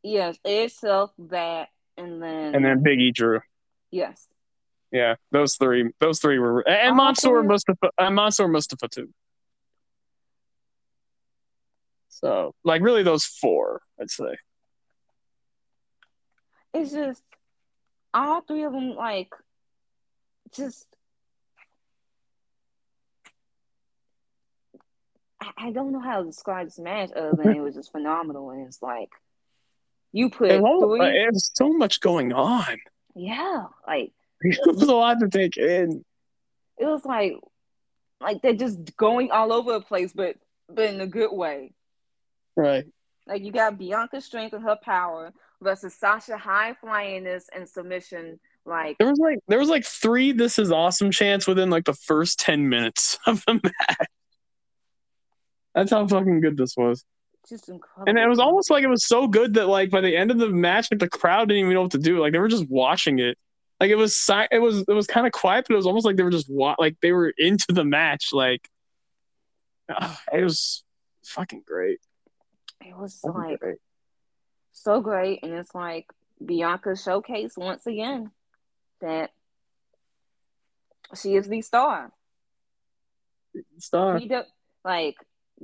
yes, 0.04 0.38
itself 0.46 1.12
that, 1.18 1.70
and 1.98 2.22
then 2.22 2.56
and 2.56 2.64
then 2.64 2.84
Big 2.84 3.00
E 3.00 3.12
Drew. 3.12 3.42
yes, 3.92 4.28
Yeah, 4.92 5.16
those 5.32 5.56
three 5.56 5.90
those 6.00 6.20
three 6.20 6.40
were 6.40 6.68
and 6.68 6.96
Mansoor. 6.96 7.44
Mustafa 7.44 7.90
and 7.98 8.16
Mansoor 8.16 8.48
Mustafa 8.48 8.88
too. 8.88 9.10
So 12.24 12.56
like 12.64 12.82
really 12.82 13.04
those 13.04 13.26
four, 13.26 13.82
I'd 14.00 14.10
say. 14.10 14.38
it's 16.74 16.92
just 16.94 17.22
all 18.14 18.40
three 18.42 18.64
of 18.64 18.72
them 18.72 18.96
like 18.96 19.30
just 20.56 20.88
I, 25.42 25.52
I 25.68 25.72
don't 25.72 25.92
know 25.92 26.00
how 26.00 26.20
to 26.22 26.26
describe 26.26 26.68
this 26.68 26.80
match 26.80 27.12
other 27.16 27.34
than 27.36 27.50
it 27.56 27.60
was 27.60 27.76
just 27.76 27.92
phenomenal 27.92 28.52
and 28.52 28.66
it's 28.68 28.82
like 28.82 29.10
you 30.14 30.30
put 30.30 30.50
It 30.52 30.62
three 30.62 31.26
was 31.32 31.52
so 31.56 31.74
much 31.74 32.00
going 32.00 32.32
on. 32.32 32.78
yeah 33.16 33.66
like 33.86 34.14
It 34.42 34.60
was 34.66 34.84
a 34.84 34.94
lot 34.96 35.20
to 35.20 35.28
take 35.28 35.58
in. 35.58 36.06
it 36.78 36.86
was 36.86 37.04
like 37.04 37.34
like 38.22 38.42
they're 38.42 38.54
just 38.54 38.96
going 38.96 39.30
all 39.32 39.52
over 39.52 39.74
the 39.74 39.82
place 39.82 40.14
but 40.14 40.38
but 40.70 40.86
in 40.86 41.02
a 41.02 41.08
good 41.08 41.32
way 41.34 41.74
Right. 42.56 42.86
like 43.28 43.42
you 43.44 43.52
got 43.52 43.78
Bianca's 43.78 44.26
strength 44.26 44.54
and 44.54 44.64
her 44.64 44.78
power 44.82 45.34
versus 45.62 45.94
Sasha 45.96 46.38
high 46.38 46.76
flyingness 46.84 47.46
and 47.56 47.68
submission 47.68 48.40
like 48.66 48.98
There 48.98 49.10
was 49.10 49.20
like 49.20 49.40
there 49.48 49.60
was 49.60 49.70
like 49.70 49.86
three 49.86 50.32
this 50.32 50.60
is 50.60 50.72
awesome 50.72 51.12
chants 51.12 51.48
within 51.48 51.70
like 51.70 51.86
the 51.86 51.94
first 51.94 52.40
ten 52.40 52.70
minutes 52.70 53.18
of 53.28 53.44
the 53.46 53.56
match. 53.56 54.08
That's 55.76 55.92
how 55.92 56.08
fucking 56.08 56.42
good 56.42 56.56
this 56.58 56.76
was. 56.78 57.04
just 57.50 57.68
incredible 57.70 58.10
And 58.10 58.20
it 58.20 58.28
was 58.28 58.40
almost 58.40 58.70
like 58.70 58.84
it 58.84 58.90
was 58.90 59.06
so 59.06 59.28
good 59.28 59.56
that 59.56 59.68
like 59.68 59.90
by 59.90 60.02
the 60.02 60.16
end 60.16 60.30
of 60.32 60.38
the 60.38 60.50
match, 60.50 60.90
like 60.92 61.00
the 61.00 61.10
crowd 61.10 61.50
didn't 61.50 61.62
even 61.62 61.74
know 61.74 61.82
what 61.82 61.92
to 61.92 61.98
do. 61.98 62.20
Like 62.20 62.32
they 62.32 62.40
were 62.40 62.48
just 62.48 62.70
watching 62.70 63.20
it. 63.20 63.38
Like 63.80 63.90
it 63.90 63.96
was 63.96 64.16
si- 64.16 64.48
it 64.52 64.60
was 64.60 64.86
it 64.88 64.94
was 64.94 65.08
kind 65.08 65.26
of 65.26 65.34
quiet, 65.34 65.66
but 65.68 65.74
it 65.74 65.78
was 65.78 65.88
almost 65.88 66.06
like 66.06 66.16
they 66.16 66.24
were 66.24 66.30
just 66.30 66.50
wa- 66.50 66.76
like 66.78 66.96
they 67.02 67.12
were 67.12 67.34
into 67.38 67.66
the 67.70 67.84
match. 67.84 68.30
Like 68.32 68.70
ah, 69.90 70.22
it 70.34 70.44
was 70.44 70.84
fucking 71.26 71.64
great. 71.66 72.00
It 72.86 72.98
was 72.98 73.20
Fucking 73.22 73.42
like 73.42 73.60
great. 73.60 73.78
so 74.72 75.02
great 75.02 75.40
and 75.44 75.54
it's 75.54 75.74
like 75.76 76.08
Bianca 76.44 76.96
showcase 76.96 77.56
once 77.58 77.86
again 77.88 78.32
that 79.02 79.32
she 81.16 81.36
is 81.36 81.48
the 81.48 81.62
star. 81.62 82.12
Star. 83.78 84.20
PW, 84.20 84.44
like 84.84 85.16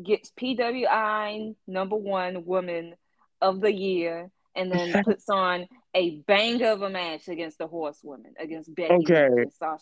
gets 0.01 0.31
PWI 0.39 1.55
number 1.67 1.95
one 1.95 2.45
woman 2.45 2.95
of 3.41 3.59
the 3.61 3.73
year 3.73 4.29
and 4.55 4.71
then 4.71 5.03
puts 5.03 5.27
on 5.29 5.67
a 5.95 6.17
bang 6.27 6.61
of 6.63 6.81
a 6.83 6.89
match 6.89 7.27
against 7.27 7.57
the 7.57 7.67
horsewomen 7.67 8.33
against 8.39 8.73
Becky 8.75 8.93
Okay. 8.93 9.27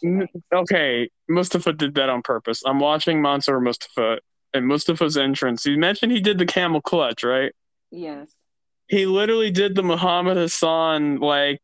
Mm, 0.06 0.20
Banks. 0.20 0.32
Okay, 0.54 1.10
Mustafa 1.28 1.74
did 1.74 1.96
that 1.96 2.10
on 2.10 2.22
purpose. 2.22 2.64
I'm 2.66 2.80
watching 2.80 3.22
Mansoor 3.22 3.60
Mustafa 3.60 4.20
and 4.54 4.66
Mustafa's 4.66 5.18
entrance. 5.18 5.66
You 5.66 5.78
mentioned 5.78 6.12
he 6.12 6.22
did 6.22 6.38
the 6.38 6.46
camel 6.46 6.82
clutch, 6.82 7.24
right? 7.24 7.52
Yes. 7.92 8.34
He 8.88 9.06
literally 9.06 9.52
did 9.52 9.76
the 9.76 9.84
Muhammad 9.84 10.38
Hassan 10.38 11.18
like 11.18 11.62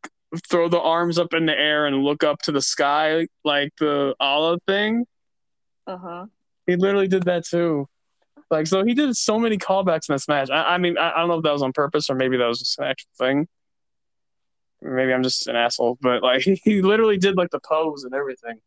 throw 0.48 0.68
the 0.68 0.80
arms 0.80 1.18
up 1.18 1.34
in 1.34 1.46
the 1.46 1.58
air 1.58 1.86
and 1.86 2.04
look 2.04 2.24
up 2.24 2.42
to 2.44 2.52
the 2.52 2.62
sky 2.62 3.28
like 3.44 3.72
the 3.80 4.16
Allah 4.20 4.58
thing. 4.68 5.06
Uh 5.88 5.98
huh. 5.98 6.26
He 6.68 6.76
literally 6.76 7.08
did 7.08 7.24
that 7.24 7.46
too. 7.46 7.88
Like 8.50 8.68
so, 8.68 8.84
he 8.84 8.94
did 8.94 9.16
so 9.16 9.40
many 9.40 9.58
callbacks 9.58 10.10
in 10.10 10.16
this 10.16 10.28
match. 10.28 10.50
I, 10.50 10.76
I 10.76 10.78
mean, 10.78 10.98
I, 10.98 11.12
I 11.12 11.20
don't 11.20 11.30
know 11.30 11.38
if 11.38 11.44
that 11.44 11.52
was 11.52 11.64
on 11.64 11.74
purpose 11.74 12.10
or 12.10 12.16
maybe 12.16 12.38
that 12.38 12.46
was 12.46 12.60
just 12.60 12.78
an 12.80 12.86
actual 12.86 13.10
thing. 13.18 13.48
Maybe 14.82 15.14
I'm 15.14 15.24
just 15.24 15.48
an 15.48 15.56
asshole, 15.56 15.98
but 16.02 16.22
like 16.22 16.42
he 16.64 16.82
literally 16.82 17.18
did 17.18 17.38
like 17.38 17.52
the 17.52 17.60
pose 17.60 18.04
and 18.04 18.14
everything. 18.14 18.60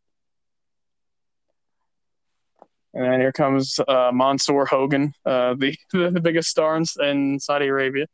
And 2.97 3.05
then 3.05 3.19
here 3.19 3.31
comes 3.31 3.79
uh, 3.87 4.09
Mansoor 4.11 4.65
Hogan, 4.65 5.13
uh, 5.23 5.53
the 5.53 5.77
the 5.93 6.19
biggest 6.19 6.49
star 6.49 6.75
in, 6.77 6.83
in 6.99 7.39
Saudi 7.39 7.67
Arabia, 7.67 8.07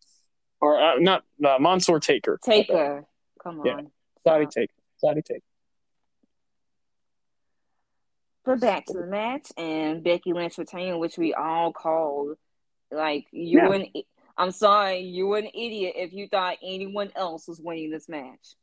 or 0.59 0.77
uh, 0.77 0.95
not 0.99 1.23
uh, 1.41 1.55
Mansoor 1.57 2.01
Taker. 2.01 2.38
Taker. 2.43 3.05
Come 3.41 3.61
on. 3.61 3.65
Yeah. 3.65 3.79
Saudi. 4.27 4.45
Taker. 4.47 4.73
Saudi 4.97 5.21
Taker. 5.21 5.39
But 8.43 8.59
back 8.59 8.86
to 8.88 8.93
the 8.93 9.05
match 9.05 9.47
and 9.57 10.03
Becky 10.03 10.34
Lynch 10.34 10.57
retained, 10.57 10.99
which 10.99 11.17
we 11.17 11.34
all 11.34 11.71
called. 11.71 12.36
Like 12.91 13.27
you 13.31 13.59
Yeah. 13.59 13.69
were 13.69 13.75
an, 13.75 13.86
i- 13.95 14.03
I'm 14.38 14.51
sorry, 14.51 14.99
you 14.99 15.27
were 15.27 15.38
an 15.38 15.45
idiot 15.47 15.93
if 15.95 16.11
you 16.11 16.27
thought 16.27 16.57
anyone 16.61 17.09
else 17.15 17.47
was 17.47 17.61
winning 17.61 17.89
this 17.89 18.09
match. 18.09 18.55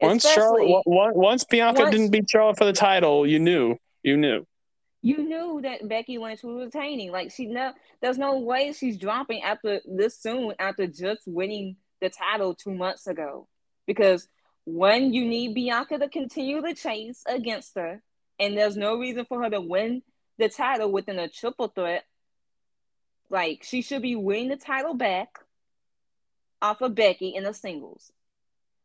Once 0.00 0.24
Especially- 0.24 0.68
Charlotte, 0.68 1.14
once 1.14 1.44
Bianca 1.44 1.82
once- 1.82 1.94
didn't 1.94 2.10
beat 2.10 2.30
Charlotte 2.30 2.56
for 2.56 2.64
the 2.64 2.72
title, 2.72 3.26
you 3.26 3.38
knew, 3.38 3.76
you 4.06 4.16
knew. 4.16 4.46
you 5.02 5.18
knew 5.18 5.60
that 5.62 5.88
Becky 5.88 6.18
Lynch 6.18 6.42
was 6.42 6.66
retaining. 6.66 7.12
Like 7.12 7.32
she 7.32 7.46
no, 7.46 7.72
there's 8.00 8.18
no 8.18 8.38
way 8.38 8.72
she's 8.72 8.98
dropping 8.98 9.42
after 9.42 9.80
this 9.86 10.18
soon 10.18 10.54
after 10.58 10.86
just 10.86 11.22
winning 11.26 11.76
the 12.00 12.10
title 12.10 12.54
two 12.54 12.74
months 12.74 13.06
ago. 13.06 13.48
Because 13.86 14.28
when 14.64 15.12
you 15.14 15.24
need 15.26 15.54
Bianca 15.54 15.98
to 15.98 16.08
continue 16.08 16.62
the 16.62 16.74
chase 16.74 17.22
against 17.28 17.76
her, 17.76 18.02
and 18.40 18.56
there's 18.56 18.76
no 18.76 18.98
reason 18.98 19.26
for 19.26 19.42
her 19.42 19.50
to 19.50 19.60
win 19.60 20.02
the 20.38 20.48
title 20.48 20.90
within 20.92 21.18
a 21.18 21.28
triple 21.28 21.68
threat, 21.68 22.04
like 23.30 23.64
she 23.64 23.82
should 23.82 24.02
be 24.02 24.16
winning 24.16 24.48
the 24.48 24.56
title 24.56 24.94
back 24.94 25.38
off 26.62 26.82
of 26.82 26.94
Becky 26.94 27.34
in 27.34 27.44
the 27.44 27.54
singles. 27.54 28.12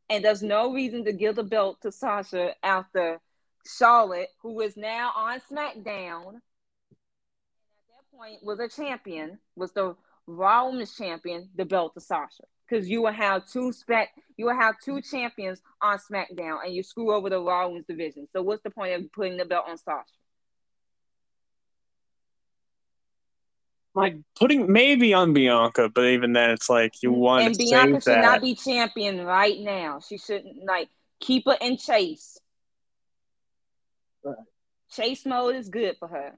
And 0.09 0.25
there's 0.25 0.43
no 0.43 0.73
reason 0.73 1.05
to 1.05 1.13
give 1.13 1.35
the 1.35 1.43
belt 1.43 1.81
to 1.81 1.91
Sasha 1.91 2.53
after 2.63 3.21
Charlotte, 3.65 4.29
who 4.41 4.61
is 4.61 4.77
now 4.77 5.11
on 5.15 5.39
SmackDown, 5.51 6.35
at 6.35 6.97
that 7.89 8.17
point 8.17 8.39
was 8.43 8.59
a 8.59 8.67
champion, 8.67 9.39
was 9.55 9.71
the 9.71 9.95
Raw 10.27 10.69
Women's 10.69 10.95
Champion, 10.95 11.49
the 11.55 11.65
belt 11.65 11.93
to 11.95 12.01
Sasha. 12.01 12.43
Because 12.67 12.89
you 12.89 13.01
will 13.01 13.11
have 13.11 13.47
two 13.49 13.73
spec, 13.73 14.09
you 14.37 14.45
will 14.45 14.55
have 14.55 14.75
two 14.83 15.01
champions 15.01 15.61
on 15.81 15.97
SmackDown, 15.97 16.63
and 16.63 16.73
you 16.73 16.83
screw 16.83 17.13
over 17.13 17.29
the 17.29 17.41
Raw 17.41 17.67
Women's 17.67 17.85
division. 17.85 18.27
So 18.31 18.41
what's 18.41 18.63
the 18.63 18.69
point 18.69 18.93
of 18.93 19.11
putting 19.11 19.37
the 19.37 19.45
belt 19.45 19.65
on 19.67 19.77
Sasha? 19.77 20.05
Like 23.93 24.15
putting 24.39 24.71
maybe 24.71 25.13
on 25.13 25.33
Bianca, 25.33 25.89
but 25.93 26.05
even 26.05 26.31
then, 26.31 26.51
it's 26.51 26.69
like 26.69 26.93
you 27.03 27.11
want 27.11 27.43
and 27.43 27.53
to 27.53 27.57
Bianca 27.57 27.99
should 27.99 28.13
that. 28.13 28.21
not 28.21 28.41
be 28.41 28.55
champion 28.55 29.25
right 29.25 29.59
now. 29.59 29.99
She 29.99 30.17
shouldn't 30.17 30.63
like 30.65 30.87
keep 31.19 31.45
her 31.45 31.57
in 31.59 31.75
chase. 31.75 32.37
Right. 34.23 34.37
Chase 34.91 35.25
mode 35.25 35.55
is 35.55 35.69
good 35.69 35.95
for 35.97 36.07
her 36.07 36.37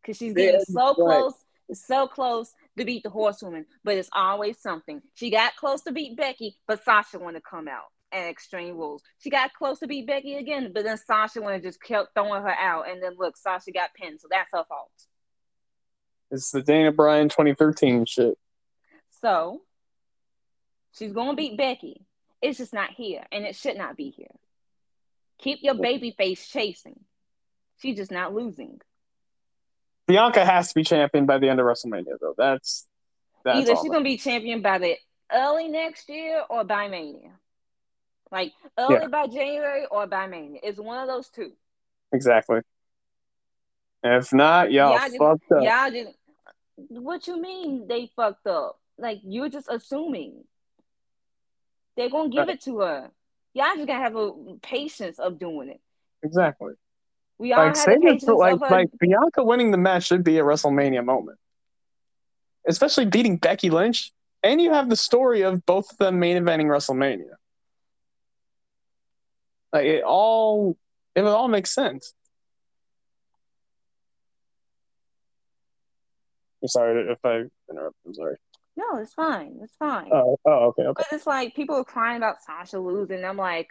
because 0.00 0.16
she's 0.16 0.34
Yeah, 0.36 0.52
getting 0.52 0.60
so 0.60 0.86
right. 0.88 0.94
close, 0.94 1.34
so 1.72 2.06
close 2.06 2.52
to 2.78 2.84
beat 2.84 3.02
the 3.02 3.10
horsewoman, 3.10 3.66
but 3.82 3.96
it's 3.96 4.10
always 4.12 4.60
something. 4.60 5.02
She 5.14 5.30
got 5.30 5.56
close 5.56 5.82
to 5.82 5.92
beat 5.92 6.16
Becky, 6.16 6.56
but 6.66 6.84
Sasha 6.84 7.18
wanted 7.18 7.40
to 7.40 7.44
come 7.48 7.68
out 7.68 7.86
and 8.12 8.28
Extreme 8.28 8.76
Rules. 8.76 9.02
She 9.18 9.30
got 9.30 9.52
close 9.54 9.80
to 9.80 9.88
beat 9.88 10.06
Becky 10.06 10.34
again, 10.34 10.70
but 10.72 10.84
then 10.84 10.96
Sasha 10.96 11.40
wanted 11.40 11.62
just 11.62 11.82
kept 11.82 12.14
throwing 12.14 12.42
her 12.42 12.54
out, 12.54 12.88
and 12.88 13.02
then 13.02 13.14
look, 13.18 13.36
Sasha 13.36 13.72
got 13.72 13.94
pinned, 13.94 14.20
so 14.20 14.28
that's 14.30 14.50
her 14.52 14.64
fault. 14.68 14.90
It's 16.30 16.50
the 16.50 16.62
Daniel 16.62 16.92
Bryan 16.92 17.28
2013 17.28 18.06
shit. 18.06 18.38
So 19.20 19.62
she's 20.96 21.12
gonna 21.12 21.34
beat 21.34 21.56
Becky. 21.58 22.06
It's 22.40 22.58
just 22.58 22.72
not 22.72 22.90
here, 22.90 23.24
and 23.32 23.44
it 23.44 23.56
should 23.56 23.76
not 23.76 23.96
be 23.96 24.10
here. 24.10 24.28
Keep 25.44 25.58
your 25.62 25.74
baby 25.74 26.10
face 26.16 26.48
chasing. 26.48 26.98
She's 27.80 27.98
just 27.98 28.10
not 28.10 28.32
losing. 28.34 28.80
Bianca 30.06 30.42
has 30.42 30.68
to 30.68 30.74
be 30.74 30.84
champion 30.84 31.26
by 31.26 31.36
the 31.38 31.50
end 31.50 31.60
of 31.60 31.66
WrestleMania, 31.66 32.16
though. 32.18 32.34
That's 32.36 32.86
that's 33.44 33.58
Either 33.58 33.76
she's 33.76 33.90
gonna 33.90 34.02
be 34.04 34.16
champion 34.16 34.62
by 34.62 34.78
the 34.78 34.96
early 35.30 35.68
next 35.68 36.08
year 36.08 36.42
or 36.48 36.64
by 36.64 36.88
Mania. 36.88 37.32
Like 38.32 38.54
early 38.78 38.94
Yeah. 39.02 39.08
by 39.08 39.26
January 39.26 39.84
or 39.90 40.06
by 40.06 40.26
Mania. 40.28 40.60
It's 40.62 40.78
one 40.80 40.98
of 40.98 41.08
those 41.08 41.28
two. 41.28 41.52
exactly. 42.10 42.60
If 44.02 44.32
not, 44.32 44.72
y'all 44.72 44.92
Y'all 44.92 44.98
just- 45.00 45.18
fucked 45.18 45.52
up. 45.52 45.62
Y'all 45.62 45.90
just 45.90 46.18
what 46.88 47.26
you 47.28 47.38
mean 47.40 47.86
they 47.86 48.06
fucked 48.16 48.46
up? 48.46 48.80
Like 48.96 49.20
you're 49.24 49.50
just 49.50 49.68
assuming. 49.70 50.44
They're 51.96 52.08
gonna 52.10 52.30
give 52.30 52.48
it 52.48 52.62
to 52.62 52.80
her. 52.80 53.10
Y'all 53.54 53.74
just 53.76 53.86
gotta 53.86 54.02
have 54.02 54.16
a 54.16 54.32
patience 54.62 55.18
of 55.18 55.38
doing 55.38 55.68
it. 55.68 55.80
Exactly. 56.24 56.74
We 57.38 57.52
all 57.52 57.66
Like 57.66 57.76
have 57.76 57.86
the 57.86 58.00
patience 58.00 58.24
for 58.24 58.36
like 58.36 58.54
of 58.54 58.60
like 58.62 58.88
Bianca 58.98 59.44
winning 59.44 59.70
the 59.70 59.78
match 59.78 60.06
should 60.06 60.24
be 60.24 60.38
a 60.38 60.42
WrestleMania 60.42 61.04
moment. 61.04 61.38
Especially 62.66 63.06
beating 63.06 63.36
Becky 63.36 63.70
Lynch. 63.70 64.12
And 64.42 64.60
you 64.60 64.72
have 64.72 64.90
the 64.90 64.96
story 64.96 65.42
of 65.42 65.64
both 65.64 65.90
of 65.90 65.96
them 65.98 66.18
main 66.18 66.36
eventing 66.36 66.66
WrestleMania. 66.66 67.34
Like 69.72 69.86
it 69.86 70.02
all 70.04 70.76
it 71.14 71.22
would 71.22 71.30
all 71.30 71.48
make 71.48 71.66
sense. 71.66 72.12
I'm 76.60 76.68
sorry 76.68 77.12
if 77.12 77.18
I 77.24 77.44
interrupt. 77.70 77.96
I'm 78.06 78.14
sorry. 78.14 78.36
No, 78.76 78.98
it's 78.98 79.14
fine. 79.14 79.58
It's 79.62 79.76
fine. 79.76 80.10
Oh, 80.12 80.38
oh, 80.44 80.66
okay, 80.68 80.82
okay. 80.82 81.02
But 81.08 81.16
it's 81.16 81.26
like 81.26 81.54
people 81.54 81.76
are 81.76 81.84
crying 81.84 82.16
about 82.16 82.42
Sasha 82.42 82.78
losing. 82.78 83.24
I'm 83.24 83.36
like, 83.36 83.70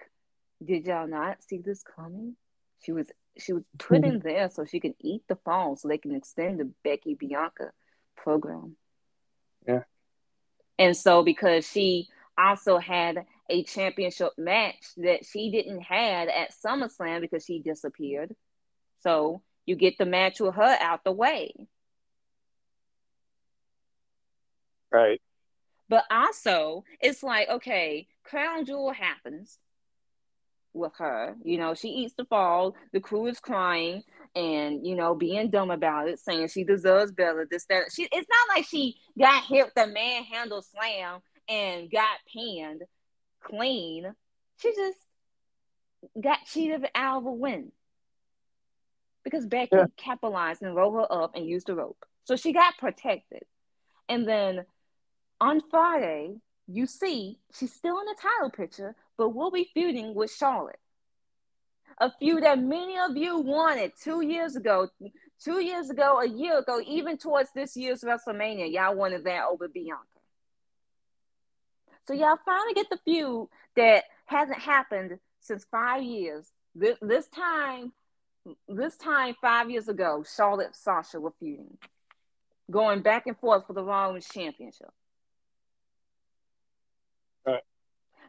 did 0.64 0.86
y'all 0.86 1.08
not 1.08 1.43
see 1.43 1.58
this 1.58 1.84
coming? 1.84 2.36
She 2.84 2.91
was 2.91 3.08
she 3.38 3.54
was 3.54 3.64
put 3.78 4.04
in 4.04 4.20
there 4.20 4.49
so 4.49 4.66
she 4.66 4.80
can 4.80 4.95
eat 4.99 5.24
the 5.28 5.38
phone 5.43 5.78
so 5.78 5.88
they 5.88 5.97
can 5.97 6.16
extend 6.16 6.60
the 6.60 6.72
Becky 6.84 7.16
Bianca 7.16 7.72
program. 8.16 8.76
Yeah. 9.68 9.84
And 10.80 10.95
so 10.95 11.24
because 11.24 11.68
she 11.68 12.08
also 12.38 12.78
had 12.78 13.26
a 13.49 13.64
championship 13.64 14.32
match 14.38 14.86
that 14.97 15.26
she 15.26 15.51
didn't 15.51 15.82
had 15.82 16.30
at 16.30 16.54
SummerSlam 16.66 17.22
because 17.22 17.45
she 17.45 17.60
disappeared. 17.60 18.34
So 19.01 19.41
you 19.66 19.76
get 19.76 19.97
the 19.97 20.06
match 20.06 20.39
with 20.39 20.56
her 20.56 20.78
out 20.80 21.04
the 21.04 21.12
way. 21.12 21.54
Right. 24.93 25.21
But 25.89 26.05
also, 26.09 26.85
it's 27.01 27.23
like, 27.23 27.49
okay, 27.49 28.07
Crown 28.23 28.65
Jewel 28.65 28.93
happens 28.93 29.57
with 30.73 30.93
her. 30.97 31.35
You 31.43 31.57
know, 31.57 31.73
she 31.73 31.89
eats 31.89 32.13
the 32.15 32.25
fall, 32.25 32.75
the 32.93 32.99
crew 32.99 33.27
is 33.27 33.39
crying 33.39 34.03
and, 34.35 34.85
you 34.85 34.95
know, 34.95 35.13
being 35.13 35.49
dumb 35.49 35.71
about 35.71 36.07
it, 36.07 36.19
saying 36.19 36.47
she 36.47 36.63
deserves 36.63 37.11
better, 37.11 37.47
this, 37.49 37.65
that. 37.65 37.91
She 37.91 38.03
it's 38.11 38.27
not 38.29 38.55
like 38.55 38.65
she 38.65 38.97
got 39.19 39.43
hit 39.43 39.65
with 39.65 39.83
a 39.83 39.87
manhandle 39.87 40.61
slam 40.63 41.19
and 41.49 41.91
got 41.91 42.17
panned 42.33 42.83
clean. 43.43 44.13
She 44.57 44.73
just 44.73 44.97
got 46.19 46.39
cheated 46.45 46.85
out 46.95 47.17
of 47.17 47.25
a 47.25 47.31
win. 47.31 47.71
Because 49.23 49.45
Becky 49.45 49.75
Yeah. 49.75 49.85
capitalized 49.95 50.61
and 50.61 50.75
rolled 50.75 50.95
her 50.95 51.11
up 51.11 51.35
and 51.35 51.45
used 51.47 51.67
the 51.67 51.75
rope. 51.75 52.03
So 52.25 52.35
she 52.35 52.51
got 52.51 52.77
protected. 52.77 53.43
And 54.09 54.27
then 54.27 54.65
on 55.43 55.59
Friday, 55.69 56.35
you 56.67 56.85
see 56.85 57.37
she's 57.53 57.73
still 57.73 57.99
in 57.99 58.05
the 58.05 58.15
title 58.21 58.49
picture, 58.49 58.95
but 59.17 59.35
we'll 59.35 59.51
be 59.51 59.69
feuding 59.73 60.15
with 60.15 60.31
Charlotte. 60.31 60.79
A 61.99 62.09
feud 62.17 62.43
that 62.43 62.59
many 62.59 62.97
of 62.97 63.17
you 63.17 63.39
wanted 63.39 63.91
two 64.01 64.21
years 64.21 64.55
ago, 64.55 64.87
two 65.43 65.59
years 65.59 65.89
ago, 65.89 66.21
a 66.21 66.27
year 66.27 66.59
ago, 66.59 66.79
even 66.87 67.17
towards 67.17 67.49
this 67.53 67.75
year's 67.75 68.01
WrestleMania, 68.01 68.71
y'all 68.71 68.95
wanted 68.95 69.25
that 69.25 69.43
over 69.51 69.67
Bianca. 69.67 70.01
So 72.07 72.13
y'all 72.13 72.39
finally 72.45 72.73
get 72.73 72.89
the 72.89 72.99
feud 73.03 73.49
that 73.75 74.05
hasn't 74.25 74.59
happened 74.59 75.19
since 75.41 75.65
five 75.69 76.03
years. 76.03 76.49
This, 76.73 76.97
this 77.01 77.27
time, 77.27 77.91
this 78.69 78.95
time 78.95 79.35
five 79.41 79.69
years 79.69 79.89
ago, 79.89 80.23
Charlotte 80.35 80.73
Sasha 80.73 81.19
were 81.19 81.33
feuding, 81.37 81.77
going 82.71 83.01
back 83.01 83.27
and 83.27 83.37
forth 83.37 83.67
for 83.67 83.73
the 83.73 83.83
Raw 83.83 84.07
Women's 84.07 84.27
Championship. 84.27 84.89
Right. 87.45 87.63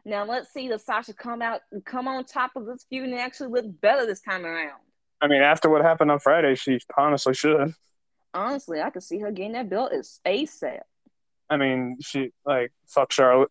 Now 0.05 0.23
let's 0.25 0.53
see 0.53 0.67
does 0.67 0.85
Sasha 0.85 1.13
come 1.13 1.41
out, 1.41 1.61
come 1.83 2.07
on 2.07 2.23
top 2.25 2.51
of 2.55 2.65
this 2.65 2.85
feud 2.89 3.05
and 3.09 3.15
actually 3.15 3.49
look 3.49 3.65
better 3.81 4.05
this 4.05 4.21
time 4.21 4.45
around. 4.45 4.79
I 5.21 5.27
mean, 5.27 5.41
after 5.41 5.69
what 5.69 5.81
happened 5.81 6.11
on 6.11 6.19
Friday, 6.19 6.53
she 6.55 6.79
honestly 6.97 7.33
should. 7.33 7.73
Honestly, 8.33 8.81
I 8.81 8.89
could 8.91 9.01
see 9.03 9.19
her 9.19 9.31
getting 9.31 9.53
that 9.53 9.69
belt 9.69 9.91
as 9.93 10.19
ASAP. 10.25 10.81
I 11.49 11.57
mean, 11.57 11.97
she 12.01 12.31
like 12.45 12.71
fuck 12.87 13.11
Charlotte. 13.11 13.49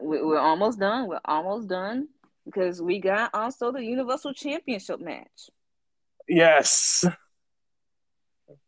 We- 0.00 0.20
We're 0.22 0.38
almost 0.38 0.78
done. 0.80 1.06
We're 1.08 1.20
almost 1.24 1.68
done 1.68 2.08
because 2.44 2.82
we 2.82 2.98
got 2.98 3.30
also 3.34 3.70
the 3.72 3.84
Universal 3.84 4.34
Championship 4.34 5.00
match. 5.00 5.48
yes. 6.28 7.04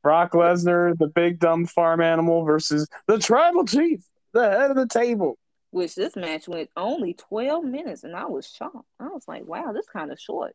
Brock 0.03 0.33
Lesnar, 0.33 0.97
the 0.97 1.09
big 1.09 1.39
dumb 1.41 1.67
farm 1.67 2.01
animal, 2.01 2.45
versus 2.45 2.89
the 3.07 3.19
tribal 3.19 3.65
chief, 3.67 4.01
the 4.33 4.49
head 4.51 4.71
of 4.71 4.77
the 4.77 4.87
table. 4.87 5.37
Which 5.75 5.97
this 5.97 6.15
match 6.15 6.47
went 6.47 6.71
only 6.77 7.15
12 7.15 7.65
minutes 7.65 8.05
and 8.05 8.15
I 8.15 8.27
was 8.27 8.47
shocked. 8.49 8.87
I 9.01 9.09
was 9.09 9.27
like, 9.27 9.45
wow, 9.45 9.73
this 9.73 9.89
kind 9.89 10.13
of 10.13 10.21
short. 10.21 10.55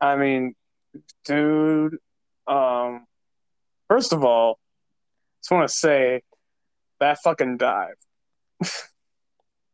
I 0.00 0.16
mean, 0.16 0.54
dude. 1.26 1.98
Um, 2.46 3.04
first 3.88 4.14
of 4.14 4.24
all, 4.24 4.58
just 5.42 5.50
want 5.50 5.68
to 5.68 5.74
say 5.74 6.22
that 6.98 7.18
fucking 7.22 7.58
dive, 7.58 7.96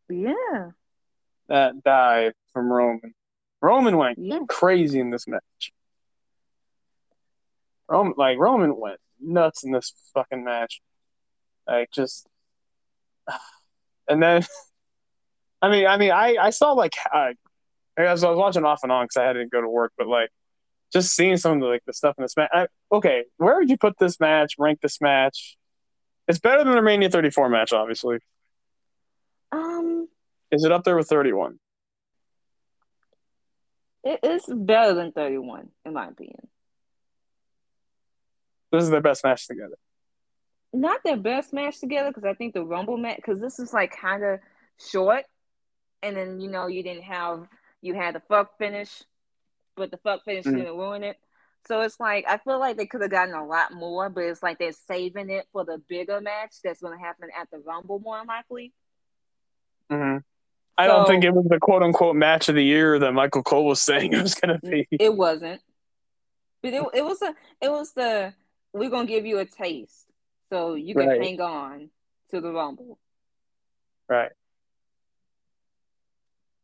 Yeah. 0.09 0.71
that 1.47 1.85
dive 1.85 2.33
from 2.53 2.73
Roman. 2.73 3.15
Roman 3.63 3.97
went 3.97 4.19
Yeah. 4.19 4.41
crazy 4.49 4.99
in 4.99 5.11
this 5.11 5.29
match. 5.29 5.73
Roman, 7.89 8.15
like 8.17 8.39
Roman, 8.39 8.77
went 8.77 8.99
nuts 9.21 9.63
in 9.63 9.71
this 9.71 9.93
fucking 10.15 10.43
match. 10.43 10.83
Like 11.69 11.93
just, 11.93 12.27
and 14.09 14.23
then 14.23 14.45
I 15.63 15.71
mean, 15.71 15.87
I 15.87 15.97
mean, 15.97 16.11
I 16.11 16.37
I 16.41 16.51
saw 16.51 16.73
like 16.73 16.95
uh, 17.13 17.33
as 17.97 18.25
I 18.25 18.31
was 18.31 18.39
watching 18.39 18.65
off 18.65 18.81
and 18.83 18.93
on 18.93 19.05
because 19.05 19.17
I 19.17 19.25
had 19.25 19.35
to 19.35 19.47
go 19.47 19.61
to 19.61 19.69
work, 19.69 19.93
but 19.97 20.07
like 20.07 20.31
just 20.93 21.15
seeing 21.15 21.37
some 21.37 21.53
of 21.53 21.61
the 21.61 21.67
like 21.67 21.83
the 21.87 21.93
stuff 21.93 22.15
in 22.19 22.23
this 22.23 22.37
match. 22.37 22.51
I, 22.53 22.67
okay, 22.93 23.25
where 23.39 23.57
would 23.57 23.71
you 23.71 23.77
put 23.77 23.99
this 23.99 24.21
match? 24.21 24.55
Rank 24.59 24.81
this 24.81 25.01
match? 25.01 25.57
It's 26.29 26.39
better 26.39 26.65
than 26.65 26.75
the 26.75 26.83
Mania 26.83 27.09
34 27.09 27.49
match, 27.49 27.73
obviously. 27.73 28.19
Um, 29.53 30.09
Is 30.51 30.65
it 30.65 30.73
up 30.73 30.83
there 30.85 30.97
with 30.97 31.09
31? 31.09 31.59
it 34.07 34.21
is 34.23 34.45
better 34.49 34.95
than 34.95 35.11
31, 35.11 35.69
in 35.85 35.93
my 35.93 36.07
opinion. 36.07 36.47
This 38.71 38.85
is 38.85 38.91
their 38.91 39.01
best 39.01 39.25
match 39.25 39.49
together. 39.49 39.75
Not 40.73 41.03
their 41.05 41.17
best 41.17 41.53
match 41.53 41.81
together 41.81 42.11
because 42.11 42.25
I 42.25 42.35
think 42.35 42.55
the 42.55 42.65
Rumble 42.65 42.97
match 42.97 43.17
because 43.17 43.41
this 43.41 43.59
is 43.59 43.73
like 43.73 43.97
kind 43.97 44.23
of 44.25 44.41
short, 44.91 45.25
and 46.03 46.17
then 46.17 46.41
you 46.41 46.51
know 46.51 46.67
you 46.67 46.83
didn't 46.83 47.05
have 47.05 47.47
you 47.81 47.95
had 47.95 48.15
the 48.15 48.21
fuck 48.29 48.59
finish, 48.59 49.03
but 49.77 49.91
the 49.91 49.97
fuck 49.99 50.25
finish 50.25 50.45
Mhm. 50.45 50.57
didn't 50.57 50.77
ruin 50.77 51.05
it. 51.05 51.19
So 51.67 51.81
it's 51.81 51.99
like 51.99 52.27
I 52.29 52.39
feel 52.39 52.59
like 52.59 52.77
they 52.77 52.87
could 52.87 53.01
have 53.03 53.11
gotten 53.11 53.35
a 53.35 53.47
lot 53.47 53.73
more, 53.73 54.09
but 54.09 54.25
it's 54.25 54.43
like 54.43 54.59
they're 54.59 54.73
saving 54.73 55.31
it 55.31 55.47
for 55.53 55.65
the 55.65 55.79
bigger 55.89 56.21
match 56.21 56.55
that's 56.63 56.81
going 56.81 56.97
to 56.97 57.05
happen 57.05 57.29
at 57.39 57.51
the 57.51 57.59
Rumble 57.59 57.99
more 57.99 58.25
likely. 58.25 58.73
Mm-hmm. 59.91 60.19
I 60.79 60.87
don't 60.87 61.07
think 61.07 61.25
it 61.25 61.33
was 61.33 61.47
the 61.49 61.59
quote 61.59 61.83
unquote 61.83 62.17
match 62.17 62.49
of 62.49 62.55
the 62.55 62.65
year 62.65 62.99
that 62.99 63.13
Michael 63.13 63.43
Cole 63.43 63.67
was 63.67 63.81
saying 63.83 64.13
it 64.13 64.23
was 64.23 64.35
going 64.35 64.61
to 64.61 64.67
be. 64.67 64.87
It 64.91 65.15
wasn't, 65.15 65.63
but 66.63 66.73
it 66.73 66.85
it 66.93 67.05
was 67.05 67.23
a 67.23 67.35
it 67.61 67.71
was 67.71 67.93
the 67.93 68.35
we're 68.73 68.91
gonna 68.91 69.07
give 69.07 69.25
you 69.25 69.39
a 69.39 69.45
taste 69.45 70.06
so 70.51 70.75
you 70.75 70.95
can 70.95 71.09
Right. 71.09 71.23
hang 71.23 71.41
on 71.41 71.91
to 72.31 72.41
the 72.41 72.53
Rumble. 72.53 72.99
Right. 74.09 74.31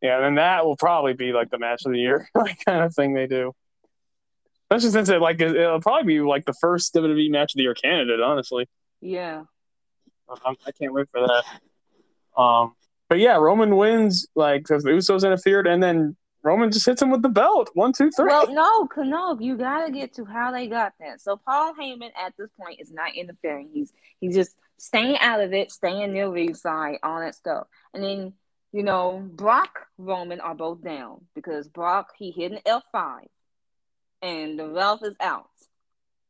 Yeah, 0.00 0.20
then 0.20 0.34
that 0.36 0.64
will 0.66 0.76
probably 0.76 1.14
be 1.14 1.32
like 1.32 1.50
the 1.50 1.58
match 1.58 1.84
of 1.86 1.92
the 1.92 1.98
year, 1.98 2.28
like 2.34 2.64
kind 2.64 2.82
of 2.82 2.94
thing 2.94 3.14
they 3.14 3.26
do. 3.26 3.52
Especially 4.70 4.90
since 4.90 5.08
it 5.08 5.20
like 5.20 5.40
it- 5.40 5.54
it'll 5.56 5.80
probably 5.80 6.14
be 6.14 6.20
like 6.20 6.44
the 6.44 6.54
first 6.54 6.94
WWE 6.94 7.30
match 7.30 7.52
of 7.54 7.56
the 7.58 7.62
year 7.62 7.74
candidate. 7.74 8.20
Honestly, 8.20 8.68
Yeah. 9.00 9.44
I'm, 10.46 10.56
I 10.66 10.72
can't 10.72 10.94
wait 10.94 11.08
for 11.12 11.20
that. 11.20 12.40
Um, 12.40 12.74
but 13.10 13.18
yeah, 13.18 13.36
Roman 13.36 13.76
wins 13.76 14.26
like 14.34 14.62
because 14.62 14.82
the 14.82 14.90
Usos 14.90 15.24
interfered, 15.24 15.66
and 15.66 15.82
then 15.82 16.16
Roman 16.42 16.70
just 16.70 16.86
hits 16.86 17.00
him 17.00 17.10
with 17.10 17.22
the 17.22 17.28
belt. 17.28 17.70
One, 17.74 17.92
two, 17.92 18.10
three. 18.10 18.26
Well, 18.26 18.52
no, 18.52 18.88
no, 18.96 19.38
you 19.38 19.56
gotta 19.56 19.92
get 19.92 20.14
to 20.14 20.24
how 20.24 20.50
they 20.50 20.66
got 20.66 20.92
that. 21.00 21.20
So 21.20 21.36
Paul 21.36 21.74
Heyman 21.74 22.10
at 22.20 22.34
this 22.36 22.50
point 22.58 22.80
is 22.80 22.90
not 22.90 23.14
interfering. 23.14 23.70
He's 23.72 23.92
he's 24.20 24.34
just 24.34 24.56
staying 24.78 25.18
out 25.18 25.40
of 25.40 25.52
it, 25.52 25.70
staying 25.70 26.12
near 26.12 26.28
ringside, 26.30 26.98
all 27.02 27.20
that 27.20 27.34
stuff. 27.34 27.66
And 27.94 28.02
then 28.02 28.32
you 28.72 28.82
know 28.82 29.22
Brock 29.32 29.86
Roman 29.98 30.40
are 30.40 30.54
both 30.54 30.82
down 30.82 31.26
because 31.34 31.68
Brock 31.68 32.08
he 32.18 32.30
hit 32.30 32.52
an 32.52 32.60
F 32.66 32.82
five, 32.90 33.28
and 34.20 34.58
the 34.58 34.68
ref 34.68 35.02
is 35.02 35.16
out. 35.20 35.46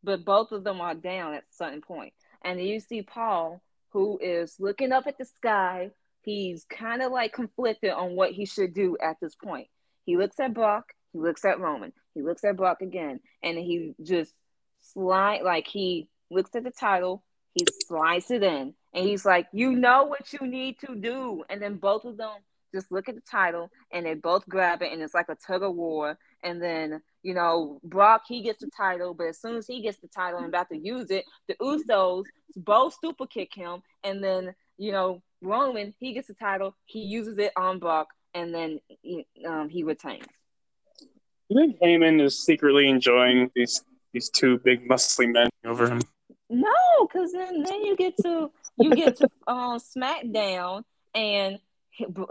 But 0.05 0.25
both 0.25 0.53
of 0.53 0.65
them 0.65 0.81
are 0.81 0.95
down 0.95 1.35
at 1.35 1.43
a 1.43 1.55
certain 1.55 1.81
point. 1.81 2.13
And 2.45 2.61
you 2.61 2.81
see 2.81 3.03
Paul 3.03 3.63
who 3.93 4.19
is 4.21 4.57
looking 4.59 4.93
up 4.93 5.07
at 5.07 5.19
the 5.19 5.25
sky. 5.25 5.91
He's 6.23 6.65
kind 6.65 7.03
of 7.03 7.13
like 7.13 7.33
conflicted 7.33 7.91
on 7.91 8.17
what 8.17 8.33
he 8.33 8.47
should 8.47 8.75
do 8.75 8.97
at 9.03 9.17
this 9.21 9.35
point. 9.35 9.69
He 10.05 10.17
looks 10.17 10.39
at 10.41 10.55
Brock, 10.55 10.93
he 11.13 11.19
looks 11.19 11.45
at 11.45 11.61
Roman, 11.61 11.93
he 12.15 12.23
looks 12.23 12.45
at 12.45 12.57
Brock 12.57 12.83
again, 12.83 13.21
and 13.43 13.59
he 13.59 13.95
just 14.03 14.35
slide 14.81 15.43
like 15.43 15.67
he 15.69 16.09
looks 16.31 16.55
at 16.55 16.65
the 16.65 16.71
title, 16.71 17.23
he 17.55 17.67
slides 17.87 18.31
it 18.31 18.43
in, 18.43 18.75
and 18.95 19.07
he's 19.07 19.25
like, 19.25 19.47
"You 19.53 19.73
know 19.73 20.05
what 20.05 20.33
you 20.33 20.47
need 20.47 20.79
to 20.81 20.95
do," 20.95 21.45
and 21.49 21.61
then 21.61 21.77
both 21.77 22.05
of 22.05 22.17
them 22.17 22.39
just 22.75 22.91
look 22.91 23.09
at 23.09 23.15
the 23.15 23.21
title 23.21 23.71
and 23.93 24.07
they 24.07 24.15
both 24.15 24.49
grab 24.49 24.83
it, 24.83 24.93
and 24.93 25.03
it's 25.03 25.15
like 25.15 25.29
a 25.29 25.37
tug 25.37 25.63
of 25.63 25.75
war. 25.75 26.19
And 26.43 26.61
then 26.61 27.03
you 27.23 27.35
know 27.35 27.81
Brock 27.85 28.23
he 28.27 28.43
gets 28.43 28.61
the 28.61 28.71
title, 28.77 29.15
but 29.15 29.29
as 29.29 29.41
soon 29.41 29.57
as 29.57 29.67
he 29.67 29.83
gets 29.83 29.99
the 29.99 30.09
title 30.09 30.39
and 30.39 30.49
about 30.49 30.69
to 30.71 30.79
use 30.79 31.11
it, 31.11 31.25
the 31.49 31.55
Usos 31.55 32.25
both 32.57 32.97
super 33.01 33.27
kick 33.27 33.55
him, 33.55 33.83
and 34.03 34.23
then 34.23 34.55
you 34.79 34.93
know 34.93 35.23
Roman 35.41 35.95
he 35.99 36.13
gets 36.15 36.29
the 36.29 36.35
title, 36.35 36.75
he 36.87 37.01
uses 37.01 37.39
it 37.39 37.53
on 37.57 37.79
Brock, 37.79 38.09
and 38.35 38.55
then 38.55 38.81
um, 39.47 39.69
he 39.69 39.83
retains. 39.83 40.25
You 41.49 41.61
think 41.61 41.81
Heyman 41.81 42.25
is 42.25 42.45
secretly 42.45 42.89
enjoying 42.89 43.51
these 43.55 43.83
these 44.13 44.31
two 44.31 44.59
big 44.65 44.89
muscly 44.89 45.31
men 45.31 45.49
over 45.65 45.89
him? 45.89 46.01
No, 46.49 46.73
because 47.01 47.33
then 47.33 47.63
then 47.63 47.85
you 47.85 47.97
get 47.97 48.17
to 48.19 48.51
you 48.79 48.91
get 48.95 49.17
to 49.17 49.29
um 49.47 49.79
SmackDown 49.79 50.85
and 51.15 51.59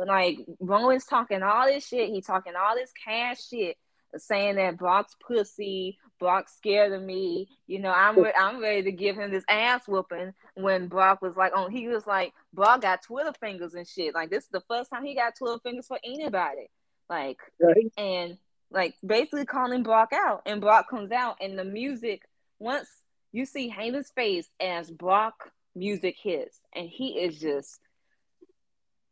like 0.07 0.39
Roman's 0.59 1.05
talking 1.05 1.43
all 1.43 1.65
this 1.65 1.87
shit. 1.87 2.09
He 2.09 2.21
talking 2.21 2.53
all 2.55 2.75
this 2.75 2.91
cash 3.03 3.47
shit, 3.47 3.77
saying 4.17 4.55
that 4.55 4.77
Brock's 4.77 5.15
pussy, 5.25 5.97
Brock's 6.21 6.55
scared 6.55 6.93
of 6.93 7.01
me. 7.01 7.49
You 7.65 7.79
know, 7.79 7.91
I'm 7.91 8.17
re- 8.17 8.33
I'm 8.39 8.61
ready 8.61 8.83
to 8.83 8.91
give 8.91 9.17
him 9.17 9.31
this 9.31 9.43
ass 9.49 9.87
whooping. 9.87 10.33
When 10.53 10.87
Brock 10.87 11.19
was 11.19 11.35
like, 11.35 11.51
on 11.57 11.71
he 11.71 11.87
was 11.87 12.05
like, 12.05 12.31
Brock 12.53 12.81
got 12.81 13.01
Twitter 13.01 13.33
fingers 13.39 13.73
and 13.73 13.87
shit. 13.87 14.13
Like 14.13 14.29
this 14.29 14.43
is 14.43 14.49
the 14.51 14.61
first 14.69 14.91
time 14.91 15.03
he 15.03 15.15
got 15.15 15.35
Twitter 15.35 15.57
fingers 15.63 15.87
for 15.87 15.99
anybody. 16.05 16.69
Like 17.09 17.39
Right. 17.59 17.91
and 17.97 18.37
like 18.69 18.93
basically 19.03 19.45
calling 19.45 19.81
Brock 19.81 20.11
out. 20.13 20.43
And 20.45 20.61
Brock 20.61 20.87
comes 20.89 21.11
out, 21.11 21.37
and 21.41 21.57
the 21.57 21.65
music 21.65 22.21
once 22.59 22.87
you 23.31 23.45
see 23.45 23.71
Heyman's 23.71 24.11
face 24.11 24.47
as 24.59 24.91
Brock 24.91 25.51
music 25.75 26.17
hits, 26.21 26.59
and 26.75 26.87
he 26.87 27.19
is 27.19 27.39
just 27.39 27.79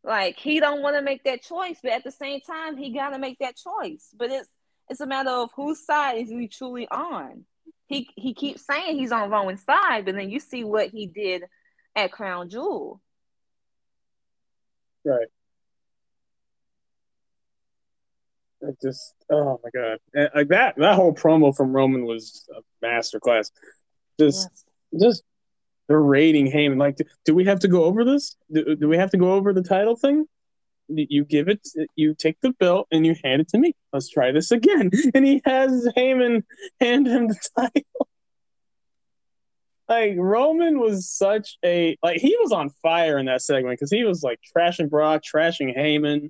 like 0.03 0.37
he 0.37 0.59
don't 0.59 0.83
want 0.83 0.95
to 0.95 1.01
make 1.01 1.23
that 1.23 1.41
choice, 1.41 1.79
but 1.81 1.91
at 1.91 2.03
the 2.03 2.11
same 2.11 2.39
time, 2.41 2.77
he 2.77 2.91
got 2.93 3.09
to 3.09 3.17
make 3.17 3.39
that 3.39 3.55
choice. 3.57 4.09
But 4.15 4.29
it's 4.29 4.49
it's 4.89 5.01
a 5.01 5.07
matter 5.07 5.29
of 5.29 5.51
whose 5.55 5.85
side 5.85 6.17
is 6.17 6.29
he 6.29 6.47
truly 6.47 6.87
on. 6.89 7.45
He 7.87 8.09
he 8.15 8.33
keeps 8.33 8.65
saying 8.65 8.97
he's 8.97 9.11
on 9.11 9.29
Roman's 9.29 9.63
side, 9.63 10.05
but 10.05 10.15
then 10.15 10.29
you 10.29 10.39
see 10.39 10.63
what 10.63 10.89
he 10.89 11.07
did 11.07 11.43
at 11.95 12.11
Crown 12.11 12.49
Jewel. 12.49 13.01
Right. 15.05 15.27
It 18.61 18.77
just 18.81 19.13
oh 19.31 19.59
my 19.63 19.69
god, 19.73 19.99
And, 20.13 20.29
like 20.35 20.49
that 20.49 20.75
that 20.77 20.95
whole 20.95 21.13
promo 21.13 21.55
from 21.55 21.73
Roman 21.73 22.05
was 22.05 22.47
a 22.55 22.85
masterclass. 22.85 23.51
Just 24.19 24.49
just 24.99 25.23
berating 25.87 26.51
Heyman. 26.51 26.77
Like, 26.77 26.97
do, 26.97 27.03
do 27.25 27.33
we 27.35 27.45
have 27.45 27.59
to 27.61 27.67
go 27.67 27.83
over 27.85 28.03
this? 28.03 28.35
Do, 28.51 28.75
do 28.75 28.87
we 28.87 28.97
have 28.97 29.11
to 29.11 29.17
go 29.17 29.33
over 29.33 29.53
the 29.53 29.63
title 29.63 29.95
thing? 29.95 30.25
You 30.89 31.23
give 31.23 31.47
it, 31.47 31.61
you 31.95 32.15
take 32.15 32.37
the 32.41 32.51
belt 32.51 32.87
and 32.91 33.05
you 33.05 33.15
hand 33.23 33.41
it 33.41 33.49
to 33.49 33.57
me. 33.57 33.75
Let's 33.93 34.09
try 34.09 34.31
this 34.31 34.51
again. 34.51 34.89
And 35.13 35.25
he 35.25 35.41
has 35.45 35.87
Heyman 35.95 36.43
hand 36.79 37.07
him 37.07 37.27
the 37.27 37.39
title. 37.57 38.07
Like 39.87 40.13
Roman 40.17 40.79
was 40.79 41.09
such 41.09 41.57
a 41.65 41.97
like 42.03 42.21
he 42.21 42.37
was 42.39 42.51
on 42.51 42.69
fire 42.83 43.17
in 43.17 43.25
that 43.25 43.41
segment 43.41 43.73
because 43.73 43.89
he 43.89 44.03
was 44.03 44.21
like 44.21 44.39
trashing 44.55 44.87
Brock, 44.87 45.23
trashing 45.23 45.75
Heyman, 45.75 46.29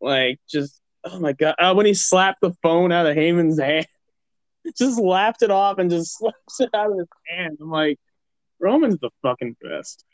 like 0.00 0.38
just 0.48 0.80
oh 1.02 1.18
my 1.18 1.32
god! 1.32 1.56
Uh, 1.58 1.74
when 1.74 1.86
he 1.86 1.94
slapped 1.94 2.40
the 2.40 2.52
phone 2.62 2.92
out 2.92 3.06
of 3.06 3.16
Heyman's 3.16 3.58
hand, 3.58 3.88
just 4.78 5.00
laughed 5.00 5.42
it 5.42 5.50
off 5.50 5.78
and 5.78 5.90
just 5.90 6.16
slaps 6.16 6.60
it 6.60 6.70
out 6.72 6.92
of 6.92 6.98
his 6.98 7.08
hand. 7.26 7.58
I'm 7.60 7.68
like, 7.68 7.98
Roman's 8.60 8.98
the 9.00 9.10
fucking 9.22 9.56
best. 9.60 10.04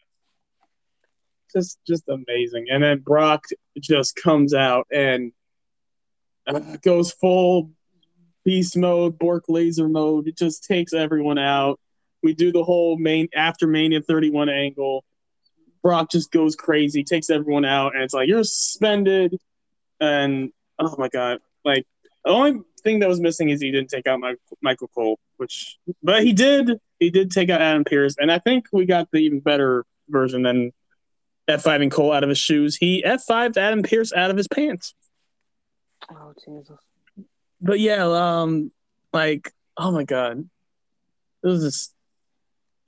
Just 1.55 1.78
just 1.86 2.09
amazing. 2.09 2.66
And 2.70 2.82
then 2.82 3.01
Brock 3.01 3.44
just 3.80 4.16
comes 4.16 4.55
out 4.55 4.86
and 4.92 5.32
uh, 6.46 6.76
goes 6.82 7.12
full 7.12 7.70
beast 8.44 8.76
mode, 8.76 9.18
Bork 9.18 9.44
laser 9.48 9.88
mode. 9.88 10.28
It 10.28 10.36
just 10.36 10.64
takes 10.64 10.92
everyone 10.92 11.38
out. 11.38 11.78
We 12.22 12.34
do 12.34 12.53
the 12.53 12.64
whole 12.64 12.96
main 12.98 13.28
after 13.34 13.66
Mania 13.66 14.03
31 14.03 14.48
angle. 14.48 15.05
Brock 15.82 16.11
just 16.11 16.30
goes 16.30 16.57
crazy, 16.57 17.05
takes 17.05 17.30
everyone 17.30 17.64
out, 17.64 17.94
and 17.94 18.03
it's 18.03 18.14
like 18.14 18.28
you're 18.28 18.44
suspended. 18.44 19.38
And 20.01 20.53
oh 20.78 20.94
my 20.98 21.09
god, 21.09 21.40
like 21.64 21.86
the 22.24 22.30
only 22.30 22.61
thing 22.82 23.01
that 23.01 23.09
was 23.09 23.20
missing 23.20 23.48
is 23.51 23.61
he 23.61 23.70
didn't 23.70 23.90
take 23.90 24.07
out 24.07 24.20
my, 24.20 24.34
Michael 24.62 24.88
Cole, 24.88 25.18
which 25.36 25.78
but 26.03 26.22
he 26.22 26.32
did. 26.32 26.78
He 26.98 27.11
did 27.11 27.30
take 27.30 27.48
out 27.48 27.62
Adam 27.62 27.84
Pearce, 27.84 28.16
and 28.18 28.30
I 28.30 28.38
think 28.38 28.66
we 28.72 28.84
got 28.84 29.09
the 29.11 29.18
even 29.18 29.40
better 29.40 29.84
version 30.09 30.42
than 30.42 30.72
F5 31.51 31.82
and 31.82 31.90
Cole 31.90 32.12
out 32.12 32.22
of 32.22 32.28
his 32.28 32.38
shoes. 32.38 32.76
He 32.76 33.03
F5'd 33.07 33.59
Adam 33.59 33.82
Pearce 33.82 34.12
out 34.12 34.30
of 34.30 34.36
his 34.36 34.48
pants. 34.48 34.94
Oh 36.11 36.32
Jesus! 36.44 36.78
But 37.61 37.80
yeah, 37.80 38.05
um, 38.07 38.72
like 39.12 39.53
oh 39.76 39.90
my 39.90 40.05
god, 40.05 40.48
it 41.42 41.46
was 41.46 41.62
just 41.62 41.94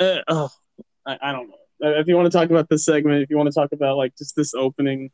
uh, 0.01 0.21
oh 0.29 0.51
I, 1.07 1.19
I 1.21 1.33
don't 1.33 1.49
know. 1.49 1.57
Uh, 1.85 1.99
If 2.01 2.07
you 2.07 2.17
want 2.17 2.31
to 2.31 2.37
talk 2.37 2.51
about 2.51 2.69
this 2.69 2.85
segment, 2.85 3.23
if 3.23 3.31
you 3.31 3.37
want 3.37 3.49
to 3.49 3.55
talk 3.55 3.73
about 3.73 3.97
like 3.97 4.17
just 4.17 4.37
this 4.37 4.55
opening, 4.55 5.11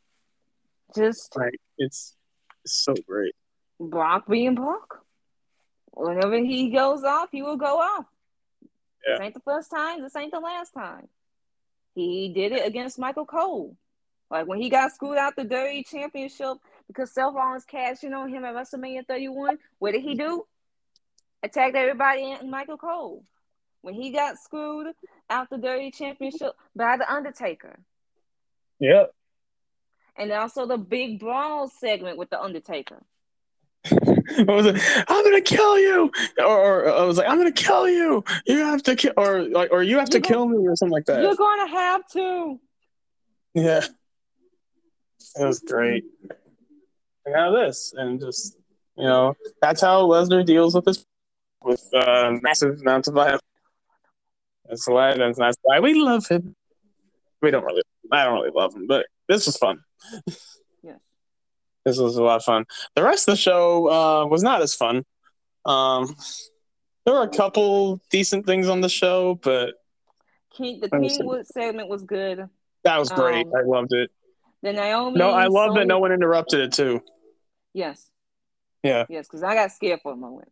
Just 0.94 1.36
like 1.36 1.55
it's, 1.78 2.14
it's 2.64 2.84
so 2.84 2.94
great. 3.07 3.34
Brock 3.80 4.28
being 4.28 4.55
Brock. 4.55 5.05
Whenever 5.92 6.36
he 6.36 6.70
goes 6.70 7.03
off, 7.03 7.30
he 7.32 7.42
will 7.42 7.57
go 7.57 7.78
off. 7.78 8.05
This 9.07 9.20
ain't 9.20 9.34
the 9.34 9.40
first 9.40 9.70
time. 9.70 10.03
This 10.03 10.14
ain't 10.14 10.32
the 10.32 10.40
last 10.40 10.72
time. 10.72 11.09
He 11.99 12.28
did 12.28 12.53
it 12.53 12.64
against 12.64 12.96
Michael 12.96 13.26
Cole. 13.26 13.76
Like 14.30 14.46
when 14.46 14.61
he 14.61 14.70
got 14.70 14.92
screwed 14.92 15.18
out 15.18 15.34
the 15.34 15.42
Dirty 15.42 15.82
Championship 15.82 16.59
because 16.86 17.12
Seth 17.12 17.34
Rollins 17.34 17.64
cashed 17.64 18.05
in 18.05 18.14
on 18.14 18.28
him 18.28 18.44
at 18.44 18.55
WrestleMania 18.55 19.05
31, 19.05 19.59
what 19.80 19.92
did 19.92 20.03
he 20.03 20.14
do? 20.14 20.44
Attacked 21.42 21.74
everybody 21.74 22.30
and 22.30 22.53
Michael 22.53 22.76
Cole. 22.76 23.24
When 23.80 23.94
he 23.94 24.12
got 24.12 24.38
screwed 24.38 24.94
out 25.28 25.51
the 25.51 25.59
Dirty 25.59 25.90
Championship 25.90 26.53
by 26.76 26.99
the 26.99 27.12
Undertaker. 27.12 27.80
Yep. 28.78 29.12
And 30.16 30.30
also 30.30 30.66
the 30.66 30.78
big 30.78 31.18
brawl 31.18 31.68
segment 31.68 32.16
with 32.16 32.30
the 32.30 32.40
Undertaker. 32.40 33.03
What 33.91 34.57
was 34.57 34.66
it? 34.66 35.05
I'm 35.09 35.24
gonna 35.24 35.41
kill 35.41 35.78
you, 35.78 36.11
or, 36.39 36.47
or, 36.47 36.89
I 36.89 37.05
was 37.05 37.18
like, 37.18 37.28
I'm 37.28 37.39
gonna 37.39 37.53
kill 37.53 37.89
you. 37.89 38.24
You 38.47 38.59
have 38.59 38.82
to 38.84 38.97
kill, 38.97 39.12
or 39.16 39.43
like, 39.43 39.70
or 39.72 39.82
you 39.82 39.99
have 39.99 40.09
You're 40.12 40.20
to 40.20 40.28
kill 40.28 40.49
me, 40.49 40.66
or 40.66 40.76
something 40.76 40.93
like 40.93 41.07
that. 41.07 41.22
You're 41.22 41.34
gonna 41.34 41.68
have 41.68 42.07
to. 42.12 42.61
Yeah, 43.55 43.84
it 45.41 45.45
was 45.45 45.61
great. 45.61 46.05
I 47.26 47.30
got 47.30 47.51
this, 47.51 47.93
and 47.97 48.20
just 48.20 48.59
you 48.99 49.05
know, 49.05 49.34
that's 49.62 49.80
how 49.80 50.07
Lesnar 50.07 50.45
deals 50.45 50.74
with 50.74 50.84
this, 50.84 51.07
with 51.62 51.89
uh, 51.95 52.32
massive 52.43 52.80
amounts 52.80 53.07
of 53.07 53.14
violence. 53.14 53.43
That's 54.68 54.89
why, 54.89 55.16
that's, 55.16 55.39
that's 55.39 55.57
why 55.62 55.78
we 55.78 55.95
love 55.95 56.26
him. 56.26 56.57
We 57.41 57.53
don't 57.53 57.64
really, 57.64 57.82
I 58.11 58.24
don't 58.24 58.34
really 58.34 58.51
love 58.53 58.74
him, 58.74 58.89
but 58.89 59.07
this 59.28 59.47
was 59.47 59.57
fun. 59.57 59.78
This 61.89 61.99
was 61.99 62.16
a 62.16 62.22
lot 62.22 62.36
of 62.36 62.45
fun. 62.45 62.66
The 62.95 63.03
rest 63.03 63.28
of 63.28 63.32
the 63.32 63.41
show 63.41 63.89
uh, 63.89 64.26
was 64.26 64.43
not 64.43 64.61
as 64.61 64.74
fun. 64.74 65.05
Um, 65.64 66.14
there 67.07 67.14
were 67.14 67.22
a 67.22 67.28
couple 67.28 67.99
decent 68.11 68.45
things 68.45 68.68
on 68.68 68.82
the 68.82 68.91
show, 68.91 69.36
but 69.36 69.74
King, 70.55 70.80
the. 70.80 70.91
King 70.91 71.26
Woods 71.26 71.51
segment 71.53 71.89
was 71.89 72.03
good. 72.03 72.47
that 72.84 72.99
was 72.99 73.09
great. 73.09 73.47
Um, 73.47 73.53
I 73.57 73.62
loved 73.62 73.95
it. 73.95 74.11
The 74.62 74.74
Naomi. 74.74 75.18
No, 75.18 75.30
I 75.30 75.47
love 75.47 75.74
that 75.76 75.86
no 75.86 75.99
one 75.99 76.12
interrupted 76.12 76.61
it 76.61 76.72
too. 76.72 77.01
Yes. 77.72 78.11
Yeah. 78.82 79.07
Yes, 79.09 79.26
because 79.26 79.43
I 79.43 79.55
got 79.55 79.72
scared 79.72 80.01
for 80.03 80.12
a 80.12 80.16
moment. 80.16 80.51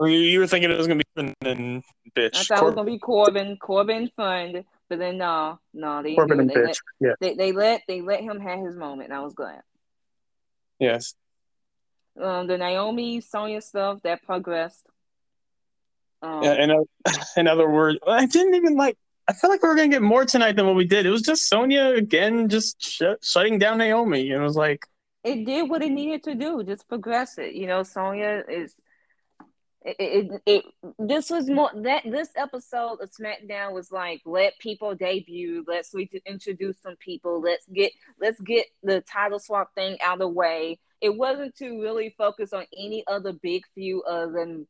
You, 0.00 0.08
you 0.08 0.40
were 0.40 0.46
thinking 0.46 0.70
it 0.70 0.76
was 0.76 0.86
gonna 0.86 0.98
be 0.98 1.04
Corbin 1.16 1.34
and 1.46 1.82
bitch. 2.14 2.36
I 2.36 2.42
thought 2.42 2.62
it 2.62 2.64
was 2.66 2.74
gonna 2.74 2.90
be 2.90 2.98
Corbin, 2.98 3.56
Corbin 3.56 4.10
fund, 4.16 4.64
but 4.90 4.98
then 4.98 5.16
no, 5.16 5.58
no, 5.72 6.02
they 6.02 6.14
Corbin 6.14 6.40
and. 6.40 6.50
They 6.50 6.54
bitch. 6.54 6.66
let, 6.66 6.76
Yeah. 7.00 7.12
they, 7.20 7.34
they 7.34 7.52
let 7.52 7.82
they 7.88 8.02
let 8.02 8.20
him 8.20 8.40
have 8.40 8.60
his 8.60 8.76
moment, 8.76 9.10
and 9.10 9.18
I 9.18 9.22
was 9.22 9.34
glad. 9.34 9.62
Yes. 10.78 11.14
Um, 12.20 12.46
the 12.46 12.58
Naomi 12.58 13.20
Sonya 13.20 13.60
stuff 13.60 14.00
that 14.02 14.22
progressed. 14.22 14.86
Um, 16.22 16.42
Yeah, 16.42 16.54
in, 16.62 16.70
o- 16.70 16.88
in 17.36 17.48
other 17.48 17.68
words, 17.68 17.98
I 18.06 18.26
didn't 18.26 18.54
even 18.54 18.76
like. 18.76 18.96
I 19.26 19.32
feel 19.32 19.48
like 19.48 19.62
we 19.62 19.68
were 19.70 19.74
gonna 19.74 19.88
get 19.88 20.02
more 20.02 20.26
tonight 20.26 20.54
than 20.54 20.66
what 20.66 20.74
we 20.76 20.84
did. 20.84 21.06
It 21.06 21.10
was 21.10 21.22
just 21.22 21.48
Sonya 21.48 21.94
again, 21.96 22.48
just 22.48 22.82
sh- 22.82 23.02
shutting 23.22 23.58
down 23.58 23.78
Naomi, 23.78 24.30
and 24.30 24.40
it 24.42 24.44
was 24.44 24.54
like, 24.56 24.86
it 25.24 25.46
did 25.46 25.70
what 25.70 25.82
it 25.82 25.90
needed 25.90 26.22
to 26.24 26.34
do, 26.34 26.62
just 26.62 26.86
progress 26.88 27.38
it. 27.38 27.54
You 27.54 27.66
know, 27.66 27.82
Sonya 27.82 28.42
is. 28.48 28.74
It, 29.84 29.96
it, 29.98 30.42
it 30.46 30.64
this 30.98 31.28
was 31.28 31.50
more 31.50 31.70
that 31.74 32.04
this 32.04 32.30
episode 32.36 33.00
of 33.02 33.10
SmackDown 33.10 33.72
was 33.72 33.92
like 33.92 34.22
let 34.24 34.58
people 34.58 34.94
debut, 34.94 35.62
let's 35.68 35.92
re- 35.92 36.08
introduce 36.24 36.80
some 36.80 36.96
people, 36.96 37.40
let's 37.42 37.66
get 37.66 37.92
let's 38.18 38.40
get 38.40 38.66
the 38.82 39.02
title 39.02 39.38
swap 39.38 39.74
thing 39.74 39.98
out 40.02 40.14
of 40.14 40.18
the 40.20 40.28
way. 40.28 40.78
It 41.02 41.14
wasn't 41.14 41.54
to 41.56 41.82
really 41.82 42.14
focus 42.16 42.54
on 42.54 42.64
any 42.74 43.04
other 43.06 43.34
big 43.34 43.64
feud 43.74 44.02
other 44.08 44.32
than 44.32 44.66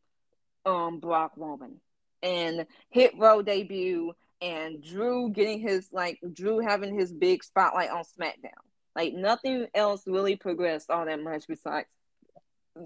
um 0.67 0.99
Brock 0.99 1.33
Roman 1.37 1.81
and 2.25 2.67
Hit 2.91 3.13
Row 3.17 3.41
debut 3.41 4.15
and 4.41 4.83
Drew 4.83 5.31
getting 5.31 5.61
his 5.61 5.89
like 5.93 6.19
Drew 6.33 6.59
having 6.59 6.99
his 6.99 7.13
big 7.13 7.45
spotlight 7.45 7.91
on 7.91 8.03
SmackDown. 8.03 8.51
Like 8.97 9.15
nothing 9.15 9.67
else 9.75 10.03
really 10.07 10.35
progressed 10.37 10.91
all 10.91 11.05
that 11.07 11.23
much 11.23 11.47
besides 11.47 11.87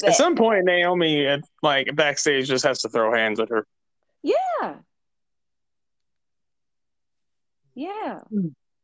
at 0.04 0.14
some 0.14 0.36
point, 0.36 0.64
Naomi 0.64 1.26
at 1.26 1.40
like 1.62 1.94
backstage 1.94 2.48
just 2.48 2.64
has 2.64 2.82
to 2.82 2.88
throw 2.88 3.12
hands 3.14 3.40
at 3.40 3.48
her. 3.48 3.66
Yeah. 4.22 4.74
Yeah. 7.74 8.20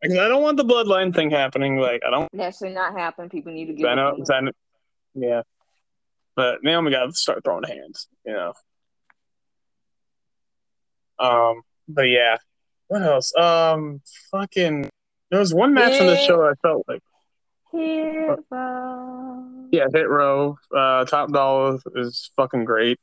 Because 0.01 0.19
I 0.19 0.29
don't 0.29 0.43
want 0.43 0.57
the 0.57 0.65
bloodline 0.65 1.15
thing 1.15 1.31
happening. 1.31 1.79
Like 1.79 2.03
I 2.07 2.11
don't. 2.11 2.29
That 2.33 2.55
should 2.55 2.73
not 2.73 2.97
happen. 2.97 3.29
People 3.29 3.53
need 3.53 3.67
to 3.67 3.75
get 3.75 3.89
I 3.89 3.95
know. 3.95 4.25
I 4.31 4.41
know- 4.41 4.53
yeah. 5.15 5.43
But 6.37 6.63
Naomi 6.63 6.91
got 6.91 7.07
to 7.07 7.13
start 7.13 7.45
throwing 7.45 7.65
hands. 7.65 8.09
You 8.25 8.33
know. 8.33 8.53
Um. 11.19 11.63
But 11.89 12.09
yeah. 12.09 12.37
What 12.89 13.03
else? 13.03 13.35
Um. 13.37 14.01
Fucking. 14.31 14.89
There 15.31 15.41
was 15.41 15.53
one 15.55 15.75
match 15.75 16.01
on 16.01 16.07
the 16.07 16.17
show 16.19 16.45
I 16.45 16.53
felt 16.63 16.85
like. 16.87 17.03
Hit 17.75 18.39
row. 18.51 19.67
Yeah, 19.73 19.87
Hit 19.93 20.09
Row, 20.09 20.57
uh, 20.75 21.05
Top 21.07 21.33
Dollar 21.33 21.79
is 21.97 22.31
fucking 22.37 22.65
great. 22.65 22.99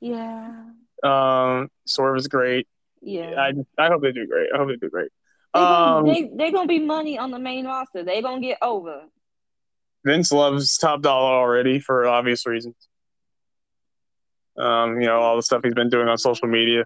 Yeah. 0.00 0.64
Um, 1.02 1.68
Swerve 1.86 2.16
is 2.16 2.28
great. 2.28 2.66
Yeah. 3.00 3.34
I 3.38 3.52
I 3.78 3.88
hope 3.88 4.02
they 4.02 4.12
do 4.12 4.26
great. 4.26 4.48
I 4.54 4.58
hope 4.58 4.68
they 4.68 4.76
do 4.76 4.88
great. 4.90 5.10
They 5.54 5.60
gonna, 5.60 5.98
Um, 5.98 6.06
they 6.06 6.30
they 6.34 6.50
gonna 6.50 6.66
be 6.66 6.78
money 6.78 7.18
on 7.18 7.30
the 7.30 7.38
main 7.38 7.66
roster. 7.66 8.02
They 8.04 8.22
gonna 8.22 8.40
get 8.40 8.58
over. 8.62 9.02
Vince 10.04 10.32
loves 10.32 10.76
Top 10.78 11.02
Dollar 11.02 11.34
already 11.36 11.78
for 11.78 12.06
obvious 12.06 12.46
reasons. 12.46 12.74
Um, 14.56 15.00
you 15.00 15.06
know 15.06 15.20
all 15.20 15.36
the 15.36 15.42
stuff 15.42 15.62
he's 15.64 15.74
been 15.74 15.88
doing 15.88 16.08
on 16.08 16.18
social 16.18 16.48
media, 16.48 16.84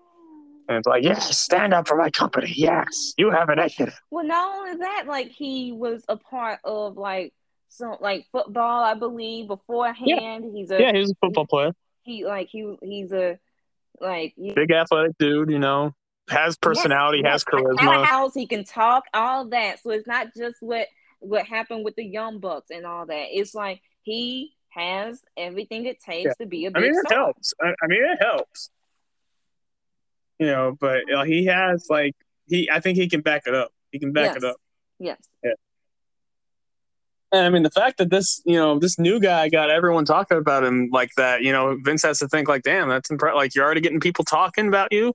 and 0.68 0.78
it's 0.78 0.86
like, 0.86 1.04
yes, 1.04 1.38
stand 1.38 1.72
up 1.74 1.86
for 1.88 1.96
my 1.96 2.10
company. 2.10 2.52
Yes, 2.54 3.14
you 3.16 3.30
have 3.30 3.48
an 3.48 3.58
initiative. 3.58 3.98
Well, 4.10 4.24
not 4.24 4.56
only 4.58 4.76
that, 4.78 5.04
like 5.06 5.28
he 5.28 5.72
was 5.72 6.04
a 6.08 6.16
part 6.16 6.60
of 6.64 6.96
like 6.96 7.32
some 7.68 7.96
like 8.00 8.26
football, 8.32 8.82
I 8.84 8.94
believe, 8.94 9.48
beforehand. 9.48 10.06
Yeah. 10.06 10.40
He's 10.52 10.70
a 10.70 10.80
Yeah, 10.80 10.92
he's 10.92 11.10
a 11.10 11.14
football 11.20 11.46
player, 11.46 11.72
he 12.02 12.24
like 12.24 12.48
he 12.48 12.76
he's 12.82 13.12
a 13.12 13.38
like 14.00 14.34
big 14.54 14.70
athletic 14.72 15.16
dude. 15.18 15.50
You 15.50 15.58
know, 15.58 15.94
has 16.28 16.56
personality, 16.56 17.20
Yes, 17.24 17.32
has 17.32 17.44
charisma. 17.44 18.04
House, 18.04 18.34
he 18.34 18.46
can 18.46 18.64
talk, 18.64 19.04
all 19.14 19.48
that. 19.50 19.82
So 19.82 19.90
it's 19.90 20.06
not 20.06 20.28
just 20.36 20.56
what 20.60 20.88
what 21.20 21.46
happened 21.46 21.84
with 21.84 21.96
the 21.96 22.04
Young 22.04 22.40
Bucks 22.40 22.70
and 22.70 22.84
all 22.86 23.06
that. 23.06 23.26
It's 23.30 23.54
like 23.54 23.80
he 24.02 24.52
has 24.70 25.22
everything 25.36 25.86
it 25.86 26.00
takes 26.00 26.26
Yeah. 26.26 26.44
to 26.44 26.46
be 26.46 26.66
a 26.66 26.68
I 26.68 26.72
big 26.72 26.82
mean, 26.82 26.90
it 26.92 27.06
star. 27.06 27.18
helps. 27.18 27.54
I, 27.60 27.68
I 27.82 27.86
mean, 27.86 28.02
it 28.04 28.18
helps. 28.22 28.70
You 30.38 30.46
know, 30.46 30.76
but 30.78 31.10
uh, 31.10 31.24
he 31.24 31.46
has 31.46 31.86
like 31.88 32.14
he. 32.46 32.70
I 32.70 32.80
think 32.80 32.98
he 32.98 33.08
can 33.08 33.22
back 33.22 33.42
it 33.46 33.54
up. 33.54 33.72
He 33.90 33.98
can 33.98 34.12
back 34.12 34.34
yes. 34.34 34.36
it 34.36 34.44
up. 34.44 34.56
Yes. 34.98 35.18
Yeah. 35.42 35.52
And 37.32 37.44
I 37.44 37.50
mean, 37.50 37.62
the 37.62 37.70
fact 37.70 37.98
that 37.98 38.08
this, 38.08 38.40
you 38.44 38.56
know, 38.56 38.78
this 38.78 38.98
new 38.98 39.18
guy 39.18 39.48
got 39.48 39.68
everyone 39.68 40.04
talking 40.04 40.38
about 40.38 40.62
him 40.62 40.90
like 40.92 41.10
that, 41.16 41.42
you 41.42 41.52
know, 41.52 41.76
Vince 41.82 42.02
has 42.02 42.20
to 42.20 42.28
think 42.28 42.48
like, 42.48 42.62
damn, 42.62 42.88
that's 42.88 43.08
impre- 43.10 43.34
like 43.34 43.54
you're 43.54 43.64
already 43.64 43.80
getting 43.80 44.00
people 44.00 44.24
talking 44.24 44.68
about 44.68 44.92
you. 44.92 45.12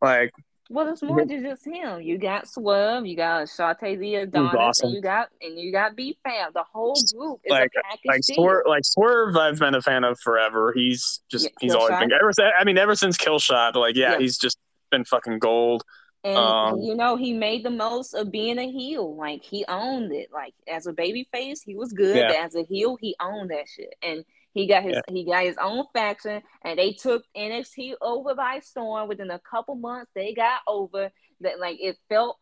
Like, 0.00 0.30
Well, 0.72 0.88
it's 0.88 1.02
more 1.02 1.24
than 1.24 1.42
just 1.42 1.66
him. 1.66 2.00
You 2.00 2.16
got 2.18 2.48
Swerve, 2.48 3.04
you 3.04 3.14
got 3.16 3.46
Shante 3.46 3.98
the 3.98 4.14
Adonis, 4.16 4.54
awesome. 4.58 4.86
and 4.86 4.94
you 4.96 5.02
got 5.02 5.28
and 5.42 5.58
you 5.58 5.70
got 5.70 5.94
B-Fab. 5.94 6.54
The 6.54 6.64
whole 6.72 6.94
group 7.14 7.40
is 7.44 7.50
Like- 7.50 7.70
a 7.78 7.82
package 7.82 8.00
like. 8.06 8.20
Swerve, 8.24 8.62
like 8.66 8.84
Swerve, 8.84 9.36
I've 9.36 9.58
been 9.58 9.74
a 9.74 9.82
fan 9.82 10.04
of 10.04 10.18
forever. 10.20 10.72
He's 10.74 11.20
just, 11.30 11.44
Yeah, 11.44 11.50
he's 11.60 11.74
always 11.74 11.98
been. 11.98 12.10
Ever, 12.12 12.30
I 12.58 12.64
mean, 12.64 12.78
ever 12.78 12.94
since 12.94 13.18
Killshot, 13.18 13.74
like, 13.74 13.96
yeah, 13.96 14.12
Yes. 14.12 14.20
he's 14.20 14.38
just 14.38 14.58
been 14.90 15.04
fucking 15.04 15.38
gold. 15.40 15.82
And 16.24 16.36
Um, 16.36 16.78
you 16.78 16.94
know, 16.94 17.16
he 17.16 17.32
made 17.32 17.64
the 17.64 17.70
most 17.70 18.14
of 18.14 18.30
being 18.30 18.56
a 18.58 18.70
heel. 18.70 19.16
Like 19.16 19.42
he 19.42 19.64
owned 19.66 20.12
it. 20.12 20.30
Like 20.32 20.54
as 20.68 20.86
a 20.86 20.92
baby 20.92 21.28
face, 21.32 21.62
he 21.62 21.74
was 21.74 21.92
good. 21.92 22.16
Yeah. 22.16 22.44
As 22.44 22.54
a 22.54 22.62
heel, 22.62 22.96
he 23.00 23.16
owned 23.20 23.50
that 23.50 23.66
shit. 23.68 23.94
And 24.02 24.24
he 24.52 24.66
got 24.66 24.82
his 24.82 24.98
he 25.08 25.24
got 25.24 25.44
his 25.44 25.56
own 25.60 25.84
faction 25.92 26.42
and 26.64 26.78
they 26.78 26.92
took 26.92 27.24
NXT 27.36 27.94
over 28.00 28.34
by 28.34 28.60
storm 28.60 29.08
within 29.08 29.30
a 29.30 29.40
couple 29.40 29.74
months. 29.74 30.10
They 30.14 30.34
got 30.34 30.60
over 30.66 31.10
that 31.40 31.58
like 31.58 31.78
it 31.80 31.96
felt 32.08 32.38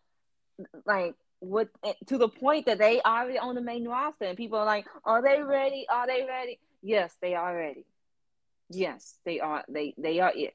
like 0.87 1.15
what 1.39 1.69
eh, 1.85 1.95
to 2.07 2.19
the 2.19 2.29
point 2.29 2.67
that 2.67 2.79
they 2.79 3.01
already 3.01 3.39
on 3.39 3.55
the 3.55 3.63
main 3.63 3.87
roster 3.87 4.25
and 4.25 4.37
people 4.37 4.59
are 4.59 4.67
like, 4.67 4.87
Are 5.05 5.23
they 5.23 5.43
ready? 5.43 5.87
Are 5.91 6.07
they 6.07 6.25
ready? 6.27 6.59
Yes, 6.83 7.17
they 7.23 7.35
are 7.35 7.57
ready. 7.57 7.87
Yes, 8.71 9.19
they 9.25 9.41
are 9.41 9.65
they 9.69 9.95
they 9.97 10.21
are 10.21 10.33
it 10.35 10.55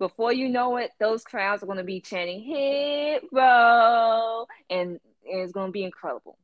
before 0.00 0.32
you 0.32 0.48
know 0.48 0.78
it, 0.78 0.90
those 0.98 1.22
crowds 1.22 1.62
are 1.62 1.66
going 1.66 1.78
to 1.78 1.84
be 1.84 2.00
chanting 2.00 2.42
"Hit 2.42 3.22
Row," 3.30 4.46
and, 4.68 4.98
and 5.30 5.40
it's 5.40 5.52
going 5.52 5.68
to 5.68 5.72
be 5.72 5.84
incredible. 5.84 6.38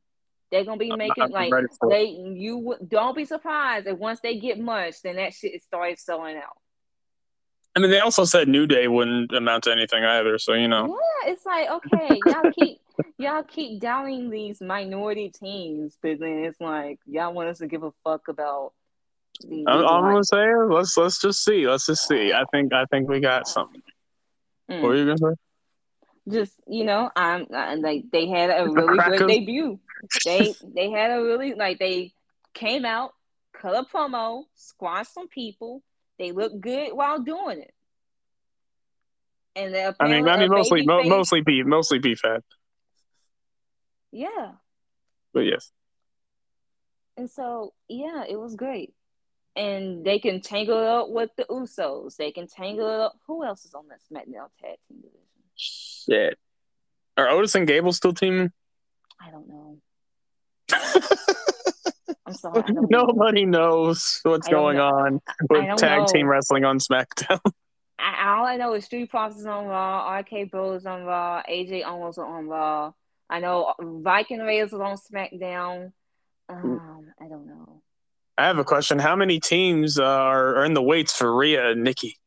They're 0.51 0.63
going 0.63 0.79
to 0.79 0.85
be 0.85 0.95
making 0.95 1.23
I'm 1.23 1.31
like 1.31 1.49
for 1.49 1.59
it. 1.61 1.89
they. 1.89 2.05
You 2.05 2.75
don't 2.87 3.15
be 3.15 3.25
surprised 3.25 3.87
if 3.87 3.97
once 3.97 4.19
they 4.21 4.39
get 4.39 4.59
much, 4.59 5.01
then 5.03 5.17
that 5.17 5.33
shit 5.33 5.61
started 5.61 5.99
selling 5.99 6.37
out. 6.37 6.57
I 7.75 7.79
mean, 7.79 7.91
they 7.91 7.99
also 7.99 8.25
said 8.25 8.47
New 8.47 8.65
Day 8.65 8.87
wouldn't 8.87 9.31
amount 9.33 9.65
to 9.65 9.71
anything 9.71 10.03
either. 10.03 10.39
So 10.39 10.53
you 10.53 10.67
know, 10.67 10.87
Yeah, 10.87 11.31
it's 11.31 11.45
like 11.45 11.69
okay, 11.69 12.19
y'all 12.25 12.51
keep 12.51 12.79
y'all 13.17 13.43
keep 13.43 13.79
doubting 13.79 14.29
these 14.29 14.61
minority 14.61 15.29
teams, 15.29 15.97
but 16.01 16.19
then 16.19 16.45
it's 16.45 16.59
like 16.59 16.99
y'all 17.05 17.33
want 17.33 17.49
us 17.49 17.59
to 17.59 17.67
give 17.67 17.83
a 17.83 17.91
fuck 18.03 18.27
about. 18.29 18.73
These, 19.47 19.65
I'm, 19.67 19.85
I'm 19.85 20.01
gonna 20.01 20.23
say 20.23 20.47
let's 20.69 20.97
let's 20.97 21.21
just 21.21 21.43
see. 21.43 21.67
Let's 21.67 21.85
just 21.85 22.07
see. 22.07 22.33
I 22.33 22.45
think 22.51 22.73
I 22.73 22.85
think 22.85 23.07
we 23.07 23.19
got 23.19 23.47
something. 23.47 23.83
Mm. 24.71 24.81
What 24.81 24.89
were 24.89 24.95
you 24.95 25.05
gonna 25.05 25.17
say? 25.17 25.35
just 26.29 26.53
you 26.67 26.83
know, 26.83 27.09
I'm 27.15 27.47
like 27.49 28.05
they 28.11 28.27
had 28.27 28.49
a 28.49 28.69
really 28.69 28.97
good 29.17 29.27
debut. 29.27 29.79
They 30.25 30.53
they 30.75 30.89
had 30.91 31.11
a 31.11 31.21
really 31.21 31.53
like 31.53 31.79
they 31.79 32.13
came 32.53 32.85
out, 32.85 33.13
cut 33.53 33.75
a 33.75 33.83
promo, 33.83 34.43
squashed 34.55 35.13
some 35.13 35.27
people. 35.27 35.83
They 36.19 36.31
looked 36.31 36.59
good 36.59 36.93
while 36.93 37.19
doing 37.19 37.61
it. 37.61 37.73
And 39.55 39.75
I 39.99 40.07
mean, 40.07 40.27
I 40.27 40.37
mean, 40.37 40.51
mostly, 40.51 40.85
mo- 40.85 41.03
mostly 41.03 41.41
beef, 41.41 41.65
mostly 41.65 41.97
beef 41.97 42.19
fat. 42.19 42.43
Yeah. 44.11 44.51
But 45.33 45.41
yes. 45.41 45.71
And 47.17 47.29
so, 47.29 47.73
yeah, 47.87 48.23
it 48.29 48.39
was 48.39 48.55
great. 48.55 48.93
And 49.55 50.05
they 50.05 50.19
can 50.19 50.41
tangle 50.41 50.77
it 50.77 50.87
up 50.87 51.09
with 51.09 51.31
the 51.35 51.45
Usos. 51.45 52.15
They 52.15 52.31
can 52.31 52.47
tangle 52.47 52.87
it 52.87 52.99
up. 52.99 53.17
Who 53.25 53.43
else 53.43 53.65
is 53.65 53.73
on 53.73 53.85
that 53.87 53.99
SmackDown 54.01 54.49
tag 54.61 54.77
team 54.87 55.01
division? 55.01 55.21
Shit. 55.55 56.37
Are 57.17 57.29
Otis 57.29 57.55
and 57.55 57.65
Gable 57.65 57.93
still 57.93 58.13
teaming? 58.13 58.51
I 59.19 59.31
don't 59.31 59.49
know. 59.49 59.79
I'm 60.71 62.33
sorry. 62.33 62.63
Nobody 62.89 63.45
knows 63.45 64.19
what's 64.23 64.47
going 64.47 64.77
know. 64.77 64.87
on 64.87 65.21
with 65.49 65.77
tag 65.77 65.99
know. 65.99 66.05
team 66.05 66.27
wrestling 66.27 66.65
on 66.65 66.79
SmackDown. 66.79 67.39
I, 67.99 68.29
all 68.29 68.45
I 68.45 68.57
know 68.57 68.73
is 68.73 68.85
Street 68.85 69.09
Profits 69.09 69.45
on 69.45 69.65
Raw, 69.65 70.17
RK 70.19 70.51
Bro 70.51 70.73
is 70.73 70.85
on 70.85 71.03
Raw, 71.03 71.41
AJ 71.49 71.85
almost 71.85 72.19
on 72.19 72.47
Raw. 72.47 72.91
I 73.29 73.39
know 73.39 73.73
Viking 73.79 74.39
Raiders 74.39 74.73
is 74.73 74.79
on 74.79 74.97
SmackDown. 74.97 75.91
Um, 76.47 77.11
I 77.19 77.27
don't 77.27 77.47
know. 77.47 77.81
I 78.37 78.45
have 78.45 78.59
a 78.59 78.63
question. 78.63 78.99
How 78.99 79.15
many 79.15 79.39
teams 79.39 79.97
are, 79.97 80.57
are 80.57 80.65
in 80.65 80.73
the 80.73 80.81
weights 80.81 81.17
for 81.17 81.35
Rhea 81.35 81.71
and 81.71 81.83
Nikki? 81.83 82.17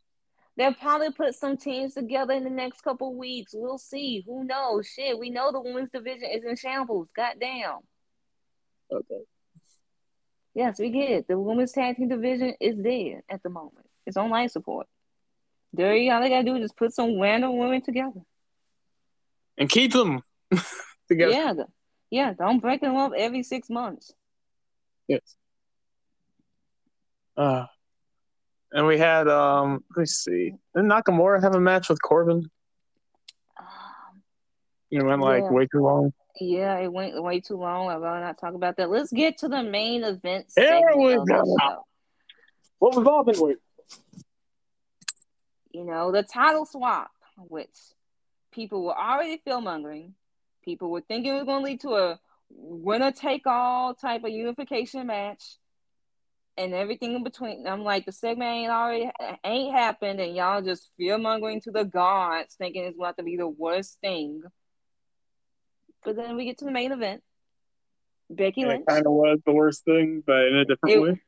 They'll 0.56 0.74
probably 0.74 1.12
put 1.12 1.34
some 1.34 1.56
teams 1.56 1.94
together 1.94 2.34
in 2.34 2.44
the 2.44 2.50
next 2.50 2.82
couple 2.82 3.14
weeks. 3.14 3.52
We'll 3.54 3.78
see. 3.78 4.24
Who 4.26 4.44
knows? 4.44 4.88
Shit, 4.88 5.18
we 5.18 5.30
know 5.30 5.52
the 5.52 5.60
women's 5.60 5.90
division 5.90 6.28
is 6.30 6.44
in 6.44 6.56
shambles. 6.56 7.08
Goddamn. 7.14 7.78
Okay. 8.92 9.20
Yes, 10.54 10.78
we 10.78 10.90
get 10.90 11.10
it. 11.10 11.28
The 11.28 11.38
women's 11.38 11.72
tag 11.72 11.96
team 11.96 12.08
division 12.08 12.54
is 12.60 12.76
there 12.76 13.22
at 13.28 13.42
the 13.42 13.50
moment. 13.50 13.86
It's 14.06 14.16
on 14.16 14.30
life 14.30 14.50
support. 14.50 14.86
There 15.72 15.94
you 15.94 16.10
all 16.10 16.20
they 16.20 16.28
gotta 16.28 16.44
do 16.44 16.56
is 16.56 16.62
just 16.62 16.76
put 16.76 16.92
some 16.92 17.20
random 17.20 17.56
women 17.56 17.82
together. 17.82 18.20
And 19.56 19.68
keep 19.68 19.92
them 19.92 20.22
together. 21.08 21.32
Yeah. 21.32 21.52
Yeah, 22.10 22.32
don't 22.32 22.58
break 22.58 22.80
them 22.80 22.96
up 22.96 23.12
every 23.16 23.44
six 23.44 23.70
months. 23.70 24.12
Yes. 25.06 25.36
Uh 27.36 27.66
and 28.72 28.86
we 28.86 28.98
had 28.98 29.28
um 29.28 29.84
let's 29.96 30.24
see. 30.24 30.54
Did 30.74 30.84
Nakamura 30.84 31.40
have 31.42 31.54
a 31.54 31.60
match 31.60 31.88
with 31.88 32.02
Corbin? 32.02 32.50
You 34.90 35.04
went 35.04 35.20
like 35.20 35.44
yeah. 35.44 35.50
way 35.50 35.66
too 35.66 35.80
long. 35.80 36.12
Yeah, 36.40 36.78
it 36.78 36.92
went 36.92 37.20
way 37.22 37.40
too 37.40 37.56
long. 37.56 37.88
I'd 37.88 37.96
rather 37.96 38.20
not 38.20 38.38
talk 38.38 38.54
about 38.54 38.76
that. 38.76 38.90
Let's 38.90 39.12
get 39.12 39.38
to 39.38 39.48
the 39.48 39.62
main 39.62 40.04
event. 40.04 40.46
There 40.56 40.96
we 40.96 41.14
go. 41.14 41.86
What 42.78 42.96
we've 42.96 43.06
all 43.06 43.24
been 43.24 43.38
waiting. 43.38 43.60
You 45.72 45.84
know, 45.84 46.10
the 46.10 46.22
title 46.22 46.66
swap, 46.66 47.10
which 47.36 47.76
people 48.52 48.84
were 48.84 48.98
already 48.98 49.40
fear 49.44 49.60
mongering. 49.60 50.14
People 50.64 50.90
were 50.90 51.02
thinking 51.02 51.32
it 51.32 51.36
was 51.36 51.44
going 51.44 51.60
to 51.60 51.70
lead 51.70 51.80
to 51.82 51.94
a 51.94 52.20
winner 52.50 53.12
take 53.12 53.46
all 53.46 53.94
type 53.94 54.24
of 54.24 54.30
unification 54.30 55.06
match 55.06 55.56
and 56.56 56.74
everything 56.74 57.14
in 57.14 57.22
between. 57.22 57.66
I'm 57.66 57.84
like, 57.84 58.06
the 58.06 58.12
segment 58.12 58.50
ain't 58.50 58.70
already 58.70 59.10
ain't 59.44 59.74
happened, 59.74 60.20
and 60.20 60.34
y'all 60.34 60.62
just 60.62 60.90
fear 60.96 61.16
mongering 61.16 61.60
to 61.62 61.70
the 61.70 61.84
gods, 61.84 62.54
thinking 62.56 62.84
it's 62.84 62.98
going 62.98 63.14
to 63.16 63.22
be 63.22 63.36
the 63.36 63.48
worst 63.48 63.98
thing. 64.00 64.42
But 66.04 66.16
then 66.16 66.36
we 66.36 66.44
get 66.44 66.58
to 66.58 66.64
the 66.64 66.70
main 66.70 66.92
event. 66.92 67.22
Becky 68.30 68.64
Lynch. 68.64 68.84
It 68.88 68.92
kind 68.92 69.06
of 69.06 69.12
was 69.12 69.38
the 69.44 69.52
worst 69.52 69.84
thing, 69.84 70.22
but 70.24 70.46
in 70.46 70.56
a 70.56 70.64
different 70.64 70.96
it, 70.96 71.00
way. 71.00 71.20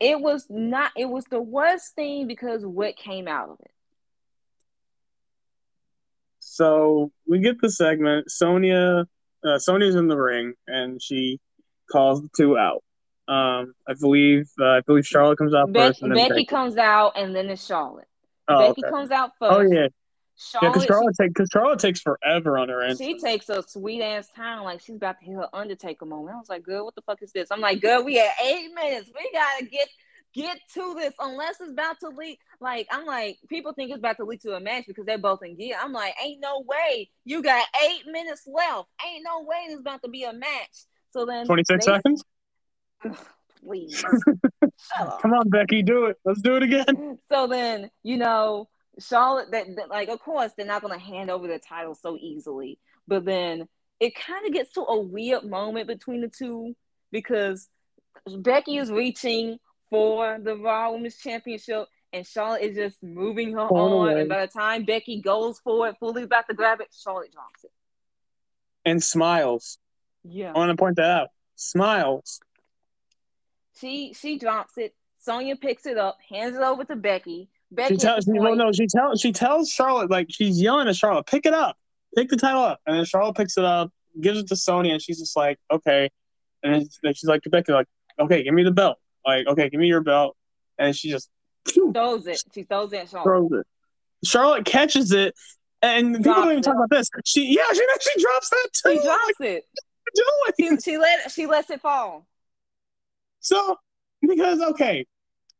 It 0.00 0.20
was 0.20 0.46
not. 0.48 0.92
It 0.96 1.08
was 1.08 1.24
the 1.26 1.40
worst 1.40 1.94
thing 1.94 2.26
because 2.26 2.64
what 2.64 2.96
came 2.96 3.28
out 3.28 3.50
of 3.50 3.60
it. 3.60 3.70
So 6.40 7.12
we 7.26 7.40
get 7.40 7.60
the 7.60 7.70
segment. 7.70 8.30
Sonya, 8.30 9.06
uh, 9.46 9.58
Sonya's 9.58 9.94
in 9.94 10.08
the 10.08 10.16
ring, 10.16 10.54
and 10.66 11.02
she 11.02 11.38
calls 11.90 12.22
the 12.22 12.30
two 12.36 12.56
out. 12.56 12.82
Um, 13.28 13.74
I 13.88 13.94
believe 14.00 14.48
uh, 14.60 14.64
I 14.64 14.80
believe 14.86 15.06
Charlotte 15.06 15.38
comes 15.38 15.54
out 15.54 15.72
Be- 15.72 15.80
first. 15.80 16.00
Becky, 16.00 16.14
Becky 16.14 16.44
comes 16.46 16.76
out, 16.76 17.12
and 17.16 17.34
then 17.34 17.48
it's 17.50 17.64
Charlotte. 17.64 18.08
Oh, 18.48 18.68
Becky 18.68 18.84
okay. 18.84 18.90
comes 18.90 19.10
out 19.10 19.32
first. 19.38 19.52
Oh 19.52 19.60
yeah. 19.60 19.88
Charlotte, 20.38 20.66
yeah, 20.66 20.72
because 20.72 20.84
Charlotte, 20.84 21.16
take, 21.18 21.50
Charlotte 21.50 21.78
takes 21.78 22.00
forever 22.00 22.58
on 22.58 22.68
her 22.68 22.82
end. 22.82 22.98
She 22.98 23.18
takes 23.18 23.48
a 23.48 23.62
sweet 23.62 24.02
ass 24.02 24.28
time, 24.36 24.64
like 24.64 24.80
she's 24.80 24.96
about 24.96 25.18
to 25.20 25.24
hit 25.24 25.34
her 25.34 25.48
Undertaker 25.52 26.04
moment. 26.04 26.36
I 26.36 26.38
was 26.38 26.50
like, 26.50 26.62
"Girl, 26.62 26.84
what 26.84 26.94
the 26.94 27.02
fuck 27.02 27.22
is 27.22 27.32
this?" 27.32 27.50
I'm 27.50 27.60
like, 27.60 27.80
"Girl, 27.80 28.04
we 28.04 28.18
at 28.18 28.32
eight 28.44 28.68
minutes. 28.74 29.10
We 29.14 29.30
gotta 29.32 29.64
get 29.64 29.88
get 30.36 30.58
to 30.74 30.94
this 30.94 31.14
unless 31.18 31.60
it's 31.60 31.72
about 31.72 31.98
to 32.00 32.10
lead. 32.10 32.38
Like, 32.60 32.86
I'm 32.90 33.06
like, 33.06 33.38
people 33.48 33.72
think 33.72 33.90
it's 33.90 33.98
about 33.98 34.18
to 34.18 34.24
lead 34.24 34.42
to 34.42 34.54
a 34.54 34.60
match 34.60 34.84
because 34.86 35.06
they're 35.06 35.18
both 35.18 35.42
in 35.42 35.56
gear. 35.56 35.76
I'm 35.82 35.92
like, 35.92 36.14
ain't 36.22 36.40
no 36.40 36.62
way. 36.66 37.10
You 37.24 37.42
got 37.42 37.66
eight 37.84 38.02
minutes 38.06 38.46
left. 38.46 38.88
Ain't 39.06 39.24
no 39.24 39.42
way 39.42 39.56
it's 39.68 39.80
about 39.80 40.02
to 40.02 40.10
be 40.10 40.24
a 40.24 40.32
match. 40.34 40.84
So 41.10 41.24
then 41.24 41.46
26 41.46 41.86
they, 41.86 41.92
seconds? 41.92 42.24
Please. 43.64 44.04
Come 45.22 45.32
on, 45.32 45.48
Becky, 45.48 45.82
do 45.82 46.06
it. 46.06 46.18
Let's 46.24 46.42
do 46.42 46.56
it 46.56 46.62
again. 46.62 47.18
So 47.30 47.46
then, 47.46 47.90
you 48.02 48.18
know, 48.18 48.68
Charlotte 48.98 49.50
that, 49.52 49.66
that 49.76 49.88
like 49.88 50.08
of 50.08 50.20
course 50.20 50.52
they're 50.56 50.66
not 50.66 50.82
gonna 50.82 50.98
hand 50.98 51.30
over 51.30 51.46
the 51.46 51.58
title 51.58 51.94
so 51.94 52.16
easily. 52.16 52.78
But 53.06 53.24
then 53.24 53.68
it 54.00 54.14
kind 54.14 54.46
of 54.46 54.52
gets 54.52 54.72
to 54.72 54.82
a 54.82 55.00
weird 55.00 55.44
moment 55.44 55.86
between 55.86 56.20
the 56.20 56.28
two 56.28 56.74
because 57.10 57.68
Becky 58.38 58.78
is 58.78 58.90
reaching 58.90 59.58
for 59.90 60.38
the 60.42 60.56
Raw 60.56 60.92
Women's 60.92 61.16
Championship, 61.16 61.86
and 62.12 62.26
Charlotte 62.26 62.62
is 62.62 62.76
just 62.76 63.02
moving 63.02 63.52
her 63.52 63.60
on. 63.60 64.10
Away. 64.10 64.20
And 64.20 64.28
by 64.28 64.44
the 64.44 64.52
time 64.52 64.84
Becky 64.84 65.20
goes 65.20 65.60
for 65.60 65.88
it, 65.88 65.96
fully 66.00 66.24
about 66.24 66.46
to 66.48 66.54
grab 66.54 66.80
it, 66.80 66.88
Charlotte 66.92 67.32
drops 67.32 67.64
it. 67.64 67.70
And 68.84 69.02
smiles. 69.02 69.78
Yeah. 70.24 70.52
I 70.54 70.58
want 70.58 70.70
to 70.70 70.76
point 70.76 70.96
that 70.96 71.10
out. 71.10 71.28
Smiles. 71.54 72.40
She 73.78 74.14
she 74.14 74.38
drops 74.38 74.78
it. 74.78 74.94
Sonya 75.18 75.56
picks 75.56 75.86
it 75.86 75.98
up, 75.98 76.18
hands 76.28 76.56
it 76.56 76.62
over 76.62 76.84
to 76.84 76.96
Becky. 76.96 77.48
Becky 77.70 77.94
she 77.94 77.98
tells 77.98 78.24
well, 78.26 78.54
no, 78.54 78.72
she 78.72 78.86
tells 78.86 79.20
she 79.20 79.32
tells 79.32 79.70
Charlotte 79.70 80.10
like 80.10 80.28
she's 80.30 80.60
yelling 80.60 80.88
at 80.88 80.96
Charlotte, 80.96 81.26
pick 81.26 81.46
it 81.46 81.54
up, 81.54 81.76
pick 82.16 82.28
the 82.28 82.36
title 82.36 82.62
up, 82.62 82.80
and 82.86 82.96
then 82.96 83.04
Charlotte 83.04 83.36
picks 83.36 83.58
it 83.58 83.64
up, 83.64 83.90
gives 84.20 84.38
it 84.38 84.48
to 84.48 84.56
Sonya, 84.56 84.92
and 84.92 85.02
she's 85.02 85.18
just 85.18 85.36
like, 85.36 85.58
okay, 85.70 86.08
and 86.62 86.88
then 87.02 87.14
she's 87.14 87.28
like 87.28 87.42
to 87.42 87.50
Becky, 87.50 87.72
like, 87.72 87.86
okay, 88.18 88.42
give 88.42 88.54
me 88.54 88.62
the 88.62 88.70
belt. 88.70 88.98
Like, 89.24 89.46
okay, 89.46 89.68
give 89.68 89.80
me 89.80 89.88
your 89.88 90.00
belt. 90.00 90.36
And 90.78 90.94
she 90.94 91.10
just 91.10 91.30
throws 91.68 92.26
it. 92.26 92.42
She 92.54 92.62
throws 92.62 92.92
it. 92.92 93.08
Charlotte. 93.08 93.24
Throws 93.24 93.52
it. 93.52 93.66
Charlotte 94.24 94.64
catches 94.64 95.12
it, 95.12 95.34
and 95.82 96.12
drops 96.12 96.18
people 96.24 96.34
don't 96.34 96.44
even 96.46 96.58
it. 96.58 96.62
talk 96.62 96.76
about 96.76 96.90
this. 96.90 97.08
She, 97.24 97.54
yeah, 97.54 97.72
she 97.72 97.82
actually 97.94 98.22
drops 98.22 98.50
that 98.50 98.68
too. 98.72 98.96
She 98.96 99.06
drops 99.06 99.40
like, 99.40 99.48
it. 99.48 99.64
Doing? 100.58 100.78
She, 100.78 100.90
she 100.92 100.98
let 100.98 101.30
she 101.30 101.46
lets 101.46 101.68
it 101.68 101.80
fall. 101.80 102.26
So 103.40 103.76
because 104.22 104.60
okay, 104.60 105.04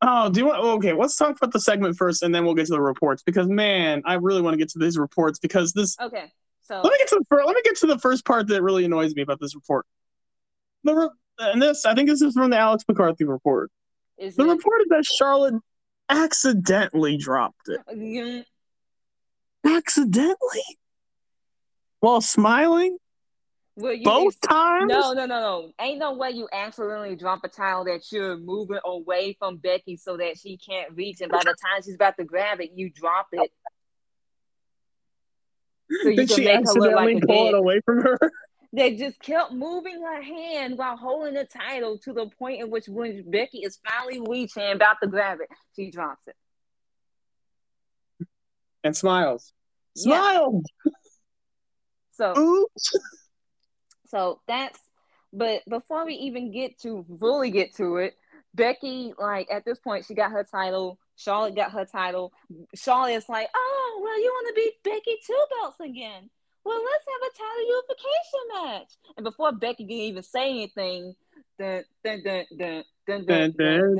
oh, 0.02 0.30
do 0.30 0.40
you 0.40 0.46
want? 0.46 0.62
Okay, 0.78 0.92
let's 0.92 1.16
talk 1.16 1.36
about 1.36 1.52
the 1.52 1.60
segment 1.60 1.96
first, 1.96 2.22
and 2.22 2.34
then 2.34 2.44
we'll 2.44 2.54
get 2.54 2.66
to 2.66 2.72
the 2.72 2.80
reports. 2.80 3.22
Because 3.22 3.48
man, 3.48 4.02
I 4.04 4.14
really 4.14 4.42
want 4.42 4.54
to 4.54 4.58
get 4.58 4.68
to 4.70 4.78
these 4.78 4.98
reports 4.98 5.38
because 5.38 5.72
this. 5.72 5.96
Okay, 6.00 6.30
so 6.62 6.80
let 6.82 6.92
me 6.92 6.98
get 6.98 7.08
to 7.08 7.16
the 7.16 7.24
first. 7.28 7.46
Let 7.46 7.54
me 7.54 7.62
get 7.64 7.76
to 7.76 7.86
the 7.86 7.98
first 7.98 8.24
part 8.24 8.48
that 8.48 8.62
really 8.62 8.84
annoys 8.84 9.14
me 9.14 9.22
about 9.22 9.40
this 9.40 9.54
report. 9.54 9.86
The 10.84 10.94
re- 10.94 11.08
and 11.38 11.60
this 11.60 11.84
I 11.84 11.94
think 11.94 12.08
this 12.08 12.22
is 12.22 12.34
from 12.34 12.50
the 12.50 12.58
Alex 12.58 12.84
McCarthy 12.88 13.24
report. 13.24 13.70
Is 14.18 14.36
the 14.36 14.44
it? 14.44 14.50
report 14.50 14.80
is 14.82 14.88
that 14.88 15.04
Charlotte 15.04 15.54
accidentally 16.08 17.16
dropped 17.16 17.68
it. 17.68 17.80
Yeah. 17.94 18.42
Accidentally? 19.64 20.36
While 22.00 22.20
smiling? 22.20 22.98
Well, 23.76 23.92
you 23.92 24.04
Both 24.04 24.40
times? 24.40 24.88
No, 24.88 25.12
no, 25.12 25.26
no, 25.26 25.40
no. 25.40 25.72
Ain't 25.78 25.98
no 25.98 26.14
way 26.14 26.30
you 26.30 26.48
accidentally 26.50 27.14
drop 27.14 27.44
a 27.44 27.48
towel 27.48 27.84
that 27.84 28.10
you're 28.10 28.38
moving 28.38 28.78
away 28.82 29.36
from 29.38 29.58
Becky 29.58 29.98
so 29.98 30.16
that 30.16 30.38
she 30.38 30.56
can't 30.56 30.96
reach, 30.96 31.20
and 31.20 31.30
by 31.30 31.40
the 31.44 31.54
time 31.62 31.82
she's 31.84 31.94
about 31.94 32.16
to 32.16 32.24
grab 32.24 32.60
it, 32.60 32.70
you 32.74 32.90
drop 32.90 33.26
it. 33.32 33.52
So 36.02 36.08
you 36.08 36.16
Did 36.16 36.30
she 36.30 36.50
accidentally 36.50 36.94
like 36.94 37.22
pull 37.26 37.48
it 37.48 37.54
away 37.54 37.80
from 37.84 38.00
her? 38.00 38.18
that 38.72 38.96
just 38.96 39.20
kept 39.20 39.52
moving 39.52 40.00
her 40.02 40.22
hand 40.22 40.78
while 40.78 40.96
holding 40.96 41.34
the 41.34 41.44
title 41.44 41.98
to 41.98 42.14
the 42.14 42.30
point 42.38 42.62
in 42.62 42.70
which 42.70 42.88
when 42.88 43.30
Becky 43.30 43.58
is 43.58 43.78
finally 43.86 44.22
reaching 44.26 44.72
about 44.72 44.96
to 45.02 45.08
grab 45.08 45.38
it, 45.40 45.48
she 45.76 45.90
drops 45.90 46.22
it. 46.26 46.34
And 48.82 48.96
smiles. 48.96 49.52
Smiles. 49.96 50.64
Yeah. 50.84 50.92
So 52.12 52.36
Oops. 52.38 52.92
So 54.08 54.40
that's 54.46 54.80
but 55.32 55.62
before 55.68 56.06
we 56.06 56.14
even 56.14 56.50
get 56.52 56.78
to 56.80 57.04
fully 57.18 57.50
get 57.50 57.74
to 57.76 57.96
it, 57.96 58.16
Becky, 58.54 59.12
like 59.18 59.48
at 59.50 59.64
this 59.64 59.78
point, 59.78 60.06
she 60.06 60.14
got 60.14 60.30
her 60.30 60.44
title 60.44 60.98
Charlotte 61.16 61.56
got 61.56 61.72
her 61.72 61.84
title. 61.84 62.32
Charlotte's 62.74 63.28
like, 63.28 63.48
oh, 63.54 64.00
well, 64.02 64.20
you 64.20 64.26
want 64.26 64.48
to 64.48 64.54
beat 64.54 64.82
Becky 64.84 65.16
two 65.26 65.44
belts 65.58 65.80
again? 65.80 66.30
Well, 66.64 66.82
let's 66.82 67.04
have 67.08 67.30
a 67.30 67.36
title 67.38 67.68
unification 67.68 68.42
match. 68.54 68.92
And 69.16 69.24
before 69.24 69.52
Becky 69.52 69.84
can 69.84 69.92
even 69.92 70.22
say 70.22 70.50
anything, 70.50 71.14
dun, 71.58 71.84
dun, 72.04 72.22
dun, 72.22 72.44
dun, 72.58 72.84
Dun, 73.06 73.24
dun, 73.24 73.52
dun, 73.52 73.96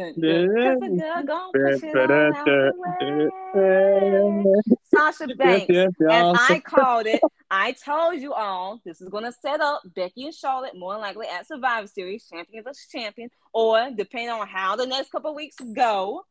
Sasha 4.93 5.29
Banks, 5.37 5.71
as 5.71 5.93
I 6.01 6.61
called 6.65 7.07
it, 7.07 7.21
I 7.49 7.71
told 7.73 8.21
you 8.21 8.33
all 8.33 8.81
this 8.85 9.01
is 9.01 9.09
going 9.09 9.23
to 9.23 9.31
set 9.31 9.61
up 9.61 9.83
Becky 9.95 10.25
and 10.25 10.35
Charlotte 10.35 10.77
more 10.77 10.99
likely 10.99 11.29
at 11.29 11.47
Survivor 11.47 11.87
Series, 11.87 12.27
champion 12.29 12.65
versus 12.65 12.89
champion, 12.91 13.31
or 13.53 13.91
depending 13.97 14.31
on 14.31 14.47
how 14.49 14.75
the 14.75 14.87
next 14.87 15.13
couple 15.13 15.33
weeks 15.37 15.57
go. 15.73 16.25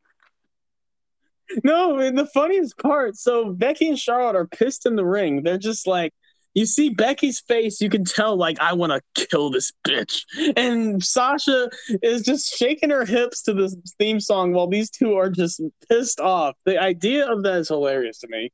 No, 1.64 1.96
the 2.10 2.26
funniest 2.26 2.76
part. 2.76 3.16
So 3.16 3.52
Becky 3.52 3.88
and 3.88 3.98
Charlotte 3.98 4.36
are 4.36 4.46
pissed 4.46 4.84
in 4.84 4.96
the 4.96 5.04
ring. 5.04 5.42
They're 5.42 5.56
just 5.56 5.86
like, 5.86 6.12
you 6.56 6.64
see 6.64 6.88
Becky's 6.88 7.38
face, 7.38 7.82
you 7.82 7.90
can 7.90 8.02
tell 8.02 8.34
like 8.34 8.58
I 8.60 8.72
want 8.72 8.90
to 8.90 9.26
kill 9.26 9.50
this 9.50 9.72
bitch. 9.86 10.22
And 10.56 11.04
Sasha 11.04 11.68
is 12.02 12.22
just 12.22 12.56
shaking 12.56 12.88
her 12.88 13.04
hips 13.04 13.42
to 13.42 13.52
this 13.52 13.76
theme 13.98 14.20
song 14.20 14.54
while 14.54 14.66
these 14.66 14.88
two 14.88 15.16
are 15.16 15.28
just 15.28 15.60
pissed 15.88 16.18
off. 16.18 16.56
The 16.64 16.78
idea 16.78 17.30
of 17.30 17.42
that 17.42 17.58
is 17.58 17.68
hilarious 17.68 18.20
to 18.20 18.28
me. 18.28 18.52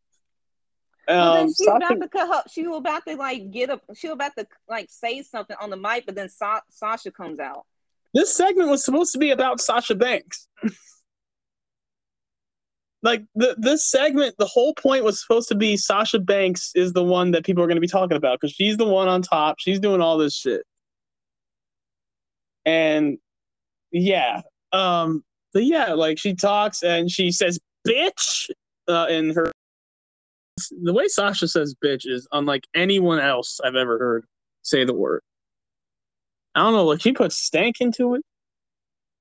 Well, 1.06 1.34
then 1.34 1.42
um, 1.44 1.54
she 1.54 1.68
was 1.68 1.76
about 1.76 2.00
to 2.00 2.08
cut 2.08 2.50
she 2.50 2.66
was 2.66 2.78
about 2.78 3.06
to 3.06 3.14
like 3.14 3.50
get 3.52 3.70
up 3.70 3.82
she 3.94 4.08
was 4.08 4.14
about 4.14 4.32
to 4.36 4.48
like 4.68 4.88
say 4.90 5.22
something 5.22 5.56
on 5.60 5.70
the 5.70 5.76
mic, 5.76 6.04
but 6.04 6.16
then 6.16 6.28
Sa- 6.28 6.60
Sasha 6.70 7.12
comes 7.12 7.38
out. 7.38 7.66
This 8.12 8.36
segment 8.36 8.68
was 8.68 8.84
supposed 8.84 9.12
to 9.12 9.18
be 9.18 9.30
about 9.30 9.60
Sasha 9.60 9.94
Banks. 9.94 10.48
like 13.02 13.24
the 13.34 13.56
this 13.58 13.84
segment, 13.84 14.36
the 14.38 14.46
whole 14.46 14.74
point 14.74 15.04
was 15.04 15.20
supposed 15.20 15.48
to 15.48 15.56
be 15.56 15.76
Sasha 15.76 16.20
Banks 16.20 16.70
is 16.74 16.92
the 16.92 17.02
one 17.02 17.32
that 17.32 17.44
people 17.44 17.62
are 17.62 17.66
going 17.66 17.76
to 17.76 17.80
be 17.80 17.88
talking 17.88 18.16
about 18.16 18.38
because 18.40 18.54
she's 18.54 18.76
the 18.76 18.86
one 18.86 19.08
on 19.08 19.22
top. 19.22 19.56
She's 19.58 19.80
doing 19.80 20.00
all 20.00 20.18
this 20.18 20.36
shit, 20.36 20.62
and 22.64 23.18
yeah, 23.90 24.42
um, 24.72 25.24
but 25.52 25.64
yeah, 25.64 25.94
like 25.94 26.18
she 26.18 26.34
talks 26.34 26.82
and 26.82 27.10
she 27.10 27.32
says 27.32 27.58
"bitch" 27.86 28.50
uh, 28.88 29.06
in 29.10 29.34
her. 29.34 29.50
The 30.82 30.92
way 30.92 31.08
Sasha 31.08 31.48
says 31.48 31.74
"bitch" 31.84 32.02
is 32.04 32.28
unlike 32.32 32.66
anyone 32.74 33.18
else 33.18 33.60
I've 33.64 33.74
ever 33.74 33.98
heard 33.98 34.24
say 34.62 34.84
the 34.84 34.94
word. 34.94 35.22
I 36.54 36.60
don't 36.60 36.74
know, 36.74 36.84
like 36.84 37.00
she 37.00 37.12
puts 37.12 37.36
stank 37.36 37.80
into 37.80 38.14
it, 38.14 38.22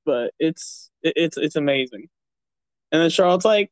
but 0.05 0.33
it's 0.39 0.91
it, 1.01 1.13
it's 1.15 1.37
it's 1.37 1.55
amazing. 1.55 2.09
And 2.91 3.01
then 3.01 3.09
Charlotte's 3.09 3.45
like, 3.45 3.71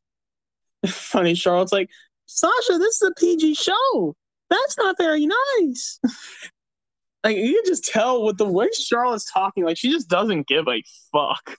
funny, 0.86 1.34
Charlotte's 1.34 1.72
like, 1.72 1.90
Sasha, 2.26 2.78
this 2.78 3.02
is 3.02 3.10
a 3.10 3.20
PG 3.20 3.54
show. 3.54 4.14
That's 4.48 4.78
not 4.78 4.96
very 4.98 5.26
nice. 5.26 6.00
like 7.24 7.36
you 7.36 7.54
can 7.54 7.64
just 7.66 7.84
tell 7.84 8.24
with 8.24 8.38
the 8.38 8.48
way 8.48 8.68
Charlotte's 8.72 9.30
talking, 9.30 9.64
like 9.64 9.76
she 9.76 9.90
just 9.90 10.08
doesn't 10.08 10.46
give 10.46 10.66
a 10.68 10.82
fuck. 11.12 11.56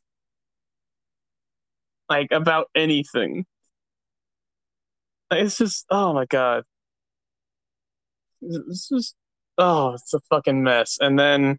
Like 2.09 2.31
about 2.31 2.67
anything. 2.75 3.45
It's 5.31 5.57
just 5.57 5.85
oh 5.89 6.13
my 6.13 6.25
god. 6.25 6.63
It's 8.41 8.89
just 8.89 9.15
oh, 9.57 9.93
it's 9.93 10.13
a 10.13 10.19
fucking 10.29 10.63
mess. 10.63 10.97
And 10.99 11.17
then, 11.17 11.57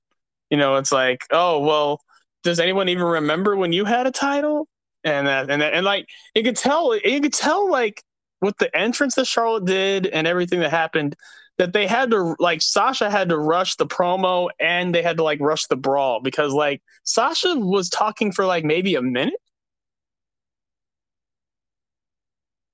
you 0.51 0.57
know, 0.59 0.77
it's 0.77 0.93
like, 0.93 1.25
oh 1.31 1.61
well, 1.61 2.01
does 2.43 2.61
anyone 2.61 2.89
even 2.89 3.05
remember 3.05 3.57
when 3.57 3.73
you 3.73 3.85
had 3.85 4.07
a 4.07 4.11
title? 4.11 4.69
And 5.05 5.27
that 5.27 5.51
and 5.51 5.63
that, 5.63 5.75
and 5.75 5.85
like 5.85 6.07
you 6.35 6.43
could 6.43 6.57
tell 6.57 6.97
you 6.97 7.21
could 7.21 7.33
tell 7.33 7.71
like 7.71 8.03
with 8.41 8.57
the 8.59 8.75
entrance 8.77 9.15
that 9.15 9.27
Charlotte 9.27 9.65
did 9.65 10.07
and 10.07 10.27
everything 10.27 10.61
that 10.61 10.71
happened 10.71 11.17
that 11.59 11.73
they 11.73 11.87
had 11.87 12.11
to 12.11 12.35
like 12.39 12.63
Sasha 12.63 13.11
had 13.11 13.29
to 13.29 13.39
rush 13.39 13.77
the 13.77 13.87
promo 13.87 14.49
and 14.59 14.95
they 14.95 15.03
had 15.03 15.17
to 15.19 15.23
like 15.23 15.41
rush 15.41 15.67
the 15.67 15.77
brawl 15.77 16.21
because 16.21 16.53
like 16.53 16.83
Sasha 17.05 17.55
was 17.55 17.89
talking 17.89 18.33
for 18.33 18.47
like 18.47 18.65
maybe 18.65 18.95
a 18.95 19.03
minute. 19.03 19.35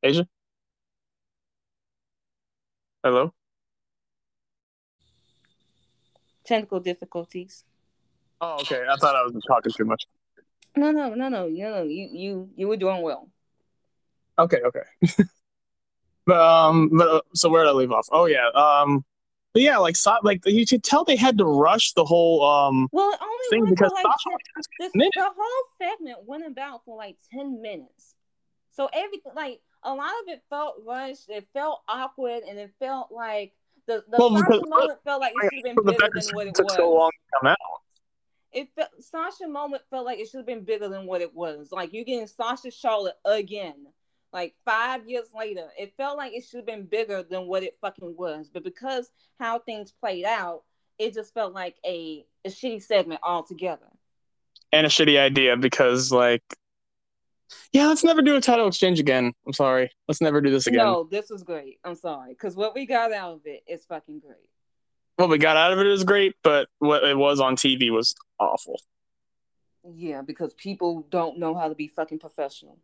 Asia? 0.02 0.26
Hello? 3.02 3.32
Technical 6.44 6.80
difficulties. 6.80 7.64
Oh, 8.40 8.59
okay. 8.60 8.84
I 8.88 8.96
thought 8.96 9.16
I 9.16 9.22
was 9.22 9.34
talking 9.46 9.72
too 9.76 9.84
much. 9.84 10.05
No, 10.78 10.92
no, 10.92 11.14
no, 11.14 11.28
no, 11.28 11.46
no, 11.46 11.82
You 11.82 12.09
you 12.12 12.50
you 12.55 12.68
were 12.68 12.76
doing 12.76 13.02
well. 13.02 13.28
Okay, 14.38 14.60
okay. 14.64 14.82
but 16.26 16.40
um, 16.40 16.90
but 16.96 17.09
uh, 17.09 17.20
so 17.34 17.48
where 17.50 17.64
did 17.64 17.70
I 17.70 17.72
leave 17.72 17.90
off? 17.90 18.06
Oh 18.12 18.26
yeah, 18.26 18.48
um, 18.55 19.05
but 19.52 19.62
yeah, 19.62 19.78
like 19.78 19.96
so, 19.96 20.14
like 20.22 20.40
you 20.46 20.64
could 20.64 20.84
tell 20.84 21.05
they 21.05 21.16
had 21.16 21.38
to 21.38 21.44
rush 21.44 21.92
the 21.94 22.05
whole 22.05 22.44
um. 22.44 22.88
Well, 22.92 23.10
it 23.10 23.18
only 23.20 23.66
thing 23.66 23.74
because 23.74 23.90
like 23.92 24.05
ten, 24.05 24.36
this, 24.78 24.92
the 24.92 25.30
whole 25.36 25.64
segment 25.82 26.18
went 26.26 26.46
about 26.46 26.84
for 26.84 26.96
like 26.96 27.16
ten 27.32 27.60
minutes. 27.60 28.14
So 28.70 28.88
everything, 28.92 29.32
like 29.34 29.60
a 29.82 29.92
lot 29.92 30.12
of 30.22 30.28
it 30.28 30.42
felt 30.48 30.76
rushed. 30.86 31.28
It 31.28 31.48
felt 31.52 31.82
awkward, 31.88 32.44
and 32.48 32.56
it 32.56 32.70
felt 32.78 33.10
like 33.10 33.52
the 33.88 34.05
the 34.09 34.18
well, 34.18 34.30
because, 34.30 34.62
moment 34.68 35.00
felt 35.02 35.20
like 35.20 35.32
it 35.34 35.50
should 35.52 35.66
have 35.66 35.76
been 35.76 35.96
bigger 35.96 36.20
than 36.20 36.34
what 36.34 36.46
it 36.46 36.56
was. 36.56 36.74
So 36.76 36.92
long 36.92 37.10
to 37.10 37.38
come 37.40 37.48
out 37.48 37.59
it 38.52 38.68
felt 38.74 38.90
Sasha 39.00 39.46
moment 39.48 39.82
felt 39.90 40.06
like 40.06 40.18
it 40.18 40.28
should 40.28 40.38
have 40.38 40.46
been 40.46 40.64
bigger 40.64 40.88
than 40.88 41.06
what 41.06 41.20
it 41.20 41.34
was. 41.34 41.70
Like 41.72 41.92
you 41.92 42.04
getting 42.04 42.26
Sasha 42.26 42.70
Charlotte 42.70 43.16
again, 43.24 43.86
like 44.32 44.54
five 44.64 45.08
years 45.08 45.28
later. 45.34 45.68
It 45.78 45.94
felt 45.96 46.16
like 46.16 46.32
it 46.32 46.44
should 46.44 46.58
have 46.58 46.66
been 46.66 46.86
bigger 46.86 47.22
than 47.22 47.46
what 47.46 47.62
it 47.62 47.76
fucking 47.80 48.16
was. 48.16 48.50
But 48.52 48.64
because 48.64 49.10
how 49.38 49.58
things 49.58 49.92
played 49.92 50.24
out, 50.24 50.62
it 50.98 51.14
just 51.14 51.34
felt 51.34 51.52
like 51.52 51.76
a, 51.84 52.24
a 52.44 52.48
shitty 52.48 52.82
segment 52.82 53.20
altogether. 53.22 53.86
And 54.72 54.86
a 54.86 54.90
shitty 54.90 55.18
idea 55.18 55.56
because 55.56 56.10
like 56.12 56.42
yeah, 57.72 57.86
let's 57.86 58.04
never 58.04 58.20
do 58.20 58.36
a 58.36 58.40
title 58.40 58.66
exchange 58.66 59.00
again. 59.00 59.32
I'm 59.46 59.52
sorry. 59.54 59.90
Let's 60.06 60.20
never 60.20 60.40
do 60.42 60.50
this 60.50 60.66
again. 60.66 60.84
No, 60.84 61.08
this 61.10 61.30
was 61.30 61.42
great. 61.42 61.78
I'm 61.82 61.94
sorry. 61.94 62.32
Because 62.32 62.54
what 62.54 62.74
we 62.74 62.84
got 62.84 63.10
out 63.12 63.34
of 63.34 63.40
it 63.46 63.62
is 63.66 63.86
fucking 63.86 64.20
great 64.20 64.47
what 65.19 65.28
we 65.28 65.36
got 65.36 65.57
out 65.57 65.73
of 65.73 65.81
it 65.81 65.86
is 65.89 66.05
great, 66.05 66.36
but 66.45 66.69
what 66.78 67.03
it 67.03 67.19
was 67.19 67.40
on 67.40 67.57
TV 67.57 67.90
was 67.90 68.15
awful. 68.39 68.81
Yeah, 69.93 70.23
because 70.23 70.55
people 70.55 71.09
don't 71.11 71.40
know 71.40 71.57
how 71.57 71.69
to 71.69 71.74
be 71.74 71.89
fucking 71.89 72.20
professional. 72.20 72.78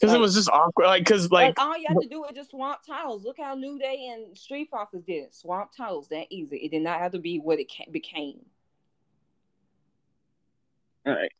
Because 0.00 0.12
like, 0.12 0.18
it 0.18 0.20
was 0.20 0.34
just 0.34 0.50
awkward. 0.50 0.86
Like, 0.86 1.04
because 1.04 1.30
like, 1.30 1.56
like, 1.56 1.64
all 1.64 1.78
you 1.78 1.84
have 1.86 2.00
to 2.00 2.08
do 2.08 2.24
is 2.24 2.32
just 2.34 2.50
swap 2.50 2.84
titles. 2.84 3.22
Look 3.22 3.36
how 3.38 3.54
New 3.54 3.78
Day 3.78 4.10
and 4.12 4.36
Street 4.36 4.68
Profits 4.68 5.04
did 5.04 5.24
it. 5.24 5.34
Swap 5.34 5.70
titles 5.76 6.08
that 6.08 6.26
easy. 6.28 6.56
It 6.56 6.72
did 6.72 6.82
not 6.82 6.98
have 6.98 7.12
to 7.12 7.20
be 7.20 7.38
what 7.38 7.60
it 7.60 7.70
became. 7.92 8.40
All 11.06 11.12
right. 11.12 11.30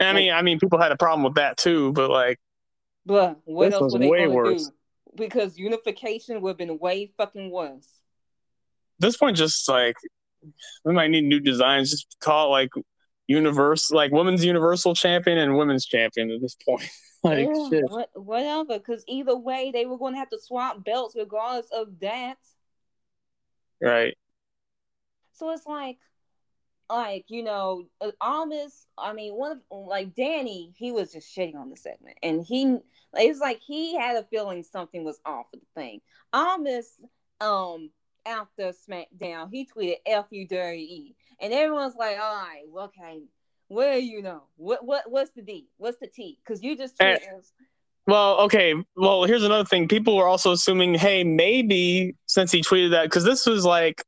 I 0.00 0.06
like, 0.06 0.14
mean, 0.16 0.32
I 0.32 0.42
mean, 0.42 0.58
people 0.58 0.80
had 0.80 0.90
a 0.90 0.96
problem 0.96 1.22
with 1.22 1.34
that 1.34 1.56
too, 1.56 1.92
but 1.92 2.10
like, 2.10 2.40
but 3.06 3.38
what 3.44 3.72
else 3.72 3.92
they 3.92 4.08
going 4.08 4.30
to 4.32 4.58
do? 4.58 4.66
Because 5.14 5.56
unification 5.56 6.40
would 6.40 6.50
have 6.50 6.58
been 6.58 6.78
way 6.80 7.12
fucking 7.16 7.50
worse 7.52 8.01
this 9.02 9.16
point, 9.16 9.36
just 9.36 9.68
like 9.68 9.96
we 10.84 10.92
might 10.92 11.10
need 11.10 11.24
new 11.24 11.40
designs. 11.40 11.90
Just 11.90 12.16
call 12.20 12.46
it 12.46 12.50
like 12.50 12.70
universe, 13.26 13.90
like 13.90 14.12
women's 14.12 14.44
universal 14.44 14.94
champion 14.94 15.38
and 15.38 15.56
women's 15.56 15.86
champion 15.86 16.30
at 16.30 16.40
this 16.40 16.56
point. 16.66 16.88
like 17.22 17.48
yeah, 17.48 17.68
shit. 17.70 17.84
What, 17.88 18.10
whatever, 18.14 18.78
because 18.78 19.04
either 19.06 19.36
way, 19.36 19.70
they 19.72 19.86
were 19.86 19.98
going 19.98 20.14
to 20.14 20.18
have 20.18 20.30
to 20.30 20.40
swap 20.40 20.84
belts 20.84 21.14
regardless 21.16 21.66
of 21.72 22.00
that. 22.00 22.38
Right. 23.80 24.16
So 25.32 25.50
it's 25.50 25.66
like, 25.66 25.98
like 26.88 27.24
you 27.28 27.42
know, 27.42 27.86
uh, 28.00 28.10
Almas. 28.20 28.86
I 28.98 29.12
mean, 29.12 29.34
one 29.34 29.52
of 29.52 29.58
like 29.70 30.14
Danny, 30.14 30.72
he 30.76 30.92
was 30.92 31.12
just 31.12 31.34
shitting 31.34 31.56
on 31.56 31.70
the 31.70 31.76
segment, 31.76 32.18
and 32.22 32.44
he 32.44 32.78
it's 33.14 33.40
like 33.40 33.60
he 33.60 33.96
had 33.96 34.16
a 34.16 34.24
feeling 34.24 34.62
something 34.62 35.04
was 35.04 35.20
off 35.24 35.46
with 35.52 35.60
the 35.60 35.80
thing. 35.80 36.00
Almas, 36.32 36.88
um, 37.40 37.90
after 38.26 38.72
SmackDown, 38.72 39.48
he 39.50 39.66
tweeted 39.66 39.96
"F 40.06 40.26
you, 40.30 40.46
dirty 40.46 40.82
E," 40.82 41.16
and 41.40 41.52
everyone's 41.52 41.94
like, 41.96 42.18
"All 42.18 42.34
right, 42.36 42.64
okay, 42.84 43.22
where 43.68 43.98
you 43.98 44.22
know 44.22 44.42
what 44.56 44.84
what 44.84 45.10
what's 45.10 45.30
the 45.32 45.42
D? 45.42 45.68
What's 45.78 45.98
the 45.98 46.06
T? 46.06 46.38
Because 46.44 46.62
you 46.62 46.76
just 46.76 46.98
tweeted." 46.98 47.20
well, 48.06 48.40
okay. 48.40 48.74
Well, 48.96 49.24
here's 49.24 49.44
another 49.44 49.64
thing. 49.64 49.88
People 49.88 50.16
were 50.16 50.26
also 50.26 50.52
assuming, 50.52 50.94
hey, 50.94 51.24
maybe 51.24 52.16
since 52.26 52.50
he 52.50 52.60
tweeted 52.60 52.90
that, 52.90 53.04
because 53.04 53.24
this 53.24 53.46
was 53.46 53.64
like, 53.64 54.04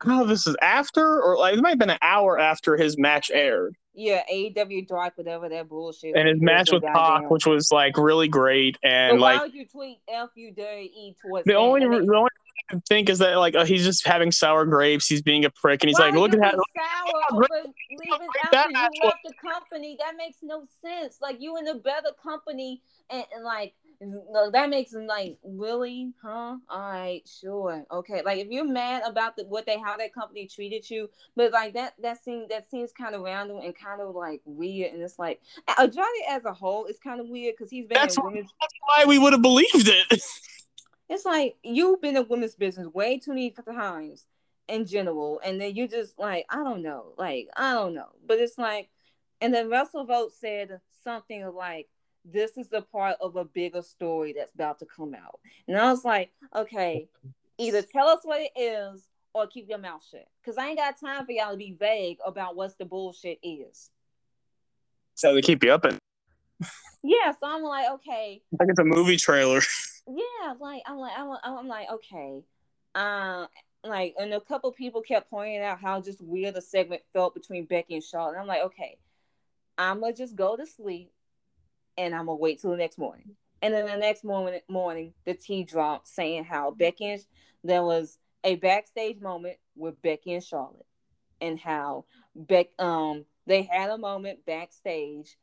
I 0.00 0.06
don't 0.06 0.16
know 0.16 0.22
if 0.22 0.28
this 0.28 0.46
is 0.46 0.56
after 0.60 1.22
or 1.22 1.38
like 1.38 1.54
it 1.54 1.62
might 1.62 1.70
have 1.70 1.78
been 1.78 1.90
an 1.90 1.98
hour 2.02 2.38
after 2.38 2.76
his 2.76 2.98
match 2.98 3.30
aired. 3.32 3.76
Yeah, 3.94 4.22
AEW 4.30 4.88
Dark, 4.88 5.16
whatever 5.16 5.48
that 5.48 5.68
bullshit. 5.68 6.16
And 6.16 6.28
his 6.28 6.40
match 6.40 6.72
with 6.72 6.82
Pac, 6.82 7.30
which 7.30 7.46
was 7.46 7.70
like 7.70 7.96
really 7.96 8.26
great, 8.26 8.76
and 8.82 9.20
like. 9.20 9.38
Why 9.38 9.46
would 9.46 9.54
you 9.54 9.66
tweet 9.66 9.98
"F 10.08 10.30
you 10.34 10.52
dirty 10.52 10.90
E" 10.94 11.16
towards 11.22 11.46
the 11.46 11.54
only 11.54 11.80
the 11.80 11.86
only 11.86 12.30
think 12.88 13.08
is 13.08 13.18
that 13.18 13.36
like 13.36 13.54
oh, 13.56 13.64
he's 13.64 13.84
just 13.84 14.06
having 14.06 14.32
sour 14.32 14.64
grapes. 14.64 15.06
He's 15.06 15.22
being 15.22 15.44
a 15.44 15.50
prick, 15.50 15.82
and 15.82 15.88
he's 15.88 15.98
Why 15.98 16.06
like, 16.10 16.14
look 16.14 16.34
at 16.34 16.40
that. 16.40 16.54
sour 16.54 17.22
over 17.32 17.46
leaving 17.90 18.08
great 18.08 18.30
after 18.44 18.50
that 18.52 18.70
you 18.70 19.00
left 19.04 19.18
the 19.24 19.34
company. 19.42 19.96
That 20.00 20.16
makes 20.16 20.38
no 20.42 20.64
sense. 20.82 21.18
Like 21.20 21.40
you 21.40 21.56
in 21.58 21.68
a 21.68 21.74
better 21.74 22.10
company, 22.22 22.80
and, 23.10 23.24
and 23.34 23.44
like 23.44 23.74
no, 24.00 24.50
that 24.50 24.70
makes 24.70 24.92
him 24.92 25.06
like 25.06 25.38
really, 25.44 26.12
huh? 26.22 26.56
All 26.68 26.80
right, 26.80 27.22
sure, 27.26 27.84
okay. 27.90 28.22
Like 28.22 28.38
if 28.38 28.48
you're 28.50 28.66
mad 28.66 29.02
about 29.06 29.36
the, 29.36 29.44
what 29.44 29.66
they 29.66 29.78
how 29.78 29.96
that 29.96 30.12
company 30.12 30.46
treated 30.46 30.88
you, 30.90 31.08
but 31.36 31.52
like 31.52 31.74
that 31.74 31.94
that 32.02 32.22
seems 32.22 32.48
that 32.48 32.68
seems 32.70 32.92
kind 32.92 33.14
of 33.14 33.22
random 33.22 33.58
and 33.62 33.74
kind 33.74 34.00
of 34.00 34.14
like 34.14 34.40
weird, 34.44 34.92
and 34.92 35.02
it's 35.02 35.18
like 35.18 35.40
Johnny 35.78 36.24
as 36.28 36.44
a 36.44 36.52
whole 36.52 36.86
is 36.86 36.98
kind 36.98 37.20
of 37.20 37.28
weird 37.28 37.54
because 37.56 37.70
he's 37.70 37.86
been 37.86 37.94
That's 37.94 38.16
what- 38.16 38.34
That's 38.34 38.74
why 38.86 39.04
we 39.06 39.18
would 39.18 39.32
have 39.32 39.42
believed 39.42 39.88
it. 39.88 40.22
It's 41.08 41.24
like 41.24 41.56
you've 41.62 42.00
been 42.00 42.16
in 42.16 42.28
women's 42.28 42.54
business 42.54 42.88
way 42.92 43.18
too 43.18 43.30
many 43.30 43.50
times 43.50 44.26
in 44.68 44.86
general, 44.86 45.40
and 45.44 45.60
then 45.60 45.74
you 45.74 45.86
just 45.86 46.18
like 46.18 46.46
I 46.48 46.56
don't 46.56 46.82
know, 46.82 47.12
like 47.18 47.48
I 47.56 47.72
don't 47.72 47.94
know, 47.94 48.08
but 48.26 48.38
it's 48.38 48.56
like, 48.58 48.88
and 49.40 49.52
then 49.52 49.68
Russell 49.70 50.04
Vogt 50.04 50.32
said 50.32 50.80
something 51.02 51.46
like, 51.54 51.88
"This 52.24 52.56
is 52.56 52.70
the 52.70 52.80
part 52.80 53.16
of 53.20 53.36
a 53.36 53.44
bigger 53.44 53.82
story 53.82 54.32
that's 54.32 54.54
about 54.54 54.78
to 54.78 54.86
come 54.86 55.14
out," 55.14 55.40
and 55.68 55.76
I 55.76 55.90
was 55.90 56.04
like, 56.04 56.30
okay, 56.54 57.08
either 57.58 57.82
tell 57.82 58.08
us 58.08 58.20
what 58.22 58.40
it 58.40 58.58
is 58.58 59.06
or 59.34 59.46
keep 59.46 59.68
your 59.68 59.78
mouth 59.78 60.02
shut, 60.10 60.26
because 60.42 60.56
I 60.56 60.68
ain't 60.68 60.78
got 60.78 60.98
time 60.98 61.26
for 61.26 61.32
y'all 61.32 61.50
to 61.50 61.58
be 61.58 61.76
vague 61.78 62.18
about 62.24 62.56
what 62.56 62.76
the 62.78 62.86
bullshit 62.86 63.38
is. 63.42 63.90
so 65.14 65.34
they 65.34 65.42
keep 65.42 65.62
you 65.62 65.72
up, 65.72 65.84
and 65.84 65.98
Yeah, 67.02 67.32
so 67.38 67.46
I'm 67.46 67.62
like, 67.62 67.90
okay, 67.90 68.40
like 68.58 68.70
it's 68.70 68.78
a 68.78 68.84
movie 68.84 69.18
trailer. 69.18 69.60
yeah, 70.06 70.54
like 70.60 70.82
I'm 70.86 70.98
like 70.98 71.12
I'm, 71.16 71.36
I'm 71.42 71.68
like 71.68 71.88
okay, 71.92 72.42
uh, 72.94 73.46
like 73.84 74.14
and 74.18 74.32
a 74.34 74.40
couple 74.40 74.70
people 74.72 75.02
kept 75.02 75.30
pointing 75.30 75.60
out 75.60 75.80
how 75.80 76.00
just 76.00 76.20
weird 76.20 76.54
the 76.54 76.60
segment 76.60 77.02
felt 77.12 77.34
between 77.34 77.64
Becky 77.64 77.94
and 77.94 78.04
Charlotte. 78.04 78.32
And 78.32 78.40
I'm 78.40 78.46
like, 78.46 78.62
okay, 78.62 78.98
I'm 79.78 80.00
gonna 80.00 80.14
just 80.14 80.36
go 80.36 80.56
to 80.56 80.66
sleep, 80.66 81.10
and 81.96 82.14
I'm 82.14 82.26
gonna 82.26 82.36
wait 82.36 82.60
till 82.60 82.70
the 82.70 82.76
next 82.76 82.98
morning. 82.98 83.36
And 83.62 83.72
then 83.72 83.86
the 83.86 83.96
next 83.96 84.24
morning, 84.24 84.60
morning 84.68 85.14
the 85.24 85.34
tea 85.34 85.64
dropped 85.64 86.08
saying 86.08 86.44
how 86.44 86.70
Becky 86.70 87.12
and 87.12 87.24
there 87.62 87.82
was 87.82 88.18
a 88.42 88.56
backstage 88.56 89.20
moment 89.20 89.56
with 89.74 90.00
Becky 90.02 90.34
and 90.34 90.44
Charlotte, 90.44 90.86
and 91.40 91.58
how 91.58 92.04
Beck 92.34 92.68
um 92.78 93.24
they 93.46 93.62
had 93.62 93.90
a 93.90 93.98
moment 93.98 94.44
backstage 94.46 95.36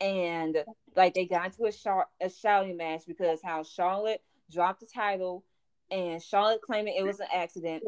and 0.00 0.64
like 0.96 1.14
they 1.14 1.26
got 1.26 1.46
into 1.46 1.64
a 1.64 1.72
short 1.72 2.06
a 2.20 2.28
shouting 2.30 2.76
match 2.76 3.02
because 3.06 3.40
how 3.42 3.62
Charlotte 3.62 4.22
dropped 4.50 4.80
the 4.80 4.86
title 4.86 5.44
and 5.90 6.22
Charlotte 6.22 6.62
claiming 6.62 6.94
it 6.96 7.04
was 7.04 7.20
an 7.20 7.26
accident 7.34 7.82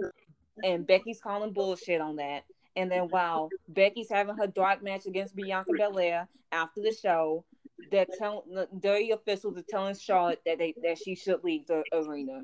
and 0.62 0.86
Becky's 0.86 1.20
calling 1.20 1.52
bullshit 1.52 2.00
on 2.00 2.16
that. 2.16 2.44
And 2.76 2.90
then 2.90 3.08
while 3.08 3.48
Becky's 3.68 4.10
having 4.10 4.36
her 4.36 4.46
dark 4.46 4.82
match 4.82 5.06
against 5.06 5.36
Bianca 5.36 5.72
Belair 5.76 6.28
after 6.52 6.80
the 6.80 6.92
show, 6.92 7.44
they're 7.90 8.06
telling 8.18 8.54
the 8.54 8.68
dirty 8.80 9.10
officials 9.10 9.56
are 9.56 9.64
telling 9.68 9.94
Charlotte 9.96 10.40
that 10.46 10.58
they 10.58 10.74
that 10.82 10.98
she 10.98 11.14
should 11.14 11.42
leave 11.44 11.66
the 11.66 11.82
arena. 11.92 12.42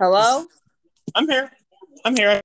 Hello? 0.00 0.44
I'm 1.14 1.28
here. 1.28 1.50
I'm 2.04 2.16
here. 2.16 2.40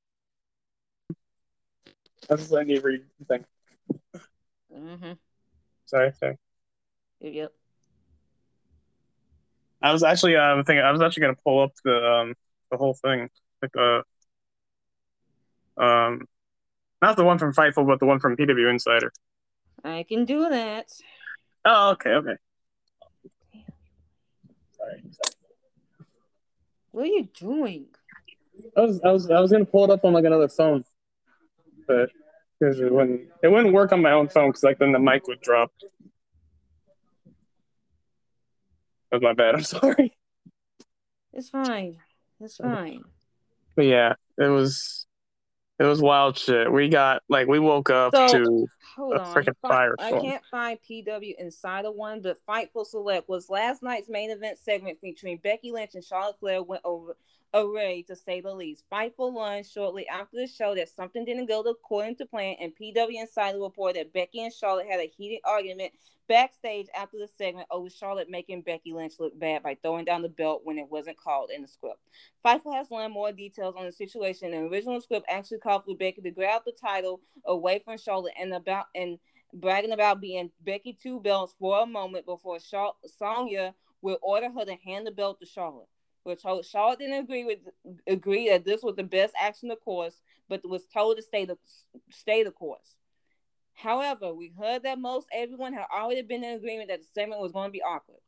I 2.29 2.33
was 2.33 2.41
just 2.41 2.51
letting 2.51 2.69
you 2.69 2.81
read 2.81 3.01
the 3.19 3.25
thing. 3.25 3.45
Mm-hmm. 4.75 5.11
Sorry, 5.85 6.11
sorry. 6.19 6.37
Yep. 7.19 7.51
I 9.81 9.91
was 9.91 10.03
actually 10.03 10.35
uh 10.35 10.55
thinking 10.63 10.79
I 10.79 10.91
was 10.91 11.01
actually 11.01 11.21
gonna 11.21 11.37
pull 11.43 11.61
up 11.61 11.71
the 11.83 11.95
um 11.95 12.33
the 12.71 12.77
whole 12.77 12.93
thing. 12.93 13.29
Like 13.61 13.75
uh 13.77 14.01
um 15.81 16.27
not 17.01 17.17
the 17.17 17.25
one 17.25 17.37
from 17.37 17.53
Fightful, 17.53 17.85
but 17.85 17.99
the 17.99 18.05
one 18.05 18.19
from 18.19 18.37
PW 18.37 18.69
Insider. 18.69 19.11
I 19.83 20.05
can 20.07 20.23
do 20.23 20.47
that. 20.49 20.87
Oh, 21.65 21.91
okay, 21.91 22.11
okay. 22.11 22.35
Sorry. 24.77 25.03
What 26.91 27.03
are 27.03 27.07
you 27.07 27.27
doing? 27.37 27.87
I 28.77 28.81
was 28.81 29.01
I 29.03 29.11
was 29.11 29.29
I 29.29 29.39
was 29.39 29.51
gonna 29.51 29.65
pull 29.65 29.83
it 29.83 29.89
up 29.89 30.05
on 30.05 30.13
like 30.13 30.25
another 30.25 30.47
phone, 30.47 30.85
but 31.87 32.09
because 32.59 32.79
it 32.79 32.91
wouldn't 32.91 33.21
it 33.43 33.47
wouldn't 33.49 33.73
work 33.73 33.91
on 33.91 34.01
my 34.01 34.11
own 34.11 34.27
phone 34.29 34.49
because 34.49 34.63
like 34.63 34.79
then 34.79 34.91
the 34.91 34.99
mic 34.99 35.27
would 35.27 35.41
drop. 35.41 35.71
That 39.11 39.17
was 39.17 39.21
my 39.21 39.33
bad. 39.33 39.55
I'm 39.55 39.63
sorry. 39.63 40.15
It's 41.33 41.49
fine. 41.49 41.97
It's 42.39 42.57
fine. 42.57 43.03
But 43.75 43.85
yeah, 43.85 44.13
it 44.37 44.47
was 44.47 45.05
it 45.79 45.85
was 45.85 46.01
wild 46.01 46.37
shit. 46.37 46.71
We 46.71 46.89
got 46.89 47.21
like 47.29 47.47
we 47.47 47.59
woke 47.59 47.89
up 47.89 48.15
So- 48.15 48.27
to 48.27 48.67
A 48.97 49.19
freaking 49.21 49.55
Fi- 49.61 49.89
I 49.99 50.11
can't 50.11 50.43
find 50.51 50.77
PW 50.87 51.33
inside 51.39 51.85
of 51.85 51.95
one, 51.95 52.21
but 52.21 52.37
Fightful 52.47 52.85
Select 52.85 53.27
was 53.27 53.49
last 53.49 53.81
night's 53.81 54.07
main 54.07 54.29
event 54.29 54.59
segment 54.59 54.99
featuring 55.01 55.37
Becky 55.37 55.71
Lynch 55.71 55.95
and 55.95 56.03
Charlotte 56.03 56.37
Flair 56.39 56.61
went 56.61 56.83
over 56.85 57.17
array 57.53 58.03
to 58.07 58.15
say 58.15 58.41
the 58.41 58.53
least. 58.53 58.83
Fightful 58.91 59.33
learned 59.33 59.65
shortly 59.65 60.07
after 60.07 60.37
the 60.37 60.47
show 60.47 60.75
that 60.75 60.89
something 60.89 61.25
didn't 61.25 61.47
go 61.47 61.61
according 61.61 62.15
to 62.17 62.25
plan, 62.25 62.55
and 62.59 62.73
PW 62.75 63.21
Insider 63.21 63.59
reported 63.59 63.99
that 63.99 64.13
Becky 64.13 64.43
and 64.43 64.53
Charlotte 64.53 64.87
had 64.89 64.99
a 64.99 65.11
heated 65.15 65.39
argument 65.45 65.93
backstage 66.27 66.87
after 66.95 67.17
the 67.17 67.27
segment 67.27 67.67
over 67.69 67.89
Charlotte 67.89 68.29
making 68.29 68.61
Becky 68.61 68.93
Lynch 68.93 69.13
look 69.19 69.37
bad 69.37 69.61
by 69.61 69.77
throwing 69.81 70.05
down 70.05 70.21
the 70.21 70.29
belt 70.29 70.61
when 70.63 70.77
it 70.77 70.89
wasn't 70.89 71.17
called 71.17 71.51
in 71.53 71.61
the 71.61 71.67
script. 71.67 71.99
Fightful 72.45 72.73
has 72.73 72.89
learned 72.91 73.13
more 73.13 73.31
details 73.31 73.75
on 73.77 73.85
the 73.85 73.91
situation. 73.91 74.51
The 74.51 74.57
original 74.59 75.01
script 75.01 75.25
actually 75.29 75.59
called 75.59 75.83
for 75.85 75.95
Becky 75.95 76.21
to 76.21 76.31
grab 76.31 76.63
the 76.65 76.71
title 76.71 77.21
away 77.45 77.79
from 77.79 77.97
Charlotte 77.97 78.33
and 78.39 78.53
about 78.53 78.85
and 78.95 79.19
bragging 79.53 79.91
about 79.91 80.21
being 80.21 80.49
Becky 80.65 80.97
two 80.99 81.19
belts 81.19 81.53
for 81.59 81.81
a 81.81 81.85
moment 81.85 82.25
before 82.25 82.57
Char- 82.59 82.95
Sonya 83.05 83.75
would 84.01 84.17
order 84.21 84.49
her 84.49 84.65
to 84.65 84.75
hand 84.85 85.05
the 85.05 85.11
belt 85.11 85.39
to 85.39 85.45
Charlotte. 85.45 85.87
Which 86.23 86.41
Charlotte 86.41 86.99
didn't 86.99 87.19
agree 87.19 87.43
with 87.43 87.59
agree 88.07 88.49
that 88.49 88.63
this 88.63 88.81
was 88.81 88.95
the 88.95 89.03
best 89.03 89.33
action 89.39 89.71
of 89.71 89.81
course, 89.81 90.21
but 90.47 90.67
was 90.67 90.85
told 90.85 91.17
to 91.17 91.23
stay 91.23 91.45
the 91.45 91.57
stay 92.11 92.43
the 92.43 92.51
course. 92.51 92.95
However, 93.73 94.33
we 94.33 94.53
heard 94.57 94.83
that 94.83 94.99
most 94.99 95.27
everyone 95.33 95.73
had 95.73 95.85
already 95.93 96.21
been 96.21 96.43
in 96.43 96.55
agreement 96.55 96.89
that 96.89 97.01
the 97.01 97.07
segment 97.13 97.41
was 97.41 97.51
going 97.51 97.67
to 97.67 97.73
be 97.73 97.81
awkward. 97.81 98.19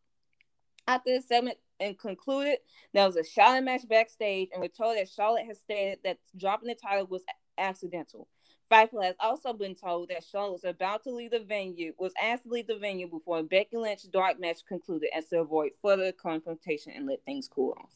After 0.88 1.16
the 1.16 1.22
segment 1.22 1.58
and 1.80 1.98
concluded, 1.98 2.60
there 2.94 3.06
was 3.06 3.16
a 3.16 3.24
shouting 3.24 3.66
match 3.66 3.88
backstage, 3.88 4.50
and 4.52 4.62
we're 4.62 4.68
told 4.68 4.98
that 4.98 5.10
Charlotte 5.10 5.46
has 5.46 5.60
stated 5.60 6.00
that 6.04 6.18
dropping 6.36 6.68
the 6.68 6.76
title 6.76 7.08
was 7.08 7.24
accidental. 7.58 8.28
Fightful 8.72 9.04
has 9.04 9.16
also 9.20 9.54
been 9.54 9.76
told 9.76 10.10
that 10.10 10.24
Charlotte 10.24 10.54
was 10.54 10.64
about 10.64 11.04
to 11.04 11.12
leave 11.12 11.32
the 11.32 11.40
venue, 11.40 11.94
was 12.00 12.14
asked 12.22 12.44
to 12.44 12.50
leave 12.50 12.68
the 12.68 12.78
venue 12.78 13.08
before 13.08 13.44
Becky 13.44 13.78
Lynch's 13.78 14.10
dark 14.10 14.40
match 14.40 14.66
concluded 14.68 15.10
as 15.16 15.26
to 15.28 15.40
avoid 15.42 15.72
further 15.82 16.12
confrontation 16.12 16.92
and 16.96 17.06
let 17.06 17.24
things 17.26 17.48
cool 17.48 17.78
off. 17.80 17.94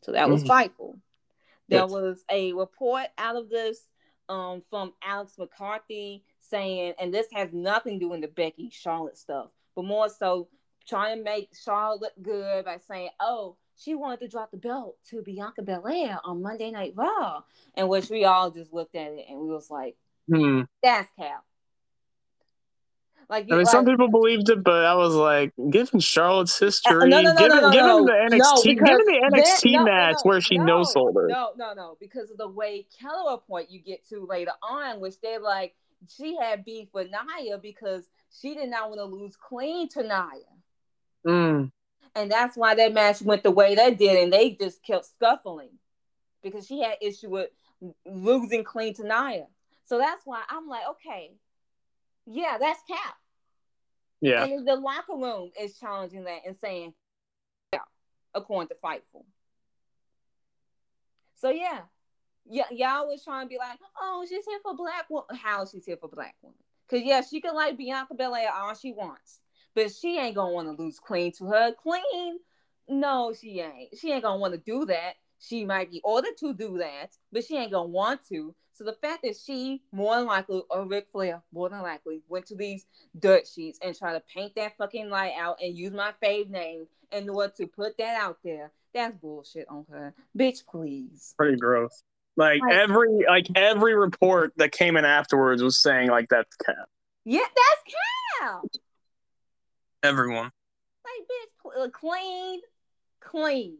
So 0.00 0.12
that 0.12 0.30
was 0.30 0.42
Mhm. 0.42 0.48
Fightful. 0.48 1.00
There 1.68 1.80
Yes. 1.80 1.90
was 1.90 2.24
a 2.30 2.52
report 2.54 3.08
out 3.18 3.36
of 3.36 3.50
this 3.50 3.88
um, 4.30 4.62
from 4.68 4.94
Alex 5.02 5.38
McCarthy 5.38 6.22
saying, 6.40 6.94
and 6.98 7.12
this 7.14 7.30
has 7.32 7.50
nothing 7.52 7.94
to 7.94 8.04
do 8.04 8.08
with 8.10 8.20
the 8.20 8.28
Becky 8.28 8.68
Charlotte 8.68 9.16
stuff, 9.16 9.50
but 9.74 9.84
more 9.86 10.08
so 10.10 10.48
trying 10.86 11.16
to 11.16 11.24
make 11.24 11.54
Charlotte 11.54 12.00
look 12.02 12.12
good 12.22 12.64
by 12.66 12.76
saying, 12.76 13.08
oh, 13.20 13.56
she 13.78 13.94
wanted 13.94 14.20
to 14.20 14.28
drop 14.28 14.50
the 14.50 14.56
belt 14.56 14.96
to 15.10 15.22
Bianca 15.22 15.62
Belair 15.62 16.18
on 16.24 16.42
Monday 16.42 16.70
Night 16.70 16.92
Raw, 16.96 17.42
in 17.76 17.88
which 17.88 18.10
we 18.10 18.24
all 18.24 18.50
just 18.50 18.72
looked 18.72 18.94
at 18.94 19.12
it 19.12 19.26
and 19.28 19.40
we 19.40 19.48
was 19.48 19.70
like, 19.70 19.96
hmm. 20.30 20.62
that's 20.82 21.08
cap. 21.16 21.44
Like, 23.30 23.44
I 23.44 23.56
mean, 23.56 23.58
like, 23.58 23.68
some 23.68 23.84
people 23.84 24.08
believed 24.08 24.48
it, 24.48 24.64
but 24.64 24.86
I 24.86 24.94
was 24.94 25.14
like, 25.14 25.52
given 25.68 26.00
Charlotte's 26.00 26.58
history, 26.58 27.10
no, 27.10 27.20
no, 27.20 27.34
no, 27.34 27.38
given, 27.38 27.56
no, 27.56 27.60
no, 27.60 27.70
given 27.70 27.86
no. 27.86 28.04
the 28.06 28.36
NXT, 28.36 28.64
given 28.64 28.84
the 28.86 29.30
NXT 29.32 29.72
Then- 29.72 29.84
match 29.84 30.16
where 30.22 30.40
she 30.40 30.56
no, 30.56 30.82
sold 30.82 31.14
her. 31.14 31.28
No, 31.28 31.50
no, 31.56 31.74
no, 31.74 31.96
because 32.00 32.30
of 32.30 32.38
the 32.38 32.48
way 32.48 32.86
Keller 32.98 33.36
point 33.36 33.70
you 33.70 33.80
get 33.80 34.08
to 34.08 34.24
later 34.24 34.52
on, 34.62 35.00
which 35.00 35.20
they're 35.20 35.40
like 35.40 35.74
she 36.08 36.36
had 36.40 36.64
beef 36.64 36.88
with 36.92 37.08
Nia 37.10 37.58
because 37.58 38.08
she 38.40 38.54
did 38.54 38.70
not 38.70 38.88
want 38.88 38.98
to 38.98 39.04
lose 39.04 39.36
clean 39.36 39.88
to 39.90 40.02
Nia. 40.02 40.48
Mm. 41.26 41.70
And 42.18 42.30
that's 42.30 42.56
why 42.56 42.74
that 42.74 42.92
match 42.92 43.22
went 43.22 43.44
the 43.44 43.50
way 43.52 43.76
that 43.76 43.96
did, 43.96 44.18
and 44.20 44.32
they 44.32 44.50
just 44.50 44.82
kept 44.82 45.06
scuffling 45.06 45.70
because 46.42 46.66
she 46.66 46.82
had 46.82 46.96
issue 47.00 47.30
with 47.30 47.50
losing 48.04 48.64
clean 48.64 48.92
to 48.94 49.04
Nia. 49.04 49.46
So 49.84 49.98
that's 49.98 50.22
why 50.24 50.42
I'm 50.50 50.66
like, 50.66 50.82
okay, 50.90 51.30
yeah, 52.26 52.58
that's 52.58 52.80
cap. 52.88 53.14
Yeah. 54.20 54.44
And 54.44 54.66
the 54.66 54.74
locker 54.74 55.14
room 55.14 55.52
is 55.60 55.78
challenging 55.78 56.24
that 56.24 56.40
and 56.44 56.56
saying, 56.56 56.92
yeah, 57.72 57.80
according 58.34 58.68
to 58.68 58.74
Fightful. 58.82 59.24
So 61.36 61.50
yeah, 61.50 61.82
yeah, 62.50 62.64
y'all 62.72 63.06
was 63.06 63.22
trying 63.22 63.46
to 63.46 63.48
be 63.48 63.58
like, 63.58 63.78
oh, 64.00 64.26
she's 64.28 64.44
here 64.44 64.58
for 64.64 64.74
black 64.74 65.08
woman. 65.08 65.36
How 65.40 65.64
she's 65.66 65.86
here 65.86 65.98
for 66.00 66.08
black 66.08 66.34
women? 66.42 66.58
Because 66.88 67.06
yeah, 67.06 67.20
she 67.20 67.40
can 67.40 67.54
like 67.54 67.78
Bianca 67.78 68.14
Belair 68.14 68.50
all 68.52 68.74
she 68.74 68.92
wants, 68.92 69.38
but 69.78 69.92
she 69.92 70.18
ain't 70.18 70.34
gonna 70.34 70.50
want 70.50 70.66
to 70.66 70.82
lose 70.82 70.98
clean 70.98 71.30
to 71.30 71.46
her. 71.46 71.72
Clean, 71.72 72.38
no, 72.88 73.32
she 73.32 73.60
ain't. 73.60 73.96
She 73.96 74.10
ain't 74.10 74.24
gonna 74.24 74.40
want 74.40 74.54
to 74.54 74.58
do 74.58 74.86
that. 74.86 75.14
She 75.38 75.64
might 75.64 75.92
be 75.92 76.00
ordered 76.02 76.36
to 76.40 76.52
do 76.52 76.78
that, 76.78 77.12
but 77.30 77.44
she 77.44 77.56
ain't 77.56 77.70
gonna 77.70 77.86
want 77.86 78.26
to. 78.28 78.56
So 78.72 78.82
the 78.82 78.94
fact 78.94 79.22
that 79.22 79.36
she 79.36 79.80
more 79.92 80.16
than 80.16 80.26
likely, 80.26 80.62
or 80.68 80.84
Ric 80.84 81.06
Flair 81.12 81.42
more 81.52 81.68
than 81.68 81.82
likely, 81.82 82.22
went 82.28 82.46
to 82.46 82.56
these 82.56 82.86
dirt 83.20 83.46
sheets 83.46 83.78
and 83.80 83.96
try 83.96 84.14
to 84.14 84.22
paint 84.34 84.56
that 84.56 84.76
fucking 84.78 85.10
light 85.10 85.34
out 85.38 85.58
and 85.62 85.78
use 85.78 85.92
my 85.92 86.12
fave 86.20 86.50
name 86.50 86.88
in 87.12 87.28
order 87.28 87.52
to 87.58 87.68
put 87.68 87.96
that 87.98 88.20
out 88.20 88.38
there, 88.42 88.72
that's 88.92 89.16
bullshit 89.16 89.68
on 89.68 89.86
her. 89.92 90.12
Bitch, 90.36 90.66
please. 90.68 91.34
Pretty 91.38 91.56
gross. 91.56 92.02
Like, 92.36 92.62
like 92.62 92.74
every 92.74 93.24
like 93.28 93.46
every 93.54 93.94
report 93.94 94.54
that 94.56 94.72
came 94.72 94.96
in 94.96 95.04
afterwards 95.04 95.62
was 95.62 95.80
saying 95.80 96.08
like 96.08 96.28
that's 96.30 96.56
cap. 96.56 96.88
Yeah, 97.24 97.40
that's 97.40 97.94
cap. 98.40 98.80
Everyone. 100.02 100.50
Like, 101.04 101.26
bitch, 101.26 101.84
uh, 101.84 101.90
clean, 101.90 102.60
clean. 103.20 103.78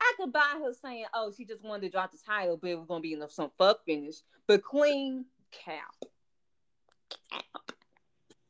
I 0.00 0.12
could 0.16 0.32
buy 0.32 0.60
her 0.62 0.72
saying, 0.72 1.06
"Oh, 1.14 1.32
she 1.36 1.44
just 1.44 1.62
wanted 1.62 1.82
to 1.82 1.90
drop 1.90 2.12
the 2.12 2.18
title, 2.18 2.56
but 2.56 2.70
it 2.70 2.78
was 2.78 2.86
gonna 2.86 3.00
be 3.00 3.12
enough 3.12 3.32
some 3.32 3.50
fuck 3.58 3.84
finish." 3.84 4.16
But 4.46 4.62
clean 4.62 5.26
cap. 5.50 5.94
cap. 7.30 7.44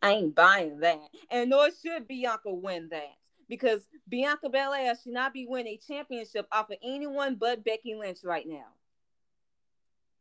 I 0.02 0.12
ain't 0.12 0.34
buying 0.34 0.80
that, 0.80 1.08
and 1.30 1.50
nor 1.50 1.68
should 1.70 2.08
Bianca 2.08 2.52
win 2.52 2.88
that 2.90 3.16
because 3.48 3.86
Bianca 4.08 4.48
Belair 4.48 4.94
should 5.02 5.12
not 5.12 5.34
be 5.34 5.46
winning 5.46 5.74
a 5.74 5.92
championship 5.92 6.46
off 6.52 6.70
of 6.70 6.78
anyone 6.82 7.34
but 7.34 7.64
Becky 7.64 7.94
Lynch 7.94 8.20
right 8.24 8.46
now. 8.46 8.66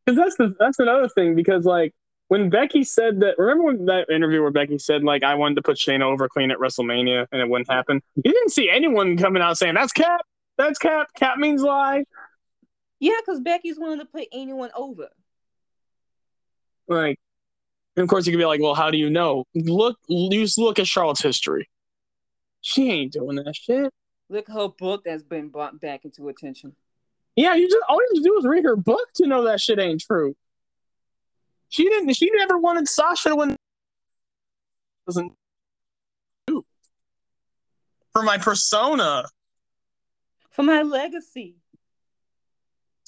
Because 0.05 0.17
that's 0.17 0.35
the 0.37 0.55
that's 0.59 0.79
another 0.79 1.07
thing. 1.07 1.35
Because 1.35 1.65
like 1.65 1.93
when 2.29 2.49
Becky 2.49 2.83
said 2.83 3.19
that, 3.21 3.37
remember 3.37 3.63
when 3.65 3.85
that 3.87 4.09
interview 4.09 4.41
where 4.41 4.51
Becky 4.51 4.77
said 4.77 5.03
like 5.03 5.23
I 5.23 5.33
wanted 5.35 5.55
to 5.55 5.61
put 5.63 5.77
Shayna 5.77 6.03
over 6.03 6.29
clean 6.29 6.51
at 6.51 6.59
WrestleMania 6.59 7.25
and 7.31 7.41
it 7.41 7.49
wouldn't 7.49 7.69
happen. 7.69 8.01
You 8.15 8.31
didn't 8.31 8.51
see 8.51 8.69
anyone 8.69 9.17
coming 9.17 9.41
out 9.41 9.57
saying 9.57 9.73
that's 9.73 9.91
cap. 9.91 10.21
That's 10.55 10.77
cap. 10.77 11.07
Cap 11.15 11.37
means 11.37 11.63
lie. 11.63 12.05
Yeah, 12.99 13.15
because 13.25 13.39
Becky's 13.39 13.79
willing 13.79 13.99
to 13.99 14.05
put 14.05 14.27
anyone 14.31 14.69
over. 14.75 15.07
Like, 16.87 17.19
and 17.95 18.03
of 18.03 18.09
course 18.09 18.27
you 18.27 18.31
could 18.31 18.39
be 18.39 18.45
like, 18.45 18.61
well, 18.61 18.75
how 18.75 18.91
do 18.91 18.97
you 18.97 19.09
know? 19.09 19.45
Look, 19.55 19.97
just 20.31 20.59
look 20.59 20.77
at 20.77 20.85
Charlotte's 20.85 21.23
history. 21.23 21.67
She 22.61 22.91
ain't 22.91 23.13
doing 23.13 23.37
that 23.37 23.55
shit. 23.55 23.91
Look 24.29 24.47
her 24.49 24.67
book 24.67 25.03
that's 25.03 25.23
been 25.23 25.49
brought 25.49 25.79
back 25.79 26.05
into 26.05 26.29
attention. 26.29 26.75
Yeah, 27.35 27.55
you 27.55 27.67
just 27.67 27.83
all 27.87 27.95
you 27.95 28.07
have 28.13 28.23
to 28.23 28.29
do 28.29 28.37
is 28.37 28.45
read 28.45 28.65
her 28.65 28.75
book 28.75 29.07
to 29.15 29.25
know 29.25 29.45
that 29.45 29.61
shit 29.61 29.79
ain't 29.79 30.01
true. 30.01 30.35
She 31.69 31.83
didn't. 31.83 32.13
She 32.15 32.29
never 32.33 32.57
wanted 32.57 32.87
Sasha 32.87 33.29
to 33.29 33.35
win. 33.35 33.55
Doesn't 35.05 35.33
for 38.13 38.23
my 38.23 38.37
persona 38.37 39.23
for 40.49 40.63
my 40.63 40.81
legacy. 40.81 41.58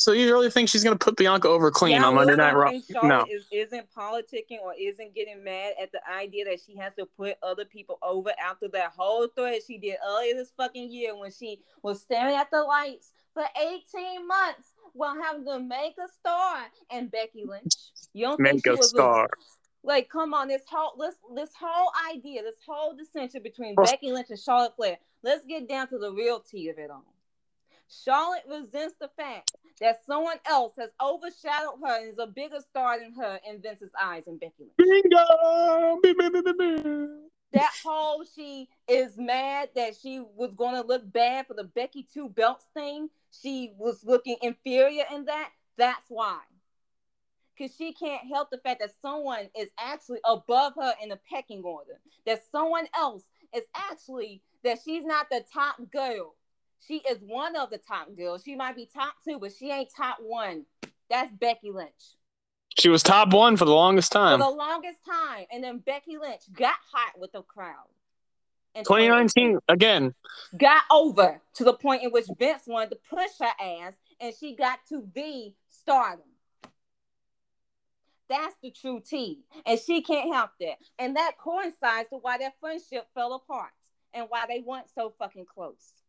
So 0.01 0.13
you 0.13 0.33
really 0.33 0.49
think 0.49 0.67
she's 0.67 0.83
gonna 0.83 0.95
put 0.95 1.15
Bianca 1.15 1.47
over 1.47 1.69
clean 1.69 1.97
yeah, 1.97 2.05
on 2.05 2.15
Monday 2.15 2.35
Night 2.35 2.55
Raw? 2.55 2.71
No, 3.03 3.23
is, 3.29 3.45
isn't 3.51 3.85
politicking 3.95 4.59
or 4.59 4.73
isn't 4.73 5.13
getting 5.13 5.43
mad 5.43 5.75
at 5.79 5.91
the 5.91 5.99
idea 6.11 6.43
that 6.45 6.59
she 6.65 6.75
has 6.75 6.95
to 6.95 7.05
put 7.05 7.35
other 7.43 7.65
people 7.65 7.99
over 8.01 8.31
after 8.43 8.67
that 8.69 8.93
whole 8.97 9.27
threat 9.27 9.61
she 9.67 9.77
did 9.77 9.97
earlier 10.03 10.33
this 10.33 10.51
fucking 10.57 10.91
year 10.91 11.15
when 11.15 11.31
she 11.31 11.59
was 11.83 12.01
staring 12.01 12.33
at 12.33 12.49
the 12.49 12.63
lights 12.63 13.11
for 13.35 13.43
18 13.61 14.27
months 14.27 14.73
while 14.93 15.15
having 15.21 15.45
to 15.45 15.59
make 15.59 15.93
a 16.03 16.11
star 16.11 16.63
and 16.89 17.11
Becky 17.11 17.43
Lynch. 17.45 17.75
You 18.13 18.25
don't 18.25 18.39
make 18.39 18.53
think 18.53 18.65
she 18.65 18.71
a 18.71 18.83
star. 18.83 19.29
like, 19.83 20.09
come 20.09 20.33
on, 20.33 20.47
this 20.47 20.63
whole 20.67 20.95
this 20.97 21.13
this 21.35 21.51
whole 21.55 21.91
idea, 22.11 22.41
this 22.41 22.55
whole 22.65 22.95
dissension 22.95 23.43
between 23.43 23.75
Becky 23.75 24.11
Lynch 24.11 24.31
and 24.31 24.39
Charlotte 24.39 24.75
Flair. 24.75 24.97
Let's 25.21 25.45
get 25.45 25.69
down 25.69 25.89
to 25.89 25.99
the 25.99 26.11
real 26.11 26.39
tea 26.39 26.69
of 26.69 26.79
it 26.79 26.89
all. 26.89 27.05
Charlotte 27.91 28.43
resents 28.49 28.95
the 28.99 29.09
fact 29.17 29.51
that 29.81 30.05
someone 30.05 30.37
else 30.45 30.73
has 30.77 30.91
overshadowed 31.01 31.79
her 31.83 31.99
and 31.99 32.09
is 32.09 32.19
a 32.19 32.27
bigger 32.27 32.59
star 32.61 32.99
than 32.99 33.13
her 33.13 33.39
in 33.47 33.61
Vince's 33.61 33.91
eyes 34.01 34.27
and 34.27 34.39
Becky 34.39 34.69
Lynch. 34.77 35.03
Bingo! 35.03 35.99
that 37.53 37.71
whole 37.83 38.23
she 38.35 38.69
is 38.87 39.17
mad 39.17 39.69
that 39.75 39.95
she 40.01 40.23
was 40.35 40.53
going 40.53 40.75
to 40.75 40.87
look 40.87 41.11
bad 41.11 41.47
for 41.47 41.53
the 41.53 41.65
Becky 41.65 42.07
two 42.13 42.29
belts 42.29 42.65
thing. 42.73 43.09
She 43.31 43.73
was 43.77 44.03
looking 44.05 44.37
inferior 44.41 45.03
in 45.13 45.25
that. 45.25 45.49
That's 45.77 46.05
why. 46.09 46.39
Because 47.57 47.75
she 47.75 47.91
can't 47.91 48.25
help 48.31 48.49
the 48.51 48.57
fact 48.59 48.79
that 48.79 48.91
someone 49.01 49.49
is 49.57 49.69
actually 49.77 50.19
above 50.25 50.73
her 50.75 50.93
in 51.03 51.09
the 51.09 51.19
pecking 51.29 51.63
order. 51.63 51.99
That 52.25 52.41
someone 52.51 52.87
else 52.95 53.23
is 53.53 53.63
actually, 53.75 54.41
that 54.63 54.79
she's 54.83 55.03
not 55.03 55.29
the 55.29 55.43
top 55.53 55.75
girl 55.91 56.35
she 56.87 56.97
is 56.97 57.19
one 57.21 57.55
of 57.55 57.69
the 57.69 57.77
top 57.77 58.15
girls. 58.15 58.43
She 58.43 58.55
might 58.55 58.75
be 58.75 58.89
top 58.91 59.13
two, 59.27 59.39
but 59.39 59.51
she 59.57 59.71
ain't 59.71 59.89
top 59.95 60.17
one. 60.21 60.65
That's 61.09 61.31
Becky 61.31 61.71
Lynch. 61.71 61.89
She 62.77 62.89
was 62.89 63.03
top 63.03 63.33
one 63.33 63.57
for 63.57 63.65
the 63.65 63.73
longest 63.73 64.11
time. 64.11 64.39
For 64.39 64.49
the 64.49 64.57
longest 64.57 64.99
time. 65.05 65.45
And 65.51 65.63
then 65.63 65.79
Becky 65.79 66.17
Lynch 66.17 66.41
got 66.53 66.75
hot 66.91 67.19
with 67.19 67.33
the 67.33 67.41
crowd. 67.41 67.75
In 68.73 68.85
2019, 68.85 69.59
again. 69.67 70.13
Got 70.57 70.83
over 70.89 71.41
to 71.55 71.63
the 71.63 71.73
point 71.73 72.03
in 72.03 72.11
which 72.11 72.27
Vince 72.39 72.63
wanted 72.65 72.91
to 72.91 72.97
push 73.09 73.31
her 73.39 73.51
ass, 73.59 73.93
and 74.21 74.33
she 74.39 74.55
got 74.55 74.79
to 74.87 75.01
be 75.01 75.55
stardom. 75.69 76.25
That's 78.29 78.55
the 78.63 78.71
true 78.71 79.01
tea. 79.05 79.39
And 79.65 79.77
she 79.77 80.01
can't 80.01 80.33
help 80.33 80.51
that. 80.61 80.77
And 80.97 81.17
that 81.17 81.33
coincides 81.37 82.09
to 82.09 82.15
why 82.15 82.37
their 82.37 82.53
friendship 82.61 83.07
fell 83.13 83.33
apart 83.33 83.71
and 84.13 84.27
why 84.29 84.45
they 84.47 84.63
weren't 84.65 84.89
so 84.89 85.13
fucking 85.19 85.45
close. 85.53 86.00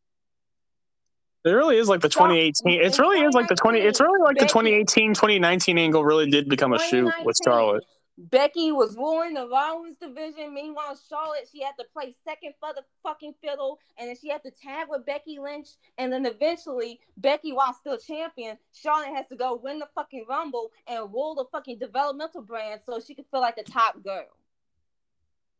It 1.44 1.50
really 1.50 1.76
is 1.76 1.88
like 1.88 2.00
the 2.00 2.08
2018. 2.08 2.80
It's 2.80 2.98
really 2.98 3.20
is 3.20 3.34
like 3.34 3.48
the 3.48 3.56
20. 3.56 3.80
It's 3.80 4.00
really 4.00 4.22
like 4.22 4.38
the 4.38 4.46
2018 4.46 5.14
2019 5.14 5.78
angle 5.78 6.04
really 6.04 6.30
did 6.30 6.48
become 6.48 6.72
a 6.72 6.78
shoot 6.78 7.12
with 7.24 7.36
Charlotte. 7.44 7.84
Becky 8.18 8.72
was 8.72 8.94
ruling 8.96 9.34
the 9.34 9.48
Rollins 9.48 9.96
division. 9.96 10.54
Meanwhile, 10.54 10.98
Charlotte, 11.08 11.48
she 11.50 11.62
had 11.62 11.72
to 11.78 11.84
play 11.92 12.14
second 12.24 12.52
for 12.60 12.72
the 12.74 12.82
fucking 13.02 13.34
fiddle, 13.42 13.78
and 13.98 14.08
then 14.08 14.16
she 14.20 14.28
had 14.28 14.42
to 14.44 14.50
tag 14.50 14.88
with 14.88 15.06
Becky 15.06 15.38
Lynch. 15.38 15.68
And 15.98 16.12
then 16.12 16.26
eventually, 16.26 17.00
Becky, 17.16 17.52
while 17.52 17.72
still 17.74 17.98
champion, 17.98 18.58
Charlotte 18.72 19.14
has 19.14 19.26
to 19.28 19.36
go 19.36 19.56
win 19.56 19.78
the 19.78 19.88
fucking 19.94 20.26
Rumble 20.28 20.70
and 20.86 21.12
rule 21.12 21.34
the 21.34 21.46
fucking 21.50 21.78
developmental 21.78 22.42
brand 22.42 22.82
so 22.84 23.00
she 23.00 23.14
could 23.14 23.26
feel 23.30 23.40
like 23.40 23.56
the 23.56 23.64
top 23.64 24.02
girl. 24.04 24.26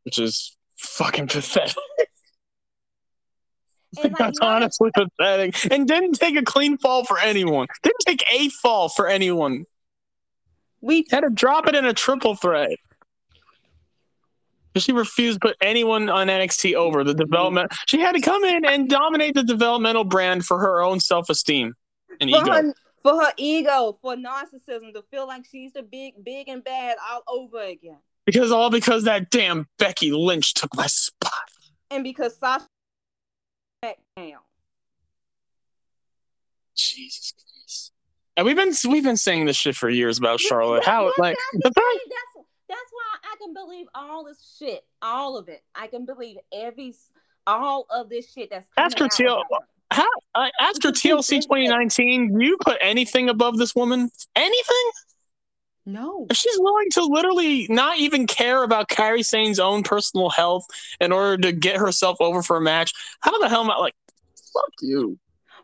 Which 0.04 0.18
is 0.18 0.56
fucking 0.76 1.28
pathetic. 1.28 1.74
That's 4.18 4.38
honestly 4.40 4.90
pathetic. 4.94 5.70
And 5.70 5.86
didn't 5.86 6.14
take 6.14 6.36
a 6.36 6.42
clean 6.42 6.78
fall 6.78 7.04
for 7.04 7.18
anyone. 7.18 7.66
Didn't 7.82 8.00
take 8.06 8.24
a 8.32 8.48
fall 8.48 8.88
for 8.88 9.06
anyone. 9.06 9.64
We 10.80 11.06
had 11.10 11.20
to 11.20 11.30
drop 11.30 11.68
it 11.68 11.74
in 11.74 11.84
a 11.84 11.92
triple 11.92 12.34
threat. 12.34 12.70
She 14.76 14.92
refused 14.92 15.42
to 15.42 15.48
put 15.48 15.56
anyone 15.60 16.08
on 16.08 16.28
NXT 16.28 16.74
over 16.74 17.04
the 17.04 17.14
development. 17.14 17.72
She 17.86 18.00
had 18.00 18.12
to 18.12 18.20
come 18.20 18.42
in 18.44 18.64
and 18.64 18.88
dominate 18.88 19.34
the 19.34 19.42
developmental 19.42 20.04
brand 20.04 20.46
for 20.46 20.58
her 20.58 20.82
own 20.82 20.98
self 20.98 21.28
esteem 21.28 21.74
and 22.20 22.30
for 22.30 22.38
ego. 22.38 22.52
Her, 22.52 22.74
for 23.02 23.22
her 23.22 23.32
ego, 23.36 23.98
for 24.00 24.16
narcissism, 24.16 24.94
to 24.94 25.02
feel 25.10 25.26
like 25.26 25.44
she's 25.50 25.74
the 25.74 25.82
big, 25.82 26.24
big 26.24 26.48
and 26.48 26.64
bad 26.64 26.96
all 27.10 27.22
over 27.28 27.60
again. 27.62 27.98
Because 28.24 28.50
all 28.50 28.70
because 28.70 29.04
that 29.04 29.30
damn 29.30 29.68
Becky 29.78 30.12
Lynch 30.12 30.54
took 30.54 30.74
my 30.74 30.86
spot. 30.86 31.32
And 31.90 32.02
because 32.02 32.38
Sasha 32.38 32.66
down. 33.82 34.38
Jesus 36.76 37.32
Christ. 37.32 37.92
And 38.36 38.46
we've 38.46 38.56
been 38.56 38.72
we've 38.88 39.04
been 39.04 39.16
saying 39.16 39.46
this 39.46 39.56
shit 39.56 39.76
for 39.76 39.90
years 39.90 40.18
about 40.18 40.40
Charlotte. 40.40 40.84
How 40.84 41.12
like 41.18 41.36
that's, 41.52 41.64
the 41.64 41.70
thing, 41.70 41.98
that's 42.08 42.46
that's 42.68 42.90
why 42.90 43.30
I 43.30 43.36
can 43.38 43.52
believe 43.52 43.86
all 43.94 44.24
this 44.24 44.56
shit, 44.58 44.84
all 45.02 45.36
of 45.36 45.48
it. 45.48 45.62
I 45.74 45.86
can 45.86 46.06
believe 46.06 46.38
every 46.52 46.94
all 47.46 47.86
of 47.90 48.08
this 48.08 48.32
shit 48.32 48.50
that's 48.50 48.66
after 48.76 49.04
TL. 49.04 49.42
How 49.90 50.08
uh, 50.34 50.48
after 50.58 50.90
TLC 50.90 51.42
2019, 51.42 52.40
you 52.40 52.56
put 52.64 52.78
anything 52.80 53.28
above 53.28 53.58
this 53.58 53.74
woman? 53.74 54.10
Anything? 54.34 54.90
No. 55.84 56.26
She's 56.32 56.58
willing 56.58 56.90
to 56.92 57.04
literally 57.04 57.66
not 57.68 57.98
even 57.98 58.26
care 58.26 58.62
about 58.62 58.88
Kairi 58.88 59.24
Sane's 59.24 59.58
own 59.58 59.82
personal 59.82 60.30
health 60.30 60.66
in 61.00 61.12
order 61.12 61.36
to 61.38 61.52
get 61.52 61.76
herself 61.76 62.18
over 62.20 62.42
for 62.42 62.56
a 62.56 62.60
match, 62.60 62.92
how 63.20 63.36
the 63.40 63.48
hell 63.48 63.62
am 63.62 63.70
I 63.70 63.76
like, 63.76 63.94
fuck 64.52 64.72
you? 64.80 65.18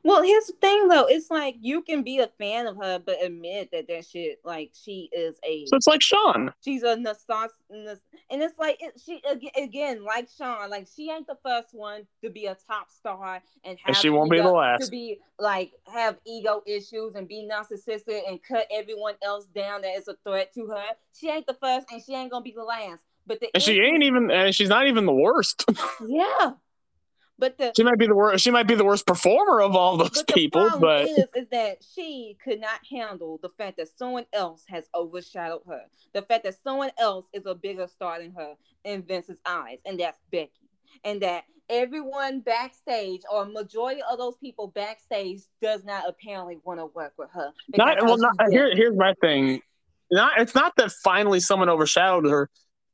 Well, 0.08 0.22
here's 0.22 0.46
the 0.46 0.54
thing 0.54 0.88
though. 0.88 1.04
It's 1.06 1.30
like 1.30 1.56
you 1.60 1.82
can 1.82 2.02
be 2.02 2.18
a 2.20 2.28
fan 2.38 2.66
of 2.66 2.78
her, 2.78 2.98
but 2.98 3.22
admit 3.22 3.68
that 3.72 3.88
that 3.88 4.06
shit, 4.06 4.40
like 4.42 4.70
she 4.72 5.10
is 5.12 5.36
a. 5.44 5.66
So 5.66 5.76
it's 5.76 5.86
like 5.86 6.00
Shawn. 6.00 6.54
She's 6.64 6.82
a 6.82 6.96
nostalgia, 6.96 7.52
and 7.68 8.42
it's 8.42 8.58
like 8.58 8.78
it, 8.80 8.98
she 9.04 9.20
again, 9.54 10.02
like 10.02 10.30
Shawn, 10.34 10.70
like 10.70 10.88
she 10.96 11.10
ain't 11.10 11.26
the 11.26 11.36
first 11.44 11.74
one 11.74 12.06
to 12.24 12.30
be 12.30 12.46
a 12.46 12.56
top 12.66 12.90
star 12.90 13.42
and 13.64 13.78
have. 13.78 13.88
And 13.88 13.96
she 13.96 14.08
won't 14.08 14.30
be 14.30 14.38
the 14.38 14.50
last. 14.50 14.86
To 14.86 14.90
be 14.90 15.18
like 15.38 15.72
have 15.92 16.16
ego 16.24 16.62
issues 16.66 17.14
and 17.14 17.28
be 17.28 17.46
narcissistic 17.46 18.22
and 18.26 18.42
cut 18.42 18.66
everyone 18.72 19.16
else 19.22 19.44
down 19.54 19.82
that 19.82 19.94
is 19.94 20.08
a 20.08 20.16
threat 20.24 20.54
to 20.54 20.68
her. 20.68 20.86
She 21.12 21.28
ain't 21.28 21.46
the 21.46 21.52
first, 21.52 21.86
and 21.92 22.02
she 22.02 22.14
ain't 22.14 22.30
gonna 22.30 22.42
be 22.42 22.54
the 22.56 22.64
last. 22.64 23.02
But 23.26 23.40
the 23.40 23.50
and 23.52 23.62
she 23.62 23.78
ain't 23.78 24.04
even, 24.04 24.30
and 24.30 24.54
she's 24.54 24.70
not 24.70 24.86
even 24.86 25.04
the 25.04 25.12
worst. 25.12 25.66
yeah. 26.08 26.52
But 27.38 27.56
the 27.56 27.72
she 27.76 27.84
might 27.84 27.98
be 27.98 28.06
the 28.06 28.16
worst. 28.16 28.42
She 28.42 28.50
might 28.50 28.66
be 28.66 28.74
the 28.74 28.84
worst 28.84 29.06
performer 29.06 29.60
of 29.60 29.76
all 29.76 29.96
those 29.96 30.10
but 30.10 30.26
the 30.26 30.34
people, 30.34 30.68
problem 30.68 30.80
but 30.80 31.08
is, 31.08 31.28
is 31.36 31.48
that 31.52 31.78
she 31.94 32.36
could 32.42 32.60
not 32.60 32.80
handle 32.90 33.38
the 33.40 33.48
fact 33.50 33.76
that 33.76 33.88
someone 33.96 34.26
else 34.32 34.64
has 34.68 34.88
overshadowed 34.94 35.62
her. 35.68 35.82
The 36.14 36.22
fact 36.22 36.44
that 36.44 36.56
someone 36.64 36.90
else 36.98 37.26
is 37.32 37.46
a 37.46 37.54
bigger 37.54 37.86
star 37.86 38.20
than 38.20 38.32
her 38.32 38.54
in 38.84 39.02
Vince's 39.02 39.38
eyes, 39.46 39.78
and 39.84 40.00
that's 40.00 40.18
Becky. 40.32 40.50
And 41.04 41.22
that 41.22 41.44
everyone 41.70 42.40
backstage 42.40 43.22
or 43.32 43.44
majority 43.44 44.00
of 44.10 44.18
those 44.18 44.36
people 44.38 44.68
backstage 44.68 45.42
does 45.60 45.84
not 45.84 46.08
apparently 46.08 46.58
want 46.64 46.80
to 46.80 46.86
work 46.86 47.12
with 47.18 47.30
her. 47.32 47.52
not 47.76 48.02
well. 48.02 48.18
Not 48.18 48.34
here. 48.50 48.74
Here's 48.74 48.96
my 48.96 49.14
thing. 49.20 49.60
Not 50.10 50.40
it's 50.40 50.54
not 50.54 50.74
that 50.76 50.90
finally 51.04 51.38
someone 51.40 51.68
overshadowed 51.68 52.28
her. 52.28 52.50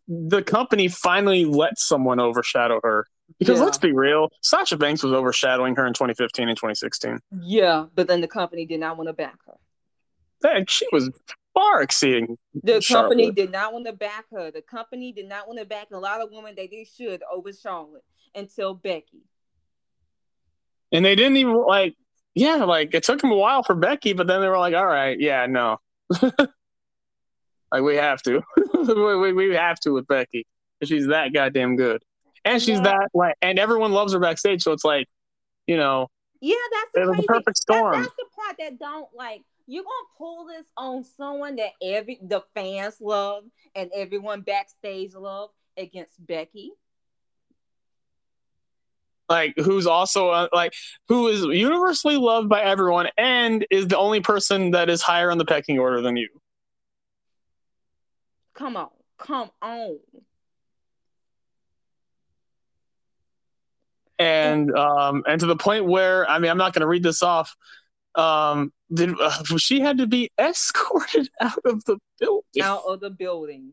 The 0.06 0.42
company 0.42 0.88
finally 0.88 1.46
let 1.46 1.78
someone 1.78 2.20
overshadow 2.20 2.80
her. 2.82 3.06
Because 3.38 3.58
Yeah. 3.58 3.64
let's 3.64 3.78
be 3.78 3.92
real, 3.92 4.30
Sasha 4.42 4.76
Banks 4.76 5.02
was 5.02 5.12
overshadowing 5.12 5.74
her 5.76 5.86
in 5.86 5.92
2015 5.92 6.48
and 6.48 6.56
2016. 6.56 7.18
Yeah, 7.42 7.86
but 7.94 8.06
then 8.06 8.20
the 8.20 8.28
company 8.28 8.66
did 8.66 8.80
not 8.80 8.96
want 8.96 9.08
to 9.08 9.12
back 9.12 9.38
her. 9.46 9.54
That 10.42 10.70
she 10.70 10.86
was 10.92 11.10
far 11.54 11.82
exceeding. 11.82 12.36
The 12.62 12.80
Charlotte. 12.80 13.08
company 13.10 13.30
did 13.30 13.50
not 13.50 13.72
want 13.72 13.86
to 13.86 13.92
back 13.92 14.26
her. 14.32 14.50
The 14.50 14.62
company 14.62 15.12
did 15.12 15.28
not 15.28 15.46
want 15.46 15.58
to 15.58 15.64
back 15.64 15.88
a 15.92 15.98
lot 15.98 16.20
of 16.20 16.30
women 16.30 16.54
that 16.56 16.70
they 16.70 16.84
should 16.84 17.22
over 17.32 17.52
Charlotte 17.52 18.04
until 18.34 18.74
Becky. 18.74 19.22
And 20.92 21.04
they 21.04 21.16
didn't 21.16 21.36
even 21.38 21.54
like, 21.66 21.94
yeah, 22.34 22.56
like 22.64 22.94
it 22.94 23.02
took 23.04 23.20
them 23.20 23.32
a 23.32 23.36
while 23.36 23.62
for 23.62 23.74
Becky, 23.74 24.12
but 24.12 24.26
then 24.26 24.40
they 24.40 24.48
were 24.48 24.58
like, 24.58 24.74
all 24.74 24.86
right, 24.86 25.18
yeah, 25.18 25.46
no. 25.46 25.78
like 26.20 27.82
we 27.82 27.96
have 27.96 28.22
to. 28.22 28.42
we, 28.86 29.16
we, 29.16 29.32
we 29.32 29.54
have 29.54 29.80
to 29.80 29.90
with 29.90 30.06
Becky. 30.06 30.46
She's 30.82 31.06
that 31.06 31.32
goddamn 31.32 31.76
good. 31.76 32.02
And 32.44 32.60
she's 32.60 32.76
Yeah. 32.78 32.82
that 32.84 33.10
like 33.14 33.36
and 33.42 33.58
everyone 33.58 33.92
loves 33.92 34.12
her 34.12 34.18
backstage, 34.18 34.62
so 34.62 34.72
it's 34.72 34.84
like, 34.84 35.08
you 35.66 35.76
know, 35.76 36.08
Yeah, 36.40 36.56
that's 36.72 36.90
the 36.94 37.00
It 37.00 37.06
was 37.06 37.12
a 37.12 37.14
crazy. 37.16 37.26
perfect 37.26 37.46
that- 37.46 37.56
storm. 37.56 38.02
that's 38.02 38.14
the 38.16 38.26
part 38.36 38.56
that 38.58 38.78
don't 38.78 39.08
like. 39.14 39.42
You're 39.66 39.84
gonna 39.84 39.94
pull 40.18 40.44
this 40.46 40.66
on 40.76 41.04
someone 41.04 41.56
that 41.56 41.72
every 41.82 42.18
the 42.22 42.42
fans 42.54 43.00
love 43.00 43.44
and 43.74 43.90
everyone 43.94 44.42
backstage 44.42 45.14
love 45.14 45.50
against 45.76 46.14
Becky. 46.24 46.72
like 49.30 49.54
who's 49.56 49.86
also 49.86 50.28
uh, 50.28 50.48
like 50.52 50.74
who 51.08 51.28
is 51.28 51.40
universally 51.44 52.18
loved 52.18 52.46
by 52.50 52.60
everyone 52.60 53.08
and 53.16 53.66
is 53.70 53.88
the 53.88 53.96
only 53.96 54.20
person 54.20 54.72
that 54.72 54.90
is 54.90 55.00
higher 55.00 55.30
on 55.30 55.38
the 55.38 55.46
pecking 55.46 55.78
order 55.78 56.02
than 56.02 56.14
you. 56.14 56.28
Come 58.52 58.76
on, 58.76 58.90
come 59.18 59.50
on. 59.62 59.98
And 64.18 64.70
um 64.76 65.24
and 65.26 65.40
to 65.40 65.46
the 65.46 65.56
point 65.56 65.86
where 65.86 66.28
I 66.28 66.38
mean 66.38 66.50
I'm 66.50 66.58
not 66.58 66.72
going 66.72 66.82
to 66.82 66.86
read 66.86 67.02
this 67.02 67.22
off. 67.22 67.56
Um, 68.14 68.72
did 68.92 69.20
uh, 69.20 69.42
she 69.56 69.80
had 69.80 69.98
to 69.98 70.06
be 70.06 70.30
escorted 70.38 71.28
out 71.40 71.58
of 71.64 71.84
the 71.84 71.98
building? 72.20 72.62
out 72.62 72.82
of 72.86 73.00
the 73.00 73.10
building. 73.10 73.72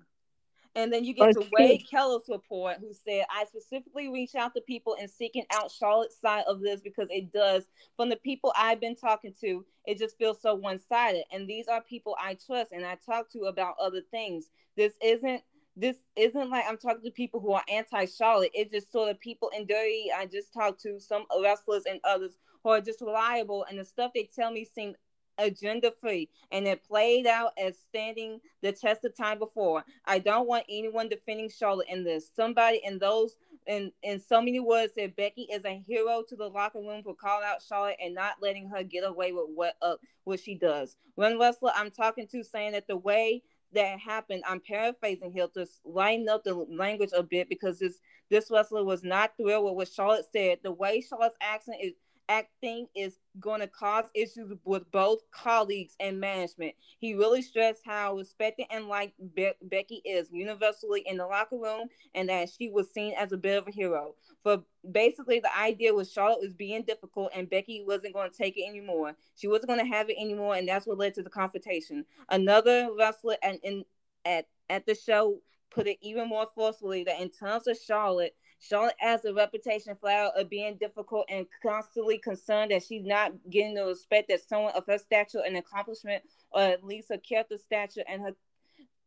And 0.74 0.92
then 0.92 1.04
you 1.04 1.14
get 1.14 1.30
I 1.30 1.32
to 1.34 1.48
Wade 1.52 1.86
Keller's 1.90 2.24
report, 2.30 2.78
who 2.80 2.94
said, 2.94 3.26
I 3.30 3.44
specifically 3.46 4.08
reached 4.10 4.36
out 4.36 4.54
to 4.56 4.62
people 4.62 4.94
in 4.94 5.10
seeking 5.10 5.44
out 5.52 5.70
Charlotte's 5.70 6.20
side 6.20 6.46
of 6.48 6.62
this 6.62 6.80
because 6.82 7.10
it 7.12 7.32
does, 7.34 7.66
from 7.98 8.08
the 8.10 8.16
people 8.16 8.54
I've 8.56 8.80
been 8.80 8.96
talking 8.96 9.34
to, 9.42 9.66
it 9.86 9.98
just 9.98 10.18
feels 10.18 10.42
so 10.42 10.56
one 10.56 10.80
sided. 10.80 11.26
And 11.32 11.48
these 11.48 11.68
are 11.68 11.82
people 11.82 12.16
I 12.22 12.38
trust 12.46 12.72
and 12.72 12.86
I 12.86 12.98
talk 13.06 13.30
to 13.32 13.42
about 13.42 13.76
other 13.82 14.02
things. 14.12 14.46
This 14.78 14.94
isn't. 15.04 15.42
This 15.82 15.98
isn't 16.16 16.52
like 16.52 16.64
I'm 16.68 16.78
talking 16.78 17.02
to 17.06 17.10
people 17.10 17.40
who 17.40 17.54
are 17.54 17.64
anti-Charlotte. 17.68 18.52
It's 18.54 18.72
just 18.72 18.92
sort 18.92 19.10
of 19.10 19.20
people 19.20 19.50
in 19.58 19.66
dirty. 19.66 20.12
I 20.16 20.28
just 20.28 20.54
talked 20.54 20.80
to 20.84 21.00
some 21.00 21.26
wrestlers 21.42 21.86
and 21.90 22.00
others 22.04 22.38
who 22.64 22.70
are 22.70 22.82
just 22.82 23.02
reliable, 23.02 23.66
and 23.68 23.80
the 23.80 23.84
stuff 23.84 24.12
they 24.14 24.30
tell 24.36 24.52
me 24.52 24.64
seems 24.64 24.96
agenda 25.40 25.92
free 26.00 26.30
and 26.52 26.68
it 26.68 26.84
played 26.84 27.26
out 27.26 27.52
as 27.58 27.80
standing 27.90 28.40
the 28.62 28.72
test 28.72 29.06
of 29.06 29.18
time 29.18 29.40
before. 29.40 29.84
I 30.06 30.20
don't 30.20 30.48
want 30.48 30.66
anyone 30.70 31.10
defending 31.10 31.50
Charlotte 31.50 31.88
in 31.90 32.04
this. 32.04 32.30
Somebody 32.36 32.82
in 32.84 33.00
those 33.00 33.38
in 33.66 33.92
in 34.04 34.20
so 34.20 34.40
many 34.40 34.60
words 34.60 34.94
said 34.94 35.16
Becky 35.16 35.48
is 35.52 35.66
a 35.66 35.82
hero 35.88 36.24
to 36.30 36.36
the 36.36 36.48
locker 36.48 36.80
room 36.80 37.02
for 37.02 37.16
calling 37.16 37.48
out 37.48 37.64
Charlotte 37.68 37.98
and 38.04 38.14
not 38.14 38.36
letting 38.40 38.68
her 38.70 38.84
get 38.84 39.04
away 39.04 39.32
with 39.32 39.48
what 39.56 39.78
uh, 39.82 39.96
what 40.26 40.40
she 40.40 40.54
does. 40.54 40.96
One 41.16 41.40
wrestler 41.40 41.72
I'm 41.74 41.90
talking 41.90 42.28
to 42.28 42.44
saying 42.44 42.74
that 42.74 42.86
the 42.88 42.98
way 42.98 43.42
that 43.74 44.00
happened, 44.00 44.44
I'm 44.48 44.60
paraphrasing 44.60 45.32
here 45.32 45.48
to 45.56 45.68
lighten 45.86 46.30
up 46.30 46.44
the 46.44 46.54
language 46.54 47.12
a 47.16 47.24
bit 47.24 47.50
because 47.50 47.80
this 47.80 48.00
this 48.30 48.50
wrestler 48.50 48.84
was 48.84 49.04
not 49.04 49.34
thrilled 49.38 49.66
with 49.66 49.76
what 49.76 49.88
Charlotte 49.90 50.26
said. 50.32 50.60
The 50.64 50.72
way 50.72 51.02
Charlotte's 51.02 51.36
accent 51.42 51.78
is 51.82 51.94
acting 52.32 52.88
is 52.96 53.18
going 53.42 53.60
to 53.60 53.68
cause 53.68 54.06
issues 54.16 54.54
with 54.64 54.90
both 54.92 55.20
colleagues 55.32 55.96
and 56.00 56.20
management. 56.20 56.74
He 56.98 57.14
really 57.14 57.42
stressed 57.42 57.82
how 57.86 58.16
respected 58.16 58.68
and 58.72 58.88
liked 58.88 59.14
Be- 59.36 59.52
Becky 59.62 60.02
is 60.06 60.30
universally 60.32 61.04
in 61.06 61.18
the 61.18 61.28
locker 61.28 61.58
room 61.58 61.90
and 62.16 62.30
that 62.30 62.50
she 62.50 62.70
was 62.70 62.90
seen 62.90 63.14
as 63.18 63.34
a 63.34 63.38
bit 63.38 63.58
of 63.58 63.68
a 63.68 63.72
hero. 63.72 64.16
But 64.44 64.64
basically, 64.90 65.42
the 65.42 65.56
idea 65.58 65.94
was 65.94 66.12
Charlotte 66.12 66.42
was 66.42 66.54
being 66.54 66.84
difficult 66.84 67.32
and 67.36 67.50
Becky 67.50 67.84
wasn't 67.86 68.14
going 68.14 68.32
to 68.32 68.38
take 68.38 68.58
it 68.58 68.68
anymore. 68.68 69.14
She 69.36 69.50
wasn't 69.50 69.68
going 69.68 69.86
to 69.86 69.94
have 69.94 70.10
it 70.10 70.18
anymore, 70.18 70.56
and 70.56 70.68
that's 70.68 70.88
what 70.88 70.98
led 70.98 71.14
to 71.16 71.24
the 71.24 71.30
confrontation. 71.30 72.06
Another 72.30 72.90
wrestler 72.98 73.36
and 73.44 73.60
in 73.62 73.84
at 74.24 74.48
at 74.70 74.86
the 74.86 74.96
show 74.96 75.40
put 75.72 75.88
it 75.88 75.98
even 76.02 76.28
more 76.28 76.46
forcefully 76.54 77.04
that 77.04 77.20
in 77.20 77.30
terms 77.30 77.68
of 77.68 77.78
Charlotte, 77.78 78.36
Charlotte 78.62 78.96
has 79.00 79.26
a 79.26 79.34
reputation 79.34 79.98
out 80.08 80.40
of 80.40 80.50
being 80.50 80.78
difficult 80.78 81.26
and 81.30 81.48
constantly 81.64 82.20
concerned 82.20 82.72
that 82.72 82.84
she's 82.84 83.04
not 83.04 83.34
getting 83.50 83.74
the 83.74 83.86
respect 83.86 84.30
that 84.30 84.48
someone 84.48 84.74
of 84.74 84.86
her 84.86 85.00
stature 85.00 85.42
and 85.46 85.58
accomplishment, 85.58 86.24
or 86.52 86.62
at 86.62 86.84
least 86.84 87.10
her 87.10 87.18
character 87.18 87.58
stature 87.58 88.04
and 88.08 88.22
her 88.22 88.36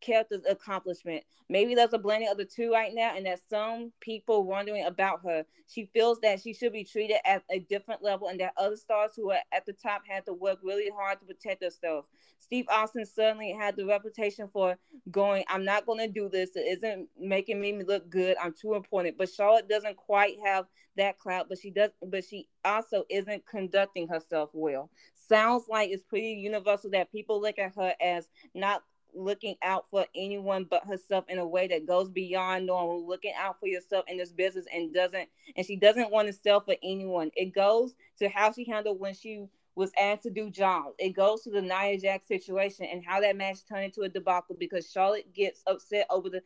character's 0.05 0.45
accomplishment. 0.49 1.25
Maybe 1.49 1.75
there's 1.75 1.93
a 1.93 1.99
blending 1.99 2.29
of 2.29 2.37
the 2.37 2.45
two 2.45 2.73
right 2.73 2.93
now, 2.95 3.17
and 3.17 3.27
that 3.27 3.41
some 3.49 3.93
people 4.01 4.45
wondering 4.45 4.85
about 4.85 5.21
her. 5.25 5.45
She 5.67 5.91
feels 5.93 6.21
that 6.21 6.41
she 6.41 6.53
should 6.53 6.73
be 6.73 6.85
treated 6.85 7.19
at 7.25 7.43
a 7.51 7.61
different 7.61 8.03
level, 8.03 8.29
and 8.29 8.41
that 8.41 8.55
other 8.57 8.77
stars 8.77 9.13
who 9.17 9.31
are 9.31 9.41
at 9.53 9.67
the 9.67 9.73
top 9.73 10.03
had 10.09 10.27
to 10.27 10.33
work 10.33 10.59
really 10.63 10.91
hard 10.95 11.21
to 11.21 11.27
protect 11.27 11.61
themselves. 11.61 12.09
Steve 12.39 12.67
Austin 12.71 13.07
certainly 13.07 13.53
had 13.53 13.77
the 13.77 13.87
reputation 13.87 14.47
for 14.53 14.77
going, 15.11 15.45
I'm 15.49 15.65
not 15.65 15.87
going 15.87 15.99
to 16.01 16.09
do 16.09 16.29
this. 16.29 16.51
It 16.55 16.79
isn't 16.79 17.09
making 17.19 17.61
me 17.61 17.83
look 17.83 18.11
good. 18.11 18.37
I'm 18.41 18.53
too 18.53 18.75
important. 18.75 19.17
But 19.17 19.31
Charlotte 19.31 19.69
doesn't 19.69 19.97
quite 19.97 20.37
have 20.45 20.67
that 20.97 21.19
clout, 21.19 21.49
but 21.49 21.59
she 21.59 21.71
does, 21.71 21.91
but 22.07 22.25
she 22.25 22.49
also 22.65 23.05
isn't 23.11 23.47
conducting 23.47 24.09
herself 24.09 24.51
well. 24.53 24.91
Sounds 25.29 25.65
like 25.69 25.91
it's 25.91 26.05
pretty 26.05 26.35
universal 26.35 26.91
that 26.91 27.11
people 27.11 27.41
look 27.41 27.59
at 27.59 27.75
her 27.77 27.95
as 28.01 28.29
not 28.55 28.83
looking 29.15 29.57
out 29.63 29.87
for 29.91 30.07
anyone 30.15 30.67
but 30.69 30.87
herself 30.87 31.25
in 31.29 31.39
a 31.39 31.47
way 31.47 31.67
that 31.69 31.87
goes 31.87 32.09
beyond 32.09 32.67
normal 32.67 33.07
looking 33.07 33.33
out 33.39 33.59
for 33.61 33.67
yourself 33.67 34.05
in 34.09 34.17
this 34.17 34.33
business 34.33 34.67
and 34.73 34.93
doesn't 34.95 35.29
and 35.57 35.67
she 35.67 35.77
doesn't 35.77 36.11
want 36.11 36.27
to 36.29 36.33
sell 36.33 36.61
for 36.61 36.77
anyone. 36.83 37.31
It 37.37 37.55
goes 37.55 37.95
to 38.19 38.29
how 38.29 38.53
she 38.53 38.65
handled 38.65 39.01
when 39.01 39.15
she 39.15 39.47
was 39.77 39.91
asked 40.01 40.23
to 40.23 40.31
do 40.31 40.51
jobs. 40.51 40.95
It 40.99 41.11
goes 41.11 41.43
to 41.43 41.51
the 41.51 41.63
nia 41.63 41.99
jax 41.99 42.29
situation 42.29 42.87
and 42.91 43.05
how 43.05 43.21
that 43.21 43.37
match 43.37 43.59
turned 43.69 43.85
into 43.85 44.03
a 44.03 44.09
debacle 44.09 44.57
because 44.59 44.91
charlotte 44.91 45.33
gets 45.35 45.63
upset 45.67 46.07
over 46.11 46.29
the 46.31 46.43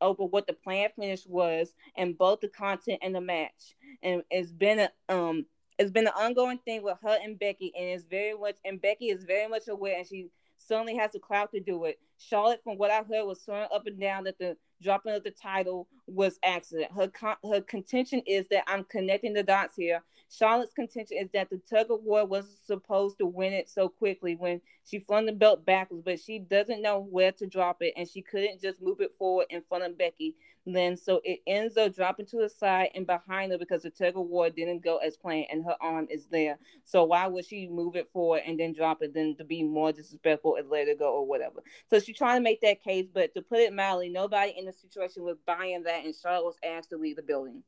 over 0.00 0.24
what 0.24 0.46
the 0.46 0.52
plan 0.52 0.88
finish 0.98 1.26
was 1.26 1.74
and 1.96 2.16
both 2.16 2.40
the 2.40 2.48
content 2.48 3.00
and 3.02 3.14
the 3.14 3.20
match. 3.20 3.76
And 4.02 4.22
it's 4.30 4.52
been 4.52 4.80
a 4.80 4.90
um 5.08 5.46
it's 5.78 5.90
been 5.90 6.06
an 6.06 6.12
ongoing 6.14 6.58
thing 6.58 6.82
with 6.82 6.98
her 7.02 7.18
and 7.22 7.38
becky 7.38 7.72
and 7.76 7.86
it's 7.86 8.06
very 8.06 8.36
much 8.36 8.56
and 8.64 8.80
becky 8.80 9.06
is 9.06 9.24
very 9.24 9.48
much 9.48 9.66
aware 9.68 9.96
and 9.96 10.06
she 10.06 10.28
certainly 10.70 10.94
has 10.94 11.10
the 11.10 11.18
clout 11.18 11.50
to 11.50 11.58
do 11.58 11.84
it. 11.84 11.98
Charlotte, 12.16 12.60
from 12.62 12.78
what 12.78 12.92
I 12.92 12.98
heard, 13.02 13.26
was 13.26 13.42
swearing 13.42 13.68
up 13.74 13.86
and 13.86 13.98
down 14.00 14.24
that 14.24 14.38
the 14.38 14.56
dropping 14.80 15.14
of 15.14 15.24
the 15.24 15.32
title 15.32 15.88
was 16.10 16.38
accident. 16.42 16.92
Her 16.92 17.08
con- 17.08 17.36
her 17.50 17.60
contention 17.60 18.22
is 18.26 18.48
that 18.48 18.64
I'm 18.66 18.84
connecting 18.84 19.32
the 19.32 19.42
dots 19.42 19.76
here. 19.76 20.02
Charlotte's 20.32 20.72
contention 20.72 21.18
is 21.18 21.28
that 21.32 21.50
the 21.50 21.60
tug 21.68 21.90
of 21.90 22.04
war 22.04 22.24
wasn't 22.24 22.58
supposed 22.64 23.18
to 23.18 23.26
win 23.26 23.52
it 23.52 23.68
so 23.68 23.88
quickly 23.88 24.36
when 24.36 24.60
she 24.88 25.00
flung 25.00 25.26
the 25.26 25.32
belt 25.32 25.66
backwards, 25.66 26.02
but 26.04 26.20
she 26.20 26.38
doesn't 26.38 26.82
know 26.82 27.00
where 27.00 27.32
to 27.32 27.46
drop 27.46 27.78
it, 27.80 27.94
and 27.96 28.08
she 28.08 28.22
couldn't 28.22 28.60
just 28.60 28.80
move 28.80 29.00
it 29.00 29.12
forward 29.18 29.46
in 29.50 29.62
front 29.68 29.84
of 29.84 29.98
Becky. 29.98 30.36
Then 30.66 30.96
so 30.96 31.20
it 31.24 31.40
ends 31.46 31.76
up 31.76 31.94
dropping 31.96 32.26
to 32.26 32.36
the 32.36 32.48
side 32.48 32.90
and 32.94 33.06
behind 33.06 33.50
her 33.50 33.58
because 33.58 33.82
the 33.82 33.90
tug 33.90 34.16
of 34.16 34.26
war 34.26 34.50
didn't 34.50 34.84
go 34.84 34.98
as 34.98 35.16
planned, 35.16 35.46
and 35.50 35.64
her 35.64 35.76
arm 35.80 36.06
is 36.10 36.26
there. 36.26 36.58
So 36.84 37.04
why 37.04 37.26
would 37.26 37.46
she 37.46 37.66
move 37.66 37.96
it 37.96 38.10
forward 38.12 38.42
and 38.46 38.60
then 38.60 38.72
drop 38.72 39.02
it, 39.02 39.14
then 39.14 39.34
to 39.38 39.44
be 39.44 39.62
more 39.62 39.90
disrespectful 39.90 40.56
and 40.56 40.70
let 40.70 40.86
it 40.86 40.98
go 40.98 41.12
or 41.12 41.26
whatever? 41.26 41.60
So 41.88 41.98
she's 41.98 42.16
trying 42.16 42.36
to 42.36 42.42
make 42.42 42.60
that 42.60 42.84
case, 42.84 43.06
but 43.12 43.34
to 43.34 43.42
put 43.42 43.58
it 43.58 43.72
mildly, 43.72 44.10
nobody 44.10 44.54
in 44.56 44.66
the 44.66 44.72
situation 44.72 45.24
was 45.24 45.38
buying 45.44 45.82
that, 45.84 45.99
and 46.04 46.14
Charlotte 46.14 46.44
was 46.44 46.56
asked 46.64 46.90
to 46.90 46.96
leave 46.96 47.16
the 47.16 47.22
building. 47.22 47.62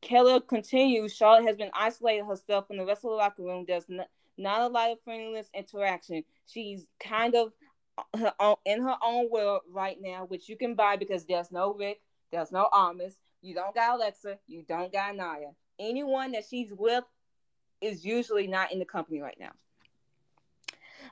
Keller 0.00 0.40
continues, 0.40 1.14
Charlotte 1.14 1.46
has 1.46 1.56
been 1.56 1.70
isolating 1.74 2.26
herself 2.26 2.66
from 2.66 2.76
the 2.76 2.84
rest 2.84 3.04
of 3.04 3.10
the 3.10 3.16
locker 3.16 3.42
room. 3.42 3.64
There's 3.66 3.88
not, 3.88 4.08
not 4.36 4.62
a 4.62 4.68
lot 4.68 4.90
of 4.90 4.98
friendliness 5.02 5.48
interaction. 5.54 6.22
She's 6.46 6.86
kind 7.00 7.34
of 7.34 7.52
her 8.16 8.32
own, 8.38 8.56
in 8.64 8.82
her 8.82 8.96
own 9.02 9.28
world 9.30 9.62
right 9.70 9.98
now, 10.00 10.24
which 10.26 10.48
you 10.48 10.56
can 10.56 10.74
buy 10.74 10.96
because 10.96 11.24
there's 11.24 11.50
no 11.50 11.74
Ric, 11.74 12.00
there's 12.30 12.52
no 12.52 12.68
Almas, 12.72 13.18
you 13.42 13.54
don't 13.54 13.74
got 13.74 13.96
Alexa, 13.96 14.38
you 14.46 14.62
don't 14.62 14.92
got 14.92 15.14
Nia. 15.14 15.52
Anyone 15.78 16.32
that 16.32 16.44
she's 16.48 16.72
with 16.72 17.04
is 17.80 18.04
usually 18.04 18.46
not 18.46 18.72
in 18.72 18.78
the 18.78 18.84
company 18.84 19.20
right 19.20 19.38
now. 19.38 19.52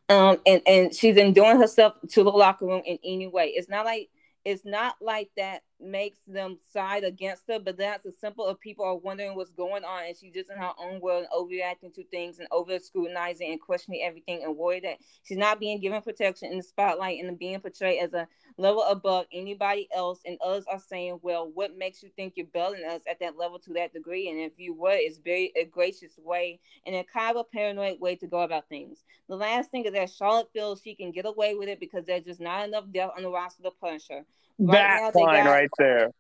Um, 0.08 0.38
and 0.46 0.62
and 0.66 0.94
she's 0.94 1.16
enduring 1.16 1.58
herself 1.58 1.94
to 2.10 2.22
the 2.22 2.30
locker 2.30 2.66
room 2.66 2.82
in 2.84 2.98
any 3.04 3.26
way. 3.26 3.48
It's 3.48 3.68
not 3.68 3.84
like 3.84 4.08
it's 4.44 4.64
not 4.64 4.96
like 5.00 5.30
that 5.36 5.62
makes 5.80 6.18
them 6.26 6.58
side 6.72 7.04
against 7.04 7.44
her, 7.48 7.58
but 7.58 7.76
that's 7.76 8.06
a 8.06 8.12
simple 8.12 8.46
of 8.46 8.60
people 8.60 8.84
are 8.84 8.96
wondering 8.96 9.34
what's 9.34 9.52
going 9.52 9.84
on, 9.84 10.04
and 10.04 10.16
she's 10.16 10.32
just 10.32 10.50
in 10.50 10.56
her 10.56 10.72
own 10.78 11.00
world 11.00 11.24
and 11.24 11.32
overreacting 11.32 11.94
to 11.94 12.04
things 12.04 12.38
and 12.38 12.48
over 12.50 12.78
scrutinizing 12.78 13.50
and 13.50 13.60
questioning 13.60 14.02
everything 14.02 14.42
and 14.42 14.56
worried 14.56 14.84
that 14.84 14.98
she's 15.22 15.36
not 15.36 15.60
being 15.60 15.80
given 15.80 16.00
protection 16.02 16.50
in 16.50 16.56
the 16.56 16.62
spotlight 16.62 17.22
and 17.22 17.38
being 17.38 17.60
portrayed 17.60 18.02
as 18.02 18.12
a 18.14 18.26
level 18.58 18.82
above 18.84 19.26
anybody 19.32 19.88
else. 19.94 20.20
And 20.24 20.38
others 20.44 20.64
are 20.70 20.80
saying, 20.80 21.20
Well, 21.22 21.50
what 21.52 21.76
makes 21.76 22.02
you 22.02 22.10
think 22.16 22.34
you're 22.36 22.46
than 22.52 22.84
us 22.88 23.02
at 23.08 23.20
that 23.20 23.36
level 23.36 23.58
to 23.60 23.72
that 23.74 23.92
degree? 23.92 24.28
And 24.30 24.40
if 24.40 24.58
you 24.58 24.74
were, 24.74 24.94
it's 24.94 25.18
very 25.18 25.52
a 25.56 25.64
gracious 25.64 26.18
way 26.18 26.60
and 26.86 26.94
a 26.94 27.04
kind 27.04 27.36
of 27.36 27.40
a 27.40 27.44
paranoid 27.44 28.00
way 28.00 28.16
to 28.16 28.26
go 28.26 28.40
about 28.40 28.68
things. 28.68 29.04
The 29.28 29.36
last 29.36 29.70
thing 29.70 29.84
is 29.84 29.92
that 29.92 30.10
Charlotte 30.10 30.48
feels 30.52 30.80
she 30.82 30.94
can 30.94 31.12
get 31.12 31.26
away 31.26 31.54
with 31.54 31.68
it 31.68 31.80
because 31.80 32.04
there's 32.04 32.24
just 32.24 32.40
not 32.40 32.66
enough 32.66 32.84
depth 32.92 33.14
on 33.16 33.22
the 33.22 33.30
roster 33.30 33.62
to 33.62 33.70
punish 33.70 34.08
her. 34.08 34.24
Right 34.58 35.12
that 35.12 35.14
line 35.14 35.44
got, 35.44 35.50
right 35.50 35.70
there. 35.78 36.10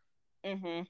Mm-hmm. 0.44 0.82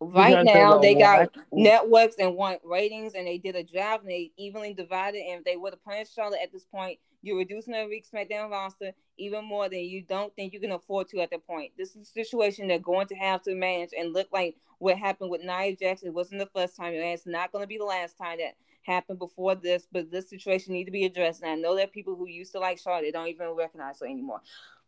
Right 0.00 0.44
now, 0.44 0.78
they 0.78 0.94
got 0.94 1.30
networks 1.52 2.16
and 2.18 2.34
want 2.34 2.60
ratings, 2.64 3.14
and 3.14 3.26
they 3.26 3.38
did 3.38 3.54
a 3.54 3.62
job, 3.62 4.00
and 4.00 4.10
they 4.10 4.32
evenly 4.36 4.74
divided. 4.74 5.20
And 5.20 5.38
if 5.38 5.44
they 5.44 5.56
would 5.56 5.72
have 5.72 5.84
punished 5.84 6.14
Charlotte 6.14 6.40
at 6.42 6.52
this 6.52 6.64
point, 6.64 6.98
you're 7.22 7.38
reducing 7.38 7.72
the 7.72 7.86
week 7.86 8.04
SmackDown 8.12 8.50
roster 8.50 8.92
even 9.16 9.44
more 9.44 9.68
than 9.68 9.80
you 9.80 10.02
don't 10.02 10.34
think 10.34 10.52
you 10.52 10.58
can 10.58 10.72
afford 10.72 11.08
to 11.08 11.20
at 11.20 11.30
that 11.30 11.46
point. 11.46 11.70
This 11.78 11.94
is 11.94 12.08
a 12.08 12.10
situation 12.10 12.66
they're 12.66 12.80
going 12.80 13.06
to 13.08 13.14
have 13.14 13.42
to 13.42 13.54
manage 13.54 13.90
and 13.96 14.12
look 14.12 14.26
like 14.32 14.56
what 14.78 14.98
happened 14.98 15.30
with 15.30 15.44
Nia 15.44 15.76
Jax. 15.76 16.02
It 16.02 16.12
wasn't 16.12 16.40
the 16.40 16.50
first 16.52 16.76
time, 16.76 16.94
and 16.94 17.04
it's 17.04 17.26
not 17.26 17.52
going 17.52 17.62
to 17.62 17.68
be 17.68 17.78
the 17.78 17.84
last 17.84 18.18
time 18.18 18.38
that 18.38 18.54
happened 18.82 19.20
before 19.20 19.54
this. 19.54 19.86
But 19.92 20.10
this 20.10 20.28
situation 20.28 20.72
need 20.72 20.86
to 20.86 20.90
be 20.90 21.04
addressed. 21.04 21.42
And 21.42 21.50
I 21.52 21.54
know 21.54 21.76
that 21.76 21.92
people 21.92 22.16
who 22.16 22.26
used 22.26 22.50
to 22.52 22.58
like 22.58 22.78
Charlotte 22.78 23.12
don't 23.12 23.28
even 23.28 23.50
recognize 23.50 24.00
her 24.00 24.06
anymore. 24.06 24.40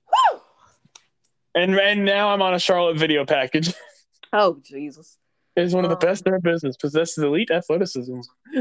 Woo! 0.09 0.41
And 1.55 1.79
and 1.79 2.05
now 2.05 2.31
I'm 2.31 2.43
on 2.43 2.55
a 2.55 2.59
Charlotte 2.59 2.99
video 2.99 3.25
package. 3.25 3.73
Oh 4.37 4.59
Jesus! 4.65 5.17
Is 5.55 5.77
one 5.77 5.85
of 5.85 5.91
the 5.91 5.97
um, 5.97 6.01
best 6.01 6.27
in 6.27 6.41
business. 6.41 6.77
Possesses 6.77 7.23
elite 7.23 7.53
athleticism. 7.53 8.19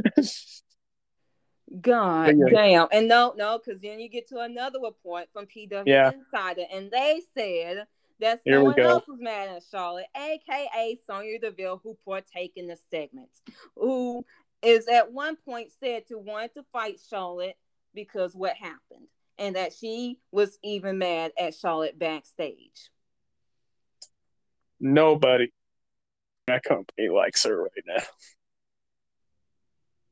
God 1.81 2.35
yeah. 2.37 2.45
damn. 2.51 2.87
And 2.91 3.07
no, 3.07 3.33
no, 3.35 3.57
because 3.57 3.81
then 3.81 3.99
you 3.99 4.07
get 4.07 4.27
to 4.29 4.37
another 4.37 4.79
report 4.79 5.29
from 5.33 5.47
PW 5.47 5.83
yeah. 5.87 6.11
Insider, 6.11 6.65
and 6.71 6.91
they 6.91 7.21
said 7.35 7.87
that 8.19 8.41
someone 8.47 8.79
else 8.79 9.07
was 9.07 9.19
mad 9.19 9.49
at 9.49 9.63
Charlotte, 9.71 10.05
aka 10.15 10.97
Sonya 11.07 11.39
Deville, 11.39 11.81
who 11.83 11.97
partake 12.05 12.53
in 12.55 12.67
the 12.67 12.77
segments, 12.91 13.41
who 13.75 14.23
is 14.61 14.87
at 14.87 15.11
one 15.11 15.35
point 15.35 15.71
said 15.79 16.07
to 16.07 16.17
want 16.17 16.53
to 16.53 16.63
fight 16.71 16.99
Charlotte 17.09 17.57
because 17.93 18.35
what 18.35 18.55
happened, 18.55 19.07
and 19.37 19.55
that 19.55 19.73
she 19.73 20.19
was 20.31 20.57
even 20.63 20.97
mad 20.97 21.31
at 21.39 21.55
Charlotte 21.55 21.97
backstage. 21.97 22.89
Nobody 24.79 25.45
in 25.45 25.49
that 26.47 26.63
company 26.63 27.09
likes 27.09 27.43
her 27.45 27.63
right 27.63 27.83
now. 27.87 28.03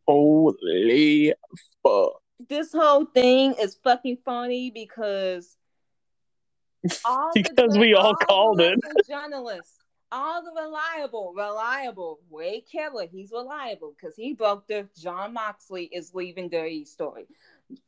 Holy 0.07 1.33
fuck. 1.83 2.13
This 2.49 2.71
whole 2.71 3.05
thing 3.05 3.53
is 3.59 3.77
fucking 3.83 4.17
funny 4.25 4.71
because 4.71 5.57
all 7.05 7.31
because 7.33 7.73
the, 7.73 7.79
we 7.79 7.93
all, 7.93 8.07
all 8.07 8.15
called 8.15 8.61
it. 8.61 8.79
Journalists, 9.07 9.77
all 10.11 10.43
the 10.43 10.51
reliable, 10.51 11.33
reliable 11.35 12.19
Wade 12.29 12.63
Keller, 12.71 13.07
he's 13.11 13.31
reliable 13.31 13.93
because 13.95 14.15
he 14.15 14.33
broke 14.33 14.67
the 14.67 14.87
Jon 14.97 15.33
Moxley 15.33 15.85
is 15.85 16.13
leaving 16.13 16.49
dirty 16.49 16.85
story. 16.85 17.27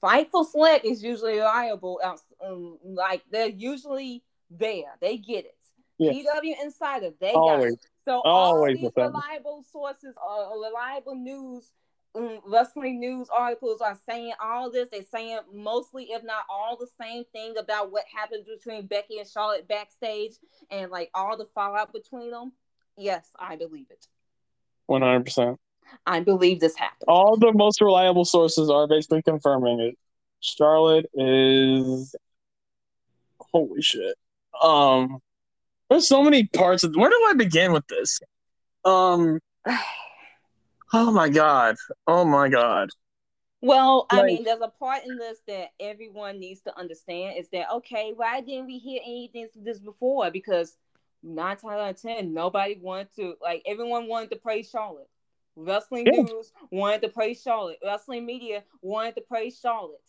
Fightful 0.02 0.46
Select 0.50 0.86
is 0.86 1.04
usually 1.04 1.38
reliable. 1.38 2.00
Um, 2.44 2.78
like 2.84 3.24
they're 3.32 3.48
usually 3.48 4.24
there. 4.50 4.96
They 5.02 5.18
get 5.18 5.46
it. 5.46 5.56
Yes. 6.00 6.16
PW 6.16 6.54
Insider, 6.64 7.12
they 7.20 7.32
Always. 7.32 7.64
got 7.64 7.74
it. 7.74 7.80
So 8.06 8.22
Always 8.26 8.78
all 8.78 8.82
these 8.82 8.92
reliable 8.96 9.64
sources, 9.72 10.16
uh, 10.18 10.50
reliable 10.56 11.16
news, 11.16 11.72
um, 12.16 12.40
wrestling 12.46 13.00
news 13.00 13.30
articles 13.30 13.80
are 13.80 13.98
saying 14.08 14.34
all 14.44 14.72
this. 14.72 14.90
They're 14.92 15.04
saying 15.12 15.40
mostly, 15.54 16.06
if 16.12 16.24
not 16.24 16.46
all, 16.50 16.78
the 16.78 16.88
same 17.00 17.24
thing 17.32 17.56
about 17.58 17.92
what 17.92 18.04
happened 18.14 18.46
between 18.46 18.88
Becky 18.88 19.20
and 19.20 19.28
Charlotte 19.28 19.68
backstage, 19.68 20.34
and 20.70 20.92
like 20.92 21.10
all 21.14 21.38
the 21.38 21.48
fallout 21.56 21.94
between 21.94 22.32
them. 22.32 22.54
Yes, 22.98 23.28
I 23.40 23.56
believe 23.56 23.88
it. 23.90 24.06
One 24.88 25.02
hundred 25.02 25.26
percent. 25.26 25.60
I 26.06 26.20
believe 26.20 26.60
this 26.60 26.76
happened. 26.76 27.06
All 27.08 27.38
the 27.38 27.54
most 27.54 27.82
reliable 27.82 28.26
sources 28.26 28.70
are 28.70 28.88
basically 28.88 29.22
confirming 29.22 29.80
it. 29.80 29.98
Charlotte 30.42 31.06
is 31.14 32.16
holy 33.40 33.82
shit. 33.82 34.16
Um, 34.62 35.20
there's 35.90 36.08
so 36.08 36.24
many 36.24 36.48
parts 36.48 36.84
of 36.84 36.94
where 36.96 37.10
do 37.10 37.28
I 37.30 37.34
begin 37.34 37.72
with 37.72 37.88
this? 37.88 38.20
Um 38.86 39.40
Oh 40.96 41.12
my 41.12 41.30
god. 41.30 41.76
Oh 42.06 42.24
my 42.24 42.50
god. 42.50 42.90
Well, 43.62 44.08
I 44.10 44.24
mean, 44.24 44.44
there's 44.44 44.62
a 44.62 44.68
part 44.68 45.06
in 45.06 45.18
this 45.18 45.40
that 45.48 45.70
everyone 45.80 46.38
needs 46.40 46.60
to 46.62 46.78
understand 46.78 47.38
is 47.40 47.48
that 47.50 47.72
okay, 47.76 48.12
why 48.14 48.42
didn't 48.42 48.66
we 48.66 48.78
hear 48.78 49.00
anything 49.04 49.48
to 49.54 49.60
this 49.60 49.80
before? 49.80 50.30
Because 50.30 50.78
nine 51.24 51.56
times 51.56 51.80
out 51.80 51.90
of 51.90 52.02
ten, 52.02 52.34
nobody 52.34 52.78
wanted 52.80 53.16
to 53.16 53.36
like 53.42 53.64
everyone 53.66 54.08
wanted 54.08 54.32
to 54.32 54.36
praise 54.36 54.70
Charlotte. 54.70 55.10
Wrestling 55.56 56.08
yeah. 56.08 56.22
news 56.22 56.52
wanted 56.72 57.02
to 57.04 57.10
praise 57.10 57.42
Charlotte. 57.42 57.80
Wrestling 57.84 58.26
media 58.26 58.64
wanted 58.82 59.16
to 59.16 59.22
praise 59.22 59.60
Charlotte. 59.60 60.00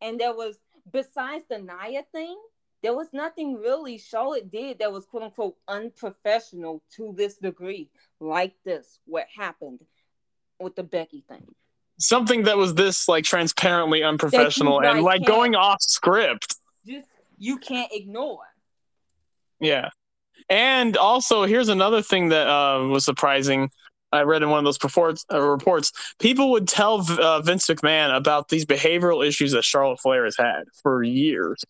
And 0.00 0.18
there 0.18 0.34
was 0.34 0.58
besides 0.90 1.44
the 1.48 1.58
Nia 1.58 2.04
thing, 2.12 2.36
there 2.82 2.94
was 2.94 3.08
nothing 3.12 3.54
really 3.54 3.98
Charlotte 3.98 4.50
did 4.50 4.80
that 4.80 4.92
was 4.92 5.06
quote 5.06 5.22
unquote 5.22 5.56
unprofessional 5.68 6.82
to 6.96 7.14
this 7.16 7.36
degree, 7.36 7.90
like 8.20 8.54
this, 8.64 8.98
what 9.06 9.26
happened 9.34 9.80
with 10.60 10.76
the 10.76 10.82
Becky 10.82 11.24
thing. 11.28 11.46
Something 11.98 12.42
that 12.44 12.56
was 12.56 12.74
this 12.74 13.08
like 13.08 13.24
transparently 13.24 14.02
unprofessional 14.02 14.82
and 14.82 15.02
like 15.02 15.24
going 15.24 15.54
off 15.54 15.80
script. 15.80 16.56
Just 16.86 17.06
you 17.38 17.58
can't 17.58 17.90
ignore. 17.92 18.44
Yeah. 19.60 19.90
And 20.50 20.96
also, 20.96 21.44
here's 21.44 21.70
another 21.70 22.02
thing 22.02 22.28
that 22.28 22.46
uh, 22.48 22.86
was 22.86 23.04
surprising. 23.04 23.70
I 24.14 24.22
read 24.22 24.42
in 24.42 24.50
one 24.50 24.58
of 24.58 24.64
those 24.64 24.82
reports. 24.82 25.24
Uh, 25.32 25.40
reports 25.40 25.92
people 26.18 26.50
would 26.52 26.68
tell 26.68 27.04
uh, 27.20 27.40
Vince 27.42 27.66
McMahon 27.66 28.16
about 28.16 28.48
these 28.48 28.64
behavioral 28.64 29.26
issues 29.26 29.52
that 29.52 29.64
Charlotte 29.64 30.00
Flair 30.00 30.24
has 30.24 30.36
had 30.36 30.64
for 30.82 31.02
years 31.02 31.62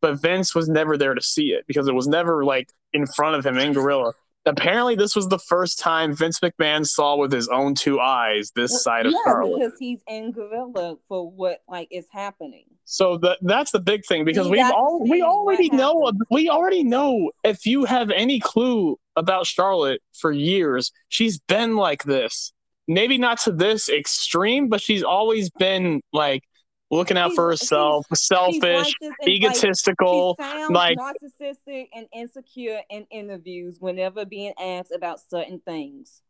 but 0.00 0.20
Vince 0.20 0.54
was 0.54 0.68
never 0.68 0.96
there 0.96 1.14
to 1.14 1.22
see 1.22 1.48
it 1.48 1.66
because 1.66 1.88
it 1.88 1.94
was 1.94 2.06
never 2.06 2.44
like 2.44 2.70
in 2.92 3.06
front 3.06 3.36
of 3.36 3.44
him 3.44 3.58
in 3.58 3.72
Gorilla. 3.72 4.12
Apparently, 4.46 4.94
this 4.94 5.14
was 5.14 5.28
the 5.28 5.38
first 5.38 5.78
time 5.78 6.14
Vince 6.14 6.40
McMahon 6.40 6.86
saw 6.86 7.16
with 7.16 7.30
his 7.30 7.48
own 7.48 7.74
two 7.74 8.00
eyes 8.00 8.50
this 8.54 8.70
well, 8.70 8.80
side 8.80 9.06
of 9.06 9.12
yeah, 9.12 9.18
Charlotte. 9.24 9.58
because 9.58 9.78
he's 9.78 10.00
in 10.06 10.32
Gorilla 10.32 10.96
for 11.06 11.30
what 11.30 11.62
like 11.68 11.88
is 11.90 12.06
happening. 12.10 12.64
So 12.84 13.18
that 13.18 13.38
that's 13.42 13.72
the 13.72 13.80
big 13.80 14.06
thing 14.06 14.24
because 14.24 14.48
we 14.48 14.60
all 14.60 15.04
we 15.06 15.22
already 15.22 15.68
know 15.68 16.12
we 16.30 16.48
already 16.48 16.82
know 16.82 17.30
if 17.44 17.66
you 17.66 17.84
have 17.84 18.10
any 18.10 18.40
clue 18.40 18.98
about 19.18 19.46
Charlotte 19.46 20.00
for 20.14 20.32
years, 20.32 20.92
she's 21.08 21.38
been 21.38 21.76
like 21.76 22.04
this. 22.04 22.52
Maybe 22.86 23.18
not 23.18 23.38
to 23.40 23.52
this 23.52 23.88
extreme, 23.90 24.68
but 24.68 24.80
she's 24.80 25.02
always 25.02 25.50
been 25.50 26.00
like 26.12 26.42
looking 26.90 27.18
out 27.18 27.32
for 27.34 27.48
herself, 27.48 28.06
selfish, 28.14 28.94
egotistical, 29.26 30.36
like, 30.38 30.70
like 30.70 30.98
narcissistic 30.98 31.88
and 31.94 32.06
insecure 32.14 32.80
in 32.88 33.06
interviews 33.10 33.76
whenever 33.78 34.24
being 34.24 34.54
asked 34.58 34.92
about 34.92 35.20
certain 35.28 35.60
things. 35.60 36.22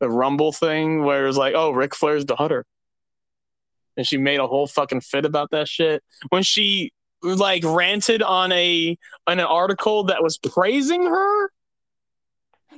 The 0.00 0.10
Rumble 0.10 0.52
thing, 0.52 1.04
where 1.04 1.26
it's 1.26 1.38
like, 1.38 1.54
"Oh, 1.54 1.70
Ric 1.70 1.94
Flair's 1.94 2.24
daughter," 2.24 2.66
and 3.96 4.06
she 4.06 4.16
made 4.18 4.40
a 4.40 4.46
whole 4.46 4.66
fucking 4.66 5.00
fit 5.00 5.24
about 5.24 5.50
that 5.52 5.68
shit 5.68 6.02
when 6.28 6.42
she 6.42 6.92
like 7.22 7.62
ranted 7.64 8.22
on 8.22 8.52
a 8.52 8.96
on 9.26 9.38
an 9.38 9.46
article 9.46 10.04
that 10.04 10.22
was 10.22 10.38
praising 10.38 11.04
her. 11.04 11.50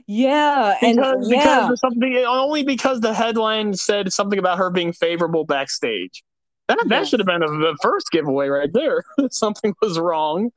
Yeah, 0.07 0.77
because, 0.81 1.29
and 1.29 1.31
yeah. 1.31 1.63
because 1.63 1.81
something 1.81 2.17
only 2.27 2.63
because 2.63 3.01
the 3.01 3.15
headline 3.15 3.75
said 3.75 4.13
something 4.13 4.39
about 4.39 4.59
her 4.59 4.71
being 4.71 4.93
favorable 4.93 5.45
backstage. 5.45 6.23
That 6.69 6.79
that 6.89 7.07
should 7.07 7.21
have 7.21 7.27
been 7.27 7.43
a, 7.43 7.49
the 7.49 7.77
first 7.83 8.11
giveaway 8.11 8.49
right 8.49 8.73
there. 8.73 9.03
Something 9.31 9.75
was 9.83 9.99
wrong 9.99 10.51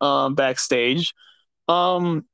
um, 0.00 0.34
backstage. 0.34 1.12
Um, 1.68 2.24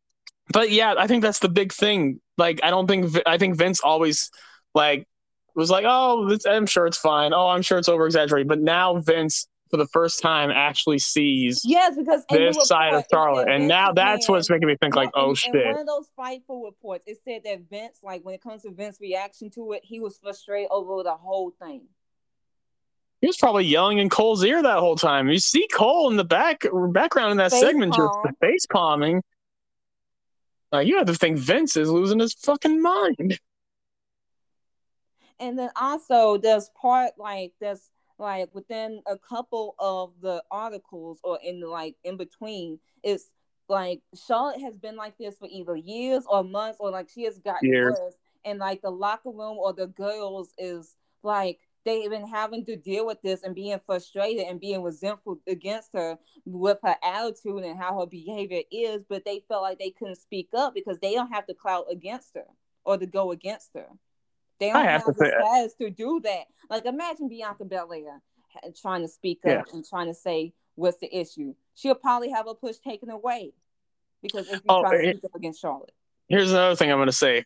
but 0.52 0.70
yeah, 0.70 0.94
I 0.96 1.06
think 1.06 1.22
that's 1.22 1.40
the 1.40 1.48
big 1.48 1.72
thing. 1.72 2.20
Like, 2.38 2.60
I 2.62 2.70
don't 2.70 2.86
think 2.86 3.16
I 3.26 3.38
think 3.38 3.56
Vince 3.56 3.80
always 3.80 4.30
like 4.74 5.06
was 5.54 5.70
like, 5.70 5.84
oh, 5.86 6.36
I'm 6.48 6.66
sure 6.66 6.86
it's 6.86 6.98
fine. 6.98 7.32
Oh, 7.32 7.48
I'm 7.48 7.62
sure 7.62 7.78
it's 7.78 7.88
over 7.88 8.06
exaggerated. 8.06 8.48
But 8.48 8.60
now 8.60 8.98
Vince 8.98 9.48
for 9.70 9.76
the 9.76 9.86
first 9.86 10.20
time 10.20 10.50
actually 10.50 10.98
sees 10.98 11.62
Yes, 11.64 11.96
because 11.96 12.24
this 12.30 12.56
side 12.68 12.88
of 12.88 12.94
report, 12.94 13.00
it 13.00 13.08
said 13.10 13.16
Charlotte, 13.16 13.48
and 13.48 13.62
Vince 13.62 13.68
now 13.68 13.92
that's 13.92 14.28
what's 14.28 14.48
making 14.48 14.68
me 14.68 14.76
think 14.80 14.94
like, 14.94 15.10
oh 15.14 15.30
in, 15.30 15.34
shit. 15.34 15.54
In 15.54 15.72
one 15.72 15.80
of 15.80 15.86
those 15.86 16.08
Fightful 16.18 16.64
reports, 16.64 17.04
it 17.06 17.18
said 17.24 17.42
that 17.44 17.68
Vince, 17.68 17.98
like 18.02 18.24
when 18.24 18.34
it 18.34 18.42
comes 18.42 18.62
to 18.62 18.70
Vince's 18.70 19.00
reaction 19.00 19.50
to 19.50 19.72
it, 19.72 19.82
he 19.84 20.00
was 20.00 20.18
frustrated 20.18 20.68
over 20.70 21.02
the 21.02 21.14
whole 21.14 21.52
thing. 21.60 21.82
He 23.20 23.26
was 23.26 23.36
probably 23.36 23.64
yelling 23.64 23.98
in 23.98 24.08
Cole's 24.08 24.44
ear 24.44 24.62
that 24.62 24.78
whole 24.78 24.96
time. 24.96 25.28
You 25.28 25.38
see 25.38 25.66
Cole 25.72 26.10
in 26.10 26.16
the 26.16 26.24
back 26.24 26.64
background 26.90 27.32
in 27.32 27.36
that 27.38 27.50
Face 27.50 27.60
segment 27.60 27.94
palm. 27.94 28.22
just 28.24 28.38
face 28.40 28.66
palming. 28.66 29.22
Like 30.70 30.86
you 30.86 30.98
have 30.98 31.06
to 31.06 31.14
think 31.14 31.38
Vince 31.38 31.76
is 31.76 31.90
losing 31.90 32.18
his 32.18 32.34
fucking 32.34 32.80
mind. 32.82 33.38
And 35.38 35.58
then 35.58 35.70
also 35.76 36.38
there's 36.38 36.70
part 36.80 37.12
like 37.18 37.52
there's 37.60 37.90
like 38.18 38.54
within 38.54 39.02
a 39.06 39.18
couple 39.18 39.74
of 39.78 40.12
the 40.20 40.42
articles 40.50 41.20
or 41.22 41.38
in 41.42 41.60
like 41.60 41.96
in 42.04 42.16
between, 42.16 42.78
it's 43.02 43.30
like 43.68 44.00
Charlotte 44.26 44.60
has 44.60 44.76
been 44.76 44.96
like 44.96 45.18
this 45.18 45.36
for 45.38 45.48
either 45.50 45.76
years 45.76 46.24
or 46.28 46.44
months 46.44 46.78
or 46.80 46.90
like 46.90 47.08
she 47.08 47.24
has 47.24 47.38
gotten 47.38 47.68
Years. 47.68 47.96
worse. 48.00 48.14
And 48.44 48.58
like 48.58 48.80
the 48.80 48.90
locker 48.90 49.30
room 49.30 49.58
or 49.58 49.72
the 49.72 49.88
girls 49.88 50.52
is 50.56 50.96
like 51.22 51.58
they've 51.84 52.10
been 52.10 52.26
having 52.26 52.64
to 52.66 52.76
deal 52.76 53.06
with 53.06 53.20
this 53.22 53.42
and 53.42 53.54
being 53.54 53.80
frustrated 53.86 54.46
and 54.46 54.60
being 54.60 54.82
resentful 54.82 55.40
against 55.46 55.90
her 55.94 56.18
with 56.44 56.78
her 56.82 56.96
attitude 57.02 57.64
and 57.64 57.78
how 57.78 57.98
her 58.00 58.06
behavior 58.06 58.62
is, 58.70 59.02
but 59.08 59.24
they 59.24 59.42
felt 59.48 59.62
like 59.62 59.78
they 59.78 59.90
couldn't 59.90 60.16
speak 60.16 60.48
up 60.56 60.74
because 60.74 60.98
they 61.00 61.14
don't 61.14 61.32
have 61.32 61.46
the 61.46 61.54
clout 61.54 61.86
against 61.90 62.34
her 62.34 62.46
or 62.84 62.96
to 62.98 63.06
go 63.06 63.32
against 63.32 63.70
her. 63.74 63.86
They 64.58 64.68
don't 64.68 64.76
I 64.76 64.82
have 64.84 65.02
have, 65.02 65.04
to 65.04 65.12
the 65.12 65.68
say- 65.78 65.84
to 65.86 65.90
do 65.90 66.20
that. 66.24 66.44
Like 66.70 66.84
imagine 66.86 67.28
Bianca 67.28 67.64
Belair 67.64 68.20
trying 68.80 69.02
to 69.02 69.08
speak 69.08 69.40
Yeah. 69.44 69.60
up 69.60 69.72
and 69.72 69.84
trying 69.86 70.06
to 70.06 70.14
say 70.14 70.52
what's 70.76 70.98
the 70.98 71.14
issue. 71.14 71.54
She'll 71.74 71.94
probably 71.94 72.30
have 72.30 72.46
a 72.46 72.54
push 72.54 72.78
taken 72.78 73.10
away 73.10 73.52
because 74.22 74.46
if 74.48 74.54
you 74.54 74.60
Oh, 74.68 74.80
try 74.82 74.96
to 75.02 75.10
speak 75.12 75.24
up 75.24 75.34
against 75.34 75.60
Charlotte. 75.60 75.92
Here's 76.28 76.50
another 76.52 76.74
thing 76.74 76.90
I'm 76.90 76.98
gonna 76.98 77.12
say. 77.12 77.44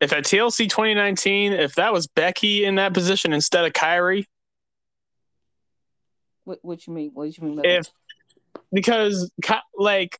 If 0.00 0.12
at 0.12 0.24
TLC 0.24 0.68
2019, 0.68 1.52
if 1.52 1.74
that 1.76 1.92
was 1.92 2.06
Becky 2.06 2.64
in 2.64 2.76
that 2.76 2.94
position 2.94 3.32
instead 3.32 3.64
of 3.64 3.72
Kairi, 3.72 4.24
What, 6.44 6.58
what 6.62 6.86
you 6.86 6.92
mean? 6.92 7.10
What 7.14 7.36
you 7.36 7.44
mean? 7.44 7.60
if 7.64 7.86
because 8.72 9.30
like? 9.76 10.18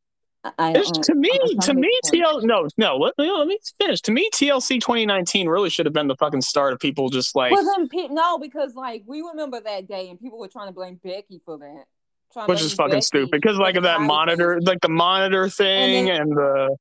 I, 0.58 0.72
It's, 0.76 0.90
to 0.90 1.14
me, 1.14 1.30
to 1.62 1.74
me, 1.74 1.88
a 1.88 2.10
point. 2.10 2.22
TL 2.24 2.42
no, 2.42 2.68
no. 2.76 2.96
Let, 2.98 3.14
me- 3.18 3.30
let 3.30 3.46
me 3.46 3.58
finish. 3.80 4.00
To 4.02 4.12
me, 4.12 4.28
TLC 4.34 4.80
2019 4.80 5.48
really 5.48 5.70
should 5.70 5.86
have 5.86 5.92
been 5.92 6.06
the 6.08 6.16
fucking 6.16 6.42
start 6.42 6.72
of 6.72 6.80
people 6.80 7.08
just 7.08 7.34
like, 7.34 7.52
Well, 7.52 7.64
then, 7.64 7.88
pe- 7.88 8.08
no, 8.08 8.38
because 8.38 8.74
like 8.74 9.04
we 9.06 9.22
remember 9.22 9.60
that 9.60 9.88
day 9.88 10.10
and 10.10 10.20
people 10.20 10.38
were 10.38 10.48
trying 10.48 10.68
to 10.68 10.72
blame 10.72 11.00
Becky 11.02 11.40
for 11.44 11.58
that. 11.58 11.84
Trying 12.32 12.48
which 12.48 12.60
is 12.60 12.74
fucking 12.74 12.90
Becky 12.90 13.02
stupid 13.02 13.30
because 13.30 13.56
like 13.56 13.76
of 13.76 13.84
that 13.84 14.00
monitor, 14.00 14.60
like 14.60 14.80
the 14.80 14.88
monitor 14.88 15.48
thing, 15.48 16.06
then- 16.06 16.20
and 16.22 16.32
the. 16.36 16.76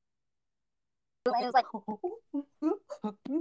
It 1.25 1.31
was 1.31 1.53
like, 1.53 1.65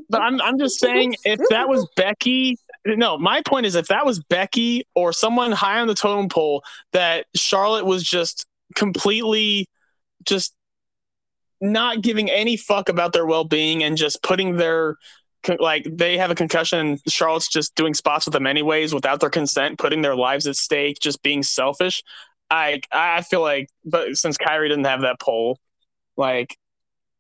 But 0.09 0.23
I'm 0.23 0.41
I'm 0.41 0.57
just 0.57 0.79
saying, 0.79 1.17
if 1.25 1.41
that 1.51 1.69
was 1.69 1.85
Becky, 1.97 2.57
no, 2.87 3.19
my 3.19 3.43
point 3.45 3.67
is 3.67 3.75
if 3.75 3.89
that 3.89 4.07
was 4.07 4.21
Becky 4.21 4.87
or 4.95 5.13
someone 5.13 5.51
high 5.51 5.81
on 5.81 5.89
the 5.89 5.95
totem 5.95 6.29
pole, 6.29 6.63
that 6.93 7.27
Charlotte 7.35 7.85
was 7.85 8.05
just 8.05 8.47
completely, 8.77 9.67
just 10.25 10.55
not 11.61 12.03
giving 12.03 12.31
any 12.31 12.57
fuck 12.57 12.89
about 12.89 13.13
their 13.13 13.27
well 13.27 13.45
being 13.45 13.85
and 13.85 13.97
just 13.97 14.23
putting 14.23 14.57
their 14.57 14.97
like 15.59 15.87
they 15.91 16.19
have 16.19 16.31
a 16.31 16.35
concussion 16.35 16.99
Charlotte's 17.09 17.49
just 17.49 17.75
doing 17.75 17.95
spots 17.95 18.27
with 18.27 18.33
them 18.33 18.47
anyways 18.47 18.95
without 18.95 19.21
their 19.21 19.31
consent, 19.31 19.79
putting 19.79 20.03
their 20.03 20.17
lives 20.17 20.47
at 20.47 20.57
stake, 20.57 20.99
just 21.01 21.23
being 21.23 21.43
selfish. 21.43 22.03
I 22.51 22.81
I 22.93 23.23
feel 23.23 23.41
like, 23.41 23.69
but 23.85 24.17
since 24.17 24.37
Kairi 24.37 24.69
didn't 24.69 24.85
have 24.85 25.01
that 25.03 25.21
poll, 25.21 25.59
like, 26.17 26.57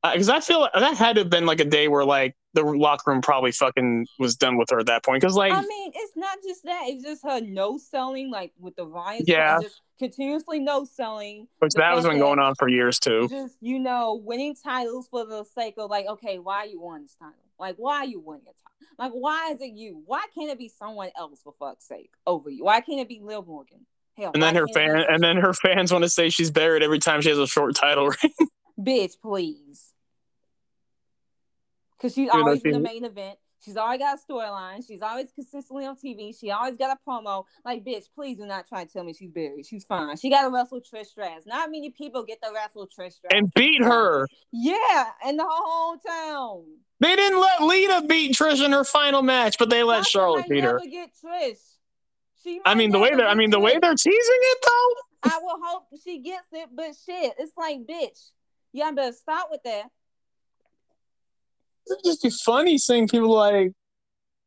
because 0.03 0.29
I 0.29 0.41
feel 0.41 0.69
that 0.75 0.97
had 0.97 1.17
to 1.17 1.23
have 1.23 1.31
been 1.31 1.47
like 1.47 1.61
a 1.61 1.65
day 1.65 1.89
where 1.89 2.05
like 2.05 2.35
the 2.55 2.63
locker 2.63 3.11
room 3.11 3.23
probably 3.23 3.53
fucking 3.53 4.07
was 4.19 4.37
done 4.37 4.57
with 4.57 4.71
her 4.71 4.81
at 4.81 4.87
that 4.87 5.05
point. 5.05 5.21
Because 5.21 5.37
like, 5.37 5.53
I 5.53 5.63
mean, 5.63 5.93
it's 5.95 6.17
not 6.17 6.39
just 6.43 6.65
that; 6.65 6.85
it's 6.87 7.05
just 7.05 7.23
her 7.25 7.41
no 7.41 7.79
selling, 7.79 8.31
like 8.31 8.53
with 8.59 8.77
the 8.77 8.87
riots. 8.87 9.25
Yeah. 9.29 9.61
just 9.61 9.81
continuously 9.99 10.59
no 10.59 10.85
selling. 10.85 11.47
which 11.61 11.75
that 11.75 11.95
has 11.95 12.05
been 12.05 12.19
going 12.19 12.41
on 12.41 12.55
for 12.57 12.69
years 12.69 12.99
too. 12.99 13.29
Just 13.29 13.57
you 13.61 13.79
know, 13.79 14.21
winning 14.25 14.55
titles 14.55 15.07
for 15.09 15.25
the 15.25 15.45
sake 15.45 15.75
of 15.79 15.91
like, 15.91 16.07
okay, 16.07 16.39
why 16.39 16.59
are 16.59 16.67
you 16.67 16.81
won 16.81 17.03
this 17.03 17.15
title? 17.15 17.35
Like, 17.59 17.77
why 17.77 17.99
are 17.99 18.07
you 18.07 18.21
winning 18.21 18.43
a 18.43 18.51
title? 18.51 18.59
Like, 18.99 19.13
why 19.13 19.53
is 19.53 19.61
it 19.61 19.73
you? 19.73 20.03
Why 20.05 20.25
can't 20.35 20.51
it 20.51 20.59
be 20.59 20.69
someone 20.69 21.11
else 21.17 21.41
for 21.43 21.55
fuck's 21.59 21.87
sake 21.87 22.13
over 22.27 22.51
you? 22.51 22.65
Why 22.65 22.81
can't 22.81 23.01
it 23.01 23.09
be 23.09 23.21
Liv 23.23 23.47
Morgan? 23.47 23.87
Hell, 24.17 24.33
And 24.35 24.43
then 24.43 24.55
her 24.57 24.69
fan, 24.69 24.97
and 25.09 25.23
then 25.23 25.37
her 25.39 25.55
fans 25.55 25.91
want 25.91 26.03
to 26.03 26.09
say 26.09 26.29
she's 26.29 26.51
buried 26.51 26.83
every 26.83 26.99
time 26.99 27.23
she 27.23 27.31
has 27.31 27.39
a 27.39 27.47
short 27.47 27.75
title 27.75 28.09
ring. 28.23 28.49
bitch, 28.79 29.13
please. 29.23 29.92
Because 32.03 32.15
she's 32.15 32.29
always 32.31 32.61
in 32.63 32.73
the 32.73 32.81
main 32.81 33.05
event. 33.05 33.39
She's 33.65 33.77
always 33.77 34.01
got 34.01 34.19
a 34.19 34.33
storyline. 34.33 34.85
She's 34.85 35.03
always 35.03 35.31
consistently 35.31 35.87
on 35.87 35.95
TV. 35.95 36.37
She 36.37 36.51
always 36.51 36.77
got 36.77 36.97
a 36.97 37.09
promo. 37.09 37.45
Like, 37.65 37.85
bitch, 37.85 38.07
please 38.13 38.39
do 38.39 38.45
not 38.45 38.67
try 38.67 38.85
to 38.85 38.93
tell 38.93 39.05
me 39.05 39.13
she's 39.13 39.31
buried. 39.31 39.65
She's 39.65 39.85
fine. 39.85 40.17
She 40.17 40.29
got 40.29 40.43
to 40.43 40.51
wrestle 40.51 40.81
Trish 40.81 41.07
Stratus. 41.07 41.47
Not 41.47 41.71
many 41.71 41.91
people 41.91 42.25
get 42.25 42.43
to 42.43 42.51
wrestle 42.53 42.89
Trish 42.89 43.13
Stratus. 43.13 43.39
and 43.39 43.53
beat 43.55 43.85
her. 43.85 44.27
Yeah, 44.51 45.11
and 45.25 45.39
the 45.39 45.47
whole 45.49 45.97
town. 45.99 46.65
They 46.99 47.15
didn't 47.15 47.41
let 47.41 47.63
Lita 47.63 48.05
beat 48.09 48.35
Trish 48.35 48.65
in 48.65 48.73
her 48.73 48.83
final 48.83 49.23
match, 49.23 49.57
but 49.61 49.71
they 49.71 49.85
let 49.85 50.05
Charlotte 50.05 50.49
beat 50.49 50.65
her. 50.65 50.81
get 50.81 51.11
Trish. 51.25 51.59
She 52.43 52.61
I 52.65 52.75
mean 52.75 52.91
the 52.91 52.99
way 52.99 53.15
they're 53.15 53.29
I 53.29 53.35
mean 53.35 53.51
the 53.51 53.61
way 53.61 53.79
they're 53.81 53.95
teasing 53.95 54.19
it 54.19 54.59
though. 54.67 55.31
I 55.31 55.39
will 55.41 55.59
hope 55.63 55.85
she 56.03 56.19
gets 56.19 56.49
it, 56.51 56.69
but 56.75 56.97
shit, 57.07 57.35
it's 57.39 57.53
like, 57.57 57.87
bitch, 57.87 58.31
y'all 58.73 58.93
better 58.93 59.13
stop 59.13 59.47
with 59.53 59.63
that. 59.63 59.85
It'd 61.93 62.05
just 62.05 62.23
be 62.23 62.31
funny 62.31 62.79
seeing 62.79 63.09
people 63.09 63.35
like 63.35 63.73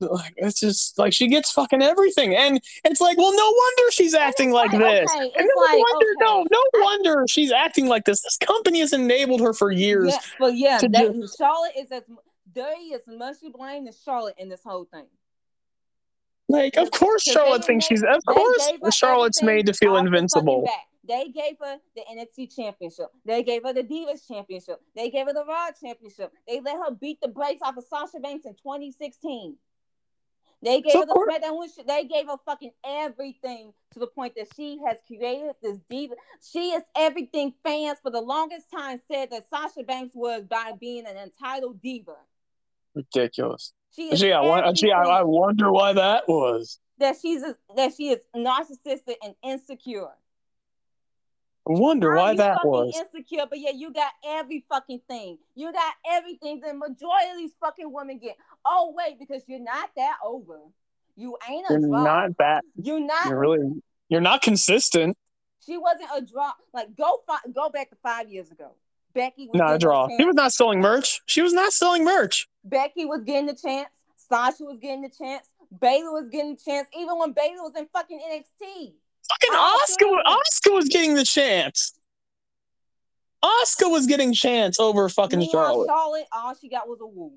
like 0.01 0.33
it's 0.37 0.59
just 0.59 0.97
like 0.99 1.13
she 1.13 1.27
gets 1.27 1.51
fucking 1.51 1.81
everything 1.81 2.35
and 2.35 2.59
it's 2.83 2.99
like 2.99 3.17
well 3.17 3.33
no 3.35 3.53
wonder 3.55 3.91
she's 3.91 4.13
acting 4.13 4.51
like, 4.51 4.71
like, 4.73 4.81
this 4.81 5.09
okay, 5.09 5.31
and 5.37 5.47
no 5.55 5.63
like, 5.63 5.79
wonder 5.79 6.07
no 6.19 6.39
okay. 6.41 6.49
no 6.51 6.63
wonder 6.81 7.25
she's 7.29 7.51
acting 7.51 7.87
like 7.87 8.03
this 8.03 8.21
this 8.21 8.37
company 8.37 8.81
has 8.81 8.91
enabled 8.91 9.39
her 9.39 9.53
for 9.53 9.71
years 9.71 10.09
Yeah, 10.11 10.19
but 10.37 10.57
yeah, 10.57 10.79
that, 10.79 11.35
Charlotte 11.37 11.71
is 11.77 11.91
as 11.91 12.03
is 12.53 13.01
as 13.07 13.17
much 13.17 13.39
to 13.39 13.49
blame 13.51 13.87
as 13.87 13.99
Charlotte 14.03 14.35
in 14.37 14.49
this 14.49 14.61
whole 14.65 14.85
thing. 14.85 15.05
like 16.49 16.75
of 16.75 16.91
course 16.91 17.23
charlotte 17.23 17.63
thinks 17.63 17.85
she's 17.85 18.03
of 18.03 18.23
course 18.25 18.71
charlotte's 18.93 19.41
made 19.41 19.65
to 19.65 19.73
feel 19.73 19.95
off 19.95 20.03
the 20.03 20.09
fucking 20.09 20.13
invincible. 20.13 20.69
They 21.07 21.29
gave 21.29 21.57
her 21.61 21.77
the 21.95 22.01
NXT 22.11 22.55
championship. 22.55 23.07
They 23.25 23.43
gave 23.43 23.63
her 23.63 23.73
the 23.73 23.83
Divas 23.83 24.27
championship. 24.27 24.81
They 24.95 25.09
gave 25.09 25.27
her 25.27 25.33
the 25.33 25.45
Raw 25.45 25.69
championship. 25.71 26.31
They 26.47 26.59
let 26.61 26.77
her 26.77 26.91
beat 26.91 27.19
the 27.21 27.27
brakes 27.27 27.61
off 27.61 27.77
of 27.77 27.83
Sasha 27.85 28.19
Banks 28.19 28.45
in 28.45 28.53
2016. 28.55 29.55
They 30.63 30.81
gave 30.81 30.93
So 30.93 31.01
her 31.01 31.05
the 31.05 31.13
course- 31.13 31.31
SmackDown. 31.31 31.51
Women's- 31.53 31.79
They 31.85 32.05
gave 32.05 32.27
her 32.27 32.37
fucking 32.45 32.71
everything 32.83 33.73
to 33.91 33.99
the 33.99 34.07
point 34.07 34.33
that 34.35 34.47
she 34.55 34.79
has 34.87 34.97
created 35.05 35.55
this 35.61 35.77
diva. 35.89 36.15
She 36.41 36.71
is 36.71 36.83
everything 36.95 37.53
fans 37.63 37.99
for 38.01 38.09
the 38.09 38.21
longest 38.21 38.71
time 38.71 38.99
said 39.07 39.29
that 39.31 39.47
Sasha 39.49 39.83
Banks 39.83 40.15
was 40.15 40.43
by 40.45 40.71
being 40.79 41.05
an 41.05 41.17
entitled 41.17 41.81
diva. 41.81 42.15
ridiculous 42.95 43.73
She 43.91 44.03
is 44.13 44.21
gee 44.21 44.31
I, 44.31 44.71
gee, 44.71 44.91
I, 44.91 45.03
I 45.03 45.23
wonder 45.23 45.69
why 45.71 45.91
that 45.93 46.27
was 46.29 46.79
that 46.97 47.17
she's 47.21 47.43
a, 47.43 47.57
that 47.75 47.93
she 47.93 48.09
is 48.09 48.21
narcissistic 48.33 49.15
and 49.21 49.35
insecure. 49.43 50.07
Wonder 51.67 52.15
why 52.15 52.31
you 52.31 52.37
that 52.37 52.59
was 52.63 52.95
insecure, 52.95 53.45
but 53.49 53.59
yeah, 53.59 53.71
you 53.73 53.91
got 53.91 54.11
every 54.23 54.65
fucking 54.69 55.01
thing. 55.07 55.39
You 55.55 55.73
got 55.73 55.93
everything 56.11 56.59
the 56.59 56.73
majority 56.73 57.31
of 57.31 57.37
these 57.37 57.53
fucking 57.59 57.91
women 57.91 58.19
get. 58.19 58.37
Oh 58.63 58.93
wait, 58.95 59.17
because 59.19 59.41
you're 59.47 59.59
not 59.59 59.89
that 59.95 60.17
over. 60.23 60.59
You 61.15 61.37
ain't 61.49 61.65
a 61.69 61.73
you're 61.73 61.89
draw. 61.89 62.03
not 62.03 62.37
that 62.37 62.63
you're 62.81 62.99
not. 62.99 63.25
you're 63.27 63.39
really 63.39 63.81
you're 64.09 64.21
not 64.21 64.41
consistent 64.41 65.17
She 65.65 65.77
wasn't 65.77 66.09
a 66.15 66.21
draw. 66.21 66.51
Like 66.73 66.95
go 66.95 67.21
fi- 67.25 67.49
go 67.53 67.69
back 67.69 67.89
to 67.89 67.95
five 68.03 68.29
years 68.29 68.51
ago. 68.51 68.73
Becky 69.15 69.47
was 69.47 69.57
not 69.57 69.75
a 69.75 69.77
draw 69.77 70.09
she 70.19 70.25
was 70.25 70.35
not 70.35 70.51
selling 70.51 70.81
merch 70.81 71.21
she 71.25 71.41
was 71.41 71.53
not 71.53 71.71
selling 71.71 72.03
merch 72.03 72.49
Becky 72.65 73.05
was 73.05 73.23
getting 73.23 73.45
the 73.45 73.55
chance. 73.55 73.89
Sasha 74.17 74.63
was 74.63 74.79
getting 74.79 75.01
the 75.03 75.09
chance. 75.09 75.47
Bayley 75.79 76.09
was 76.09 76.29
getting 76.29 76.55
the 76.55 76.61
chance. 76.71 76.87
Even 76.97 77.17
when 77.19 77.31
Bayley 77.31 77.59
was 77.59 77.73
in 77.77 77.87
fucking 77.93 78.19
NXT. 78.19 78.93
Fucking 79.29 79.55
Asuka. 79.57 80.17
Asuka 80.25 80.73
was 80.75 80.85
getting 80.89 81.15
the 81.15 81.25
chance. 81.25 81.93
Asuka 83.43 83.91
was 83.91 84.07
getting 84.07 84.33
chance 84.33 84.79
over 84.79 85.07
fucking 85.09 85.39
Meanwhile, 85.39 85.65
Charlotte. 85.65 85.87
Charlotte, 85.87 86.25
all 86.31 86.53
she 86.59 86.69
got 86.69 86.87
was 86.87 86.99
a 87.01 87.05
woo. 87.05 87.33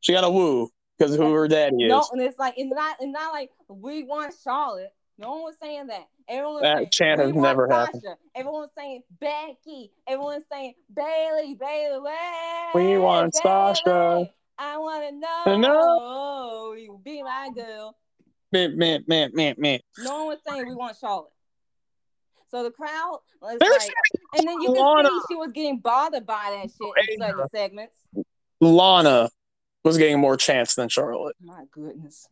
She 0.00 0.12
got 0.12 0.24
a 0.24 0.30
woo 0.30 0.68
because 0.98 1.16
who 1.16 1.32
her 1.32 1.48
daddy 1.48 1.76
is. 1.76 1.88
No, 1.88 2.06
and 2.12 2.20
it's 2.20 2.38
like 2.38 2.54
it's 2.58 2.72
not 2.74 2.96
it's 3.00 3.10
not 3.10 3.32
like 3.32 3.50
we 3.68 4.04
want 4.04 4.34
Charlotte. 4.42 4.92
No 5.16 5.30
one 5.30 5.42
was 5.42 5.54
saying 5.62 5.86
that. 5.86 6.06
Everyone 6.28 6.54
was 6.54 6.62
That 6.62 6.76
saying 6.78 6.88
chant 6.92 7.20
has 7.20 7.32
never 7.34 7.68
Sasha. 7.70 7.86
happened. 7.86 8.02
Everyone 8.34 8.60
was 8.62 8.70
saying 8.76 9.02
Becky. 9.20 9.92
Everyone 10.06 10.34
was 10.34 10.44
saying 10.50 10.74
Bayley, 10.94 11.54
Bayley. 11.54 12.10
We 12.74 12.98
want 12.98 13.32
Bayley. 13.42 13.74
Sasha. 13.76 14.30
I 14.58 14.76
want 14.78 15.04
to 15.08 15.12
know. 15.18 15.58
know. 15.58 16.72
You 16.74 17.00
be 17.02 17.22
my 17.22 17.50
girl. 17.54 17.96
No 18.54 20.14
one 20.16 20.26
was 20.28 20.38
saying 20.48 20.66
we 20.68 20.74
want 20.74 20.96
Charlotte. 21.00 21.30
So 22.50 22.62
the 22.62 22.70
crowd 22.70 23.18
was 23.42 23.58
They're 23.58 23.70
like, 23.70 23.90
and 24.38 24.46
then 24.46 24.60
you 24.60 24.72
can 24.72 24.82
Lana. 24.82 25.08
see 25.08 25.20
she 25.30 25.36
was 25.36 25.50
getting 25.52 25.78
bothered 25.80 26.24
by 26.24 26.60
that 26.62 26.70
shit 26.70 27.10
in 27.10 27.18
certain 27.20 27.48
segments. 27.48 27.96
Lana 28.60 29.28
was 29.82 29.98
getting 29.98 30.20
more 30.20 30.36
chance 30.36 30.74
than 30.74 30.88
Charlotte. 30.88 31.36
My 31.42 31.64
goodness. 31.72 32.28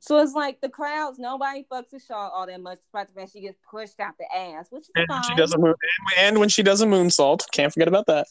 So 0.00 0.18
it's 0.20 0.34
like 0.34 0.60
the 0.60 0.68
crowds, 0.68 1.18
nobody 1.18 1.64
fucks 1.70 1.92
with 1.92 2.04
Charlotte 2.06 2.32
all 2.32 2.46
that 2.46 2.60
much, 2.60 2.78
despite 2.78 3.08
the 3.08 3.14
fact 3.14 3.32
she 3.32 3.40
gets 3.40 3.58
pushed 3.68 3.98
out 4.00 4.14
the 4.18 4.26
ass, 4.36 4.66
which 4.70 4.82
is 4.82 4.90
And 4.94 5.06
fine. 5.08 5.22
she 5.24 5.34
does 5.34 5.52
a 5.54 5.58
moon, 5.58 5.74
and 6.18 6.38
when 6.38 6.48
she 6.48 6.62
does 6.62 6.80
a 6.80 6.86
moonsault, 6.86 7.42
can't 7.52 7.72
forget 7.72 7.88
about 7.88 8.06
that. 8.06 8.26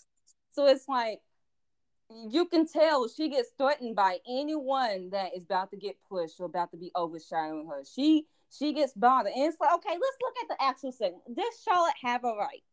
So 0.52 0.68
it's 0.68 0.88
like 0.88 1.20
you 2.30 2.46
can 2.46 2.68
tell 2.68 3.08
she 3.08 3.30
gets 3.30 3.50
threatened 3.58 3.96
by 3.96 4.20
anyone 4.28 5.10
that 5.12 5.36
is 5.36 5.44
about 5.44 5.72
to 5.72 5.78
get 5.78 5.96
pushed 6.10 6.40
or 6.40 6.46
about 6.46 6.72
to 6.72 6.78
be 6.78 6.92
overshadowing 6.96 7.68
her. 7.68 7.84
She 7.84 8.26
she 8.50 8.74
gets 8.74 8.94
bothered, 8.94 9.34
and 9.34 9.46
it's 9.52 9.60
like, 9.60 9.74
okay, 9.76 9.90
let's 9.90 10.18
look 10.22 10.36
at 10.44 10.48
the 10.50 10.64
actual 10.64 10.92
segment. 10.92 11.24
Does 11.36 11.62
Charlotte 11.64 11.96
have 12.02 12.24
a 12.24 12.36
right? 12.36 12.64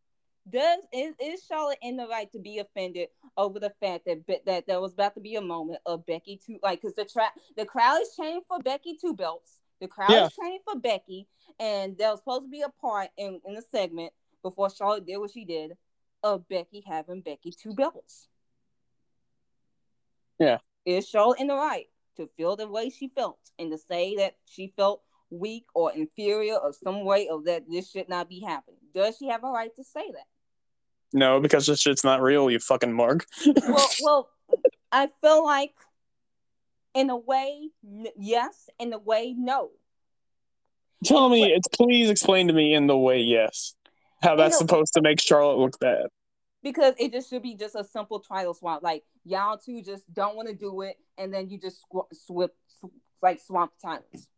Does 0.48 0.80
is, 0.92 1.14
is 1.20 1.44
Charlotte 1.44 1.78
in 1.82 1.96
the 1.96 2.06
right 2.06 2.30
to 2.32 2.38
be 2.38 2.58
offended 2.58 3.08
over 3.36 3.58
the 3.60 3.72
fact 3.80 4.06
that 4.06 4.22
that 4.46 4.66
there 4.66 4.80
was 4.80 4.92
about 4.92 5.14
to 5.14 5.20
be 5.20 5.36
a 5.36 5.40
moment 5.40 5.80
of 5.86 6.04
Becky 6.06 6.40
two 6.44 6.58
like 6.62 6.80
because 6.80 6.94
the 6.94 7.04
tra- 7.04 7.32
the 7.56 7.64
crowd 7.64 8.00
is 8.02 8.14
chanting 8.16 8.42
for 8.48 8.58
Becky 8.60 8.96
two 9.00 9.14
belts. 9.14 9.60
The 9.80 9.88
crowd 9.88 10.10
Yeah. 10.10 10.26
is 10.26 10.34
chanting 10.34 10.60
for 10.64 10.78
Becky, 10.78 11.26
and 11.58 11.96
there 11.96 12.10
was 12.10 12.20
supposed 12.20 12.44
to 12.44 12.48
be 12.50 12.62
a 12.62 12.68
part 12.68 13.10
in 13.16 13.40
in 13.46 13.54
the 13.54 13.62
segment 13.62 14.12
before 14.42 14.70
Charlotte 14.70 15.06
did 15.06 15.18
what 15.18 15.30
she 15.30 15.44
did 15.44 15.76
of 16.24 16.46
Becky 16.48 16.82
having 16.86 17.20
Becky 17.20 17.52
two 17.52 17.74
belts. 17.74 18.28
Yeah. 20.42 20.58
Is 20.84 21.08
Charlotte 21.08 21.38
in 21.40 21.46
the 21.46 21.54
right 21.54 21.86
to 22.16 22.28
feel 22.36 22.56
the 22.56 22.66
way 22.68 22.90
she 22.90 23.08
felt 23.08 23.38
and 23.58 23.70
to 23.70 23.78
say 23.78 24.16
that 24.16 24.34
she 24.44 24.72
felt 24.76 25.02
weak 25.30 25.64
or 25.74 25.92
inferior 25.92 26.56
or 26.56 26.72
some 26.72 27.04
way 27.04 27.28
of 27.28 27.44
that 27.44 27.62
this 27.70 27.90
should 27.90 28.08
not 28.08 28.28
be 28.28 28.40
happening? 28.40 28.80
Does 28.92 29.16
she 29.18 29.28
have 29.28 29.44
a 29.44 29.48
right 29.50 29.74
to 29.76 29.84
say 29.84 30.10
that? 30.10 30.26
No, 31.12 31.40
because 31.40 31.66
this 31.66 31.80
shit's 31.80 32.02
not 32.04 32.20
real, 32.22 32.50
you 32.50 32.58
fucking 32.58 32.92
mark. 32.92 33.24
well, 33.46 33.88
well, 34.02 34.30
I 34.90 35.08
feel 35.20 35.44
like 35.44 35.74
in 36.94 37.08
a 37.10 37.16
way, 37.16 37.68
n- 37.86 38.06
yes. 38.18 38.68
In 38.80 38.92
a 38.92 38.98
way, 38.98 39.34
no. 39.38 39.70
Tell 41.04 41.26
in 41.26 41.32
me, 41.32 41.42
way- 41.42 41.48
it's 41.50 41.68
please 41.68 42.10
explain 42.10 42.48
to 42.48 42.52
me 42.54 42.74
in 42.74 42.86
the 42.88 42.96
way 42.98 43.20
yes, 43.20 43.74
how 44.22 44.34
that's 44.36 44.56
a- 44.56 44.58
supposed 44.58 44.94
to 44.94 45.02
make 45.02 45.20
Charlotte 45.20 45.58
look 45.58 45.78
bad. 45.78 46.06
Because 46.62 46.94
it 46.98 47.12
just 47.12 47.28
should 47.28 47.42
be 47.42 47.54
just 47.54 47.74
a 47.74 47.84
simple 47.84 48.20
title 48.20 48.54
swap. 48.54 48.82
Like 48.82 49.04
y'all 49.24 49.58
two 49.58 49.82
just 49.82 50.12
don't 50.12 50.36
want 50.36 50.48
to 50.48 50.54
do 50.54 50.82
it, 50.82 50.96
and 51.18 51.32
then 51.32 51.48
you 51.50 51.58
just 51.58 51.80
sw- 51.80 52.26
swip, 52.26 52.54
sw- 52.68 52.92
like 53.20 53.40
swamp 53.40 53.72
titles. 53.82 54.28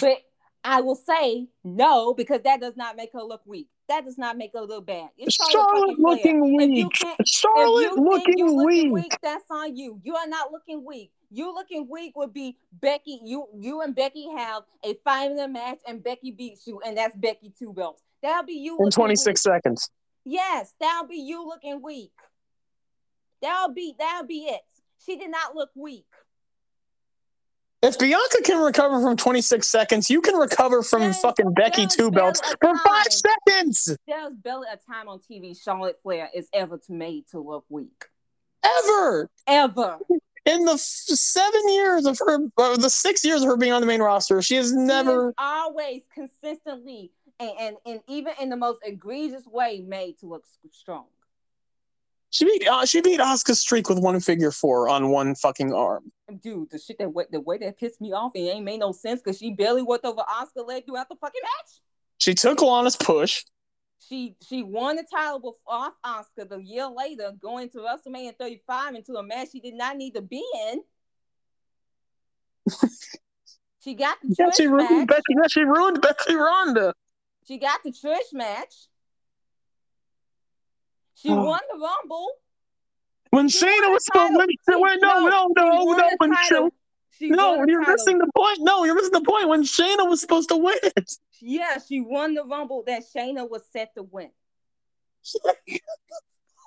But 0.00 0.18
I 0.64 0.80
will 0.80 0.96
say 0.96 1.46
no 1.62 2.14
because 2.14 2.40
that 2.42 2.60
does 2.60 2.76
not 2.76 2.96
make 2.96 3.12
her 3.12 3.22
look 3.22 3.42
weak. 3.46 3.68
That 3.88 4.04
does 4.04 4.18
not 4.18 4.36
make 4.36 4.50
her 4.52 4.62
look 4.62 4.86
bad. 4.86 5.10
It's 5.16 5.36
Charlotte 5.36 5.90
fucking 5.90 6.02
looking 6.02 6.56
weak. 6.56 6.92
Charlotte 7.24 7.96
looking 7.96 8.46
looking 8.48 8.66
weak. 8.66 8.92
weak, 8.92 9.12
that's 9.22 9.44
on 9.48 9.76
you. 9.76 10.00
You 10.02 10.16
are 10.16 10.26
not 10.26 10.50
looking 10.50 10.84
weak. 10.84 11.12
You 11.30 11.54
looking 11.54 11.88
weak 11.88 12.16
would 12.16 12.32
be 12.32 12.56
Becky. 12.72 13.20
You 13.22 13.46
you 13.56 13.82
and 13.82 13.94
Becky 13.94 14.28
have 14.36 14.64
a 14.84 14.94
five 15.04 15.30
minute 15.30 15.52
match, 15.52 15.78
and 15.86 16.02
Becky 16.02 16.32
beats 16.32 16.66
you, 16.66 16.80
and 16.84 16.96
that's 16.96 17.14
Becky 17.16 17.52
two 17.56 17.72
belts. 17.72 18.02
That'll 18.26 18.42
be 18.44 18.54
you 18.54 18.76
In 18.80 18.90
26 18.90 19.24
weak. 19.28 19.38
seconds. 19.38 19.88
Yes, 20.24 20.74
that'll 20.80 21.06
be 21.06 21.14
you 21.18 21.46
looking 21.46 21.80
weak. 21.80 22.10
That'll 23.40 23.72
be 23.72 23.94
that'll 23.96 24.26
be 24.26 24.46
it. 24.46 24.62
She 25.04 25.16
did 25.16 25.30
not 25.30 25.54
look 25.54 25.70
weak. 25.76 26.06
If 27.82 28.00
Bianca 28.00 28.38
can 28.42 28.60
recover 28.64 29.00
from 29.00 29.16
26 29.16 29.68
seconds, 29.68 30.10
you 30.10 30.20
can 30.20 30.34
recover 30.34 30.82
from 30.82 31.02
There's- 31.02 31.20
fucking 31.20 31.52
Becky 31.54 31.86
two 31.86 32.10
belts 32.10 32.40
for 32.60 32.76
five 32.78 33.06
seconds. 33.12 33.96
There's 34.08 34.32
barely 34.34 34.66
a 34.72 34.76
time 34.76 35.08
on 35.08 35.20
TV 35.20 35.54
Charlotte 35.54 36.00
Flair 36.02 36.28
is 36.34 36.48
ever 36.52 36.80
made 36.88 37.28
to 37.28 37.38
look 37.38 37.64
weak. 37.68 38.06
Ever. 38.64 39.30
Ever. 39.46 39.98
In 40.46 40.64
the 40.64 40.72
f- 40.72 40.80
seven 40.80 41.68
years 41.68 42.06
of 42.06 42.18
her, 42.18 42.38
uh, 42.58 42.76
the 42.76 42.90
six 42.90 43.24
years 43.24 43.42
of 43.42 43.48
her 43.48 43.56
being 43.56 43.72
on 43.72 43.80
the 43.82 43.86
main 43.86 44.02
roster, 44.02 44.42
she 44.42 44.56
has 44.56 44.72
never. 44.72 45.28
is 45.28 45.34
always 45.38 46.02
consistently 46.12 47.12
and, 47.38 47.50
and, 47.58 47.76
and 47.84 48.00
even 48.08 48.32
in 48.40 48.48
the 48.48 48.56
most 48.56 48.80
egregious 48.84 49.46
way 49.46 49.82
made 49.86 50.18
to 50.20 50.26
look 50.26 50.44
strong. 50.72 51.06
She 52.30 52.44
beat 52.44 52.68
uh, 52.68 52.84
she 52.84 53.00
beat 53.00 53.20
Asuka's 53.20 53.60
streak 53.60 53.88
with 53.88 53.98
one 53.98 54.18
figure 54.20 54.50
four 54.50 54.88
on 54.88 55.10
one 55.10 55.34
fucking 55.34 55.72
arm. 55.72 56.10
Dude, 56.42 56.70
the 56.70 56.78
shit 56.78 56.98
that 56.98 57.12
the 57.30 57.40
way 57.40 57.58
that 57.58 57.78
pissed 57.78 58.00
me 58.00 58.12
off, 58.12 58.32
it 58.34 58.40
ain't 58.40 58.64
made 58.64 58.80
no 58.80 58.92
sense 58.92 59.22
because 59.22 59.38
she 59.38 59.52
barely 59.52 59.82
worked 59.82 60.04
over 60.04 60.22
Asuka 60.22 60.66
leg 60.66 60.84
throughout 60.84 61.08
the 61.08 61.16
fucking 61.16 61.40
match. 61.42 61.80
She 62.18 62.34
took 62.34 62.60
Lana's 62.60 62.96
push. 62.96 63.44
She 64.08 64.36
she 64.46 64.62
won 64.62 64.96
the 64.96 65.04
title 65.10 65.38
before, 65.38 65.54
off 65.66 65.94
Asuka 66.04 66.48
the 66.48 66.58
year 66.58 66.88
later, 66.88 67.32
going 67.40 67.70
to 67.70 67.78
WrestleMania 67.78 68.36
35 68.38 68.96
into 68.96 69.14
a 69.14 69.22
match 69.22 69.48
she 69.52 69.60
did 69.60 69.74
not 69.74 69.96
need 69.96 70.14
to 70.14 70.20
be 70.20 70.44
in. 70.68 70.82
she 73.82 73.94
got 73.94 74.18
the 74.22 74.34
Yeah, 74.38 74.50
she 74.56 74.66
ruined. 74.66 75.08
Becky. 75.08 75.22
Yeah, 75.30 75.46
she 75.48 75.60
ruined 75.62 76.02
Becky 76.02 76.34
Ronda. 76.34 76.92
She 77.46 77.58
got 77.58 77.82
the 77.84 77.90
Trish 77.92 78.32
match. 78.32 78.74
She 81.14 81.30
Oh. 81.30 81.44
won 81.44 81.60
the 81.72 81.78
Rumble. 81.78 82.28
When 83.30 83.48
She 83.48 83.64
Shayna 83.66 83.90
was 83.92 84.04
supposed 84.04 84.32
She- 84.32 84.74
when 84.76 84.98
no 85.00 85.20
no 85.28 85.48
she 85.48 85.54
no 85.56 85.84
won 85.84 85.98
no 85.98 86.10
when. 86.18 86.34
Shay- 86.44 86.70
She 87.10 87.30
no 87.30 87.64
you're 87.66 87.80
title. 87.80 87.92
missing 87.94 88.18
the 88.18 88.30
point. 88.36 88.58
No, 88.60 88.84
you're 88.84 88.94
missing 88.94 89.12
the 89.12 89.22
point. 89.22 89.48
When 89.48 89.62
Shayna 89.62 90.08
was 90.08 90.20
supposed 90.20 90.48
to 90.50 90.56
win 90.56 90.76
it. 90.82 91.12
Yeah, 91.40 91.78
she 91.78 92.00
won 92.00 92.34
the 92.34 92.44
Rumble 92.44 92.82
that 92.86 93.02
Shayna 93.14 93.48
was 93.48 93.62
set 93.72 93.94
to 93.94 94.02
win. 94.02 94.30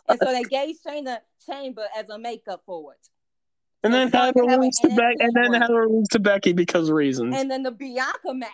And 0.08 0.20
so 0.20 0.26
they 0.32 0.44
gave 0.44 0.76
Shayna 0.86 1.20
Chamber 1.46 1.86
as 1.96 2.10
a 2.10 2.18
makeup 2.18 2.64
for 2.66 2.94
it. 2.94 3.10
And 3.84 3.94
So 3.94 3.98
then 4.00 4.12
she 4.12 4.18
had 4.18 4.36
her 4.36 4.58
lose 4.60 4.76
to 4.78 4.88
Becky, 4.90 5.16
and 5.20 5.34
then 5.36 5.54
had 5.54 5.70
her 5.70 5.88
lose 5.88 6.08
to 6.10 6.20
Becky 6.20 6.52
because 6.54 6.90
of 6.90 6.96
reasons. 6.96 7.36
And 7.36 7.50
then 7.50 7.62
the 7.64 7.72
Bianca 7.72 8.34
match. 8.34 8.50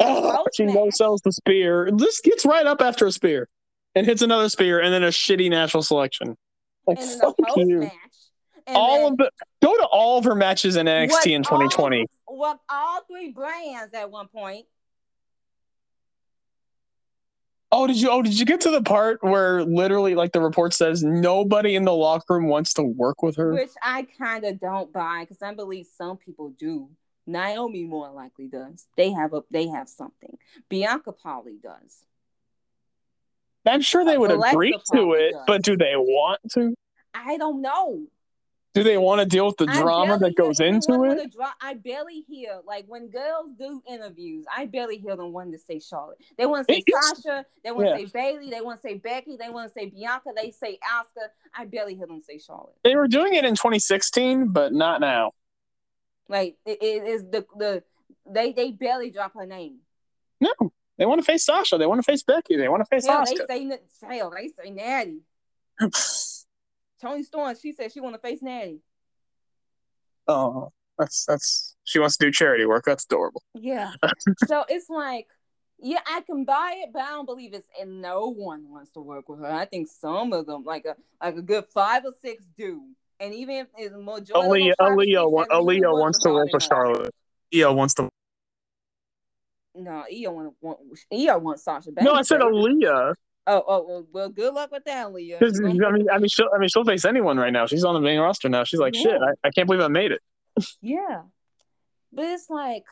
And 0.00 0.08
Oh, 0.08 0.44
she 0.54 0.64
match. 0.64 0.74
no 0.74 0.90
sells 0.90 1.20
the 1.22 1.32
spear. 1.32 1.90
This 1.94 2.20
gets 2.20 2.44
right 2.44 2.66
up 2.66 2.80
after 2.80 3.06
a 3.06 3.12
spear, 3.12 3.48
and 3.94 4.06
hits 4.06 4.22
another 4.22 4.48
spear, 4.48 4.80
and 4.80 4.92
then 4.92 5.04
a 5.04 5.08
shitty 5.08 5.50
natural 5.50 5.82
selection. 5.82 6.36
Like 6.86 6.98
and 6.98 7.08
then 7.08 7.18
fuck 7.20 7.36
the 7.36 7.64
you. 7.66 7.90
And 8.66 8.76
All 8.76 8.98
then 9.02 9.12
of 9.12 9.18
the 9.18 9.30
go 9.62 9.76
to 9.76 9.84
all 9.84 10.18
of 10.18 10.24
her 10.24 10.34
matches 10.34 10.76
in 10.76 10.86
NXT 10.86 11.32
in 11.34 11.42
2020. 11.42 12.06
All, 12.26 12.38
what 12.38 12.60
all 12.68 13.00
three 13.10 13.32
brands 13.32 13.94
at 13.94 14.10
one 14.10 14.28
point. 14.28 14.66
Oh, 17.70 17.86
did 17.86 18.00
you? 18.00 18.10
Oh, 18.10 18.22
did 18.22 18.38
you 18.38 18.46
get 18.46 18.62
to 18.62 18.70
the 18.70 18.82
part 18.82 19.22
where 19.22 19.62
literally, 19.62 20.14
like 20.14 20.32
the 20.32 20.40
report 20.40 20.72
says, 20.72 21.02
nobody 21.02 21.74
in 21.74 21.84
the 21.84 21.92
locker 21.92 22.34
room 22.34 22.48
wants 22.48 22.72
to 22.74 22.82
work 22.82 23.22
with 23.22 23.36
her? 23.36 23.52
Which 23.52 23.70
I 23.82 24.06
kind 24.18 24.44
of 24.44 24.58
don't 24.58 24.90
buy 24.92 25.20
because 25.24 25.42
I 25.42 25.52
believe 25.52 25.86
some 25.96 26.16
people 26.16 26.50
do. 26.58 26.88
Naomi 27.28 27.84
more 27.84 28.10
likely 28.10 28.48
does. 28.48 28.86
They 28.96 29.10
have 29.12 29.32
a 29.34 29.42
they 29.50 29.68
have 29.68 29.88
something. 29.88 30.36
Bianca 30.68 31.12
Polly 31.12 31.58
does. 31.62 32.04
I'm 33.66 33.82
sure 33.82 34.04
they 34.04 34.16
would 34.16 34.30
Alexa 34.30 34.54
agree 34.56 34.78
to 34.94 35.12
it, 35.12 35.32
does. 35.32 35.42
but 35.46 35.62
do 35.62 35.76
they 35.76 35.92
want 35.94 36.40
to? 36.54 36.74
I 37.12 37.36
don't 37.36 37.60
know. 37.60 38.06
Do 38.74 38.82
they 38.82 38.96
want 38.96 39.20
to 39.20 39.26
deal 39.26 39.46
with 39.46 39.56
the 39.56 39.66
drama 39.66 40.18
that 40.18 40.36
goes 40.36 40.60
into 40.60 41.02
it? 41.04 41.32
dra- 41.32 41.54
I 41.60 41.74
barely 41.74 42.20
hear 42.28 42.60
like 42.64 42.84
when 42.86 43.08
girls 43.08 43.50
do 43.58 43.82
interviews. 43.88 44.46
I 44.54 44.66
barely 44.66 44.98
hear 44.98 45.16
them 45.16 45.32
wanting 45.32 45.52
to 45.52 45.58
say 45.58 45.80
Charlotte. 45.80 46.18
They 46.36 46.46
want 46.46 46.66
to 46.66 46.72
say 46.74 46.82
It's- 46.86 47.22
Sasha. 47.22 47.44
They 47.64 47.72
want 47.72 47.86
to 47.86 47.90
yeah. 47.90 48.06
say 48.06 48.10
Bayley. 48.12 48.50
They 48.50 48.60
want 48.60 48.80
to 48.80 48.88
say 48.88 48.94
Becky. 48.94 49.36
They 49.36 49.48
want 49.50 49.68
to 49.68 49.74
say 49.74 49.86
Bianca. 49.86 50.30
They 50.36 50.50
say 50.50 50.78
Asuka. 50.78 51.26
I 51.54 51.64
barely 51.64 51.94
hear 51.96 52.06
them 52.06 52.22
say 52.22 52.38
Charlotte. 52.38 52.76
They 52.84 52.94
were 52.94 53.08
doing 53.08 53.34
it 53.34 53.44
in 53.44 53.54
2016, 53.54 54.48
but 54.48 54.72
not 54.72 55.00
now. 55.00 55.32
Like 56.28 56.56
it, 56.66 56.82
is 56.82 57.22
the 57.22 57.46
the 57.56 57.82
they 58.30 58.52
they 58.52 58.70
barely 58.72 59.10
drop 59.10 59.34
her 59.34 59.46
name. 59.46 59.78
No, 60.40 60.52
they 60.98 61.06
want 61.06 61.20
to 61.20 61.24
face 61.24 61.44
Sasha. 61.44 61.78
They 61.78 61.86
want 61.86 61.98
to 61.98 62.10
face 62.10 62.22
Becky. 62.22 62.56
They 62.56 62.68
want 62.68 62.82
to 62.82 62.86
face 62.86 63.06
Hell, 63.06 63.24
they 63.24 63.34
say 63.36 64.18
hell, 64.18 64.32
they 64.34 64.48
say 64.48 64.70
Natty. 64.70 65.22
Toni 67.00 67.22
Storm. 67.22 67.56
She 67.60 67.72
said 67.72 67.92
she 67.92 68.00
want 68.00 68.14
to 68.14 68.20
face 68.20 68.42
Natty. 68.42 68.80
oh, 70.26 70.72
that's 70.98 71.24
that's. 71.26 71.76
She 71.84 71.98
wants 71.98 72.18
to 72.18 72.26
do 72.26 72.32
charity 72.32 72.66
work. 72.66 72.84
That's 72.84 73.04
adorable. 73.06 73.42
Yeah. 73.54 73.92
so 74.46 74.64
it's 74.68 74.90
like, 74.90 75.28
yeah, 75.78 76.00
I 76.06 76.20
can 76.20 76.44
buy 76.44 76.82
it, 76.84 76.90
but 76.92 77.00
I 77.00 77.08
don't 77.10 77.24
believe 77.24 77.54
it's 77.54 77.66
and 77.80 78.02
no 78.02 78.30
one 78.30 78.70
wants 78.70 78.90
to 78.92 79.00
work 79.00 79.28
with 79.28 79.40
her. 79.40 79.46
I 79.46 79.64
think 79.64 79.88
some 79.88 80.34
of 80.34 80.44
them, 80.44 80.64
like 80.64 80.84
a 80.84 80.96
like 81.24 81.36
a 81.36 81.42
good 81.42 81.64
five 81.72 82.04
or 82.04 82.12
six, 82.22 82.44
do. 82.56 82.82
And 83.20 83.34
even 83.34 83.56
if 83.56 83.66
it's 83.76 83.94
majority, 83.96 84.70
of 84.70 84.76
Aliyah, 84.78 84.96
Aliyah, 84.96 85.22
six 85.24 85.32
wa- 85.32 85.46
that 85.48 85.54
really 85.56 85.80
Aliyah 85.80 85.92
wants 85.98 86.18
to 86.20 86.28
they 86.28 86.50
with. 86.52 86.62
Charlotte. 86.62 87.14
Aliyah 87.52 87.74
wants 87.76 87.94
to. 87.94 88.08
No, 89.74 90.04
Io 90.10 90.32
want, 90.32 90.54
want 90.60 90.78
Io 91.12 91.38
wants 91.38 91.62
Sasha. 91.64 91.92
Back. 91.92 92.04
No, 92.04 92.14
I 92.14 92.22
said. 92.22 92.40
Aliyah. 92.40 93.14
Oh, 93.50 93.64
oh, 93.66 93.84
well, 93.88 94.06
well 94.12 94.28
good 94.28 94.52
luck 94.52 94.70
with 94.70 94.84
that, 94.84 95.12
Leah. 95.12 95.38
'Cause, 95.38 95.58
I 95.58 95.68
mean, 95.72 96.10
I 96.10 96.18
mean, 96.18 96.28
she'll, 96.28 96.48
I 96.54 96.58
mean, 96.58 96.68
she'll 96.68 96.84
face 96.84 97.04
anyone 97.06 97.38
right 97.38 97.52
now. 97.52 97.66
She's 97.66 97.84
on 97.84 97.94
the 97.94 98.00
main 98.00 98.18
roster 98.20 98.48
now. 98.50 98.64
She's 98.64 98.78
like, 98.80 98.94
Yeah. 98.94 99.02
shit, 99.02 99.20
I, 99.22 99.32
I 99.42 99.50
can't 99.50 99.66
believe 99.66 99.82
I 99.82 99.88
made 99.88 100.12
it. 100.12 100.20
Yeah. 100.82 101.22
But 102.12 102.24
it's 102.26 102.50
like, 102.50 102.84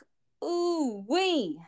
ooh, 0.45 1.05
we, 1.09 1.59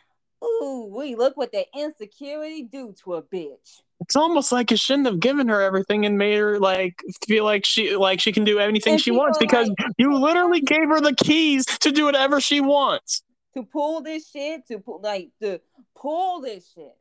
ooh, 0.44 0.90
we 0.94 1.14
look 1.14 1.36
what 1.36 1.52
that 1.52 1.66
insecurity 1.76 2.62
do 2.64 2.94
to 3.04 3.14
a 3.14 3.22
bitch. 3.22 3.80
It's 4.00 4.16
almost 4.16 4.52
like 4.52 4.70
it 4.72 4.78
shouldn't 4.78 5.06
have 5.06 5.20
given 5.20 5.48
her 5.48 5.60
everything 5.60 6.06
and 6.06 6.16
made 6.16 6.36
her 6.38 6.58
like 6.58 7.02
feel 7.26 7.44
like 7.44 7.64
she 7.66 7.96
like 7.96 8.20
she 8.20 8.32
can 8.32 8.44
do 8.44 8.58
anything 8.58 8.94
And 8.94 9.02
she 9.02 9.10
wants 9.10 9.38
because 9.38 9.68
like- 9.68 9.92
you 9.98 10.14
literally 10.16 10.60
gave 10.60 10.88
her 10.88 11.00
the 11.00 11.14
keys 11.14 11.64
to 11.80 11.90
do 11.90 12.04
whatever 12.04 12.40
she 12.40 12.60
wants. 12.60 13.22
To 13.54 13.64
pull 13.64 14.00
this 14.02 14.30
shit, 14.30 14.66
to 14.68 14.78
pull 14.78 15.00
like 15.02 15.30
to 15.42 15.60
pull 15.96 16.40
this 16.40 16.70
shit. 16.74 16.96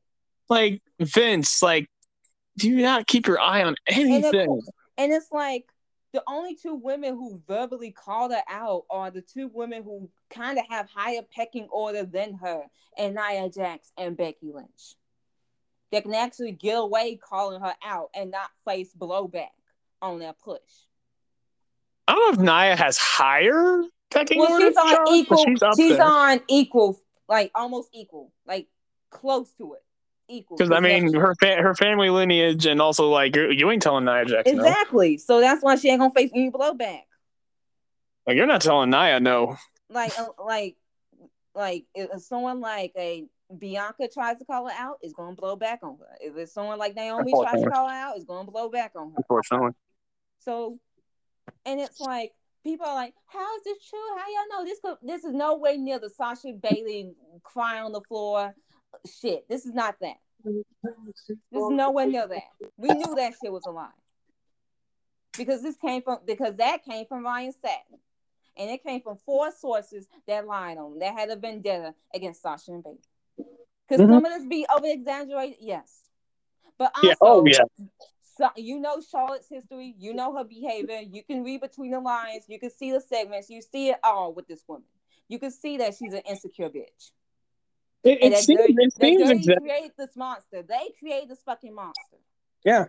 Like 0.49 0.81
Vince, 0.99 1.61
like 1.61 1.87
do 2.57 2.67
you 2.69 2.81
not 2.81 3.05
keep 3.05 3.27
your 3.27 3.39
eye 3.39 3.63
on 3.63 3.75
And, 3.87 4.09
anything? 4.11 4.61
and 4.97 5.13
it's 5.13 5.31
like 5.31 5.65
the 6.13 6.23
only 6.27 6.55
two 6.55 6.73
women 6.73 7.13
who 7.13 7.39
verbally 7.47 7.91
called 7.91 8.31
her 8.31 8.41
out 8.49 8.85
are 8.89 9.11
the 9.11 9.21
two 9.21 9.51
women 9.53 9.83
who 9.83 10.09
kind 10.29 10.57
of 10.57 10.65
have 10.69 10.89
higher 10.89 11.21
pecking 11.35 11.67
order 11.71 12.03
than 12.03 12.33
her, 12.35 12.63
and 12.97 13.15
Nia 13.15 13.49
Jax 13.49 13.91
and 13.97 14.17
Becky 14.17 14.51
Lynch. 14.53 14.95
They 15.91 16.01
can 16.01 16.13
actually 16.13 16.51
get 16.51 16.77
away 16.77 17.15
calling 17.15 17.61
her 17.61 17.73
out 17.83 18.09
and 18.13 18.31
not 18.31 18.49
face 18.65 18.93
blowback 18.97 19.49
on 20.01 20.19
their 20.19 20.33
push. 20.33 20.59
I 22.07 22.13
don't 22.13 22.35
know 22.37 22.41
if 22.41 22.45
Nia 22.45 22.75
has 22.75 22.97
higher 22.97 23.83
pecking 24.11 24.39
Well, 24.39 24.51
order. 24.53 24.67
she's 24.67 24.77
on 24.77 24.89
Charlotte, 24.89 25.05
but 25.05 25.13
equal. 25.13 25.45
She's 25.45 25.59
she's 25.77 25.99
on 25.99 26.41
equal, 26.47 26.99
like 27.27 27.51
almost 27.55 27.89
equal, 27.93 28.31
like 28.45 28.67
close 29.09 29.51
to 29.53 29.73
it, 29.73 29.83
equal. 30.27 30.57
Because 30.57 30.71
I 30.71 30.79
mean, 30.79 31.13
her 31.13 31.35
fa- 31.39 31.61
her 31.61 31.73
family 31.75 32.09
lineage, 32.09 32.65
and 32.65 32.81
also 32.81 33.09
like 33.09 33.35
you 33.35 33.49
you 33.51 33.71
ain't 33.71 33.81
telling 33.81 34.05
Nia 34.05 34.25
Jax 34.25 34.51
no. 34.51 34.57
exactly. 34.59 35.17
So 35.17 35.39
that's 35.39 35.61
why 35.63 35.75
she 35.75 35.89
ain't 35.89 35.99
gonna 35.99 36.13
face 36.13 36.31
any 36.33 36.51
blowback. 36.51 37.03
Like 38.25 38.35
you're 38.35 38.45
not 38.45 38.61
telling 38.61 38.89
Nia 38.89 39.19
no. 39.19 39.57
Like 39.89 40.17
uh, 40.19 40.27
like 40.43 40.75
like 41.55 41.85
if 41.95 42.21
someone 42.21 42.59
like 42.59 42.91
a 42.97 43.25
Bianca 43.57 44.09
tries 44.13 44.39
to 44.39 44.45
call 44.45 44.67
her 44.67 44.75
out, 44.77 44.97
it's 45.01 45.13
gonna 45.13 45.35
blow 45.35 45.55
back 45.55 45.79
on 45.83 45.97
her. 45.99 46.17
If 46.19 46.35
it's 46.35 46.53
someone 46.53 46.77
like 46.77 46.95
Naomi 46.95 47.31
tries 47.31 47.63
to 47.63 47.69
call 47.69 47.87
her 47.87 47.95
out, 47.95 48.15
it's 48.15 48.25
gonna 48.25 48.49
blow 48.49 48.69
back 48.69 48.91
on 48.95 49.11
her. 49.11 49.17
Unfortunately, 49.17 49.71
So, 50.39 50.79
and 51.65 51.79
it's 51.79 51.99
like 52.01 52.33
people 52.63 52.85
are 52.85 52.95
like, 52.95 53.13
"How 53.27 53.55
is 53.57 53.63
this 53.63 53.77
true? 53.87 53.99
How 54.17 54.25
y'all 54.27 54.59
know 54.59 54.65
this? 54.65 54.79
Could, 54.83 54.97
this 55.01 55.23
is 55.23 55.33
no 55.33 55.55
way 55.57 55.77
near 55.77 55.99
the 55.99 56.09
Sasha 56.09 56.51
Bayley 56.53 57.13
cry 57.43 57.79
on 57.79 57.93
the 57.93 58.01
floor 58.01 58.53
shit. 59.05 59.47
This 59.49 59.65
is 59.65 59.73
not 59.73 59.95
that. 60.01 60.17
This 60.43 61.63
is 61.63 61.69
nowhere 61.69 62.07
near 62.07 62.27
that. 62.27 62.43
We 62.77 62.89
knew 62.89 63.15
that 63.15 63.33
shit 63.41 63.51
was 63.51 63.63
a 63.67 63.71
lie 63.71 63.89
because 65.37 65.61
this 65.61 65.75
came 65.77 66.01
from 66.01 66.19
because 66.25 66.55
that 66.57 66.83
came 66.83 67.05
from 67.05 67.23
Ryan 67.23 67.53
Satin, 67.53 67.99
and 68.57 68.69
it 68.69 68.83
came 68.83 69.01
from 69.01 69.17
four 69.17 69.51
sources 69.51 70.07
that 70.27 70.45
lied 70.45 70.77
on 70.77 70.99
that 70.99 71.13
had 71.13 71.29
a 71.29 71.35
vendetta 71.35 71.93
against 72.13 72.41
Sasha 72.41 72.71
and 72.71 72.83
Bayley. 72.83 72.97
Because 73.87 74.05
Mhm. 74.05 74.09
some 74.15 74.25
of 74.25 74.31
this 74.33 74.45
be 74.45 74.65
over 74.75 74.85
exaggerated, 74.87 75.57
yes, 75.59 76.09
but 76.77 76.91
also, 76.95 77.07
yeah. 77.07 77.15
Oh 77.21 77.45
yeah. 77.45 77.63
so, 78.21 78.49
you 78.55 78.79
know 78.79 79.01
Charlotte's 79.01 79.49
history, 79.49 79.95
you 79.97 80.13
know 80.13 80.35
her 80.35 80.43
behavior, 80.43 80.99
you 80.99 81.23
can 81.23 81.43
read 81.43 81.61
between 81.61 81.91
the 81.91 81.99
lines, 81.99 82.45
you 82.47 82.59
can 82.59 82.69
see 82.69 82.91
the 82.91 83.01
segments, 83.01 83.49
you 83.49 83.61
see 83.61 83.89
it 83.89 83.99
all 84.03 84.33
with 84.33 84.47
this 84.47 84.63
woman. 84.67 84.83
You 85.27 85.39
can 85.39 85.51
see 85.51 85.77
that 85.77 85.95
she's 85.95 86.13
an 86.13 86.21
insecure 86.29 86.69
bitch. 86.69 87.11
It, 88.03 88.23
it 88.23 88.37
seems. 88.37 88.59
dirty, 88.59 88.73
It 88.77 88.93
seems 88.93 89.21
dirty 89.23 89.39
exactly. 89.39 89.67
created 89.67 89.91
this 89.97 90.15
monster. 90.15 90.61
They 90.61 90.93
create 90.99 91.27
this 91.27 91.41
fucking 91.43 91.73
monster. 91.73 92.17
Yeah. 92.63 92.85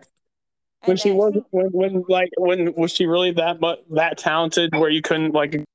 When 0.85 0.97
she 0.97 1.11
was 1.11 1.35
she- 1.35 1.43
when, 1.51 1.67
when 1.73 2.05
like 2.09 2.31
when 2.39 2.75
was 2.75 2.93
she 2.93 3.07
really 3.07 3.33
that 3.33 3.61
much 3.61 3.81
that 3.91 4.19
talented 4.19 4.75
where 4.75 4.91
you 4.91 5.03
couldn't 5.03 5.33
like 5.33 5.55
and 5.55 5.67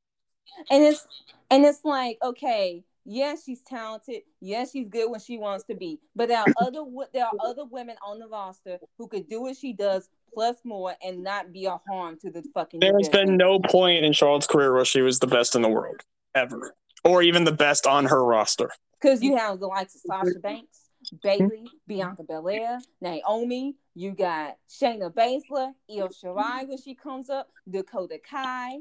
it's 0.70 1.06
and 1.52 1.66
it's 1.66 1.84
like 1.84 2.18
okay 2.24 2.84
yes 3.06 3.44
she's 3.44 3.62
talented 3.62 4.22
yes 4.40 4.72
she's 4.72 4.88
good 4.88 5.10
when 5.12 5.20
she 5.20 5.38
wants 5.38 5.66
to 5.66 5.76
be 5.76 6.00
but 6.16 6.30
there 6.30 6.40
are 6.40 6.46
other 6.62 6.84
there 7.14 7.26
are 7.26 7.34
other 7.46 7.66
women 7.66 7.98
on 8.06 8.18
the 8.20 8.28
roster 8.28 8.80
who 8.98 9.08
could 9.08 9.28
do 9.28 9.42
what 9.42 9.58
she 9.58 9.74
does 9.74 10.10
plus 10.34 10.56
more 10.64 10.96
and 11.04 11.22
not 11.22 11.52
be 11.52 11.66
a 11.66 11.80
harm 11.90 12.18
to 12.18 12.32
the 12.32 12.42
fucking 12.54 12.80
there 12.80 12.94
has 12.98 13.10
division. 13.10 13.28
been 13.28 13.38
no 13.38 13.60
point 13.60 14.06
in 14.06 14.14
Charlotte's 14.14 14.48
career 14.48 14.74
where 14.74 14.86
she 14.86 15.02
was 15.02 15.20
the 15.20 15.28
best 15.28 15.54
in 15.54 15.62
the 15.62 15.70
world 15.70 16.02
ever 16.34 16.74
or 17.04 17.22
even 17.22 17.44
the 17.44 17.52
best 17.52 17.86
on 17.86 18.06
her 18.06 18.24
roster. 18.24 18.70
because 19.02 19.22
you 19.22 19.36
have 19.36 19.60
the 19.60 19.68
likes 19.68 19.96
of 19.96 20.02
Sasha 20.08 20.40
Banks 20.40 20.84
Bayley, 21.22 21.46
mm-hmm. 21.46 21.66
Bianca 21.88 22.24
Belair, 22.24 22.80
Naomi. 23.02 23.76
You 23.95 24.11
got 24.11 24.57
Shayna 24.70 25.14
Baszler, 25.14 25.72
Io 25.90 26.07
mm-hmm. 26.07 26.28
Shirai 26.28 26.68
when 26.68 26.78
she 26.78 26.95
comes 26.95 27.30
up, 27.30 27.49
Dakota 27.70 28.20
Kai. 28.28 28.78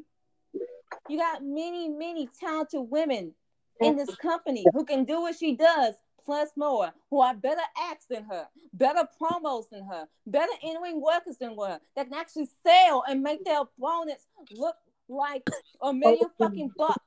You 1.09 1.19
got 1.19 1.43
many, 1.43 1.89
many 1.89 2.29
talented 2.39 2.81
women 2.89 3.35
in 3.81 3.97
this 3.97 4.15
company 4.17 4.65
who 4.73 4.85
can 4.85 5.05
do 5.05 5.23
what 5.23 5.37
she 5.37 5.55
does, 5.55 5.95
plus 6.25 6.51
more, 6.57 6.93
who 7.11 7.21
are 7.21 7.35
better 7.35 7.63
acts 7.91 8.07
than 8.09 8.25
her, 8.25 8.47
better 8.73 9.07
promos 9.21 9.65
than 9.71 9.85
her, 9.85 10.07
better 10.27 10.53
in-ring 10.63 11.01
workers 11.03 11.37
than 11.39 11.57
her, 11.59 11.81
that 11.97 12.05
can 12.09 12.15
actually 12.15 12.49
sell 12.65 13.03
and 13.09 13.23
make 13.23 13.45
their 13.45 13.63
opponents 13.63 14.27
look 14.53 14.77
like 15.09 15.43
a 15.83 15.93
million 15.93 16.27
oh. 16.27 16.45
fucking 16.45 16.71
bucks. 16.77 16.99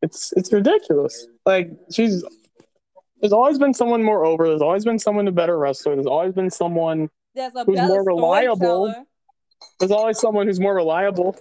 It's 0.00 0.32
it's 0.36 0.52
ridiculous. 0.52 1.26
Like 1.44 1.70
she's 1.92 2.24
there's 3.20 3.32
always 3.32 3.58
been 3.58 3.74
someone 3.74 4.02
more 4.02 4.24
over. 4.24 4.46
There's 4.48 4.62
always 4.62 4.84
been 4.84 4.98
someone 4.98 5.26
a 5.28 5.32
better 5.32 5.58
wrestler. 5.58 5.94
There's 5.94 6.06
always 6.06 6.32
been 6.32 6.50
someone. 6.50 7.10
Who's 7.34 7.80
more 7.80 8.04
reliable? 8.04 8.94
There's 9.78 9.92
always 9.92 10.18
someone 10.18 10.46
who's 10.46 10.60
more 10.60 10.74
reliable. 10.74 11.36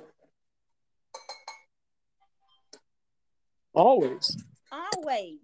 Always. 3.74 4.44
Always. 4.72 5.40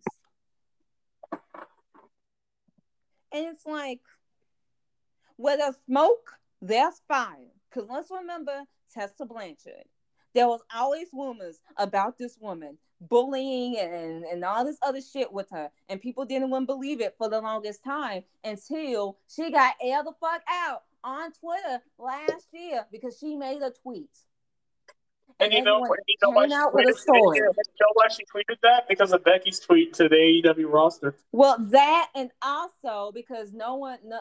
And 3.31 3.47
it's 3.47 3.65
like, 3.65 4.01
where 5.37 5.57
there's 5.57 5.75
smoke, 5.87 6.37
there's 6.61 7.01
fire. 7.07 7.51
Because 7.69 7.89
let's 7.89 8.11
remember 8.11 8.61
Tessa 8.93 9.25
Blanchard. 9.25 9.85
There 10.33 10.47
was 10.47 10.61
always 10.73 11.07
rumors 11.13 11.59
about 11.77 12.17
this 12.17 12.37
woman 12.39 12.77
bullying 13.01 13.77
and, 13.77 14.23
and 14.23 14.43
all 14.43 14.65
this 14.65 14.77
other 14.81 15.01
shit 15.01 15.31
with 15.31 15.49
her. 15.51 15.69
And 15.89 16.01
people 16.01 16.25
didn't 16.25 16.49
want 16.49 16.63
to 16.63 16.73
believe 16.73 17.01
it 17.01 17.15
for 17.17 17.29
the 17.29 17.41
longest 17.41 17.83
time 17.83 18.23
until 18.43 19.17
she 19.27 19.51
got 19.51 19.75
aired 19.81 20.05
the 20.05 20.13
fuck 20.19 20.41
out 20.49 20.83
on 21.03 21.31
Twitter 21.33 21.81
last 21.97 22.47
year 22.53 22.85
because 22.91 23.17
she 23.19 23.35
made 23.35 23.61
a 23.61 23.71
tweet. 23.71 24.09
And 25.39 25.51
you 25.51 25.61
know, 25.63 25.83
you 26.07 26.15
know 26.21 26.29
why 26.29 26.43
came 26.43 26.51
she 26.51 26.55
out 26.55 26.73
with 26.73 26.85
tweeted, 26.85 26.91
a 26.91 26.97
story. 26.97 27.37
you 27.37 27.43
know 27.43 27.87
why 27.93 28.07
she 28.09 28.23
tweeted 28.25 28.57
that? 28.63 28.87
Because 28.87 29.11
of 29.11 29.23
Becky's 29.23 29.59
tweet 29.59 29.93
to 29.95 30.07
the 30.07 30.15
AEW 30.15 30.71
roster. 30.71 31.15
Well, 31.31 31.57
that 31.59 32.09
and 32.15 32.29
also 32.41 33.11
because 33.13 33.51
no 33.53 33.75
one, 33.75 33.99
no, 34.05 34.19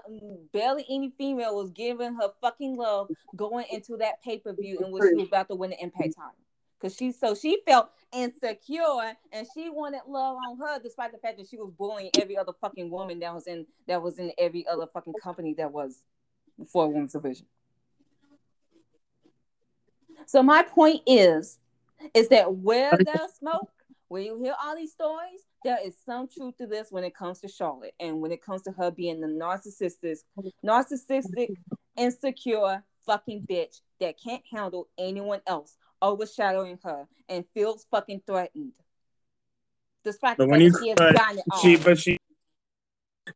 barely 0.53 0.85
any 0.89 1.13
female 1.17 1.57
was 1.57 1.71
giving 1.71 2.15
her 2.15 2.31
fucking 2.41 2.77
love 2.77 3.11
going 3.37 3.67
into 3.71 3.97
that 3.99 4.23
pay 4.23 4.39
per 4.39 4.53
view 4.53 4.79
in 4.85 4.91
which 4.91 5.05
she 5.11 5.15
was 5.17 5.29
about 5.29 5.49
to 5.49 5.55
win 5.55 5.71
the 5.71 5.83
Impact 5.83 6.15
title. 6.17 6.33
Because 6.81 6.97
she 6.97 7.13
so 7.13 7.35
she 7.35 7.61
felt 7.67 7.91
insecure 8.13 9.15
and 9.33 9.47
she 9.55 9.71
wanted 9.71 10.01
love 10.09 10.37
on 10.49 10.59
her, 10.59 10.81
despite 10.83 11.13
the 11.13 11.19
fact 11.19 11.39
that 11.39 11.47
she 11.49 11.57
was 11.57 11.71
bullying 11.79 12.11
every 12.21 12.37
other 12.37 12.53
fucking 12.61 12.91
woman 12.91 13.21
that 13.21 13.33
was 13.33 13.47
in 13.47 13.67
that 13.87 14.03
was 14.03 14.19
in 14.19 14.33
every 14.39 14.67
other 14.67 14.87
fucking 14.87 15.15
company 15.23 15.55
that 15.55 15.71
was 15.71 16.03
for 16.73 16.87
a 16.87 16.89
women's 16.89 17.13
division. 17.13 17.47
So 20.27 20.43
my 20.43 20.62
point 20.62 21.03
is, 21.07 21.59
is 22.15 22.28
that 22.28 22.55
where 22.57 22.99
there's 23.05 23.35
smoke, 23.39 23.70
where 24.09 24.23
you 24.23 24.39
hear 24.43 24.55
all 24.62 24.77
these 24.77 24.93
stories, 24.93 25.40
there 25.65 25.78
is 25.85 25.94
some 26.05 26.28
truth 26.28 26.57
to 26.59 26.66
this 26.66 26.89
when 26.90 27.05
it 27.05 27.15
comes 27.15 27.40
to 27.40 27.49
Charlotte 27.49 27.94
and 28.01 28.20
when 28.20 28.32
it 28.32 28.44
comes 28.44 28.62
to 28.62 28.73
her 28.73 28.90
being 28.90 29.20
the 29.20 29.28
narcissistic, 29.28 30.19
narcissistic, 30.65 31.49
insecure 31.97 32.82
fucking 33.07 33.47
bitch 33.49 33.81
that 34.01 34.16
can't 34.23 34.43
handle 34.51 34.89
anyone 34.99 35.40
else 35.47 35.77
overshadowing 36.01 36.78
her 36.82 37.07
and 37.28 37.44
feels 37.55 37.86
fucking 37.90 38.23
threatened. 38.27 38.73
Despite 40.05 40.36
the 40.36 40.44
But 40.44 40.51
fact 40.51 40.51
when 40.51 40.61
you 40.61 40.78
she 40.81 40.89
has 40.89 40.97
but 40.97 41.15
gotten 41.15 41.39
it 41.39 41.44
all. 41.51 41.61
she 41.61 41.77
but 41.77 41.99
she 41.99 42.19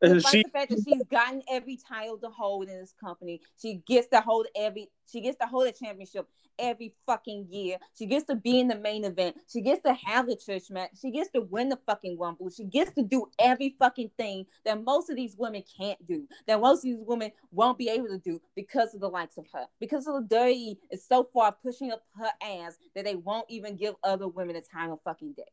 Despite 0.01 0.31
she 0.31 0.43
the 0.43 0.49
fact 0.49 0.69
that 0.69 0.83
she's 0.85 1.03
gotten 1.05 1.41
every 1.49 1.77
title 1.77 2.17
to 2.17 2.29
hold 2.29 2.67
in 2.67 2.79
this 2.79 2.93
company, 2.99 3.41
she 3.61 3.81
gets 3.87 4.07
to 4.09 4.19
hold 4.19 4.47
every 4.55 4.89
she 5.09 5.21
gets 5.21 5.37
to 5.37 5.47
hold 5.47 5.67
a 5.67 5.71
championship 5.71 6.27
every 6.59 6.93
fucking 7.05 7.47
year. 7.49 7.77
She 7.97 8.05
gets 8.05 8.25
to 8.25 8.35
be 8.35 8.59
in 8.59 8.67
the 8.67 8.77
main 8.77 9.05
event. 9.05 9.37
She 9.51 9.61
gets 9.61 9.81
to 9.83 9.93
have 9.93 10.27
the 10.27 10.35
Trish 10.35 10.69
match. 10.69 10.91
She 11.01 11.11
gets 11.11 11.29
to 11.31 11.41
win 11.41 11.69
the 11.69 11.79
fucking 11.85 12.17
rumble. 12.17 12.49
She 12.49 12.65
gets 12.65 12.91
to 12.93 13.03
do 13.03 13.27
every 13.39 13.75
fucking 13.79 14.11
thing 14.17 14.45
that 14.65 14.83
most 14.83 15.09
of 15.09 15.15
these 15.15 15.35
women 15.37 15.63
can't 15.79 16.03
do. 16.05 16.27
That 16.47 16.59
most 16.59 16.79
of 16.79 16.83
these 16.83 16.99
women 16.99 17.31
won't 17.51 17.77
be 17.77 17.89
able 17.89 18.07
to 18.07 18.17
do 18.17 18.41
because 18.55 18.93
of 18.93 19.01
the 19.01 19.09
likes 19.09 19.37
of 19.37 19.45
her. 19.53 19.65
Because 19.79 20.07
of 20.07 20.15
the 20.15 20.35
dirty 20.35 20.79
is 20.91 21.05
so 21.05 21.29
far 21.33 21.51
pushing 21.51 21.91
up 21.91 22.03
her 22.17 22.31
ass 22.41 22.77
that 22.95 23.05
they 23.05 23.15
won't 23.15 23.49
even 23.49 23.77
give 23.77 23.95
other 24.03 24.27
women 24.27 24.55
a 24.55 24.61
time 24.61 24.91
of 24.91 24.99
fucking 25.03 25.33
day. 25.33 25.43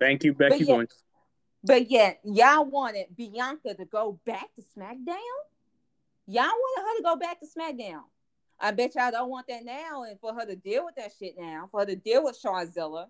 Thank 0.00 0.24
you, 0.24 0.34
Becky 0.34 0.64
yeah, 0.64 0.76
Lynch. 0.76 0.90
But 1.64 1.90
yet, 1.90 2.20
y'all 2.24 2.64
wanted 2.64 3.06
Bianca 3.16 3.74
to 3.74 3.84
go 3.84 4.18
back 4.24 4.48
to 4.56 4.62
SmackDown. 4.76 5.16
Y'all 6.26 6.44
wanted 6.44 6.82
her 6.82 6.96
to 6.98 7.02
go 7.04 7.16
back 7.16 7.38
to 7.40 7.46
SmackDown. 7.46 8.02
I 8.58 8.70
bet 8.72 8.94
y'all 8.94 9.10
don't 9.10 9.30
want 9.30 9.46
that 9.48 9.64
now, 9.64 10.04
and 10.04 10.18
for 10.20 10.34
her 10.34 10.46
to 10.46 10.56
deal 10.56 10.84
with 10.84 10.94
that 10.96 11.12
shit 11.18 11.34
now, 11.38 11.68
for 11.70 11.80
her 11.80 11.86
to 11.86 11.96
deal 11.96 12.24
with 12.24 12.40
Shazilla. 12.40 13.06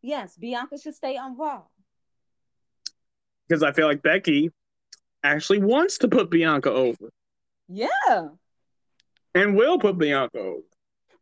Yes, 0.00 0.36
Bianca 0.36 0.78
should 0.78 0.94
stay 0.94 1.16
on 1.16 1.36
Raw. 1.36 1.62
Because 3.48 3.62
I 3.62 3.72
feel 3.72 3.86
like 3.86 4.02
Becky 4.02 4.50
actually 5.22 5.60
wants 5.60 5.98
to 5.98 6.08
put 6.08 6.30
Bianca 6.30 6.70
over. 6.70 7.10
Yeah. 7.68 8.28
And 9.34 9.56
will 9.56 9.78
put 9.78 9.98
Bianca 9.98 10.38
over. 10.38 10.62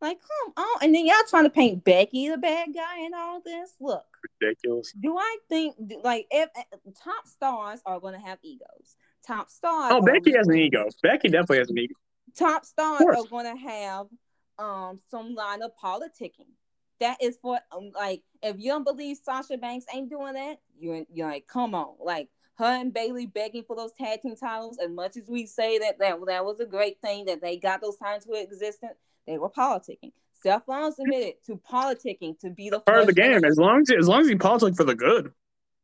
Like, 0.00 0.18
come 0.18 0.64
on. 0.64 0.78
And 0.82 0.94
then 0.94 1.06
y'all 1.06 1.16
trying 1.28 1.44
to 1.44 1.50
paint 1.50 1.84
Becky 1.84 2.28
the 2.28 2.38
bad 2.38 2.68
guy 2.74 3.00
and 3.04 3.14
all 3.14 3.40
this. 3.44 3.74
Look. 3.80 4.04
Ridiculous. 4.40 4.92
Do 4.92 5.18
I 5.18 5.36
think, 5.48 5.76
like, 6.02 6.26
if, 6.30 6.48
if 6.56 6.80
top 7.02 7.26
stars 7.26 7.80
are 7.84 8.00
going 8.00 8.14
to 8.14 8.20
have 8.20 8.38
egos? 8.42 8.96
Top 9.26 9.50
stars. 9.50 9.92
Oh, 9.94 10.02
Becky 10.02 10.32
has 10.36 10.48
an 10.48 10.56
ego. 10.56 10.88
Becky 11.02 11.28
definitely 11.28 11.58
has 11.58 11.70
an 11.70 11.78
ego. 11.78 11.94
Top 12.36 12.64
stars 12.64 13.02
are 13.02 13.24
going 13.24 13.56
to 13.56 13.60
have 13.60 14.06
um 14.58 15.00
some 15.10 15.34
line 15.34 15.62
of 15.62 15.72
politicking. 15.82 16.46
That 17.00 17.22
is 17.22 17.38
for 17.40 17.58
um, 17.72 17.92
like 17.94 18.22
if 18.42 18.56
you 18.58 18.70
don't 18.70 18.84
believe 18.84 19.16
Sasha 19.22 19.56
Banks 19.56 19.86
ain't 19.92 20.10
doing 20.10 20.34
that, 20.34 20.60
you're 20.78 21.04
you're 21.12 21.28
like, 21.28 21.46
come 21.46 21.74
on, 21.74 21.94
like 22.02 22.28
her 22.56 22.66
and 22.66 22.92
Bayley 22.92 23.26
begging 23.26 23.64
for 23.66 23.74
those 23.74 23.92
tag 23.92 24.20
team 24.20 24.36
titles. 24.36 24.78
As 24.82 24.90
much 24.90 25.16
as 25.16 25.28
we 25.28 25.46
say 25.46 25.78
that 25.78 25.98
that, 25.98 26.18
that 26.26 26.44
was 26.44 26.60
a 26.60 26.66
great 26.66 27.00
thing 27.00 27.24
that 27.24 27.40
they 27.40 27.56
got 27.56 27.80
those 27.80 27.96
titles 27.96 28.24
to 28.26 28.34
existence, 28.34 28.98
they 29.30 29.38
were 29.38 29.50
politicking. 29.50 30.12
Seth 30.42 30.62
Rollins 30.66 30.98
admitted 30.98 31.34
to 31.46 31.60
politicking 31.70 32.38
to 32.40 32.50
be 32.50 32.70
the 32.70 32.80
part 32.80 33.00
of 33.00 33.06
the 33.06 33.12
game. 33.12 33.44
As 33.44 33.56
long 33.58 33.82
as 33.82 33.90
as 33.98 34.08
long 34.08 34.22
as 34.22 34.28
you 34.28 34.38
politic 34.38 34.74
for 34.74 34.84
the 34.84 34.94
good. 34.94 35.32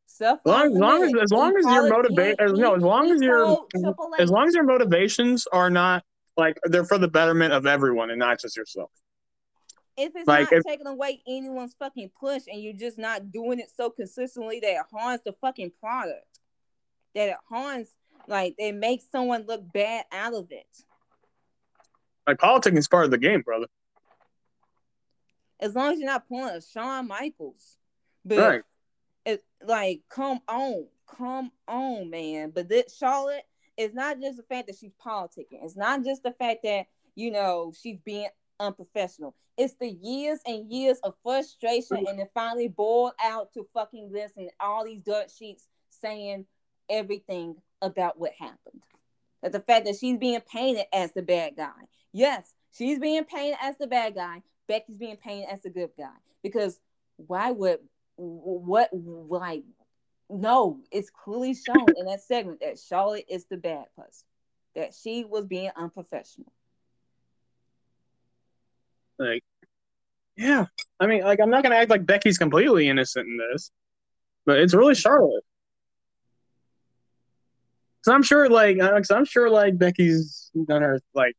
Seth 0.05 0.39
as 0.45 0.51
long, 0.51 0.71
as 0.71 0.79
long 0.79 1.03
as 1.03 1.13
as 1.21 1.31
long 1.31 1.57
as 1.57 1.65
your 1.65 1.89
motivation, 1.89 2.55
no, 2.55 2.75
as 2.75 2.81
long 2.81 3.11
as 3.11 3.21
your 3.21 3.65
as 4.19 4.29
long 4.29 4.47
as 4.47 4.53
your 4.55 4.63
motivations 4.63 5.47
are 5.51 5.69
not 5.69 6.03
like 6.37 6.57
they're 6.63 6.85
for 6.85 6.97
the 6.97 7.07
betterment 7.07 7.53
of 7.53 7.65
everyone 7.65 8.09
and 8.09 8.19
not 8.19 8.39
just 8.39 8.57
yourself. 8.57 8.91
If 9.97 10.15
it's 10.15 10.27
like, 10.27 10.51
not 10.51 10.59
if, 10.59 10.63
taking 10.63 10.85
away 10.85 11.21
anyone's 11.27 11.73
fucking 11.79 12.11
push 12.19 12.43
and 12.47 12.61
you're 12.61 12.73
just 12.73 12.99
not 12.99 13.31
doing 13.31 13.59
it 13.59 13.71
so 13.75 13.89
consistently 13.89 14.59
that 14.59 14.69
it 14.69 14.85
harms 14.91 15.21
the 15.25 15.33
fucking 15.41 15.71
product, 15.79 16.39
that 17.15 17.29
it 17.29 17.37
harms, 17.49 17.87
like, 18.27 18.53
it 18.59 18.75
makes 18.75 19.05
someone 19.11 19.45
look 19.47 19.61
bad 19.73 20.05
out 20.11 20.35
of 20.35 20.51
it. 20.51 20.67
Like, 22.27 22.39
politics 22.39 22.77
is 22.77 22.87
part 22.87 23.05
of 23.05 23.11
the 23.11 23.17
game, 23.17 23.41
brother. 23.41 23.67
As 25.59 25.73
long 25.73 25.93
as 25.93 25.99
you're 25.99 26.09
not 26.09 26.27
pulling 26.27 26.55
a 26.55 26.61
Shawn 26.61 27.07
Michaels. 27.07 27.77
But, 28.25 28.37
right. 28.37 28.61
It, 29.25 29.43
like, 29.65 30.01
come 30.09 30.41
on. 30.47 30.87
Come 31.07 31.51
on, 31.67 32.09
man. 32.09 32.51
But 32.53 32.67
this 32.67 32.95
Charlotte, 32.95 33.45
is 33.77 33.93
not 33.93 34.19
just 34.19 34.37
the 34.37 34.43
fact 34.43 34.67
that 34.67 34.75
she's 34.75 34.91
politicking. 35.03 35.63
It's 35.63 35.77
not 35.77 36.03
just 36.03 36.23
the 36.23 36.31
fact 36.31 36.63
that, 36.63 36.87
you 37.15 37.31
know, 37.31 37.71
she's 37.79 37.99
being 38.03 38.27
unprofessional. 38.59 39.35
It's 39.55 39.75
the 39.75 39.89
years 39.89 40.39
and 40.45 40.71
years 40.71 40.99
of 41.03 41.13
frustration, 41.23 42.05
and 42.07 42.19
it 42.19 42.29
finally 42.33 42.67
boiled 42.67 43.13
out 43.23 43.53
to 43.53 43.67
fucking 43.73 44.11
this 44.11 44.31
and 44.35 44.49
all 44.59 44.85
these 44.85 45.01
dirt 45.01 45.31
sheets 45.31 45.67
saying 45.89 46.45
everything 46.89 47.55
about 47.81 48.19
what 48.19 48.33
happened. 48.37 48.83
That 49.41 49.51
the 49.51 49.59
fact 49.59 49.85
that 49.85 49.95
she's 49.95 50.17
being 50.17 50.41
painted 50.41 50.85
as 50.91 51.11
the 51.13 51.21
bad 51.21 51.55
guy. 51.55 51.71
Yes, 52.17 52.51
she's 52.75 52.97
being 52.97 53.25
painted 53.25 53.59
as 53.61 53.77
the 53.77 53.85
bad 53.85 54.15
guy. 54.15 54.41
Becky's 54.67 54.97
being 54.97 55.17
painted 55.17 55.51
as 55.51 55.61
the 55.61 55.69
good 55.69 55.91
guy. 55.95 56.15
Because 56.41 56.79
why 57.17 57.51
would 57.51 57.77
what 58.15 58.89
like 58.91 59.63
no, 60.27 60.79
it's 60.91 61.11
clearly 61.11 61.53
shown 61.53 61.85
in 61.95 62.07
that 62.07 62.21
segment 62.21 62.61
that 62.61 62.79
Charlotte 62.79 63.25
is 63.29 63.45
the 63.45 63.57
bad 63.57 63.85
person. 63.95 64.25
That 64.73 64.95
she 64.95 65.25
was 65.25 65.45
being 65.45 65.69
unprofessional. 65.75 66.51
Like, 69.19 69.43
yeah. 70.35 70.65
I 70.99 71.05
mean, 71.05 71.21
like, 71.21 71.39
I'm 71.39 71.51
not 71.51 71.61
gonna 71.61 71.75
act 71.75 71.91
like 71.91 72.07
Becky's 72.07 72.39
completely 72.39 72.89
innocent 72.89 73.27
in 73.27 73.37
this, 73.37 73.69
but 74.43 74.57
it's 74.57 74.73
really 74.73 74.95
Charlotte. 74.95 75.43
Cause 78.03 78.13
I'm 78.15 78.23
sure, 78.23 78.49
like, 78.49 78.79
uh, 78.79 78.89
cause 78.93 79.11
I'm 79.11 79.25
sure, 79.25 79.51
like, 79.51 79.77
Becky's 79.77 80.49
done 80.67 80.81
her 80.81 80.99
like 81.13 81.35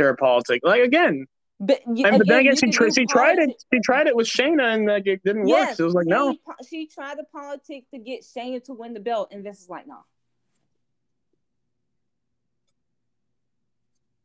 share 0.00 0.16
politics. 0.16 0.60
Like 0.64 0.82
again, 0.82 1.26
but, 1.60 1.80
you, 1.94 2.04
and, 2.06 2.18
but 2.18 2.26
then 2.26 2.40
again, 2.40 2.56
she, 2.56 2.70
tr- 2.70 2.90
she 2.90 3.06
tried 3.06 3.38
it. 3.38 3.50
She 3.72 3.80
tried 3.84 4.08
it 4.08 4.16
with 4.16 4.26
Shayna, 4.26 4.74
and 4.74 4.86
like 4.86 5.06
it 5.06 5.22
didn't 5.24 5.46
yes, 5.46 5.68
work. 5.68 5.76
So 5.76 5.84
it 5.84 5.86
was 5.86 5.94
like, 5.94 6.06
she, 6.06 6.10
no. 6.10 6.36
She 6.68 6.86
tried 6.88 7.18
the 7.18 7.24
politics 7.32 7.86
to 7.92 7.98
get 8.00 8.24
Shayna 8.24 8.64
to 8.64 8.72
win 8.72 8.94
the 8.94 9.00
belt, 9.00 9.28
and 9.30 9.46
this 9.46 9.60
is 9.60 9.68
like, 9.68 9.86
no. 9.86 9.98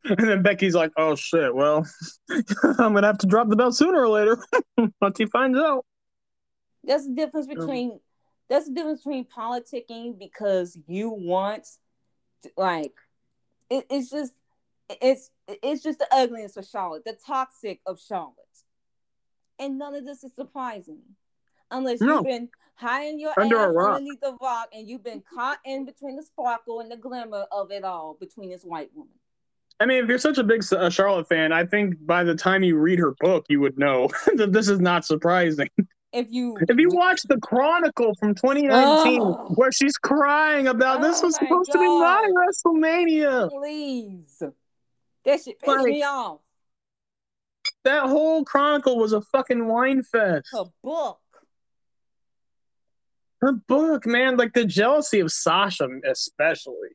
And 0.18 0.28
then 0.28 0.42
Becky's 0.42 0.74
like, 0.74 0.90
"Oh 0.96 1.16
shit! 1.16 1.54
Well, 1.54 1.86
I'm 2.30 2.94
gonna 2.94 3.06
have 3.06 3.18
to 3.18 3.26
drop 3.26 3.48
the 3.48 3.56
belt 3.56 3.76
sooner 3.76 4.00
or 4.00 4.08
later 4.08 4.42
once 5.00 5.18
he 5.18 5.26
finds 5.26 5.58
out." 5.58 5.84
That's 6.82 7.06
the 7.06 7.14
difference 7.14 7.46
um, 7.46 7.54
between 7.54 8.00
that's 8.48 8.66
the 8.66 8.74
difference 8.74 9.02
between 9.02 9.26
politicking 9.26 10.18
because 10.18 10.78
you 10.86 11.10
want, 11.10 11.66
like, 12.56 12.94
it, 13.68 13.86
it's 13.90 14.10
just 14.10 14.32
it's 14.88 15.30
it's 15.48 15.82
just 15.82 15.98
the 15.98 16.08
ugliness 16.12 16.56
of 16.56 16.66
Charlotte, 16.66 17.04
the 17.04 17.16
toxic 17.26 17.80
of 17.86 18.00
Charlotte, 18.00 18.34
and 19.58 19.78
none 19.78 19.94
of 19.94 20.04
this 20.04 20.24
is 20.24 20.34
surprising, 20.34 21.00
unless 21.70 22.00
no. 22.00 22.16
you've 22.16 22.24
been 22.24 22.48
hiding 22.74 23.18
your 23.18 23.32
Under 23.38 23.80
ass 23.80 23.96
underneath 23.96 24.20
the 24.20 24.36
rock 24.40 24.68
and 24.72 24.88
you've 24.88 25.02
been 25.02 25.22
caught 25.34 25.58
in 25.64 25.84
between 25.84 26.16
the 26.16 26.22
sparkle 26.22 26.80
and 26.80 26.90
the 26.90 26.96
glimmer 26.96 27.44
of 27.50 27.72
it 27.72 27.82
all 27.82 28.16
between 28.20 28.50
this 28.50 28.62
white 28.62 28.90
woman. 28.94 29.12
I 29.80 29.86
mean, 29.86 30.02
if 30.02 30.08
you're 30.08 30.18
such 30.18 30.38
a 30.38 30.44
big 30.44 30.62
uh, 30.72 30.90
Charlotte 30.90 31.28
fan, 31.28 31.52
I 31.52 31.64
think 31.64 31.94
by 32.04 32.24
the 32.24 32.34
time 32.34 32.62
you 32.62 32.76
read 32.76 32.98
her 32.98 33.14
book, 33.20 33.46
you 33.48 33.60
would 33.60 33.78
know 33.78 34.08
that 34.36 34.52
this 34.52 34.68
is 34.68 34.80
not 34.80 35.04
surprising. 35.04 35.68
If 36.12 36.28
you 36.30 36.56
if 36.68 36.78
you 36.78 36.88
watch 36.90 37.20
the 37.28 37.38
Chronicle 37.38 38.14
from 38.14 38.34
2019, 38.34 39.20
oh. 39.20 39.52
where 39.56 39.70
she's 39.70 39.96
crying 39.98 40.66
about 40.66 41.00
oh 41.00 41.02
this 41.02 41.22
was 41.22 41.34
supposed 41.34 41.70
God. 41.72 41.78
to 41.78 41.78
be 41.78 41.86
my 41.86 42.32
WrestleMania, 42.34 43.50
please, 43.50 44.42
that 45.28 45.42
shit 45.42 45.60
pissed 45.60 45.78
like, 45.78 45.86
me 45.86 46.02
off. 46.02 46.40
That 47.84 48.04
whole 48.04 48.44
Chronicle 48.44 48.98
was 48.98 49.12
a 49.12 49.20
fucking 49.20 49.66
wine 49.66 50.02
fest. 50.02 50.48
Her 50.52 50.64
book. 50.82 51.20
Her 53.40 53.52
book, 53.52 54.06
man, 54.06 54.36
like 54.36 54.52
the 54.52 54.64
jealousy 54.64 55.20
of 55.20 55.30
Sasha, 55.30 55.88
especially. 56.08 56.90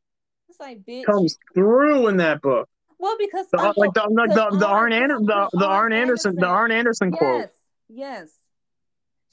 It's 0.49 0.59
like 0.59 0.83
bitch 0.83 1.05
comes 1.05 1.37
through 1.53 2.07
in 2.07 2.17
that 2.17 2.41
book. 2.41 2.67
Well, 2.99 3.15
because 3.17 3.47
the, 3.51 3.59
Uncle, 3.59 3.81
like 3.81 3.93
the 3.93 4.07
like 4.09 4.29
the, 4.29 4.57
the 4.57 4.67
Arn 4.67 4.93
Anderson 4.93 5.25
the, 5.25 5.49
the 5.53 5.65
Arn 5.65 5.93
Anderson 5.93 6.35
the 6.35 6.45
Arn 6.45 6.71
Anderson 6.71 7.11
yes, 7.11 7.17
quote. 7.17 7.49
Yes. 7.89 8.31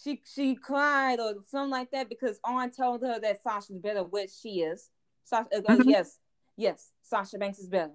She 0.03 0.23
she 0.25 0.55
cried 0.55 1.21
or 1.21 1.35
something 1.49 1.71
like 1.71 1.91
that 1.91 2.09
because 2.09 2.41
Arn 2.43 2.71
told 2.71 3.03
her 3.03 3.21
that 3.21 3.43
Sasha's 3.43 3.79
better, 3.79 4.03
which 4.03 4.31
she 4.31 4.61
is. 4.61 4.89
Sasha, 5.25 5.49
uh, 5.55 5.61
mm-hmm. 5.61 5.91
yes, 5.91 6.19
yes, 6.57 6.91
Sasha 7.03 7.39
Banks 7.39 7.59
is 7.59 7.69
better. 7.69 7.93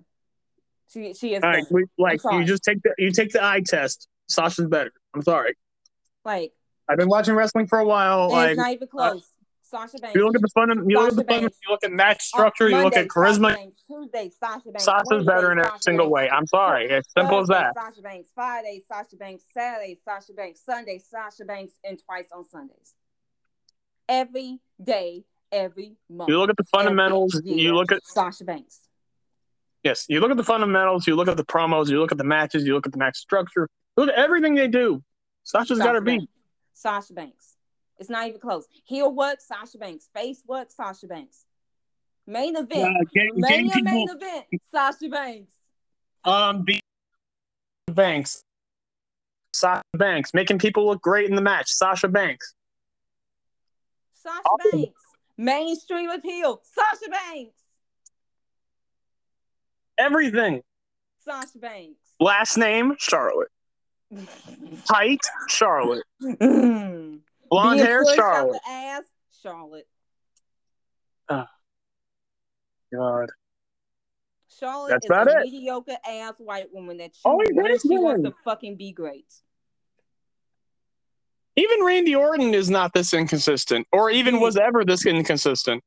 She 0.91 1.13
she 1.13 1.33
is. 1.33 1.43
All 1.43 1.49
right, 1.49 1.65
we, 1.71 1.85
like 1.97 2.19
you 2.31 2.43
just 2.43 2.63
take 2.63 2.81
the 2.83 2.93
you 2.97 3.11
take 3.11 3.31
the 3.31 3.43
eye 3.43 3.61
test. 3.65 4.07
Sasha's 4.27 4.67
better. 4.67 4.91
I'm 5.13 5.21
sorry. 5.21 5.55
Like 6.23 6.51
I've 6.87 6.97
been 6.97 7.09
watching 7.09 7.35
wrestling 7.35 7.67
for 7.67 7.79
a 7.79 7.85
while. 7.85 8.29
Like 8.29 8.51
it's 8.51 8.57
not 8.57 8.71
even 8.71 8.87
close. 8.87 9.21
Uh, 9.21 9.35
Sasha 9.63 9.97
Banks. 9.97 10.15
You 10.15 10.25
look 10.25 10.35
at 10.35 10.41
the 10.41 10.47
fun. 10.49 10.69
You 10.89 10.99
look 10.99 11.09
at 11.09 11.15
the 11.15 11.23
fun. 11.23 11.41
You 11.41 11.69
look 11.69 11.83
at 11.83 11.91
match 11.91 12.23
structure. 12.23 12.69
you 12.69 12.77
look 12.77 12.95
at 12.95 13.07
charisma. 13.07 13.55
Banks, 13.55 13.77
Tuesday, 13.87 14.31
Sasha 14.39 14.69
Banks. 14.69 14.85
Sasha's 14.85 15.07
Wednesday, 15.09 15.33
better 15.33 15.51
in 15.51 15.59
every 15.59 15.69
Sasha 15.71 15.83
single 15.83 16.05
Banks. 16.05 16.13
way. 16.13 16.29
I'm 16.29 16.47
sorry. 16.47 16.85
It's 16.85 17.11
simple 17.17 17.39
as 17.39 17.47
that. 17.47 17.73
Sasha 17.73 18.01
Banks. 18.01 18.29
Friday, 18.33 18.81
Sasha 18.87 19.15
Banks. 19.15 19.43
Saturday, 19.53 19.97
Sasha 20.05 20.33
Banks. 20.33 20.61
Sunday, 20.63 20.99
Sasha 20.99 21.45
Banks, 21.45 21.73
and 21.83 21.99
twice 22.05 22.27
on 22.31 22.45
Sundays. 22.45 22.93
Every 24.07 24.59
day, 24.81 25.23
every 25.51 25.93
month. 26.09 26.29
You 26.29 26.39
look 26.39 26.51
at 26.51 26.57
the 26.57 26.63
fundamentals. 26.65 27.41
You 27.43 27.73
look 27.73 27.91
at 27.91 28.05
Sasha 28.05 28.43
Banks. 28.43 28.84
Yes, 29.85 30.07
you 30.09 30.19
look 30.19 30.31
at 30.31 30.37
the 30.37 30.43
fundamentals. 30.43 31.05
You 31.05 31.15
look 31.15 31.27
at 31.27 31.37
the 31.37 31.45
promos. 31.45 31.89
You 31.89 31.99
look 31.99 32.11
at 32.11 32.17
the 32.17 32.23
matches. 32.23 32.65
You 32.65 32.73
look 32.73 32.87
at 32.87 32.91
the 32.91 32.97
match 32.97 33.17
structure. 33.17 33.69
Look 33.95 34.09
at 34.09 34.15
everything 34.15 34.55
they 34.55 34.67
do. 34.67 35.03
Sasha's 35.43 35.77
got 35.77 35.91
to 35.91 36.01
be. 36.01 36.27
Sasha 36.73 37.13
Banks. 37.13 37.55
It's 37.99 38.09
not 38.09 38.27
even 38.27 38.41
close. 38.41 38.65
Heel 38.85 39.13
work, 39.13 39.39
Sasha 39.39 39.77
Banks. 39.77 40.09
Face 40.11 40.41
work, 40.47 40.71
Sasha 40.71 41.05
Banks. 41.05 41.45
Main 42.25 42.55
event. 42.55 42.97
Uh, 42.97 43.05
can, 43.15 43.29
Mania 43.35 43.73
can 43.73 43.83
main 43.83 44.09
event, 44.09 44.45
Sasha 44.71 45.07
Banks. 45.07 45.53
Um, 46.23 46.65
Banks. 47.85 48.41
Sasha 49.53 49.83
Banks. 49.93 50.33
Making 50.33 50.57
people 50.57 50.87
look 50.87 51.01
great 51.03 51.29
in 51.29 51.35
the 51.35 51.43
match. 51.43 51.69
Sasha 51.69 52.07
Banks. 52.07 52.55
Sasha 54.15 54.41
Banks. 54.71 55.01
Mainstream 55.37 56.09
appeal. 56.09 56.63
Sasha 56.73 57.11
Banks. 57.11 57.64
Everything. 59.97 60.61
Sasha 61.23 61.57
Banks. 61.57 61.97
Last 62.19 62.57
name, 62.57 62.95
Charlotte. 62.99 63.49
Height, 64.89 65.21
Charlotte. 65.49 66.03
Blonde 66.19 67.19
Being 67.49 67.77
hair, 67.77 68.03
Charlotte. 68.15 68.61
ass, 68.67 69.03
Charlotte. 69.41 69.87
Oh, 71.29 71.45
God. 72.93 73.29
Charlotte 74.59 74.89
That's 74.91 75.05
is 75.05 75.09
about 75.09 75.27
a 75.27 75.39
it. 75.41 75.43
mediocre 75.45 75.97
ass 76.07 76.35
white 76.37 76.71
woman 76.73 76.97
that 76.97 77.11
Oh, 77.25 77.41
chooses 77.41 77.83
it 77.83 77.87
she 77.89 77.97
wants 77.97 78.21
to 78.23 78.33
fucking 78.45 78.77
be 78.77 78.91
great. 78.93 79.25
Even 81.57 81.83
Randy 81.83 82.15
Orton 82.15 82.53
is 82.53 82.69
not 82.69 82.93
this 82.93 83.13
inconsistent, 83.13 83.87
or 83.91 84.09
even 84.11 84.39
was 84.39 84.57
ever 84.57 84.83
this 84.85 85.05
inconsistent. 85.05 85.83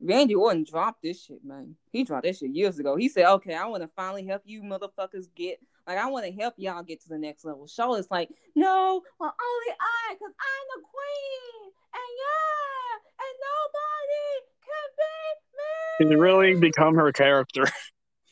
Randy 0.00 0.34
Orton 0.34 0.64
dropped 0.64 1.02
this 1.02 1.22
shit, 1.22 1.44
man. 1.44 1.76
He 1.92 2.04
dropped 2.04 2.24
this 2.24 2.38
shit 2.38 2.50
years 2.50 2.78
ago. 2.78 2.96
He 2.96 3.08
said, 3.08 3.26
"Okay, 3.26 3.54
I 3.54 3.66
want 3.66 3.82
to 3.82 3.88
finally 3.88 4.26
help 4.26 4.42
you 4.44 4.62
motherfuckers 4.62 5.26
get 5.34 5.58
like 5.86 5.98
I 5.98 6.08
want 6.08 6.24
to 6.26 6.32
help 6.32 6.54
y'all 6.56 6.82
get 6.82 7.02
to 7.02 7.08
the 7.08 7.18
next 7.18 7.44
level." 7.44 7.66
Charlotte's 7.66 8.10
like, 8.10 8.30
"No, 8.54 9.02
well 9.18 9.34
only 9.42 9.76
I, 9.78 10.14
cause 10.14 10.32
I'm 10.38 10.80
the 10.80 10.86
queen, 10.88 11.72
and 11.94 12.10
yeah, 12.18 12.96
and 13.20 13.34
nobody 13.50 14.46
can 14.64 16.08
beat 16.08 16.08
me." 16.08 16.10
She's 16.10 16.18
really 16.18 16.54
become 16.58 16.94
her 16.94 17.12
character, 17.12 17.64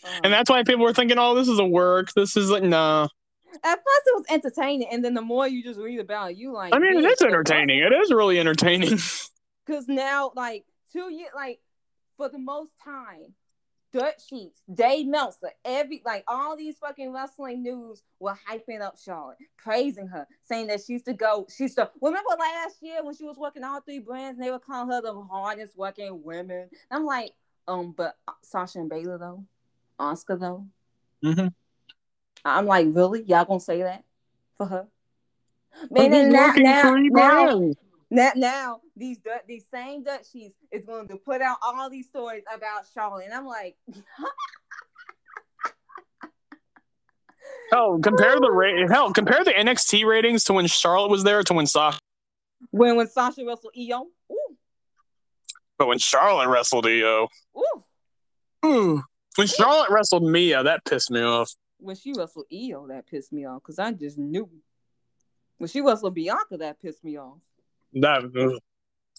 Um, 0.05 0.21
and 0.25 0.33
that's 0.33 0.49
why 0.49 0.63
people 0.63 0.85
were 0.85 0.95
thinking, 0.95 1.19
"Oh, 1.19 1.35
this 1.35 1.49
is 1.49 1.59
a 1.59 1.67
work. 1.67 2.13
This 2.15 2.37
is 2.37 2.51
like 2.51 2.63
nah." 2.63 3.09
at 3.65 3.75
first 3.75 4.07
it 4.07 4.15
was 4.15 4.25
entertaining, 4.31 4.89
and 4.91 5.05
then 5.05 5.15
the 5.15 5.23
more 5.23 5.47
you 5.47 5.63
just 5.63 5.81
read 5.81 6.01
about 6.01 6.31
it, 6.31 6.37
you 6.37 6.53
like, 6.53 6.75
I 6.75 6.79
mean, 6.79 6.97
it 6.97 7.05
is 7.05 7.21
entertaining. 7.23 7.81
It 7.81 7.93
is 7.93 8.11
really 8.13 8.39
entertaining. 8.39 8.99
Cause 9.67 9.87
now, 9.87 10.33
like 10.35 10.65
two 10.93 11.13
years, 11.13 11.31
like 11.35 11.61
for 12.17 12.29
the 12.29 12.39
most 12.39 12.73
time, 12.83 13.35
Dirt 13.93 14.21
Sheets, 14.21 14.61
Dave 14.73 15.07
Meltzer, 15.07 15.53
every 15.65 16.03
like 16.05 16.25
all 16.29 16.57
these 16.57 16.77
fucking 16.79 17.13
wrestling 17.13 17.63
news 17.63 18.03
were 18.21 18.37
hyping 18.49 18.83
up 18.83 18.99
Charlotte, 19.03 19.39
praising 19.57 20.07
her, 20.09 20.27
saying 20.43 20.67
that 20.67 20.83
she's 20.87 21.03
to 21.05 21.15
go. 21.15 21.47
She's 21.55 21.75
the 21.75 21.91
remember 22.01 22.31
last 22.39 22.77
year 22.83 23.03
when 23.03 23.15
she 23.15 23.25
was 23.25 23.39
working 23.39 23.65
all 23.65 23.81
three 23.81 24.01
brands, 24.01 24.39
and 24.39 24.47
they 24.47 24.51
were 24.51 24.59
calling 24.59 24.91
her 24.91 25.01
the 25.01 25.15
hardest 25.23 25.77
working 25.77 26.23
women. 26.23 26.69
I'm 26.91 27.07
like, 27.07 27.33
um, 27.67 27.95
but 27.97 28.17
Sasha 28.43 28.81
and 28.81 28.91
Baylor 28.91 29.17
though, 29.17 29.45
Asuka 29.99 30.39
though. 30.39 30.67
Mhm. 31.25 31.55
I'm 32.45 32.67
like, 32.67 32.89
really? 32.91 33.23
Y'all 33.23 33.47
gonna 33.47 33.61
say 33.61 33.83
that 33.83 34.05
for 34.59 34.67
her? 34.67 34.87
Man, 35.91 36.33
now, 36.33 36.53
now, 36.59 36.97
now, 37.11 37.63
now, 38.11 38.33
now 38.35 38.81
these 38.99 39.19
these 39.47 39.65
same 39.73 40.03
dirt 40.05 40.27
sheets 40.31 40.55
is 40.73 40.85
going 40.85 41.09
to 41.09 41.17
put 41.17 41.41
out 41.41 41.57
all 41.63 41.89
these 41.89 42.07
stories 42.09 42.43
about 42.55 42.85
Charlotte, 42.95 43.25
and 43.27 43.35
I'm 43.35 43.47
like, 43.47 43.77
Hell, 47.73 47.99
compare 48.01 48.39
the 48.41 48.51
rate. 48.51 48.91
Hell, 48.91 49.13
compare 49.13 49.45
the 49.45 49.53
NXT 49.53 50.05
ratings 50.07 50.45
to 50.45 50.53
when 50.55 50.67
Charlotte 50.67 51.11
was 51.11 51.25
there 51.25 51.43
to 51.43 51.55
when 51.55 51.67
Sasha. 51.67 51.99
when 52.71 52.97
when 52.97 53.09
Sasha 53.09 53.45
wrestled 53.47 53.73
Io, 53.79 54.07
ooh, 54.33 54.57
But 55.79 55.87
when 55.89 55.99
Charlotte 55.99 56.49
wrestled 56.49 56.87
Io, 56.87 57.29
ooh, 57.57 57.85
ooh, 58.67 59.03
when 59.37 59.47
Charlotte 59.47 59.91
wrestled 59.91 60.25
Mia, 60.25 60.63
that 60.63 60.85
pissed 60.85 61.11
me 61.11 61.21
off. 61.21 61.51
when 61.79 61.95
she 61.97 62.13
wrestled 62.17 62.47
Io, 62.53 62.87
that 62.89 63.07
pissed 63.07 63.33
me 63.33 63.45
off 63.45 63.63
because 63.63 63.79
I 63.79 63.93
just 63.93 64.19
knew. 64.19 64.49
When 65.59 65.69
she 65.69 65.81
wrestled 65.81 66.15
Bianca, 66.15 66.57
that 66.59 66.81
pissed 66.81 67.03
me 67.05 67.19
off. 67.19 67.43
That. 67.95 68.61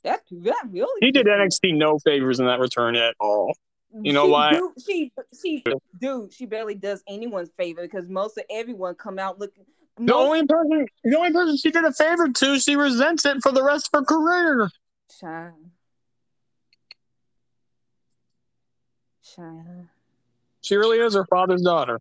That 0.04 0.22
that 0.32 0.62
really. 0.70 1.00
he 1.02 1.12
did. 1.12 1.26
NXT 1.26 1.76
no 1.76 2.00
favors 2.00 2.40
in 2.40 2.46
that 2.46 2.60
return 2.60 2.96
at 2.96 3.16
all. 3.20 3.54
You 4.02 4.14
know 4.14 4.26
she, 4.26 4.32
why? 4.32 4.52
Dude, 4.52 4.72
she 4.86 5.12
she 5.42 5.64
dude, 6.00 6.32
she 6.32 6.46
barely 6.46 6.76
does 6.76 7.04
anyone's 7.08 7.50
favor 7.58 7.82
because 7.82 8.08
most 8.08 8.38
of 8.38 8.44
everyone 8.50 8.96
come 8.96 9.18
out 9.20 9.40
looking. 9.40 9.66
The 9.98 10.04
most- 10.04 10.16
only 10.16 10.46
person, 10.46 10.86
the 11.04 11.18
only 11.18 11.32
person 11.34 11.58
she 11.58 11.72
did 11.72 11.84
a 11.84 11.92
favor 11.92 12.30
to, 12.30 12.60
she 12.60 12.76
resents 12.76 13.26
it 13.26 13.42
for 13.42 13.52
the 13.52 13.64
rest 13.64 13.90
of 13.92 14.00
her 14.00 14.06
career. 14.06 14.70
Child. 15.20 15.56
Child. 19.36 19.88
She 20.62 20.76
really 20.76 21.00
is 21.00 21.16
her 21.16 21.26
father's 21.26 21.62
daughter. 21.62 22.00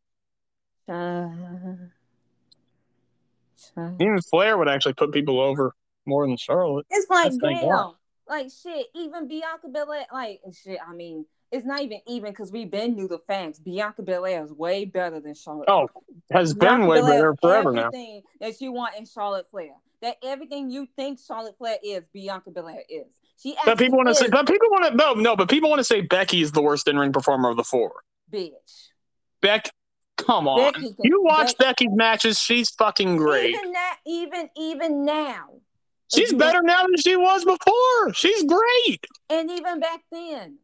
Child. 0.86 1.90
Child. 3.74 4.02
Even 4.02 4.20
Flair 4.22 4.56
would 4.58 4.68
actually 4.68 4.94
put 4.94 5.12
people 5.12 5.40
over 5.40 5.74
more 6.09 6.26
than 6.26 6.36
Charlotte. 6.36 6.86
It's 6.90 7.09
like, 7.10 7.24
That's 7.24 7.39
damn. 7.39 7.68
God. 7.68 7.94
Like, 8.28 8.48
shit, 8.51 8.86
even 8.94 9.28
Bianca 9.28 9.68
Belair, 9.68 10.05
like, 10.12 10.40
shit, 10.52 10.78
I 10.86 10.93
mean, 10.93 11.24
it's 11.51 11.64
not 11.64 11.80
even 11.80 12.01
even 12.06 12.30
because 12.30 12.52
we've 12.52 12.70
been 12.70 12.94
new 12.94 13.09
to 13.09 13.18
facts. 13.26 13.59
Bianca 13.59 14.02
Belair 14.02 14.44
is 14.44 14.52
way 14.52 14.85
better 14.85 15.18
than 15.18 15.35
Charlotte. 15.35 15.68
Oh, 15.70 15.89
has 16.30 16.52
Bianca 16.52 16.78
been 16.80 16.86
way 16.89 17.01
Belair 17.01 17.12
better 17.18 17.30
is 17.32 17.39
forever 17.40 17.72
now. 17.72 17.90
that 18.40 18.60
you 18.60 18.72
want 18.72 18.97
in 18.97 19.06
Charlotte 19.06 19.47
Flair. 19.51 19.70
That 20.02 20.16
everything 20.22 20.70
you 20.70 20.86
think 20.94 21.18
Charlotte 21.26 21.56
Flair 21.56 21.78
is, 21.82 22.06
Bianca 22.12 22.51
Belair 22.51 22.82
is. 22.89 23.06
She 23.43 23.56
But 23.64 23.78
people 23.78 23.97
want 23.97 24.09
to 24.09 24.14
say, 24.14 24.28
but 24.28 24.47
people 24.47 24.68
want 24.70 24.85
to 24.86 24.94
no, 24.94 25.14
no, 25.14 25.36
but 25.36 25.48
people 25.48 25.70
want 25.70 25.78
to 25.80 25.85
say 25.85 26.02
Becky 26.02 26.43
is 26.43 26.52
the 26.52 26.60
worst 26.60 26.86
in 26.86 26.98
ring 26.98 27.12
performer 27.12 27.51
of 27.51 27.56
the 27.56 27.64
four. 27.64 28.02
bitch. 28.30 28.89
Beck, 29.40 29.70
come 30.18 30.47
on. 30.48 30.72
Becky 30.72 30.94
you 31.02 31.22
watch 31.22 31.56
Becky- 31.56 31.86
Becky's 31.86 31.97
matches; 31.97 32.39
she's 32.39 32.70
fucking 32.70 33.16
great. 33.16 33.55
Even 33.55 33.72
that, 33.72 33.98
even 34.06 34.51
even 34.56 35.05
now, 35.05 35.48
She's 36.14 36.32
better 36.32 36.62
now 36.62 36.82
than 36.85 36.97
she 36.97 37.16
was 37.16 37.44
before. 37.44 38.14
She's 38.14 38.43
great. 38.44 39.05
and 39.30 39.51
even 39.51 39.80
back 39.80 40.01
then, 40.10 40.59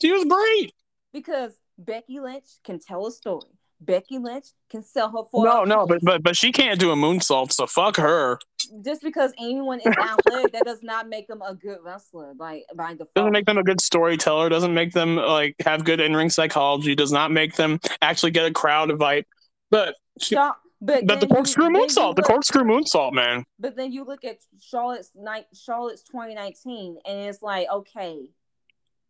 She 0.00 0.10
was 0.12 0.24
great. 0.24 0.72
because 1.12 1.52
Becky 1.78 2.20
Lynch 2.20 2.46
can 2.64 2.78
tell 2.80 3.06
a 3.06 3.12
story. 3.12 3.48
Becky 3.80 4.18
Lynch 4.18 4.46
can 4.70 4.82
sell 4.84 5.10
her 5.10 5.24
for 5.30 5.44
No, 5.44 5.64
no, 5.64 5.86
but 5.86 5.98
but 6.02 6.22
but 6.22 6.36
she 6.36 6.52
can't 6.52 6.78
do 6.78 6.92
a 6.92 6.94
moonsault, 6.96 7.50
so 7.52 7.66
fuck 7.66 7.96
her. 7.96 8.38
just 8.84 9.02
because 9.02 9.32
anyone 9.40 9.80
is 9.80 9.86
athletic, 9.96 10.52
that 10.52 10.62
does 10.64 10.82
not 10.84 11.08
make 11.08 11.26
them 11.26 11.42
a 11.42 11.52
good 11.54 11.78
wrestler. 11.82 12.32
Like 12.38 12.64
by 12.76 12.92
default, 12.92 13.14
Doesn't 13.14 13.32
make 13.32 13.46
them 13.46 13.58
a 13.58 13.64
good 13.64 13.80
storyteller. 13.80 14.48
Doesn't 14.48 14.72
make 14.72 14.92
them 14.92 15.16
like 15.16 15.56
have 15.64 15.84
good 15.84 16.00
in 16.00 16.14
ring 16.14 16.30
psychology. 16.30 16.94
Does 16.94 17.10
not 17.10 17.32
make 17.32 17.56
them 17.56 17.80
actually 18.00 18.30
get 18.30 18.46
a 18.46 18.52
crowd 18.52 18.86
to 18.90 18.94
vibe. 18.96 19.24
But 19.70 19.96
she, 20.20 20.36
but 20.82 21.06
but 21.06 21.20
the 21.20 21.28
corkscrew 21.28 21.66
you 21.66 21.70
moonsault, 21.70 22.16
the 22.16 22.22
corkscrew 22.22 22.64
moonsault, 22.64 23.12
man. 23.12 23.44
But 23.58 23.76
then 23.76 23.92
you 23.92 24.04
look 24.04 24.24
at 24.24 24.38
Charlotte's 24.60 25.12
night, 25.14 25.46
Charlotte's 25.54 26.02
2019, 26.02 26.98
and 27.06 27.28
it's 27.28 27.40
like, 27.40 27.68
okay, 27.72 28.28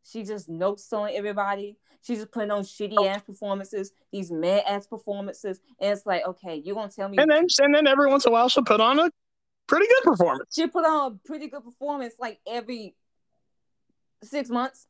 she 0.04 0.22
just 0.22 0.48
no 0.48 0.76
selling 0.76 1.16
everybody. 1.16 1.78
She's 2.02 2.18
just 2.18 2.32
putting 2.32 2.50
on 2.50 2.62
shitty 2.62 2.96
oh. 2.98 3.06
ass 3.06 3.22
performances, 3.22 3.92
these 4.12 4.30
mad 4.30 4.64
ass 4.68 4.86
performances, 4.86 5.60
and 5.80 5.92
it's 5.92 6.04
like, 6.04 6.26
okay, 6.26 6.60
you're 6.62 6.74
gonna 6.74 6.90
tell 6.90 7.08
me 7.08 7.16
And 7.18 7.30
then 7.30 7.46
and 7.60 7.74
then 7.74 7.86
every 7.86 8.08
once 8.08 8.26
in 8.26 8.30
a 8.30 8.32
while 8.32 8.48
she'll 8.48 8.64
put 8.64 8.80
on 8.80 8.98
a 8.98 9.10
pretty 9.66 9.86
good 9.86 10.10
performance. 10.10 10.54
she 10.54 10.66
put 10.66 10.84
on 10.84 11.12
a 11.12 11.26
pretty 11.26 11.48
good 11.48 11.64
performance 11.64 12.14
like 12.18 12.38
every 12.46 12.94
six 14.22 14.50
months. 14.50 14.86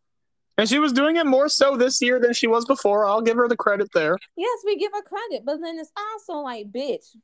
And 0.59 0.69
she 0.69 0.79
was 0.79 0.93
doing 0.93 1.17
it 1.17 1.27
more 1.27 1.49
so 1.49 1.77
this 1.77 2.01
year 2.03 2.21
than 2.21 2.35
she 2.35 2.47
was 2.47 2.65
before. 2.67 3.07
I'll 3.07 3.23
give 3.23 3.37
her 3.37 3.49
the 3.49 3.57
credit 3.57 3.89
there. 3.95 4.19
Yes, 4.37 4.59
we 4.65 4.77
give 4.77 4.93
her 4.93 5.03
credit, 5.03 5.45
but 5.45 5.61
then 5.63 5.79
it's 5.79 5.91
also 5.97 6.35
like, 6.35 6.71
bitch, 6.71 7.17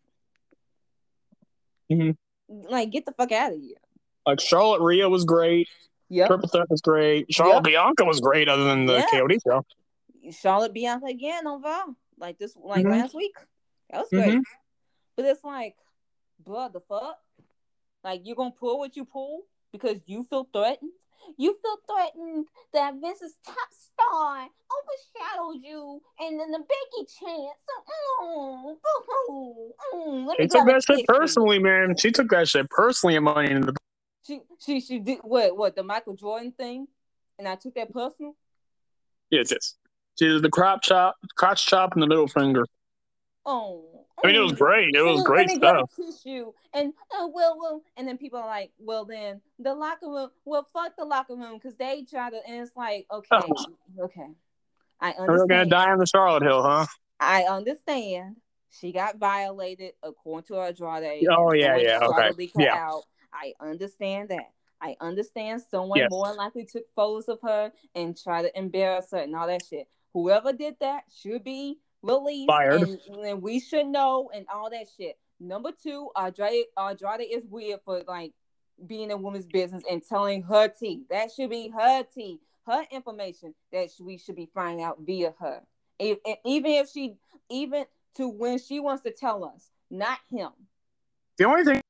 Mhm. 1.91 2.17
like 2.49 2.91
get 2.91 3.05
the 3.07 3.13
fuck 3.13 3.33
out 3.33 3.53
of 3.53 3.61
here. 3.61 3.77
Like 4.27 4.41
Charlotte 4.41 4.81
Rhea 4.83 5.09
was 5.09 5.25
great. 5.25 5.69
Yeah, 6.09 6.27
Triple 6.27 6.49
Threat 6.49 6.69
was 6.71 6.81
great. 6.81 7.33
Charlotte 7.33 7.57
Yep. 7.57 7.65
Bianca 7.65 8.05
was 8.05 8.21
great, 8.21 8.49
other 8.49 8.65
than 8.65 8.87
the 8.87 8.95
Yeah. 8.95 9.07
KOD 9.11 9.39
show. 9.47 9.65
Charlotte 10.33 10.73
Bianca 10.73 11.07
again 11.07 11.47
on 11.47 11.61
Raw, 11.63 11.87
like 12.19 12.39
this, 12.39 12.57
like 12.57 12.85
Mhm. 12.85 12.91
last 12.91 13.15
week. 13.15 13.37
That 13.91 14.01
was 14.01 14.09
great. 14.11 14.39
Mhm. 14.39 14.43
But 15.17 15.25
it's 15.27 15.45
like, 15.45 15.77
bro, 16.41 16.69
the 16.69 16.81
fuck? 16.81 17.23
Like 18.05 18.23
you're 18.25 18.37
gonna 18.37 18.51
pull 18.53 18.79
what 18.79 18.97
you 18.97 19.05
pull 19.05 19.45
because 19.73 19.99
you 20.07 20.25
feel 20.25 20.45
threatened? 20.53 20.93
You 21.37 21.57
feel 21.63 21.77
threatened 21.87 22.47
that 22.73 22.95
Vince's 23.01 23.37
top 23.45 23.69
star 23.71 24.49
overshadowed 24.77 25.63
you, 25.63 26.03
and 26.21 26.39
then 26.39 26.51
the 26.51 26.59
Becky 26.59 27.07
chance. 27.21 27.59
Mm, 28.23 28.75
boo-hoo, 28.83 29.73
mm, 29.95 30.29
She 30.41 30.47
took 30.49 30.67
that 30.67 30.83
shit 30.85 31.07
personally, 31.07 31.59
man. 31.59 31.95
She 31.97 32.11
took 32.11 32.29
that 32.31 32.49
shit 32.49 32.69
personally 32.71 33.17
in 33.17 33.25
money 33.25 33.51
in 33.51 33.63
the 33.63 33.75
She 34.27 34.41
she 34.59 34.81
she 34.81 34.99
did 34.99 35.19
what 35.23 35.57
what 35.57 35.77
the 35.77 35.83
Michael 35.83 36.15
Jordan 36.15 36.53
thing, 36.53 36.89
and 37.39 37.47
I 37.47 37.57
took 37.57 37.75
that 37.75 37.93
personal. 37.93 38.35
Yes, 39.31 39.51
yes. 39.51 39.75
She 40.19 40.27
did 40.27 40.43
the 40.43 40.51
crop 40.51 40.83
chop, 40.83 41.17
crotch 41.37 41.67
chop, 41.67 41.93
and 41.93 42.03
the 42.03 42.07
middle 42.07 42.27
finger. 42.27 42.65
Oh, 43.47 43.98
I 44.23 44.27
mean, 44.27 44.37
it 44.37 44.41
was 44.41 44.53
great. 44.53 44.95
It 44.95 45.03
was 45.03 45.23
great 45.23 45.47
let 45.49 45.55
me 45.55 45.59
grab 45.59 45.89
stuff. 45.89 46.07
tissue 46.23 46.53
and 46.75 46.93
oh 47.13 47.31
well 47.35 47.57
well 47.59 47.83
and 47.97 48.07
then 48.09 48.19
people 48.19 48.39
are 48.39 48.47
like 48.47 48.73
well 48.79 49.05
then 49.05 49.41
the 49.59 49.75
locker 49.75 50.07
room 50.09 50.31
well 50.45 50.67
fuck 50.73 50.93
the 50.97 51.05
locker 51.05 51.35
room 51.37 51.55
because 51.55 51.77
they 51.77 52.05
try 52.09 52.29
to 52.31 52.41
and 52.47 52.61
it's 52.63 52.77
like 52.77 53.07
okay 53.13 53.27
oh. 53.33 53.67
okay 54.05 54.27
I 55.01 55.11
And 55.11 55.21
We're 55.21 55.27
gonna 55.27 55.33
understand 55.43 55.71
die 55.71 55.93
on 55.93 55.99
the 55.99 56.07
Charlotte 56.07 56.43
Hill, 56.43 56.63
huh? 56.63 56.87
I 57.21 57.45
understand 57.45 58.37
she 58.71 58.93
got 58.93 59.17
violated 59.19 59.93
according 60.03 60.47
to 60.49 60.61
Andrade 60.61 61.27
Oh, 61.31 61.51
and 61.51 61.61
yeah, 61.61 61.67
someone 61.67 61.85
yeah, 61.85 61.99
okay. 62.03 62.29
to 62.31 62.35
leak 62.37 62.51
her 62.57 62.63
Yeah. 62.63 62.75
out 62.77 63.03
I 63.33 63.55
understand 63.61 64.31
that 64.31 64.51
I 64.81 64.97
understand 65.01 65.63
someone 65.71 65.99
Yes. 65.99 66.11
more 66.11 66.33
likely 66.35 66.65
took 66.65 66.85
photos 66.95 67.29
of 67.29 67.39
her 67.43 67.73
and 67.95 68.17
tried 68.21 68.43
to 68.43 68.59
embarrass 68.59 69.11
her 69.13 69.19
and 69.19 69.35
all 69.37 69.47
that 69.47 69.65
shit 69.65 69.89
whoever 70.13 70.53
did 70.53 70.77
that 70.81 71.05
should 71.15 71.45
be 71.45 71.79
released 72.03 72.49
Fired. 72.49 72.83
and, 72.83 72.99
and 73.25 73.43
we 73.43 73.61
should 73.61 73.87
know 73.87 74.31
and 74.35 74.47
all 74.53 74.71
that 74.71 74.87
shit. 74.97 75.19
Number 75.41 75.71
two, 75.83 76.11
Andrade, 76.17 76.67
Andrade 76.77 77.29
is 77.31 77.45
weird 77.49 77.81
for 77.85 78.03
like 78.07 78.33
being 78.87 79.11
a 79.11 79.17
woman's 79.17 79.47
business 79.47 79.83
and 79.89 80.03
telling 80.07 80.43
her 80.43 80.69
tea. 80.69 81.03
That 81.11 81.31
should 81.33 81.51
be 81.51 81.69
her 81.69 82.05
tea, 82.15 82.41
her 82.67 82.85
information 82.91 83.55
that 83.73 83.91
we 84.01 84.19
should 84.19 84.37
be 84.37 84.49
finding 84.53 84.85
out 84.85 84.99
via 85.01 85.35
her. 85.41 85.63
If, 85.99 86.19
even 86.45 86.71
if 86.73 86.91
she, 86.91 87.17
even 87.51 87.85
to 88.17 88.29
when 88.29 88.59
she 88.59 88.81
wants 88.81 89.03
to 89.05 89.13
tell 89.13 89.45
us, 89.45 89.71
not 89.91 90.19
him. 90.31 90.51
The 91.39 91.45
only 91.45 91.65
thing. 91.65 91.81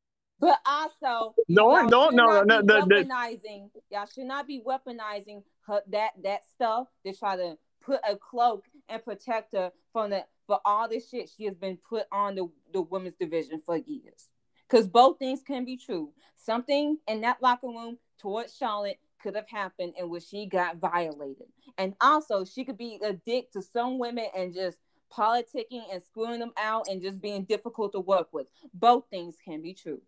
But 0.41 0.59
also, 0.65 1.35
no, 1.49 1.83
no, 1.83 2.11
no, 2.11 2.43
no, 2.43 2.61
no, 2.61 2.83
weaponizing. 2.83 3.71
Y'all 3.91 4.07
should 4.07 4.27
not 4.27 4.47
be 4.47 4.63
weaponizing 4.65 5.43
her, 5.67 5.83
that 5.89 6.13
that 6.23 6.43
stuff 6.55 6.87
to 7.05 7.13
try 7.13 7.37
to 7.37 7.59
put 7.83 8.01
a 8.09 8.15
cloak 8.15 8.65
and 8.89 9.05
protect 9.05 9.55
her 9.55 9.73
from 9.93 10.11
the 10.11 10.25
for 10.47 10.61
all 10.65 10.89
the 10.89 11.01
shit 11.01 11.29
she 11.29 11.45
has 11.45 11.55
been 11.55 11.77
put 11.77 12.07
on 12.11 12.35
the, 12.35 12.49
the 12.73 12.81
women's 12.81 13.17
division 13.17 13.61
for 13.65 13.77
years. 13.77 14.31
Because 14.69 14.89
both 14.89 15.19
things 15.19 15.43
can 15.47 15.65
be 15.65 15.77
true. 15.77 16.13
Something 16.37 16.99
in 17.07 17.21
that 17.21 17.43
locker 17.43 17.69
room 17.69 17.99
towards 18.19 18.57
Charlotte 18.57 18.99
could 19.23 19.37
have 19.37 19.49
happened 19.49 19.95
in 19.99 20.09
which 20.09 20.25
she 20.25 20.47
got 20.47 20.79
violated. 20.79 21.47
And 21.77 21.95
also, 22.01 22.45
she 22.45 22.65
could 22.65 22.79
be 22.79 22.99
a 23.03 23.13
dick 23.13 23.51
to 23.53 23.63
some 23.63 23.99
women 23.99 24.27
and 24.37 24.55
just 24.55 24.79
politicking 25.13 25.85
and 25.93 26.03
screwing 26.03 26.41
them 26.41 26.53
out 26.57 26.89
and 26.89 27.03
just 27.03 27.21
being 27.21 27.45
difficult 27.45 27.93
to 27.93 28.01
work 28.01 28.29
with. 28.33 28.47
Both 28.73 29.05
things 29.11 29.37
can 29.45 29.63
be 29.63 29.75
true. 29.75 30.01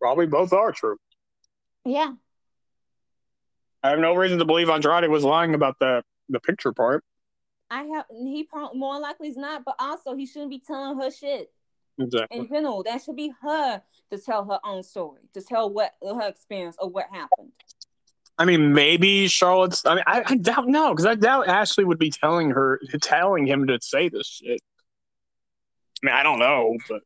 Probably 0.00 0.26
both 0.26 0.52
are 0.52 0.72
true. 0.72 0.96
Yeah. 1.84 2.12
I 3.84 3.90
have 3.90 3.98
no 3.98 4.14
reason 4.14 4.38
to 4.38 4.46
believe 4.46 4.70
Andrade 4.70 5.08
was 5.10 5.24
lying 5.24 5.54
about 5.54 5.78
the 5.78 6.02
the 6.30 6.40
picture 6.40 6.72
part. 6.72 7.04
I 7.70 7.82
have 7.82 8.06
he 8.10 8.44
probably 8.44 8.78
more 8.78 8.98
likely 8.98 9.28
is 9.28 9.36
not, 9.36 9.62
but 9.64 9.76
also 9.78 10.16
he 10.16 10.24
shouldn't 10.24 10.50
be 10.50 10.58
telling 10.58 10.98
her 10.98 11.10
shit. 11.10 11.52
Exactly. 11.98 12.38
In 12.38 12.48
general, 12.48 12.82
that 12.82 13.02
should 13.02 13.14
be 13.14 13.32
her 13.42 13.82
to 14.10 14.18
tell 14.18 14.44
her 14.46 14.58
own 14.64 14.82
story, 14.82 15.20
to 15.34 15.42
tell 15.42 15.70
what 15.70 15.92
her 16.02 16.26
experience 16.26 16.76
or 16.80 16.88
what 16.88 17.06
happened. 17.12 17.52
I 18.38 18.46
mean, 18.46 18.72
maybe 18.72 19.28
Charlotte's. 19.28 19.84
I 19.84 19.96
mean, 19.96 20.04
I, 20.06 20.22
I 20.26 20.36
doubt 20.36 20.66
no, 20.66 20.90
because 20.90 21.06
I 21.06 21.14
doubt 21.14 21.46
Ashley 21.46 21.84
would 21.84 21.98
be 21.98 22.10
telling 22.10 22.50
her, 22.50 22.80
telling 23.02 23.46
him 23.46 23.66
to 23.66 23.78
say 23.82 24.08
this 24.08 24.26
shit. 24.26 24.60
I 26.02 26.06
mean, 26.06 26.14
I 26.14 26.22
don't 26.22 26.38
know, 26.38 26.76
but 26.88 27.02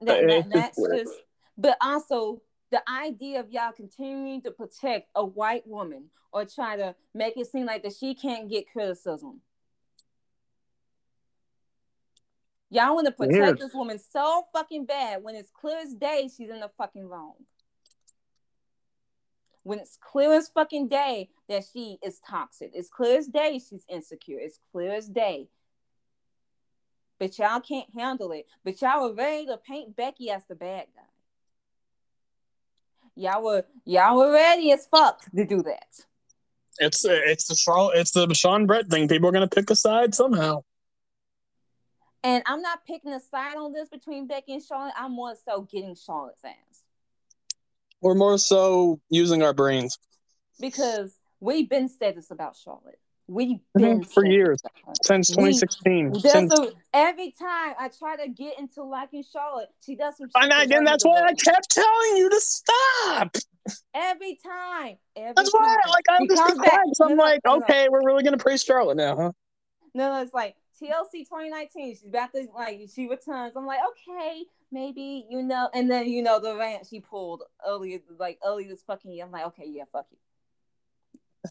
that, 0.00 0.26
that, 0.26 0.50
that's 0.52 0.76
just. 0.76 1.12
But 1.58 1.76
also, 1.80 2.42
the 2.70 2.82
idea 2.90 3.40
of 3.40 3.50
y'all 3.50 3.72
continuing 3.72 4.42
to 4.42 4.50
protect 4.50 5.08
a 5.14 5.24
white 5.24 5.66
woman 5.66 6.10
or 6.32 6.44
try 6.44 6.76
to 6.76 6.94
make 7.14 7.36
it 7.36 7.50
seem 7.50 7.66
like 7.66 7.82
that 7.82 7.94
she 7.98 8.14
can't 8.14 8.50
get 8.50 8.70
criticism. 8.70 9.40
Y'all 12.68 12.94
want 12.94 13.06
to 13.06 13.12
protect 13.12 13.38
Weird. 13.38 13.58
this 13.58 13.74
woman 13.74 13.98
so 13.98 14.44
fucking 14.52 14.86
bad 14.86 15.22
when 15.22 15.36
it's 15.36 15.50
clear 15.50 15.78
as 15.78 15.94
day 15.94 16.28
she's 16.36 16.50
in 16.50 16.60
the 16.60 16.70
fucking 16.76 17.08
wrong. 17.08 17.34
When 19.62 19.78
it's 19.78 19.96
clear 20.00 20.32
as 20.32 20.48
fucking 20.48 20.88
day 20.88 21.30
that 21.48 21.64
she 21.72 21.98
is 22.04 22.20
toxic. 22.28 22.72
It's 22.74 22.88
clear 22.88 23.18
as 23.18 23.28
day 23.28 23.60
she's 23.68 23.84
insecure. 23.88 24.38
It's 24.40 24.58
clear 24.72 24.92
as 24.92 25.08
day. 25.08 25.48
But 27.18 27.38
y'all 27.38 27.60
can't 27.60 27.88
handle 27.96 28.32
it. 28.32 28.46
But 28.64 28.82
y'all 28.82 29.08
were 29.08 29.14
ready 29.14 29.46
to 29.46 29.56
paint 29.56 29.96
Becky 29.96 30.30
as 30.30 30.44
the 30.46 30.54
bad 30.54 30.86
guy. 30.94 31.02
Y'all 33.16 33.42
were 33.42 33.64
y'all 33.84 34.16
were 34.16 34.32
ready 34.32 34.72
as 34.72 34.86
fuck 34.86 35.22
to 35.34 35.44
do 35.44 35.62
that. 35.62 35.86
It's 36.78 37.04
it's 37.04 37.48
the 37.48 37.56
Charlotte, 37.56 37.98
it's 37.98 38.10
the 38.12 38.32
Shawn 38.34 38.66
Bret 38.66 38.88
thing. 38.88 39.08
People 39.08 39.28
are 39.28 39.32
gonna 39.32 39.48
pick 39.48 39.70
a 39.70 39.74
side 39.74 40.14
somehow. 40.14 40.62
And 42.22 42.42
I'm 42.46 42.60
not 42.60 42.84
picking 42.84 43.12
a 43.12 43.20
side 43.20 43.56
on 43.56 43.72
this 43.72 43.88
between 43.88 44.26
Becky 44.26 44.54
and 44.54 44.62
Charlotte. 44.62 44.94
I'm 44.98 45.12
more 45.12 45.34
so 45.44 45.62
getting 45.62 45.94
Charlotte's 45.94 46.44
ass. 46.44 46.82
We're 48.00 48.14
more 48.14 48.36
so 48.36 49.00
using 49.08 49.42
our 49.42 49.54
brains. 49.54 49.98
Because 50.60 51.16
we've 51.40 51.68
been 51.68 51.88
said 51.88 52.16
this 52.16 52.30
about 52.30 52.56
Charlotte. 52.56 52.98
We've 53.28 53.58
mm-hmm. 53.58 53.80
been 53.80 54.04
for 54.04 54.24
years 54.24 54.62
since 55.04 55.28
2016. 55.28 56.10
We, 56.10 56.20
since, 56.20 56.52
a, 56.52 56.72
every 56.94 57.32
time 57.32 57.74
I 57.78 57.88
try 57.88 58.16
to 58.16 58.28
get 58.28 58.58
into 58.58 58.84
liking 58.84 59.24
Charlotte, 59.24 59.68
she 59.84 59.96
does 59.96 60.16
some. 60.16 60.28
And 60.36 60.52
again, 60.52 60.84
that's 60.84 61.04
why 61.04 61.22
I 61.22 61.34
kept 61.34 61.70
telling 61.70 62.16
you 62.16 62.30
to 62.30 62.40
stop. 62.40 63.36
Every 63.94 64.38
time. 64.42 64.96
Every 65.16 65.32
that's 65.34 65.50
time. 65.50 65.62
why, 65.62 65.76
like, 65.88 66.04
I'm 66.08 66.28
just 66.28 66.46
surprised. 66.46 67.00
I'm 67.02 67.16
no, 67.16 67.22
like, 67.24 67.40
no, 67.44 67.56
okay, 67.56 67.86
no. 67.86 67.92
we're 67.92 68.06
really 68.06 68.22
gonna 68.22 68.38
praise 68.38 68.62
Charlotte 68.62 68.96
now, 68.96 69.16
huh? 69.16 69.32
No, 69.92 70.12
no, 70.12 70.22
it's 70.22 70.34
like 70.34 70.54
TLC 70.80 71.24
2019. 71.24 71.94
She's 71.94 72.04
about 72.04 72.32
to 72.32 72.46
like 72.54 72.88
she 72.94 73.08
returns. 73.08 73.54
I'm 73.56 73.66
like, 73.66 73.80
okay, 73.90 74.44
maybe 74.70 75.26
you 75.28 75.42
know. 75.42 75.68
And 75.74 75.90
then 75.90 76.06
you 76.06 76.22
know 76.22 76.38
the 76.38 76.56
rant 76.56 76.86
she 76.88 77.00
pulled 77.00 77.42
earlier, 77.66 77.98
like 78.18 78.38
earlier 78.46 78.68
this 78.68 78.82
fucking 78.82 79.10
year. 79.10 79.24
I'm 79.24 79.32
like, 79.32 79.46
okay, 79.46 79.64
yeah, 79.66 79.84
fuck 79.92 80.06
you. 80.12 80.18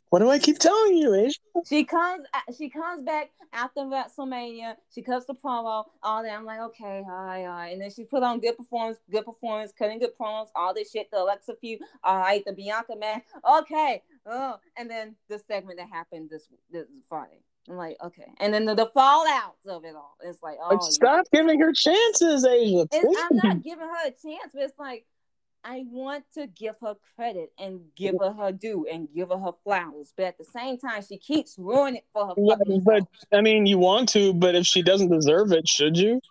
What 0.10 0.20
do 0.20 0.30
I 0.30 0.40
keep 0.40 0.60
telling 0.60 0.98
you, 0.98 1.14
Asia? 1.14 1.40
She 1.68 1.84
comes, 1.84 2.24
she 2.58 2.70
comes 2.70 3.04
back 3.04 3.32
after 3.54 3.82
WrestleMania. 3.82 4.76
She 4.94 5.02
cuts 5.02 5.26
the 5.26 5.34
promo, 5.34 5.86
all 6.04 6.24
that. 6.24 6.32
I'm 6.32 6.46
like, 6.46 6.60
okay, 6.60 7.04
all 7.06 7.26
right, 7.26 7.44
all 7.44 7.50
right. 7.50 7.70
And 7.70 7.82
then 7.82 7.92
she 7.92 8.04
put 8.04 8.24
on 8.24 8.40
good 8.40 8.58
performance, 8.58 8.98
good 9.10 9.26
performance, 9.26 9.72
cutting 9.78 10.00
good 10.00 10.18
promos, 10.20 10.48
all 10.56 10.74
this 10.74 10.92
shit. 10.92 11.10
The 11.12 11.22
Alexa 11.22 11.56
feud, 11.62 11.80
all 12.04 12.18
right. 12.18 12.44
The 12.46 12.54
Bianca 12.54 12.96
man, 12.96 13.22
okay. 13.60 14.04
Oh, 14.26 14.56
and 14.78 14.90
then 14.90 15.16
the 15.30 15.40
segment 15.40 15.80
that 15.80 15.90
happened 15.90 16.30
this 16.30 16.48
this 16.72 16.88
Friday. 17.08 17.42
I'm 17.70 17.78
like, 17.78 17.98
okay. 18.04 18.32
And 18.40 18.54
then 18.54 18.66
the, 18.66 18.76
the 18.76 18.92
fallouts 18.96 19.66
of 19.68 19.86
it 19.86 19.96
all. 19.96 20.16
It's 20.24 20.44
like, 20.44 20.58
oh, 20.62 20.78
stop 20.90 21.26
yeah. 21.32 21.40
giving 21.40 21.60
her 21.60 21.74
chances, 21.74 22.46
Asia. 22.46 22.88
I'm 22.94 23.38
not 23.44 23.64
giving 23.64 23.88
her 23.88 24.08
a 24.08 24.12
chance, 24.12 24.52
but 24.54 24.64
it's 24.64 24.78
like 24.78 25.06
I 25.68 25.84
want 25.90 26.26
to 26.36 26.46
give 26.46 26.76
her 26.82 26.96
credit 27.16 27.52
and 27.58 27.82
give 27.96 28.16
her 28.22 28.32
her 28.32 28.52
due 28.52 28.86
and 28.90 29.08
give 29.16 29.30
her 29.30 29.38
her 29.40 29.54
flowers, 29.64 30.14
but 30.16 30.26
at 30.26 30.38
the 30.38 30.46
same 30.46 30.78
time, 30.78 31.02
she 31.02 31.18
keeps 31.18 31.56
ruining 31.58 31.96
it 31.96 32.06
for 32.14 32.28
her. 32.28 32.34
Yeah, 32.38 32.78
but 32.84 33.04
I 33.34 33.42
mean, 33.42 33.66
you 33.66 33.80
want 33.80 34.08
to, 34.10 34.32
but 34.36 34.54
if 34.54 34.68
she 34.68 34.84
doesn't 34.84 35.10
deserve 35.10 35.52
it, 35.52 35.68
should 35.68 35.98
you? 35.98 36.22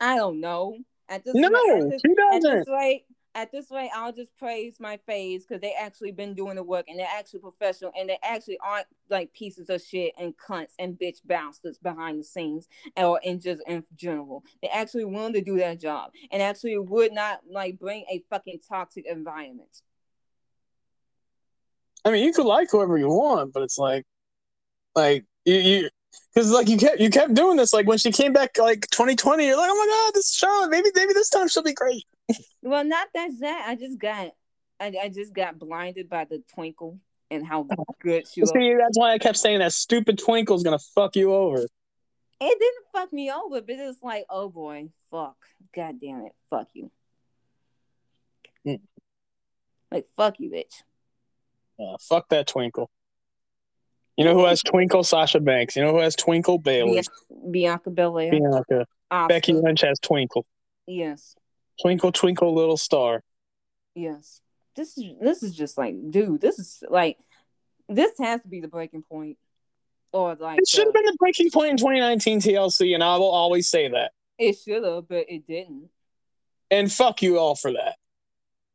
I 0.00 0.16
don't 0.16 0.40
know. 0.40 0.78
At 1.06 1.22
this 1.22 1.34
no, 1.34 1.50
rate, 1.50 1.90
this, 1.90 2.00
she 2.00 2.14
doesn't. 2.14 2.50
At 2.50 2.58
this 2.60 2.68
rate, 2.72 3.04
at 3.34 3.50
this 3.50 3.70
rate, 3.70 3.90
I'll 3.94 4.12
just 4.12 4.36
praise 4.36 4.78
my 4.78 4.98
faves 5.08 5.42
because 5.46 5.60
they 5.60 5.74
actually 5.80 6.12
been 6.12 6.34
doing 6.34 6.56
the 6.56 6.62
work 6.62 6.86
and 6.88 6.98
they're 6.98 7.06
actually 7.06 7.40
professional 7.40 7.92
and 7.98 8.08
they 8.08 8.18
actually 8.22 8.58
aren't 8.62 8.86
like 9.08 9.32
pieces 9.32 9.70
of 9.70 9.82
shit 9.82 10.12
and 10.18 10.34
cunts 10.36 10.72
and 10.78 10.98
bitch 10.98 11.18
bastards 11.24 11.78
behind 11.78 12.20
the 12.20 12.24
scenes 12.24 12.68
or 12.96 13.20
in 13.22 13.40
just 13.40 13.62
in 13.66 13.84
general. 13.94 14.44
They 14.60 14.68
actually 14.68 15.06
willing 15.06 15.32
to 15.32 15.40
do 15.40 15.56
their 15.56 15.76
job 15.76 16.12
and 16.30 16.42
actually 16.42 16.76
would 16.78 17.12
not 17.12 17.40
like 17.50 17.78
bring 17.78 18.04
a 18.10 18.22
fucking 18.28 18.60
toxic 18.68 19.06
environment. 19.06 19.82
I 22.04 22.10
mean, 22.10 22.24
you 22.24 22.32
could 22.32 22.46
like 22.46 22.68
whoever 22.70 22.98
you 22.98 23.08
want, 23.08 23.52
but 23.52 23.62
it's 23.62 23.78
like, 23.78 24.04
like 24.94 25.24
you, 25.44 25.54
you 25.54 25.88
because 26.34 26.50
like 26.50 26.68
you 26.68 26.76
kept 26.76 27.00
you 27.00 27.10
kept 27.10 27.34
doing 27.34 27.56
this. 27.56 27.72
Like 27.72 27.86
when 27.86 27.98
she 27.98 28.12
came 28.12 28.32
back, 28.32 28.58
like 28.58 28.88
2020, 28.90 29.46
you're 29.46 29.56
like, 29.56 29.70
oh 29.70 29.76
my 29.76 29.86
god, 29.86 30.14
this 30.14 30.26
is 30.26 30.34
Charlotte. 30.34 30.70
Maybe 30.70 30.90
maybe 30.94 31.12
this 31.12 31.28
time 31.28 31.48
she'll 31.48 31.62
be 31.62 31.72
great. 31.72 32.04
well, 32.62 32.84
not 32.84 33.08
that 33.14 33.30
that. 33.40 33.66
I 33.68 33.74
just 33.74 33.98
got 33.98 34.30
I, 34.80 34.92
I 35.02 35.08
just 35.08 35.34
got 35.34 35.58
blinded 35.58 36.08
by 36.08 36.24
the 36.24 36.42
twinkle 36.54 36.98
and 37.30 37.46
how 37.46 37.66
good 38.00 38.26
she 38.28 38.40
was. 38.40 38.50
See, 38.54 38.74
that's 38.74 38.98
why 38.98 39.12
I 39.12 39.18
kept 39.18 39.38
saying 39.38 39.60
that 39.60 39.72
stupid 39.72 40.18
twinkle 40.18 40.56
is 40.56 40.62
gonna 40.62 40.78
fuck 40.78 41.16
you 41.16 41.32
over. 41.32 41.66
It 42.44 42.58
didn't 42.58 42.84
fuck 42.92 43.12
me 43.12 43.30
over, 43.30 43.60
but 43.60 43.76
it's 43.76 44.02
like, 44.02 44.24
oh 44.28 44.48
boy, 44.48 44.88
fuck, 45.10 45.36
god 45.74 46.00
damn 46.00 46.26
it, 46.26 46.32
fuck 46.50 46.68
you. 46.72 46.90
Mm. 48.66 48.80
Like 49.90 50.06
fuck 50.16 50.40
you, 50.40 50.50
bitch. 50.50 50.82
Uh, 51.78 51.96
fuck 52.00 52.28
that 52.30 52.46
twinkle. 52.46 52.90
You 54.22 54.28
know 54.28 54.38
who 54.38 54.46
has 54.46 54.62
Twinkle? 54.62 55.02
Sasha 55.02 55.40
Banks. 55.40 55.74
You 55.74 55.82
know 55.82 55.90
who 55.90 55.98
has 55.98 56.14
Twinkle? 56.14 56.58
Bayley. 56.58 57.02
Bianca 57.50 57.90
Belair. 57.90 58.30
Bianca. 58.30 58.86
Becky 59.28 59.52
Lynch 59.52 59.80
has 59.80 59.98
Twinkle. 59.98 60.46
Yes. 60.86 61.34
Twinkle, 61.80 62.12
twinkle, 62.12 62.54
little 62.54 62.76
star. 62.76 63.24
Yes. 63.96 64.40
This 64.76 64.96
is 64.96 65.04
this 65.20 65.42
is 65.42 65.56
just 65.56 65.76
like, 65.76 65.96
dude. 66.10 66.40
This 66.40 66.60
is 66.60 66.84
like, 66.88 67.18
this 67.88 68.12
has 68.18 68.40
to 68.42 68.48
be 68.48 68.60
the 68.60 68.68
breaking 68.68 69.02
point, 69.02 69.38
or 70.12 70.36
like 70.36 70.60
it 70.60 70.68
should 70.68 70.86
have 70.86 70.94
been 70.94 71.04
the 71.04 71.16
breaking 71.18 71.50
point 71.50 71.72
in 71.72 71.76
2019 71.76 72.40
TLC, 72.40 72.94
and 72.94 73.02
I 73.02 73.16
will 73.16 73.30
always 73.30 73.68
say 73.68 73.88
that 73.88 74.12
it 74.38 74.56
should 74.56 74.84
have, 74.84 75.08
but 75.08 75.26
it 75.28 75.46
didn't. 75.46 75.88
And 76.70 76.90
fuck 76.92 77.22
you 77.22 77.38
all 77.38 77.56
for 77.56 77.72
that. 77.72 77.96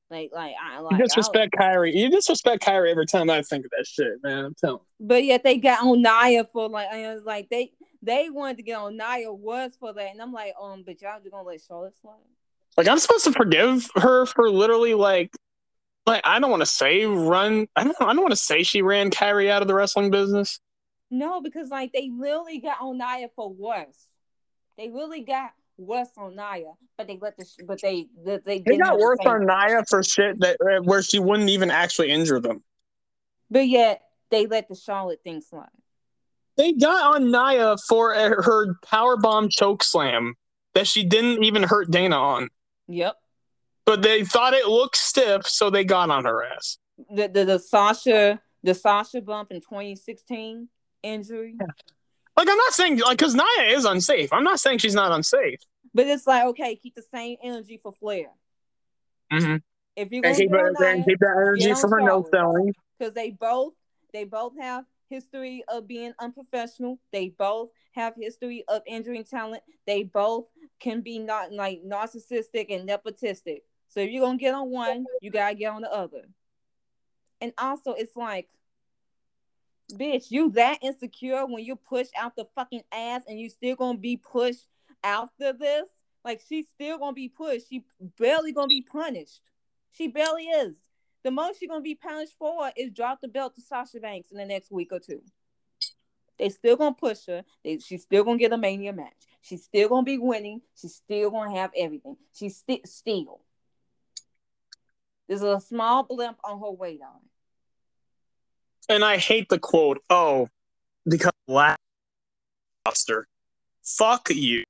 Like, 0.09 0.31
like 0.33 0.53
I 0.61 0.79
like 0.79 0.93
you 0.93 1.03
disrespect 1.03 1.55
I 1.59 1.63
Kairi. 1.63 1.93
You 1.93 2.09
disrespect 2.09 2.63
Kairi 2.63 2.89
every 2.89 3.05
time 3.05 3.29
I 3.29 3.41
think 3.41 3.65
of 3.65 3.71
that 3.77 3.85
shit, 3.85 4.23
man. 4.23 4.45
I'm 4.45 4.55
telling. 4.55 4.79
But 4.99 5.23
yet 5.25 5.43
they 5.43 5.57
got 5.57 5.83
on 5.83 6.01
Nia 6.01 6.45
for 6.45 6.69
like, 6.69 6.87
I 6.87 7.13
was 7.13 7.23
like 7.25 7.49
they 7.49 7.71
they 8.01 8.29
wanted 8.29 8.57
to 8.57 8.63
get 8.63 8.77
on 8.77 8.95
Nia 8.95 9.33
was 9.33 9.73
for 9.79 9.93
that, 9.93 10.11
and 10.11 10.21
I'm 10.21 10.31
like, 10.31 10.53
um, 10.61 10.83
but 10.85 11.01
y'all 11.01 11.19
just 11.19 11.31
gonna 11.31 11.43
let 11.43 11.59
Charlotte 11.61 11.95
slide. 12.01 12.15
Like 12.77 12.87
I'm 12.87 12.99
supposed 12.99 13.25
to 13.25 13.33
forgive 13.33 13.89
her 13.95 14.25
for 14.27 14.49
literally 14.49 14.93
like, 14.93 15.35
like 16.05 16.21
I 16.23 16.39
don't 16.39 16.51
want 16.51 16.61
to 16.61 16.67
say 16.67 17.05
run. 17.05 17.67
I 17.75 17.83
don't. 17.83 17.97
I 17.99 18.13
don't 18.13 18.21
want 18.21 18.31
to 18.31 18.37
say 18.37 18.63
she 18.63 18.81
ran 18.81 19.09
Kairi 19.09 19.49
out 19.49 19.61
of 19.61 19.67
the 19.67 19.73
wrestling 19.73 20.09
business. 20.09 20.59
No, 21.11 21.41
because 21.41 21.69
like 21.69 21.91
they 21.91 22.09
literally 22.15 22.59
got 22.59 22.77
on 22.79 22.97
Nia 22.97 23.27
for 23.35 23.51
worse. 23.51 24.05
They 24.77 24.89
really 24.89 25.21
got 25.21 25.51
worse 25.77 26.09
on 26.17 26.35
Nia, 26.35 26.73
but 26.97 27.07
they 27.07 27.17
let 27.21 27.37
the 27.37 27.45
but 27.65 27.81
they 27.81 28.07
they 28.25 28.39
they, 28.45 28.59
they 28.59 28.77
got 28.77 28.97
worse 28.97 29.19
on 29.25 29.45
Nia 29.45 29.83
for 29.87 30.03
shit 30.03 30.39
that 30.39 30.57
uh, 30.61 30.81
where 30.83 31.01
she 31.01 31.19
wouldn't 31.19 31.49
even 31.49 31.71
actually 31.71 32.11
injure 32.11 32.39
them. 32.39 32.63
But 33.49 33.67
yet 33.67 34.01
they 34.29 34.47
let 34.47 34.67
the 34.67 34.75
Charlotte 34.75 35.21
thing 35.23 35.41
slide. 35.41 35.67
They 36.57 36.73
got 36.73 37.15
on 37.15 37.31
Nia 37.31 37.77
for 37.87 38.13
her 38.13 38.75
power 38.83 39.17
bomb 39.17 39.49
choke 39.49 39.83
slam 39.83 40.35
that 40.73 40.87
she 40.87 41.03
didn't 41.03 41.43
even 41.43 41.63
hurt 41.63 41.91
Dana 41.91 42.17
on. 42.17 42.49
Yep. 42.87 43.15
But 43.85 44.01
they 44.01 44.23
thought 44.23 44.53
it 44.53 44.67
looked 44.67 44.97
stiff, 44.97 45.47
so 45.47 45.69
they 45.69 45.83
got 45.83 46.09
on 46.09 46.25
her 46.25 46.43
ass. 46.43 46.77
The 47.09 47.27
the, 47.27 47.45
the 47.45 47.59
Sasha 47.59 48.41
the 48.63 48.73
Sasha 48.73 49.21
bump 49.21 49.51
in 49.51 49.61
2016 49.61 50.67
injury. 51.03 51.55
Yeah. 51.59 51.67
Like 52.37 52.47
I'm 52.49 52.57
not 52.57 52.73
saying 52.73 52.99
like 52.99 53.17
because 53.17 53.33
Nia 53.33 53.75
is 53.75 53.85
unsafe. 53.85 54.31
I'm 54.31 54.43
not 54.43 54.59
saying 54.59 54.77
she's 54.77 54.95
not 54.95 55.11
unsafe. 55.11 55.59
But 55.93 56.07
it's 56.07 56.27
like 56.27 56.45
okay, 56.45 56.75
keep 56.75 56.95
the 56.95 57.01
same 57.01 57.37
energy 57.43 57.79
for 57.81 57.91
Flair. 57.91 58.27
Mm-hmm. 59.33 59.57
If 59.95 60.11
you're 60.11 60.21
gonna 60.21 60.35
keep, 60.35 60.51
keep 60.51 61.19
that 61.19 61.35
energy 61.35 61.73
for 61.73 61.89
her 61.89 62.01
no 62.01 62.25
selling, 62.31 62.73
because 62.97 63.15
they 63.15 63.31
both 63.31 63.73
they 64.13 64.23
both 64.23 64.53
have 64.59 64.85
history 65.09 65.63
of 65.67 65.87
being 65.87 66.13
unprofessional. 66.19 66.99
They 67.11 67.29
both 67.29 67.69
have 67.93 68.13
history 68.15 68.63
of 68.67 68.83
injuring 68.85 69.23
talent. 69.23 69.63
They 69.87 70.03
both 70.03 70.45
can 70.79 71.01
be 71.01 71.17
not 71.17 71.51
like 71.51 71.81
narcissistic 71.83 72.67
and 72.69 72.87
nepotistic. 72.87 73.61
So 73.87 74.01
if 74.01 74.11
you're 74.11 74.23
gonna 74.23 74.37
get 74.37 74.53
on 74.53 74.69
one, 74.69 75.05
you 75.21 75.31
gotta 75.31 75.55
get 75.55 75.71
on 75.71 75.81
the 75.81 75.91
other. 75.91 76.29
And 77.41 77.53
also, 77.57 77.93
it's 77.93 78.15
like, 78.15 78.49
bitch, 79.93 80.31
you 80.31 80.51
that 80.51 80.79
insecure 80.81 81.45
when 81.45 81.63
you 81.63 81.75
push 81.75 82.07
out 82.17 82.35
the 82.35 82.45
fucking 82.55 82.83
ass 82.91 83.23
and 83.27 83.39
you 83.39 83.49
still 83.49 83.75
gonna 83.75 83.97
be 83.97 84.17
pushed 84.17 84.67
after 85.03 85.53
this? 85.53 85.87
Like 86.23 86.41
she's 86.47 86.67
still 86.67 86.97
gonna 86.97 87.13
be 87.13 87.29
pushed. 87.29 87.69
She 87.69 87.85
barely 88.17 88.51
gonna 88.51 88.67
be 88.67 88.81
punished. 88.81 89.49
She 89.91 90.07
barely 90.07 90.43
is. 90.43 90.75
The 91.23 91.31
most 91.31 91.59
she's 91.59 91.69
gonna 91.69 91.81
be 91.81 91.95
punished 91.95 92.35
for 92.37 92.71
is 92.75 92.91
drop 92.91 93.21
the 93.21 93.27
belt 93.27 93.55
to 93.55 93.61
Sasha 93.61 93.99
Banks 93.99 94.31
in 94.31 94.37
the 94.37 94.45
next 94.45 94.71
week 94.71 94.89
or 94.91 94.99
two. 94.99 95.21
They 96.37 96.49
still 96.49 96.75
gonna 96.75 96.93
push 96.93 97.25
her. 97.27 97.43
They, 97.63 97.79
she's 97.79 98.03
still 98.03 98.23
gonna 98.23 98.37
get 98.37 98.53
a 98.53 98.57
mania 98.57 98.93
match. 98.93 99.13
She's 99.41 99.63
still 99.63 99.89
gonna 99.89 100.03
be 100.03 100.17
winning. 100.17 100.61
She's 100.79 100.95
still 100.95 101.31
gonna 101.31 101.55
have 101.55 101.71
everything. 101.75 102.17
She's 102.33 102.57
st- 102.57 102.87
still. 102.87 103.41
There's 105.27 105.41
a 105.41 105.59
small 105.59 106.03
blimp 106.03 106.37
on 106.43 106.59
her 106.59 106.65
on. 106.65 107.26
And 108.89 109.03
I 109.03 109.17
hate 109.17 109.49
the 109.49 109.59
quote. 109.59 110.01
Oh, 110.09 110.47
because 111.07 111.33
last 111.47 111.79
roster. 112.85 113.27
Fuck 113.83 114.29
you. 114.29 114.63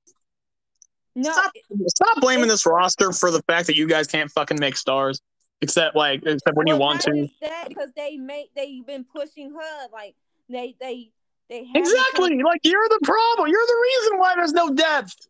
No, 1.14 1.32
stop, 1.32 1.52
stop 1.88 2.20
blaming 2.20 2.48
this 2.48 2.64
roster 2.64 3.12
for 3.12 3.30
the 3.30 3.42
fact 3.42 3.66
that 3.66 3.76
you 3.76 3.88
guys 3.88 4.06
can't 4.06 4.30
fucking 4.30 4.58
make 4.60 4.76
stars. 4.76 5.20
Except 5.60 5.96
like 5.96 6.22
except 6.24 6.56
when 6.56 6.66
well, 6.66 6.76
you 6.76 6.80
want 6.80 7.00
to. 7.02 7.28
because 7.68 7.90
they 7.96 8.16
make 8.16 8.54
they've 8.54 8.86
been 8.86 9.04
pushing 9.04 9.50
her 9.50 9.88
like 9.92 10.14
they 10.48 10.76
they 10.78 11.10
they 11.48 11.66
exactly 11.74 12.40
like 12.44 12.60
you're 12.62 12.88
the 12.88 13.00
problem. 13.02 13.48
You're 13.48 13.66
the 13.66 13.80
reason 13.82 14.18
why 14.20 14.34
there's 14.36 14.52
no 14.52 14.72
depth. 14.72 15.28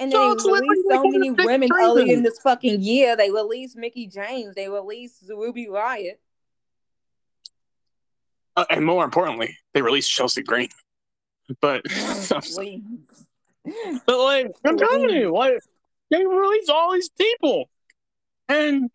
And 0.00 0.10
they 0.10 0.18
released 0.18 0.88
so 0.90 1.04
many 1.04 1.30
women 1.30 1.68
early 1.72 2.10
in 2.10 2.24
this 2.24 2.40
fucking 2.40 2.80
year. 2.80 3.14
They 3.14 3.30
released 3.30 3.76
Mickey 3.76 4.08
James. 4.08 4.56
They 4.56 4.68
released 4.68 5.22
Ruby 5.28 5.68
Riott. 5.68 6.16
Uh, 8.56 8.64
and 8.70 8.84
more 8.84 9.04
importantly, 9.04 9.56
they 9.74 9.82
released 9.82 10.10
Chelsea 10.10 10.42
Green. 10.42 10.68
But, 11.60 11.82
but 14.06 14.18
like, 14.18 14.52
I'm 14.64 14.76
telling 14.76 15.10
you, 15.10 15.32
like, 15.34 15.58
they 16.10 16.24
released 16.24 16.70
all 16.70 16.92
these 16.92 17.08
people, 17.08 17.70
and 18.48 18.90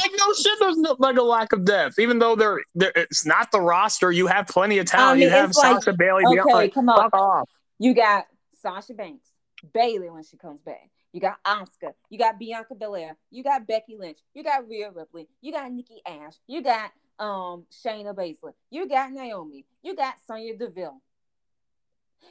like 0.00 0.10
no 0.18 0.32
shit, 0.32 0.58
there's 0.58 0.76
no, 0.76 0.96
like 0.98 1.16
a 1.16 1.22
lack 1.22 1.52
of 1.52 1.64
depth. 1.64 1.98
Even 1.98 2.18
though 2.18 2.34
they're, 2.34 2.60
they're 2.74 2.92
it's 2.96 3.26
not 3.26 3.52
the 3.52 3.60
roster, 3.60 4.10
you 4.10 4.26
have 4.26 4.46
plenty 4.46 4.78
of 4.78 4.86
talent. 4.86 5.10
I 5.10 5.14
mean, 5.14 5.22
you 5.24 5.30
have 5.30 5.54
Sasha 5.54 5.90
like, 5.90 5.98
Bayley. 5.98 6.24
Okay, 6.26 6.52
like, 6.52 6.74
come 6.74 6.88
on. 6.88 7.10
Off. 7.12 7.48
You 7.78 7.94
got 7.94 8.24
Sasha 8.60 8.94
Banks, 8.94 9.28
Bayley 9.72 10.10
when 10.10 10.24
she 10.24 10.36
comes 10.36 10.60
back. 10.62 10.90
You 11.12 11.20
got 11.20 11.36
Asuka. 11.44 11.92
You 12.10 12.18
got 12.18 12.40
Bianca 12.40 12.74
Belair. 12.74 13.16
You 13.30 13.44
got 13.44 13.68
Becky 13.68 13.96
Lynch. 13.96 14.18
You 14.34 14.42
got 14.42 14.68
Rhea 14.68 14.90
Ripley. 14.90 15.28
You 15.40 15.52
got 15.52 15.70
Nikki 15.70 16.02
Ash. 16.04 16.34
You 16.48 16.60
got 16.60 16.90
um 17.18 17.66
Shayna 17.70 18.14
Baszler. 18.14 18.52
You 18.70 18.88
got 18.88 19.12
Naomi. 19.12 19.66
You 19.82 19.94
got 19.94 20.14
Sonya 20.26 20.56
Deville. 20.56 21.00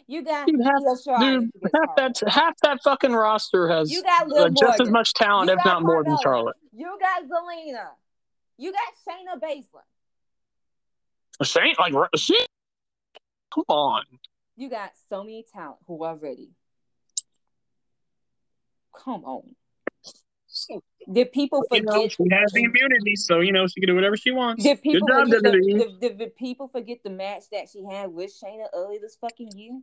You 0.08 0.24
got 0.24 0.48
you 0.48 0.60
have, 0.64 1.20
dude, 1.20 1.52
half 1.64 1.96
that 1.96 2.22
half 2.28 2.54
that 2.64 2.82
fucking 2.84 3.14
roster 3.14 3.68
has 3.70 3.92
you 3.92 4.02
got 4.02 4.32
uh, 4.32 4.50
just 4.50 4.82
as 4.82 4.90
much 4.90 5.14
talent, 5.14 5.50
you 5.50 5.54
if 5.56 5.64
not 5.64 5.84
more, 5.84 6.04
than 6.04 6.18
Charlotte. 6.22 6.56
You 6.72 6.98
got 7.00 7.24
Zelina. 7.24 7.90
You 8.58 8.72
got 8.72 8.82
Shayna 9.08 9.40
Baszler. 9.40 9.84
Shane, 11.44 11.76
like 11.80 11.94
Shane, 12.16 12.38
come 13.54 13.66
on. 13.68 14.04
You 14.56 14.70
got 14.70 14.92
so 15.10 15.24
many 15.24 15.46
talent 15.54 15.80
who 15.88 16.04
are 16.04 16.16
ready. 16.16 16.50
Come 18.96 19.24
on. 19.26 19.56
Did 21.12 21.32
people 21.32 21.64
forget? 21.70 21.84
You 21.84 22.02
know, 22.02 22.08
she 22.08 22.24
has 22.32 22.52
the 22.54 22.64
immunity, 22.64 23.16
so 23.16 23.40
you 23.40 23.52
know 23.52 23.68
she 23.68 23.80
can 23.82 23.88
do 23.88 23.96
whatever 23.96 24.16
she 24.16 24.32
wants. 24.32 24.64
Did 24.64 24.82
people 24.82 25.08
Good 25.08 25.14
job, 25.14 25.28
forget 25.30 25.52
the, 26.00 26.16
did, 26.18 26.36
people 26.36 26.68
forget 26.68 27.00
the 27.04 27.10
match 27.10 27.44
that 27.52 27.70
she 27.70 27.84
had 27.84 28.12
with 28.14 28.32
Shayna 28.32 28.68
early 28.74 29.00
this 29.00 29.18
fucking 29.20 29.52
year? 29.56 29.82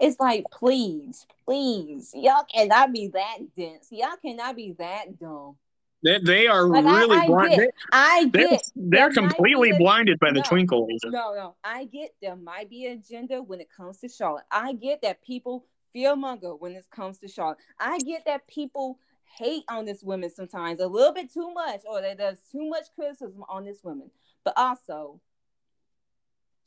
It's 0.00 0.18
like, 0.18 0.44
please, 0.50 1.26
please, 1.44 2.10
y'all 2.14 2.44
cannot 2.52 2.92
be 2.92 3.08
that 3.08 3.38
dense. 3.56 3.88
Y'all 3.90 4.16
cannot 4.20 4.56
be 4.56 4.74
that 4.78 5.18
dumb. 5.18 5.56
They, 6.02 6.18
they 6.18 6.46
are 6.46 6.66
like, 6.66 6.84
really 6.84 7.16
I, 7.16 7.20
I 7.20 7.26
blind. 7.26 7.50
Get, 7.50 7.58
they, 7.58 7.70
I 7.92 8.24
get. 8.24 8.62
They're, 8.74 9.10
they're 9.10 9.12
completely 9.12 9.70
a, 9.70 9.76
blinded 9.76 10.18
by 10.18 10.30
no, 10.30 10.40
the 10.40 10.42
twinkle. 10.42 10.86
No, 11.04 11.34
no. 11.34 11.56
I 11.64 11.84
get 11.84 12.14
there 12.20 12.36
might 12.36 12.68
be 12.68 12.86
an 12.86 12.98
agenda 12.98 13.42
when 13.42 13.60
it 13.60 13.68
comes 13.74 13.98
to 14.00 14.08
Charlotte. 14.08 14.44
I 14.50 14.72
get 14.74 15.02
that 15.02 15.22
people 15.24 15.64
fearmonger 15.96 16.60
when 16.60 16.72
it 16.72 16.84
comes 16.90 17.18
to 17.18 17.28
Charlotte. 17.28 17.58
I 17.78 17.98
get 17.98 18.24
that 18.26 18.46
people 18.46 18.98
hate 19.38 19.64
on 19.68 19.84
this 19.84 20.02
woman 20.02 20.30
sometimes 20.30 20.80
a 20.80 20.86
little 20.86 21.12
bit 21.12 21.32
too 21.32 21.52
much, 21.52 21.80
or 21.88 22.00
that 22.00 22.18
there's 22.18 22.40
too 22.52 22.68
much 22.68 22.86
criticism 22.94 23.44
on 23.48 23.64
this 23.64 23.82
woman. 23.82 24.10
But 24.44 24.54
also, 24.56 25.20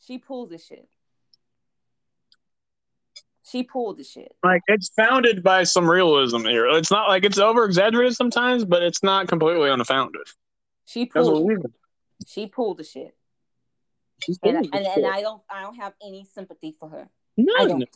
she 0.06 0.18
pulls 0.18 0.50
the 0.50 0.58
shit. 0.58 0.88
She 3.50 3.64
pulled 3.64 3.98
the 3.98 4.04
shit. 4.04 4.36
Like 4.44 4.62
it's 4.68 4.90
founded 4.96 5.42
by 5.42 5.64
some 5.64 5.90
realism 5.90 6.42
here. 6.42 6.68
It's 6.68 6.92
not 6.92 7.08
like 7.08 7.24
it's 7.24 7.40
over 7.40 7.66
exaggerated 7.66 8.16
sometimes, 8.16 8.64
but 8.64 8.84
it's 8.84 9.02
not 9.02 9.28
completely 9.28 9.70
unfounded. 9.70 10.22
She 10.86 11.06
pulled. 11.06 11.66
She 12.28 12.48
pulled 12.48 12.78
the 12.78 12.84
shit. 12.84 13.16
And, 14.44 14.58
and, 14.58 14.86
and, 14.86 15.08
I 15.08 15.22
don't 15.22 15.42
I 15.50 15.62
don't 15.62 15.78
have 15.78 15.94
any 16.04 16.26
sympathy 16.26 16.76
for 16.78 16.90
her. 16.90 17.10
None. 17.38 17.56
I 17.58 17.66
don't. 17.66 17.90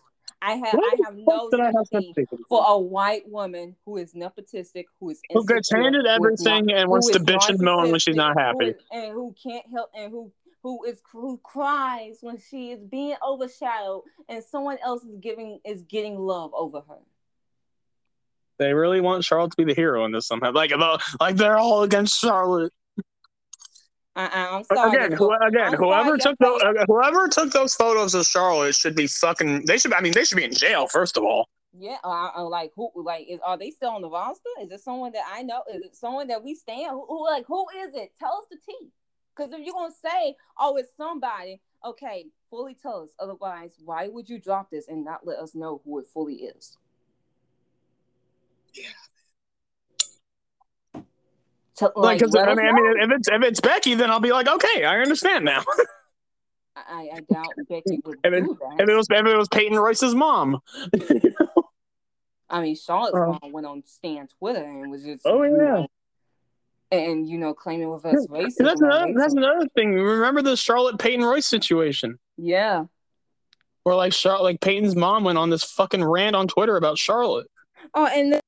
I 0.44 0.56
have 0.56 0.76
I 0.76 0.98
have 1.06 1.16
no 1.16 1.50
sympathy 1.50 2.14
for 2.50 2.66
a 2.68 2.78
white 2.78 3.28
woman 3.30 3.78
who 3.86 3.96
is 3.96 4.14
nepotistic, 4.14 4.86
who 5.00 5.12
is 5.12 5.22
who 5.32 5.46
gets 5.46 5.72
handed 5.72 6.06
everything 6.06 6.70
and 6.72 6.90
wants 6.90 7.10
to 7.12 7.20
bitch 7.20 7.48
and 7.48 7.60
moan 7.62 7.92
when 7.92 8.00
she's 8.00 8.18
not 8.18 8.38
happy, 8.38 8.66
who 8.66 8.72
is, 8.72 8.76
and 8.92 9.12
who 9.14 9.34
can't 9.42 9.66
help 9.72 9.90
and 9.96 10.12
who 10.12 10.32
who 10.62 10.84
is 10.84 11.02
who 11.12 11.40
cries 11.44 12.18
when 12.22 12.38
she 12.40 12.72
is 12.72 12.80
being 12.84 13.16
overshadowed 13.26 14.04
and 14.28 14.44
someone 14.44 14.78
else 14.84 15.04
is 15.04 15.16
giving 15.22 15.60
is 15.64 15.82
getting 15.84 16.20
love 16.20 16.52
over 16.54 16.82
her. 16.90 17.00
They 18.60 18.74
really 18.74 19.00
want 19.00 19.24
Charlotte 19.24 19.52
to 19.52 19.58
be 19.58 19.64
the 19.64 19.74
hero 19.74 20.04
in 20.04 20.12
this 20.12 20.28
somehow. 20.28 20.52
Like 20.52 20.72
about 20.72 21.02
like 21.22 21.38
they're 21.38 21.58
all 21.58 21.84
against 21.84 22.20
Charlotte. 22.20 22.74
Uh-uh, 24.16 24.30
I'm 24.58 24.64
sorry. 24.64 24.96
Again, 24.96 25.12
who, 25.14 25.34
again, 25.34 25.74
I'm 25.74 25.78
whoever 25.78 26.18
took 26.18 26.38
those, 26.38 26.62
uh, 26.62 26.86
whoever 26.88 27.28
took 27.28 27.52
those 27.52 27.74
photos 27.74 28.14
of 28.14 28.26
Charlotte 28.26 28.76
should 28.76 28.96
be 28.96 29.08
fucking. 29.08 29.66
They 29.66 29.78
should. 29.78 29.94
I 29.94 30.02
mean, 30.02 30.14
they 30.14 30.24
should 30.24 30.38
be 30.38 30.44
in 30.44 30.54
jail 30.54 30.88
first 30.88 31.18
of 31.18 31.24
all. 31.24 31.50
Yeah, 31.76 31.98
uh, 32.04 32.30
uh, 32.36 32.44
like 32.44 32.72
who? 32.76 32.92
Like, 32.96 33.26
is 33.28 33.40
are 33.44 33.58
they 33.58 33.72
still 33.72 33.90
on 33.90 34.04
the 34.04 34.10
roster? 34.10 34.50
Is 34.62 34.72
it 34.72 34.82
someone 34.82 35.12
that 35.14 35.24
I 35.32 35.42
know? 35.42 35.64
Is 35.74 35.82
it 35.82 35.96
someone 35.96 36.28
that 36.28 36.44
we 36.44 36.54
stand? 36.54 36.92
Who, 36.92 37.06
who 37.08 37.26
like 37.26 37.46
who 37.48 37.66
is 37.84 37.96
it? 37.96 38.12
Tell 38.20 38.38
us 38.38 38.46
the 38.52 38.58
tea. 38.58 38.92
Because 39.36 39.52
if 39.52 39.62
you're 39.66 39.74
gonna 39.74 39.92
say, 39.92 40.36
"Oh, 40.60 40.78
it's 40.78 40.96
somebody," 40.96 41.60
okay, 41.84 42.28
fully 42.52 42.76
tell 42.76 43.02
us. 43.02 43.10
Otherwise, 43.20 43.74
why 43.84 44.08
would 44.10 44.30
you 44.30 44.40
drop 44.40 44.70
this 44.70 44.88
and 44.88 45.04
not 45.04 45.26
let 45.26 45.40
us 45.40 45.56
know 45.56 45.82
who 45.86 45.98
it 45.98 46.06
fully 46.14 46.36
is? 46.36 46.78
Yeah. 48.76 48.90
To, 51.78 51.92
like, 51.96 52.22
like 52.22 52.48
I 52.48 52.54
mean, 52.54 52.66
I 52.68 52.72
mean, 52.72 53.02
if 53.02 53.12
it's 53.12 53.28
if 53.28 53.42
it's 53.42 53.60
Becky, 53.60 53.96
then 53.96 54.12
I'll 54.12 54.20
be 54.20 54.32
like, 54.32 54.48
okay, 54.48 54.86
I 54.86 55.00
understand 55.00 55.46
now. 55.46 55.64
I, 56.76 57.10
I 57.16 57.20
doubt 57.32 57.54
Becky 57.70 58.00
would 58.06 58.20
if 58.24 58.34
it, 58.34 58.42
do 58.42 58.58
that. 58.60 58.84
If 58.84 58.90
it 58.90 58.96
was 58.96 59.08
if 59.10 59.26
it 59.26 59.38
was 59.38 59.48
Peyton 59.50 59.78
Royce's 59.78 60.16
mom. 60.16 60.60
I 62.50 62.62
mean, 62.62 62.76
Charlotte's 62.76 63.16
uh, 63.16 63.38
mom 63.42 63.52
went 63.52 63.66
on 63.66 63.84
Stan's 63.86 64.34
Twitter 64.38 64.64
and 64.64 64.92
was 64.92 65.04
just, 65.04 65.24
oh 65.26 65.42
yeah, 65.44 65.50
you 65.50 65.58
know, 65.58 65.88
and 66.92 67.28
you 67.28 67.38
know 67.40 67.54
claiming 67.54 67.90
with 67.90 68.06
us 68.06 68.28
racism. 68.28 68.58
That's 68.60 68.82
another, 68.82 69.14
that's 69.16 69.34
another 69.34 69.68
thing. 69.76 69.94
Remember 69.94 70.42
the 70.44 70.56
Charlotte 70.56 71.00
Peyton 71.00 71.26
Royce 71.26 71.48
situation, 71.48 72.20
Yeah. 72.38 72.86
where 73.84 73.96
like 73.96 74.14
Charlotte, 74.14 74.44
like 74.44 74.62
Peyton's 74.62 74.96
mom 74.96 75.24
went 75.24 75.40
on 75.40 75.50
this 75.50 75.64
fucking 75.64 76.04
rant 76.04 76.36
on 76.36 76.48
Twitter 76.48 76.78
about 76.78 77.00
Charlotte. 77.00 77.48
Oh, 77.96 78.06
and 78.06 78.34
then 78.34 78.42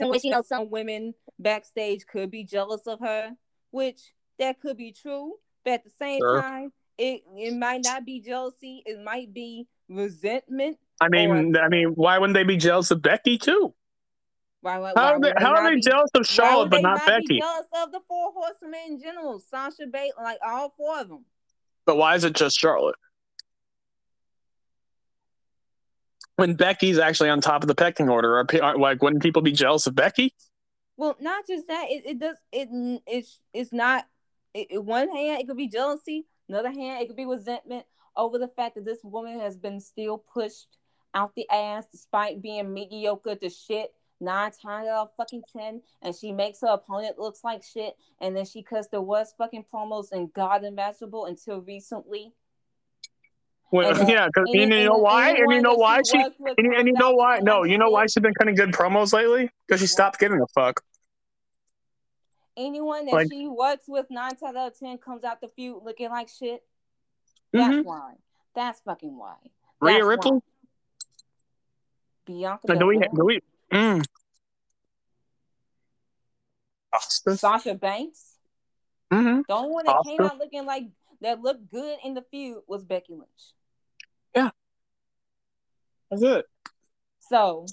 in 0.00 0.08
which 0.08 0.24
you 0.24 0.30
know 0.30 0.42
some 0.42 0.70
women 0.70 1.14
backstage 1.38 2.06
could 2.06 2.30
be 2.30 2.44
jealous 2.44 2.86
of 2.86 3.00
her, 3.00 3.32
which 3.70 4.00
that 4.38 4.60
could 4.60 4.76
be 4.76 4.92
true, 4.92 5.34
but 5.64 5.74
at 5.74 5.84
the 5.84 5.90
same 5.90 6.20
Sure. 6.20 6.40
time, 6.42 6.72
it 6.98 7.22
it 7.36 7.54
might 7.56 7.82
not 7.84 8.04
be 8.04 8.20
jealousy. 8.20 8.82
It 8.86 9.02
might 9.02 9.32
be 9.32 9.66
resentment. 9.88 10.78
I 11.00 11.08
mean, 11.08 11.56
I 11.56 11.68
mean, 11.68 11.88
why 11.94 12.18
wouldn't 12.18 12.34
they 12.34 12.44
be 12.44 12.56
jealous 12.56 12.90
of 12.90 13.02
Becky 13.02 13.36
too? 13.38 13.74
Why, 14.60 14.78
why, 14.78 14.88
How 14.88 14.94
why 14.94 15.12
are 15.12 15.20
they, 15.20 15.28
would 15.28 15.38
how 15.42 15.54
are 15.54 15.68
they 15.68 15.74
be- 15.76 15.82
jealous 15.82 16.10
of 16.14 16.24
Charlotte 16.26 16.70
but 16.70 16.76
they 16.78 16.82
not 16.82 17.00
Be 17.04 17.12
Becky? 17.12 17.38
jealous 17.40 17.66
of 17.82 17.92
the 17.92 18.00
four 18.08 18.32
horsemen 18.32 18.80
in 18.88 19.00
general, 19.00 19.38
Sasha 19.38 19.86
Banks, 19.86 20.14
like 20.22 20.38
all 20.44 20.70
four 20.76 21.00
of 21.00 21.08
them. 21.08 21.24
But 21.84 21.96
why 21.98 22.14
is 22.14 22.24
it 22.24 22.32
just 22.34 22.58
Charlotte? 22.58 22.96
When 26.36 26.54
Becky's 26.54 26.98
actually 26.98 27.30
on 27.30 27.40
top 27.40 27.62
of 27.62 27.68
the 27.68 27.74
pecking 27.74 28.08
order, 28.08 28.38
are, 28.38 28.46
are 28.62 28.78
like 28.78 29.02
wouldn't 29.02 29.22
people 29.22 29.42
be 29.42 29.52
jealous 29.52 29.86
of 29.86 29.94
Becky? 29.94 30.34
Well, 30.96 31.16
not 31.20 31.46
just 31.46 31.66
that. 31.68 31.86
It, 31.90 32.06
it 32.06 32.18
does. 32.18 32.36
It 32.52 32.68
it's 33.06 33.40
it's 33.52 33.72
not. 33.72 34.06
It, 34.52 34.84
one 34.84 35.10
hand, 35.10 35.40
it 35.40 35.48
could 35.48 35.56
be 35.56 35.68
jealousy. 35.68 36.26
Another 36.48 36.70
hand, 36.70 37.02
it 37.02 37.06
could 37.06 37.16
be 37.16 37.26
resentment 37.26 37.86
over 38.16 38.38
the 38.38 38.48
fact 38.48 38.76
that 38.76 38.84
this 38.84 39.00
woman 39.02 39.40
has 39.40 39.56
been 39.56 39.80
still 39.80 40.18
pushed 40.18 40.78
out 41.14 41.34
the 41.34 41.48
ass 41.50 41.86
despite 41.90 42.42
being 42.42 42.72
mediocre 42.72 43.34
to 43.36 43.48
shit 43.48 43.92
nine 44.20 44.50
times 44.50 44.88
out 44.88 45.02
of 45.02 45.10
fucking 45.16 45.42
ten, 45.52 45.82
and 46.02 46.14
she 46.14 46.32
makes 46.32 46.60
her 46.60 46.68
opponent 46.68 47.18
looks 47.18 47.44
like 47.44 47.62
shit, 47.62 47.96
and 48.20 48.36
then 48.36 48.44
she 48.44 48.62
cuts 48.62 48.88
the 48.88 49.00
worst 49.00 49.36
fucking 49.36 49.64
promos 49.72 50.12
and 50.12 50.32
God 50.32 50.64
imaginable 50.64 51.26
until 51.26 51.60
recently. 51.60 52.32
Well, 53.70 53.88
And, 53.90 54.02
uh, 54.08 54.12
yeah, 54.12 54.26
because 54.26 54.48
Any- 54.54 54.80
you 54.82 54.84
know 54.88 54.98
why, 54.98 55.30
and 55.30 55.52
you 55.52 55.60
know 55.60 55.74
why 55.74 56.00
she, 56.02 56.18
and, 56.18 56.32
you- 56.58 56.74
and 56.76 56.86
you 56.86 56.92
know 56.94 57.12
why? 57.12 57.40
No, 57.40 57.64
you 57.64 57.76
know 57.76 57.90
why 57.90 58.06
she's 58.06 58.22
been 58.22 58.34
cutting 58.34 58.54
good 58.54 58.70
promos 58.70 59.12
lately? 59.12 59.50
Because 59.66 59.80
she 59.80 59.86
stopped 59.88 60.20
giving 60.20 60.40
a 60.40 60.46
fuck. 60.48 60.80
Anyone 62.56 63.06
that 63.06 63.12
Like- 63.12 63.28
she 63.32 63.48
works 63.48 63.84
with 63.88 64.06
nine 64.10 64.36
times 64.36 64.56
out 64.56 64.68
of 64.72 64.78
ten 64.78 64.96
comes 64.98 65.24
out 65.24 65.40
the 65.40 65.48
feud 65.48 65.82
looking 65.82 66.08
like 66.10 66.28
shit. 66.28 66.62
That's 67.52 67.74
Mhm. 67.74 67.84
why. 67.84 68.14
That's 68.54 68.80
fucking 68.82 69.16
why. 69.16 69.36
Rhea 69.80 69.94
That's 69.94 70.06
Ripley. 70.06 70.30
why. 70.30 70.40
Bianca 72.26 72.76
do 72.78 72.86
we? 72.86 72.98
Do 72.98 73.24
we? 73.24 73.40
Mm. 73.72 74.04
Sasha 77.36 77.74
Banks. 77.74 78.36
Mm-hmm. 79.12 79.42
The 79.48 79.54
only 79.54 79.70
one 79.70 79.84
that 79.86 80.02
came 80.06 80.20
out 80.20 80.38
looking 80.38 80.64
like 80.64 80.84
that 81.24 81.40
looked 81.40 81.70
good 81.70 81.98
in 82.04 82.14
the 82.14 82.22
feud 82.30 82.58
was 82.68 82.84
Becky 82.84 83.14
Lynch. 83.14 83.26
Yeah. 84.34 84.50
That's 86.10 86.22
it. 86.22 86.46
So 87.30 87.66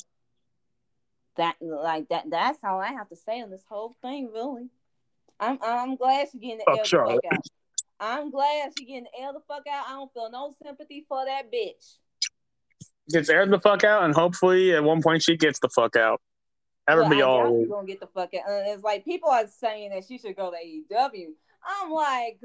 that 1.37 1.55
like 1.61 2.09
that 2.09 2.25
that's 2.29 2.59
how 2.61 2.79
I 2.79 2.87
have 2.93 3.09
to 3.09 3.15
say 3.15 3.41
on 3.41 3.49
this 3.51 3.63
whole 3.69 3.95
thing, 4.01 4.29
really. 4.33 4.69
I'm 5.39 5.59
I'm 5.61 5.95
glad 5.95 6.27
she's 6.31 6.41
getting 6.41 6.57
the 6.59 6.63
Fuck 6.65 6.77
L 6.77 6.83
the 6.83 6.87
Charlotte. 6.87 7.19
fuck 7.23 7.33
out. 7.33 7.45
I'm 7.99 8.31
glad 8.31 8.71
she's 8.77 8.87
getting 8.87 9.03
the 9.15 9.23
L 9.23 9.33
the 9.33 9.41
fuck 9.47 9.63
out. 9.71 9.85
I 9.87 9.91
don't 9.91 10.11
feel 10.13 10.29
no 10.31 10.53
sympathy 10.63 11.05
for 11.07 11.23
that 11.25 11.51
bitch. 11.51 11.97
Gets 13.11 13.29
aired 13.29 13.51
the 13.51 13.59
fuck 13.59 13.83
out, 13.83 14.03
and 14.03 14.13
hopefully 14.15 14.73
at 14.73 14.83
one 14.83 15.01
point 15.01 15.23
she 15.23 15.35
gets 15.35 15.59
the 15.59 15.69
fuck 15.69 15.95
out. 15.95 16.21
That 16.87 16.95
would 16.95 17.01
Well, 17.03 17.09
be 17.09 17.21
I 17.21 17.25
all. 17.25 17.59
she's 17.61 17.69
gonna 17.69 17.87
get 17.87 17.99
the 17.99 18.07
fuck 18.07 18.33
out. 18.33 18.49
And 18.49 18.67
it's 18.69 18.83
like 18.83 19.03
people 19.05 19.29
are 19.29 19.47
saying 19.47 19.91
that 19.91 20.05
she 20.07 20.17
should 20.17 20.35
go 20.35 20.51
to 20.51 20.57
AEW. 20.57 21.27
I'm 21.65 21.91
like, 21.91 22.39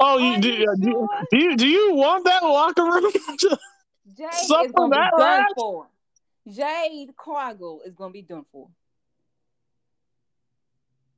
Oh, 0.00 0.18
you 0.18 0.40
do, 0.40 0.48
you 0.48 0.76
do, 0.80 1.08
do 1.30 1.38
you 1.38 1.56
do 1.56 1.68
you 1.68 1.94
want 1.94 2.24
that 2.24 2.42
locker 2.42 2.84
room? 2.84 3.10
Jade 4.16 4.32
Suffer 4.32 4.66
is 4.66 4.72
gonna 4.72 4.90
be 4.90 4.96
that 4.96 5.12
done 5.16 5.40
rat? 5.40 5.48
for. 5.56 5.86
Jade 6.50 7.16
Cargill 7.16 7.80
is 7.84 7.94
gonna 7.94 8.12
be 8.12 8.22
done 8.22 8.44
for. 8.50 8.68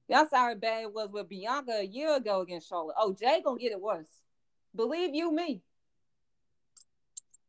That's 0.09 0.33
how 0.33 0.55
bad 0.55 0.83
it 0.83 0.95
was 0.95 1.11
with 1.11 1.29
Bianca 1.29 1.73
a 1.81 1.83
year 1.85 2.15
ago 2.17 2.43
against 2.43 2.69
Charlotte. 2.69 2.95
Oh, 2.99 3.13
Jade 3.19 3.43
gonna 3.43 3.59
get 3.59 3.73
it 3.73 3.81
worse. 3.81 4.07
Believe 4.75 5.15
you 5.15 5.33
me. 5.33 5.63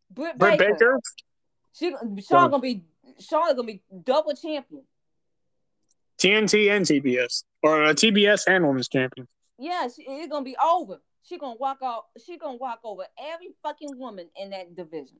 Britt, 0.09 0.37
Britt 0.37 0.57
Baker. 0.57 0.73
Baker. 0.73 0.99
She 1.73 1.93
Charlotte 2.27 2.51
gonna 2.51 2.59
be 2.59 2.83
Charlotte 3.19 3.55
gonna 3.57 3.67
be 3.67 3.81
double 4.03 4.33
champion. 4.33 4.83
TNT 6.17 6.71
and 6.71 6.83
TBS, 6.83 7.43
or 7.61 7.83
uh, 7.83 7.93
TBS 7.93 8.45
and 8.47 8.65
Women's 8.65 8.87
Champion. 8.87 9.27
Yeah, 9.59 9.87
she, 9.87 10.01
it's 10.01 10.31
gonna 10.31 10.43
be 10.43 10.57
over. 10.57 10.99
She 11.27 11.37
gonna 11.37 11.57
walk 11.59 11.79
out. 11.83 12.05
She 12.25 12.37
gonna 12.37 12.57
walk 12.57 12.79
over 12.83 13.03
every 13.19 13.49
fucking 13.63 13.97
woman 13.97 14.29
in 14.35 14.51
that 14.51 14.75
division. 14.75 15.17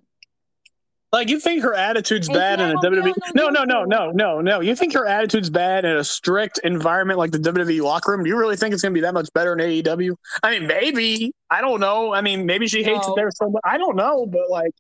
Like 1.14 1.30
you 1.30 1.40
think 1.40 1.64
her 1.64 1.74
attitude's 1.74 2.28
And 2.28 2.36
bad 2.36 2.60
in 2.60 2.68
a 2.68 2.72
ain't 2.72 2.82
gonna 2.82 3.02
be 3.02 3.12
WWE? 3.12 3.36
No, 3.36 3.50
no 3.50 3.64
no, 3.64 3.84
no, 3.84 3.86
no, 3.86 4.12
no, 4.12 4.42
no. 4.42 4.60
You 4.60 4.76
think 4.76 4.94
her 4.94 5.06
attitude's 5.06 5.50
bad 5.50 5.86
in 5.86 5.96
a 5.96 6.04
strict 6.04 6.60
environment 6.64 7.18
like 7.18 7.32
the 7.32 7.40
WWE 7.40 7.82
locker 7.82 8.12
room? 8.12 8.24
Do 8.24 8.30
you 8.30 8.38
really 8.38 8.58
think 8.58 8.74
it's 8.74 8.82
gonna 8.84 8.94
be 8.94 9.02
that 9.02 9.14
much 9.14 9.30
better 9.34 9.54
in 9.54 9.60
AEW? 9.60 10.16
I 10.44 10.52
mean, 10.52 10.68
maybe. 10.68 11.34
I 11.50 11.62
don't 11.62 11.80
know. 11.80 12.14
I 12.14 12.22
mean, 12.22 12.46
maybe 12.46 12.68
she 12.68 12.84
hates 12.84 13.08
it 13.08 13.14
there 13.16 13.32
so 13.32 13.50
much. 13.50 13.62
I 13.64 13.78
don't 13.78 13.96
know, 13.96 14.26
but 14.26 14.50
like, 14.50 14.74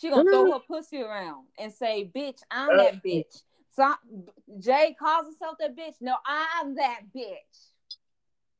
She 0.00 0.10
gonna 0.10 0.24
throw 0.24 0.44
Mm. 0.44 0.52
her 0.54 0.60
pussy 0.66 1.00
around 1.02 1.46
and 1.58 1.72
say, 1.72 2.10
"Bitch, 2.12 2.40
I'm 2.50 2.70
Uh, 2.70 2.76
that 2.82 3.04
bitch." 3.04 3.42
So 3.70 3.94
Jay 4.58 4.94
calls 4.98 5.26
herself 5.26 5.56
that 5.60 5.76
bitch. 5.76 5.94
No, 6.00 6.16
I'm 6.26 6.74
that 6.76 7.02
bitch. 7.14 7.71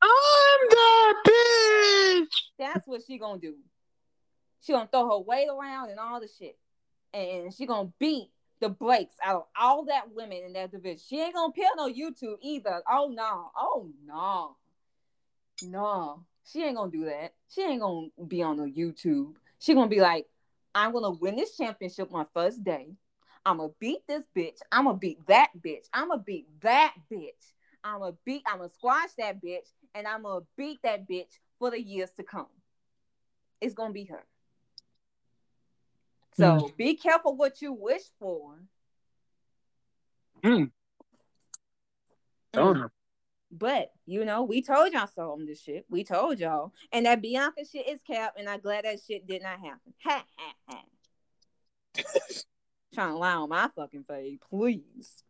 I'm 0.03 0.69
that 0.71 1.15
bitch. 1.27 2.43
That's 2.59 2.87
what 2.87 3.03
she 3.07 3.19
gonna 3.19 3.41
do. 3.41 3.55
She 4.61 4.73
gonna 4.73 4.89
throw 4.91 5.09
her 5.11 5.19
weight 5.19 5.49
around 5.49 5.91
and 5.91 5.99
all 5.99 6.21
the 6.21 6.29
shit, 6.29 6.57
and 7.15 7.53
she 7.53 7.67
gonna 7.67 7.93
beat 7.99 8.31
the 8.61 8.69
brakes 8.69 9.17
out 9.23 9.37
of 9.37 9.45
all 9.61 9.85
that 9.87 10.13
women 10.15 10.43
in 10.47 10.53
that 10.53 10.71
division. 10.71 11.01
She 11.07 11.21
ain't 11.21 11.35
gonna 11.35 11.49
appear 11.49 11.69
on 11.79 11.95
YouTube 11.95 12.37
either. 12.41 12.83
Oh 12.89 13.11
no, 13.13 13.51
oh 13.57 13.89
no, 14.07 14.57
no. 15.65 16.25
She 16.45 16.63
ain't 16.63 16.77
gonna 16.77 16.91
do 16.91 17.05
that. 17.05 17.35
She 17.49 17.63
ain't 17.63 17.81
gonna 17.81 18.09
be 18.27 18.43
on 18.43 18.57
no 18.57 18.65
YouTube. 18.65 19.35
She 19.59 19.75
gonna 19.75 19.89
be 19.89 20.01
like, 20.01 20.27
I'm 20.75 20.93
gonna 20.93 21.11
win 21.11 21.37
this 21.37 21.57
championship 21.57 22.11
my 22.11 22.25
first 22.33 22.65
day. 22.65 22.95
I'm 23.45 23.59
gonna 23.59 23.73
beat 23.79 24.07
this 24.07 24.25
bitch. 24.37 24.59
I'm 24.71 24.85
gonna 24.85 24.99
beat 24.99 25.27
that 25.27 25.51
bitch. 25.61 25.87
I'm 25.93 26.09
gonna 26.09 26.23
beat 26.23 26.47
that 26.61 26.95
bitch. 27.11 27.53
I'm 27.85 28.01
gonna 28.01 28.17
beat. 28.25 28.43
I'm 28.47 28.59
gonna 28.59 28.71
squash 28.71 29.11
that 29.19 29.43
bitch, 29.43 29.73
and 29.95 30.07
I'm 30.07 30.23
gonna 30.23 30.45
beat 30.57 30.81
that 30.83 31.09
bitch 31.09 31.39
for 31.59 31.71
the 31.71 31.81
years 31.81 32.11
to 32.17 32.23
come. 32.23 32.47
It's 33.61 33.75
gonna 33.75 33.93
be 33.93 34.05
her. 34.07 34.25
So 36.35 36.73
be 36.79 36.97
careful 36.97 37.37
what 37.37 37.61
you 37.61 37.73
wish 37.73 38.03
for. 38.19 38.57
Mm. 40.43 40.71
Mm. 42.55 42.91
But 43.51 43.93
you 44.07 44.25
know, 44.25 44.43
we 44.43 44.63
told 44.63 44.93
y'all 44.93 45.07
so 45.07 45.33
on 45.33 45.45
this 45.47 45.63
shit. 45.63 45.85
We 45.91 46.05
told 46.05 46.41
y'all, 46.41 46.73
and 46.91 47.07
that 47.07 47.21
Bianca 47.21 47.65
shit 47.71 47.89
is 47.89 48.01
cap, 48.03 48.35
and 48.39 48.49
I'm 48.49 48.61
glad 48.61 48.85
that 48.85 48.99
shit 49.07 49.27
did 49.27 49.43
not 49.43 49.61
happen. 49.61 49.95
Ha 50.05 50.25
ha 50.39 50.55
ha. 50.69 50.83
Trying 52.95 53.13
to 53.13 53.17
lie 53.17 53.35
on 53.35 53.49
my 53.49 53.69
fucking 53.75 54.05
face, 54.05 54.39
please. 54.51 55.23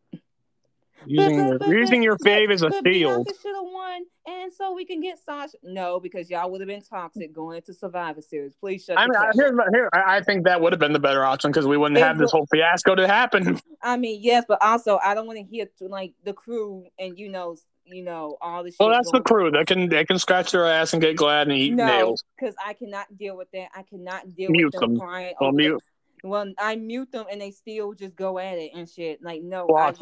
Using, 1.06 1.36
your, 1.48 1.74
using 1.78 2.02
your 2.02 2.16
fave 2.18 2.50
as 2.50 2.62
a 2.62 2.68
but 2.70 2.84
shield. 2.84 3.26
Should 3.26 3.54
have 3.54 3.64
won, 3.64 4.02
and 4.26 4.52
so 4.52 4.72
we 4.74 4.84
can 4.84 5.00
get 5.00 5.18
Sasha. 5.18 5.56
No, 5.62 5.98
because 6.00 6.30
y'all 6.30 6.50
would 6.50 6.60
have 6.60 6.68
been 6.68 6.82
toxic 6.82 7.32
going 7.32 7.56
into 7.56 7.74
Survivor 7.74 8.20
Series. 8.20 8.54
Please 8.60 8.84
shut 8.84 8.98
I 8.98 9.06
mean, 9.06 9.16
I, 9.16 9.26
fuck 9.26 9.34
here's 9.34 9.50
up. 9.50 9.56
my, 9.56 9.64
here, 9.72 9.88
I 9.92 10.16
I 10.16 10.22
think 10.22 10.44
that 10.44 10.60
would 10.60 10.72
have 10.72 10.80
been 10.80 10.92
the 10.92 10.98
better 11.00 11.24
option 11.24 11.50
because 11.50 11.66
we 11.66 11.76
wouldn't 11.76 11.98
It 11.98 12.02
have 12.02 12.18
this 12.18 12.30
whole 12.30 12.46
fiasco 12.46 12.94
to 12.94 13.06
happen. 13.06 13.60
I 13.82 13.96
mean, 13.96 14.20
yes, 14.22 14.44
but 14.46 14.58
also 14.62 14.98
I 15.02 15.14
don't 15.14 15.26
want 15.26 15.38
to 15.38 15.44
hear 15.44 15.66
like 15.80 16.14
the 16.24 16.32
crew 16.32 16.86
and 16.98 17.18
you 17.18 17.28
know, 17.28 17.56
you 17.84 18.02
know 18.04 18.36
all 18.40 18.62
this. 18.62 18.76
Well, 18.78 18.90
that's 18.90 19.10
the 19.10 19.20
crew. 19.20 19.50
They 19.50 19.64
can 19.64 19.88
they 19.88 20.04
can 20.04 20.18
scratch 20.18 20.52
their 20.52 20.66
ass 20.66 20.92
and 20.92 21.02
get 21.02 21.16
glad 21.16 21.48
and 21.48 21.56
eat 21.56 21.74
No, 21.74 21.86
nails. 21.86 22.22
because 22.38 22.54
I 22.64 22.74
cannot 22.74 23.16
deal 23.16 23.36
with 23.36 23.50
that. 23.52 23.68
I 23.74 23.82
cannot 23.82 24.34
deal 24.34 24.50
Mute 24.50 24.66
with 24.72 24.80
them, 24.80 24.90
them. 24.94 25.00
crying. 25.00 25.34
Well, 25.40 25.52
mute, 25.52 25.82
well, 26.22 26.52
I 26.58 26.76
mute 26.76 27.10
them 27.10 27.26
and 27.30 27.40
they 27.40 27.50
still 27.50 27.94
just 27.94 28.14
go 28.14 28.38
at 28.38 28.58
it 28.58 28.70
and 28.74 28.88
shit. 28.88 29.22
Like, 29.22 29.42
no, 29.42 29.68
I. 29.76 29.92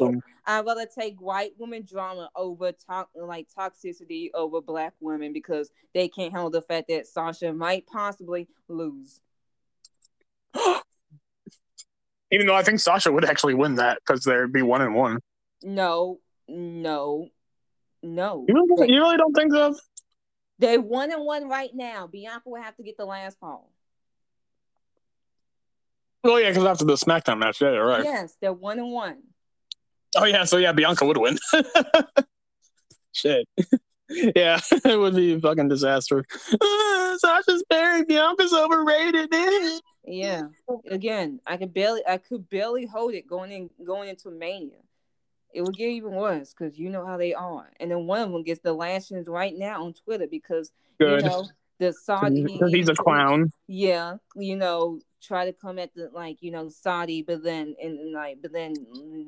I'd 0.45 0.65
rather 0.65 0.85
take 0.87 1.19
white 1.21 1.51
woman 1.57 1.85
drama 1.87 2.29
over 2.35 2.71
talk 2.71 3.09
like 3.15 3.47
toxicity 3.57 4.29
over 4.33 4.61
black 4.61 4.93
women 4.99 5.33
because 5.33 5.71
they 5.93 6.07
can't 6.07 6.31
handle 6.33 6.49
the 6.49 6.61
fact 6.61 6.87
that 6.89 7.07
Sasha 7.07 7.53
might 7.53 7.85
possibly 7.87 8.47
lose. 8.67 9.19
Even 12.31 12.47
though 12.47 12.55
I 12.55 12.63
think 12.63 12.79
Sasha 12.79 13.11
would 13.11 13.25
actually 13.25 13.55
win 13.55 13.75
that 13.75 13.99
because 14.05 14.23
there'd 14.23 14.53
be 14.53 14.61
one 14.61 14.81
and 14.81 14.95
one. 14.95 15.19
No, 15.63 16.19
no, 16.47 17.27
no. 18.01 18.45
You 18.47 18.53
really, 18.55 18.93
you 18.93 18.99
really 18.99 19.17
don't 19.17 19.33
think 19.33 19.51
so? 19.51 19.75
they 20.61 20.77
one 20.77 21.11
and 21.11 21.25
one 21.25 21.49
right 21.49 21.71
now. 21.73 22.07
Bianca 22.07 22.43
will 22.45 22.61
have 22.61 22.75
to 22.77 22.83
get 22.83 22.95
the 22.97 23.05
last 23.05 23.39
fall. 23.39 23.71
Well, 26.23 26.39
yeah, 26.39 26.49
because 26.49 26.65
after 26.65 26.85
the 26.85 26.93
SmackDown 26.93 27.39
match, 27.39 27.61
yeah, 27.61 27.71
you're 27.71 27.85
right. 27.85 28.03
Yes, 28.03 28.35
they're 28.39 28.53
one 28.53 28.79
and 28.79 28.91
one. 28.91 29.17
Oh 30.15 30.25
yeah, 30.25 30.43
so 30.43 30.57
yeah, 30.57 30.71
Bianca 30.71 31.05
would 31.05 31.17
win. 31.17 31.37
Shit. 33.13 33.47
yeah, 34.35 34.59
it 34.71 34.99
would 34.99 35.15
be 35.15 35.33
a 35.33 35.39
fucking 35.39 35.69
disaster. 35.69 36.25
Uh, 36.59 37.17
Sasha's 37.17 37.63
buried. 37.69 38.07
Bianca's 38.07 38.53
overrated. 38.53 39.33
Yeah. 40.05 40.43
Again, 40.89 41.39
I 41.45 41.57
could 41.57 41.73
barely 41.73 42.01
I 42.07 42.17
could 42.17 42.49
barely 42.49 42.85
hold 42.85 43.13
it 43.13 43.27
going 43.27 43.51
in 43.51 43.69
going 43.85 44.09
into 44.09 44.29
Mania. 44.29 44.77
It 45.53 45.61
would 45.63 45.75
get 45.75 45.89
even 45.89 46.11
worse 46.11 46.53
because 46.53 46.79
you 46.79 46.89
know 46.89 47.05
how 47.05 47.17
they 47.17 47.33
are. 47.33 47.69
And 47.79 47.91
then 47.91 48.07
one 48.07 48.21
of 48.21 48.31
them 48.31 48.43
gets 48.43 48.61
the 48.61 48.73
lashings 48.73 49.27
right 49.27 49.53
now 49.55 49.83
on 49.83 49.93
Twitter 49.93 50.27
because 50.27 50.71
Good. 50.99 51.21
you 51.21 51.29
know 51.29 51.47
the 51.77 51.93
Saudi 51.93 52.43
Because 52.43 52.71
he's 52.71 52.89
a 52.89 52.95
clown. 52.95 53.51
Yeah, 53.67 54.17
you 54.35 54.55
know, 54.55 54.99
try 55.21 55.45
to 55.45 55.53
come 55.53 55.79
at 55.79 55.93
the 55.93 56.09
like, 56.13 56.37
you 56.41 56.51
know, 56.51 56.69
Saudi, 56.69 57.21
but 57.21 57.43
then 57.43 57.75
and, 57.81 57.99
and 57.99 58.13
like 58.13 58.39
but 58.41 58.51
then 58.51 58.73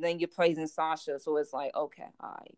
then 0.01 0.19
you're 0.19 0.29
praising 0.29 0.67
Sasha. 0.67 1.19
So 1.19 1.37
it's 1.37 1.53
like, 1.53 1.75
okay, 1.75 2.07
all 2.19 2.29
right. 2.29 2.57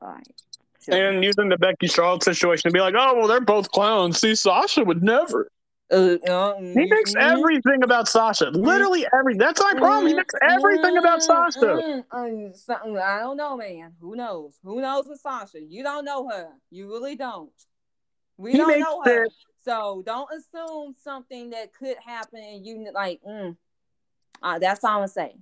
All 0.00 0.08
right. 0.08 0.42
Sure. 0.80 0.94
And 0.94 1.22
using 1.22 1.48
the 1.48 1.58
Becky 1.58 1.86
Charlotte 1.86 2.24
situation 2.24 2.70
to 2.70 2.72
be 2.72 2.80
like, 2.80 2.94
oh 2.96 3.14
well, 3.14 3.28
they're 3.28 3.40
both 3.40 3.70
clowns. 3.70 4.20
See, 4.20 4.34
Sasha 4.34 4.84
would 4.84 5.02
never. 5.02 5.48
Uh, 5.92 6.16
uh, 6.26 6.54
He 6.58 6.86
mm, 6.86 7.16
everything 7.18 7.82
about 7.84 8.08
Sasha. 8.08 8.48
Literally 8.48 9.06
every. 9.12 9.36
That's 9.36 9.60
my 9.60 9.74
problem. 9.74 10.06
He 10.06 10.14
makes 10.14 10.34
everything 10.42 10.96
about 10.96 11.22
Sasha. 11.22 11.58
mm, 11.60 12.04
mm, 12.06 12.56
something 12.56 12.96
I 12.96 13.18
don't 13.18 13.36
know, 13.36 13.58
man. 13.58 13.92
Who 14.00 14.16
knows? 14.16 14.58
Who 14.64 14.80
knows 14.80 15.06
with 15.06 15.20
Sasha? 15.20 15.60
You 15.60 15.82
don't 15.82 16.06
know 16.06 16.28
her. 16.30 16.48
You 16.70 16.88
really 16.88 17.14
don't. 17.14 17.52
We 18.42 18.52
He 18.52 18.58
don't 18.58 18.68
makes 18.68 18.80
know 18.80 19.02
her. 19.04 19.24
it- 19.24 19.32
So 19.64 20.02
don't 20.04 20.28
assume 20.32 20.96
something 21.00 21.50
that 21.50 21.72
could 21.72 21.96
happen 21.98 22.40
and 22.40 22.66
you 22.66 22.90
like. 22.92 23.22
Mm. 23.22 23.56
Uh, 24.42 24.58
that's 24.58 24.82
all 24.82 24.90
I'm 24.90 24.96
gonna 24.98 25.08
say. 25.08 25.36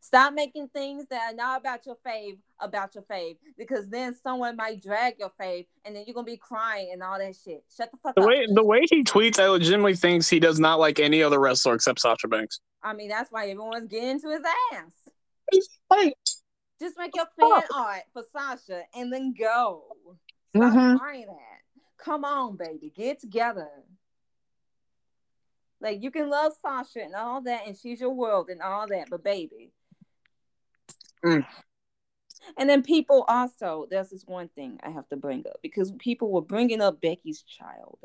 Stop 0.00 0.34
making 0.34 0.68
things 0.68 1.06
that 1.08 1.32
are 1.32 1.34
not 1.36 1.60
about 1.60 1.86
your 1.86 1.96
fave 2.04 2.38
about 2.58 2.94
your 2.94 3.04
fave 3.04 3.36
because 3.56 3.88
then 3.88 4.14
someone 4.14 4.56
might 4.56 4.82
drag 4.82 5.18
your 5.20 5.30
fave 5.40 5.66
and 5.84 5.94
then 5.94 6.02
you're 6.06 6.14
gonna 6.14 6.24
be 6.26 6.36
crying 6.36 6.90
and 6.92 7.02
all 7.04 7.16
that 7.18 7.36
shit. 7.36 7.64
Shut 7.74 7.90
the 7.92 7.96
fuck 7.98 8.14
The 8.16 8.22
up. 8.22 8.26
way 8.28 8.46
the 8.52 8.64
way 8.64 8.80
he 8.90 9.04
tweets, 9.04 9.38
I 9.38 9.46
legitimately 9.48 9.94
thinks 9.94 10.28
he 10.28 10.40
does 10.40 10.58
not 10.58 10.80
like 10.80 10.98
any 10.98 11.22
other 11.22 11.38
wrestler 11.38 11.74
except 11.74 12.00
Sasha 12.00 12.26
Banks. 12.28 12.58
I 12.82 12.92
mean, 12.94 13.08
that's 13.08 13.30
why 13.30 13.44
everyone's 13.48 13.88
getting 13.88 14.20
to 14.20 14.28
his 14.30 14.42
ass. 14.72 14.92
Like, 15.88 16.14
Just 16.80 16.98
make 16.98 17.14
your 17.14 17.26
fan 17.40 17.62
art 17.72 18.02
for 18.12 18.24
Sasha 18.32 18.82
and 18.94 19.12
then 19.12 19.32
go. 19.38 19.84
Stop 20.56 20.72
Mhm. 20.72 20.98
trying 20.98 21.26
that. 21.26 21.53
Come 22.04 22.24
on, 22.24 22.56
baby. 22.56 22.92
Get 22.94 23.20
together. 23.20 23.68
Like 25.80 26.02
you 26.02 26.10
can 26.10 26.28
love 26.28 26.52
Sasha 26.60 27.02
and 27.02 27.14
all 27.14 27.40
that, 27.42 27.66
and 27.66 27.76
she's 27.76 28.00
your 28.00 28.14
world 28.14 28.48
and 28.48 28.60
all 28.60 28.86
that, 28.88 29.08
but 29.10 29.24
baby. 29.24 29.72
Mm. 31.24 31.44
And 32.58 32.68
then 32.68 32.82
people 32.82 33.24
also, 33.26 33.86
there's 33.90 34.10
this 34.10 34.24
one 34.26 34.48
thing 34.48 34.78
I 34.82 34.90
have 34.90 35.08
to 35.08 35.16
bring 35.16 35.44
up 35.46 35.60
because 35.62 35.92
people 35.98 36.30
were 36.30 36.42
bringing 36.42 36.82
up 36.82 37.00
Becky's 37.00 37.42
child. 37.42 37.98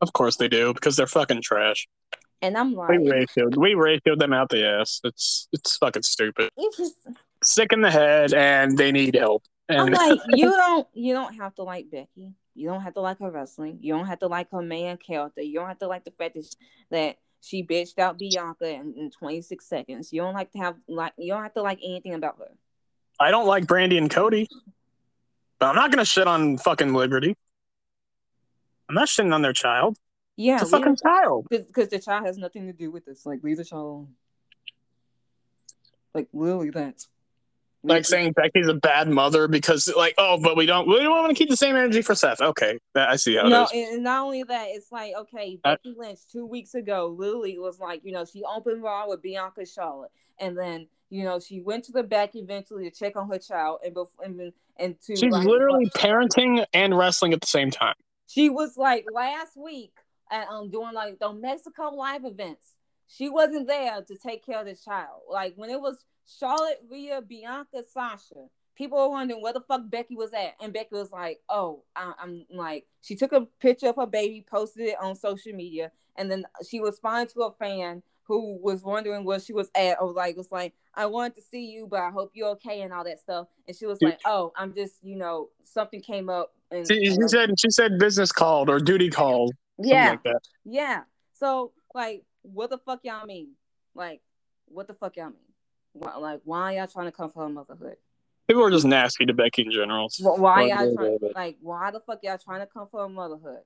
of 0.00 0.12
course 0.12 0.36
they 0.36 0.48
do 0.48 0.74
because 0.74 0.96
they're 0.96 1.06
fucking 1.06 1.42
trash. 1.42 1.86
And 2.42 2.56
I'm 2.56 2.74
like, 2.74 2.90
We 2.90 2.98
like, 2.98 3.28
ratioed 3.28 3.56
we 3.56 3.74
ratioed 3.74 4.18
them 4.18 4.32
out 4.32 4.48
the 4.48 4.66
ass. 4.66 5.00
It's 5.04 5.48
it's 5.52 5.76
fucking 5.76 6.02
stupid. 6.02 6.50
it's 6.56 6.76
just 6.76 6.94
Sick 7.44 7.72
in 7.72 7.80
the 7.80 7.90
head, 7.90 8.34
and 8.34 8.76
they 8.76 8.90
need 8.90 9.14
help. 9.14 9.44
I'm 9.68 9.86
And 9.86 9.94
like, 9.94 10.20
you 10.34 10.50
don't 10.50 10.88
you 10.94 11.14
don't 11.14 11.34
have 11.34 11.54
to 11.56 11.62
like 11.62 11.90
Becky. 11.90 12.32
You 12.56 12.68
don't 12.68 12.80
have 12.80 12.94
to 12.94 13.00
like 13.00 13.18
her 13.20 13.30
wrestling. 13.30 13.78
You 13.82 13.94
don't 13.94 14.06
have 14.06 14.18
to 14.20 14.26
like 14.28 14.50
her 14.50 14.62
man 14.62 14.96
character. 14.96 15.42
You 15.42 15.58
don't 15.60 15.68
have 15.68 15.78
to 15.80 15.86
like 15.88 16.04
the 16.04 16.10
fact 16.10 16.34
that 16.34 16.44
she, 16.44 16.56
that 16.90 17.18
she 17.42 17.62
bitched 17.62 17.98
out 17.98 18.18
Bianca 18.18 18.68
in, 18.68 18.94
in 18.96 19.10
26 19.10 19.64
seconds. 19.64 20.12
You 20.12 20.22
don't 20.22 20.34
like 20.34 20.50
to 20.52 20.58
have 20.58 20.76
like 20.88 21.12
you 21.18 21.32
don't 21.32 21.42
have 21.42 21.54
to 21.54 21.62
like 21.62 21.78
anything 21.84 22.14
about 22.14 22.38
her. 22.38 22.50
I 23.20 23.30
don't 23.30 23.46
like 23.46 23.66
Brandi 23.66 23.98
and 23.98 24.10
Cody, 24.10 24.48
but 25.58 25.66
I'm 25.66 25.74
not 25.76 25.90
gonna 25.90 26.04
shit 26.04 26.26
on 26.26 26.58
fucking 26.58 26.92
Liberty. 26.92 27.36
I'm 28.88 28.94
not 28.94 29.08
shitting 29.08 29.34
on 29.34 29.42
their 29.42 29.52
child. 29.52 29.96
Yeah, 30.36 30.56
It's 30.60 30.64
a 30.64 30.66
fucking 30.66 30.96
child. 30.96 31.46
because 31.50 31.88
the 31.88 31.98
child 31.98 32.26
has 32.26 32.36
nothing 32.38 32.66
to 32.66 32.72
do 32.72 32.90
with 32.90 33.04
this. 33.06 33.24
Like 33.26 33.42
leave 33.42 33.56
the 33.56 33.64
child 33.64 33.82
alone. 33.84 34.08
Like 36.14 36.28
literally 36.32 36.70
that. 36.70 37.04
Like 37.88 38.04
saying 38.04 38.32
Becky's 38.32 38.68
a 38.68 38.74
bad 38.74 39.08
mother 39.08 39.48
because 39.48 39.88
like 39.96 40.14
oh, 40.18 40.38
but 40.38 40.56
we 40.56 40.66
don't 40.66 40.88
we 40.88 40.98
don't 41.00 41.10
want 41.10 41.30
to 41.30 41.34
keep 41.34 41.48
the 41.48 41.56
same 41.56 41.76
energy 41.76 42.02
for 42.02 42.14
Seth. 42.14 42.40
Okay, 42.40 42.78
I 42.94 43.16
see 43.16 43.36
how 43.36 43.48
no, 43.48 43.66
and 43.72 44.02
not 44.02 44.24
only 44.24 44.42
that, 44.42 44.66
it's 44.70 44.90
like 44.90 45.14
okay, 45.16 45.58
Uh, 45.64 45.76
Becky 45.76 45.94
Lynch 45.96 46.20
two 46.30 46.46
weeks 46.46 46.74
ago, 46.74 47.14
Lily 47.16 47.58
was 47.58 47.78
like, 47.78 48.00
you 48.04 48.12
know, 48.12 48.24
she 48.24 48.42
opened 48.44 48.82
Raw 48.82 49.08
with 49.08 49.22
Bianca 49.22 49.64
Charlotte, 49.66 50.10
and 50.38 50.56
then 50.56 50.88
you 51.10 51.24
know 51.24 51.38
she 51.38 51.60
went 51.60 51.84
to 51.84 51.92
the 51.92 52.02
back 52.02 52.34
eventually 52.34 52.90
to 52.90 52.96
check 52.96 53.16
on 53.16 53.28
her 53.30 53.38
child, 53.38 53.80
and 53.84 53.94
before 53.94 54.24
and, 54.24 54.52
and 54.76 55.00
to 55.02 55.16
She's 55.16 55.32
like, 55.32 55.46
literally 55.46 55.88
parenting 55.90 56.64
and 56.74 56.96
wrestling 56.96 57.32
at 57.32 57.40
the 57.40 57.46
same 57.46 57.70
time. 57.70 57.94
she 58.26 58.48
was 58.50 58.76
like 58.76 59.06
last 59.12 59.56
week 59.56 59.92
at 60.30 60.48
um 60.48 60.70
doing 60.70 60.92
like 60.92 61.18
the 61.18 61.32
Mexico 61.32 61.90
live 61.94 62.24
events. 62.24 62.74
She 63.08 63.28
wasn't 63.28 63.66
there 63.68 64.02
to 64.02 64.16
take 64.16 64.44
care 64.44 64.60
of 64.60 64.66
the 64.66 64.74
child. 64.74 65.22
Like 65.30 65.54
when 65.56 65.70
it 65.70 65.80
was 65.80 66.04
Charlotte, 66.26 66.82
Rhea, 66.90 67.22
Bianca, 67.22 67.82
Sasha, 67.88 68.48
people 68.76 68.98
were 68.98 69.08
wondering 69.10 69.40
where 69.40 69.52
the 69.52 69.60
fuck 69.60 69.82
Becky 69.88 70.16
was 70.16 70.32
at, 70.32 70.54
and 70.60 70.72
Becky 70.72 70.88
was 70.96 71.12
like, 71.12 71.40
"Oh, 71.48 71.82
I- 71.94 72.14
I'm 72.18 72.46
like." 72.50 72.86
She 73.02 73.14
took 73.14 73.32
a 73.32 73.42
picture 73.60 73.88
of 73.88 73.96
her 73.96 74.06
baby, 74.06 74.44
posted 74.48 74.88
it 74.88 74.96
on 75.00 75.14
social 75.14 75.52
media, 75.52 75.92
and 76.16 76.30
then 76.30 76.44
she 76.68 76.80
responded 76.80 77.32
to 77.34 77.42
a 77.42 77.52
fan 77.52 78.02
who 78.24 78.58
was 78.60 78.82
wondering 78.82 79.24
where 79.24 79.38
she 79.38 79.52
was 79.52 79.70
at, 79.76 80.00
or 80.00 80.12
like 80.12 80.36
was 80.36 80.50
like, 80.50 80.74
"I 80.94 81.06
wanted 81.06 81.36
to 81.36 81.42
see 81.42 81.66
you, 81.66 81.86
but 81.86 82.00
I 82.00 82.10
hope 82.10 82.32
you're 82.34 82.48
okay," 82.50 82.82
and 82.82 82.92
all 82.92 83.04
that 83.04 83.20
stuff. 83.20 83.46
And 83.68 83.76
she 83.76 83.86
was 83.86 84.02
like, 84.02 84.20
"Oh, 84.26 84.52
I'm 84.56 84.74
just, 84.74 84.94
you 85.04 85.14
know, 85.16 85.50
something 85.62 86.00
came 86.00 86.28
up." 86.28 86.52
And 86.72 86.84
She, 86.88 87.04
she 87.06 87.16
said 87.28 87.50
she 87.60 87.70
said 87.70 87.98
business 88.00 88.32
called 88.32 88.68
or 88.68 88.80
duty 88.80 89.10
called. 89.10 89.52
"Yeah, 89.78 90.10
like 90.10 90.24
that. 90.24 90.40
yeah. 90.64 91.04
So 91.34 91.72
like, 91.94 92.24
what 92.52 92.70
the 92.70 92.78
fuck 92.78 93.00
y'all 93.02 93.26
mean? 93.26 93.50
Like, 93.94 94.20
what 94.66 94.86
the 94.86 94.94
fuck 94.94 95.16
y'all 95.16 95.26
mean? 95.26 95.36
Why, 95.92 96.16
like, 96.16 96.40
why 96.44 96.76
y'all 96.76 96.86
trying 96.86 97.06
to 97.06 97.12
come 97.12 97.30
for 97.30 97.44
her 97.44 97.48
motherhood? 97.48 97.96
People 98.48 98.64
are 98.64 98.70
just 98.70 98.84
nasty 98.84 99.26
to 99.26 99.32
Becky 99.32 99.62
in 99.62 99.72
general. 99.72 100.08
Why 100.20 100.66
y'all 100.66 100.94
trying, 100.94 100.96
weird. 100.96 101.34
like, 101.34 101.56
why 101.60 101.90
the 101.90 102.00
fuck 102.00 102.20
y'all 102.22 102.38
trying 102.38 102.60
to 102.60 102.66
come 102.66 102.86
for 102.90 103.02
her 103.02 103.08
motherhood? 103.08 103.60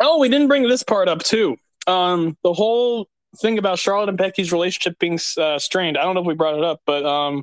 Oh, 0.00 0.18
we 0.18 0.28
didn't 0.28 0.48
bring 0.48 0.66
this 0.68 0.82
part 0.82 1.08
up 1.08 1.22
too. 1.22 1.56
Um, 1.86 2.36
the 2.42 2.52
whole 2.52 3.08
thing 3.36 3.58
about 3.58 3.78
Charlotte 3.78 4.08
and 4.08 4.18
Becky's 4.18 4.52
relationship 4.52 4.98
being 4.98 5.18
uh, 5.36 5.58
strained. 5.58 5.98
I 5.98 6.02
don't 6.02 6.14
know 6.14 6.20
if 6.20 6.26
we 6.26 6.34
brought 6.34 6.56
it 6.56 6.64
up, 6.64 6.80
but 6.86 7.04
um, 7.04 7.42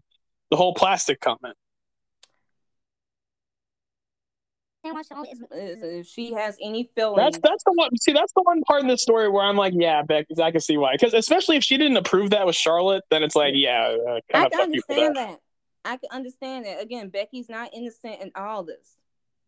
the 0.50 0.58
whole 0.58 0.74
plastic 0.74 1.20
comment. 1.22 1.56
Is- 4.84 5.44
If 5.52 6.08
she 6.08 6.34
has 6.34 6.58
any 6.62 6.90
feelings, 6.96 7.18
That's 7.18 7.40
that's 7.40 7.64
the 7.64 7.72
one. 7.74 7.90
See, 7.98 8.14
that's 8.14 8.34
the 8.34 8.42
one 8.42 8.62
part 8.64 8.82
in 8.82 8.88
this 8.88 9.02
story 9.02 9.30
where 9.30 9.44
I'm 9.44 9.56
like, 9.56 9.74
yeah, 9.76 10.02
Becky, 10.02 10.42
I 10.42 10.52
can 10.52 10.60
see 10.62 10.78
why. 10.78 10.94
Because 10.94 11.14
especially 11.14 11.58
if 11.58 11.64
she 11.64 11.78
didn't 11.78 11.98
approve 11.98 12.32
that 12.32 12.46
with 12.46 12.56
Charlotte, 12.56 13.04
then 13.12 13.22
it's 13.22 13.36
like, 13.36 13.54
yeah, 13.56 13.96
uh, 14.08 14.20
I 14.34 14.46
of 14.46 14.52
can 14.52 14.60
fuck 14.60 14.70
you 14.74 14.82
for 14.82 14.94
understand 14.94 15.16
that. 15.18 15.30
that. 15.30 15.40
I 15.84 15.98
can 15.98 16.10
understand 16.12 16.66
that. 16.66 16.82
Again, 16.82 17.10
Becky's 17.10 17.50
not 17.50 17.74
innocent 17.74 18.22
in 18.22 18.32
all 18.36 18.64
this. 18.64 18.98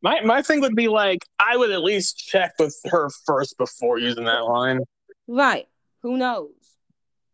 My 0.02 0.22
my 0.22 0.42
thing 0.42 0.62
would 0.62 0.76
be 0.76 0.88
like, 0.88 1.26
I 1.40 1.58
would 1.58 1.72
at 1.72 1.82
least 1.82 2.18
check 2.18 2.53
with 2.60 2.78
her 2.86 3.10
first 3.26 3.58
before 3.58 3.98
using 3.98 4.26
that 4.26 4.45
line. 4.45 4.82
Right. 5.28 5.68
Who 6.03 6.18
knows? 6.18 6.52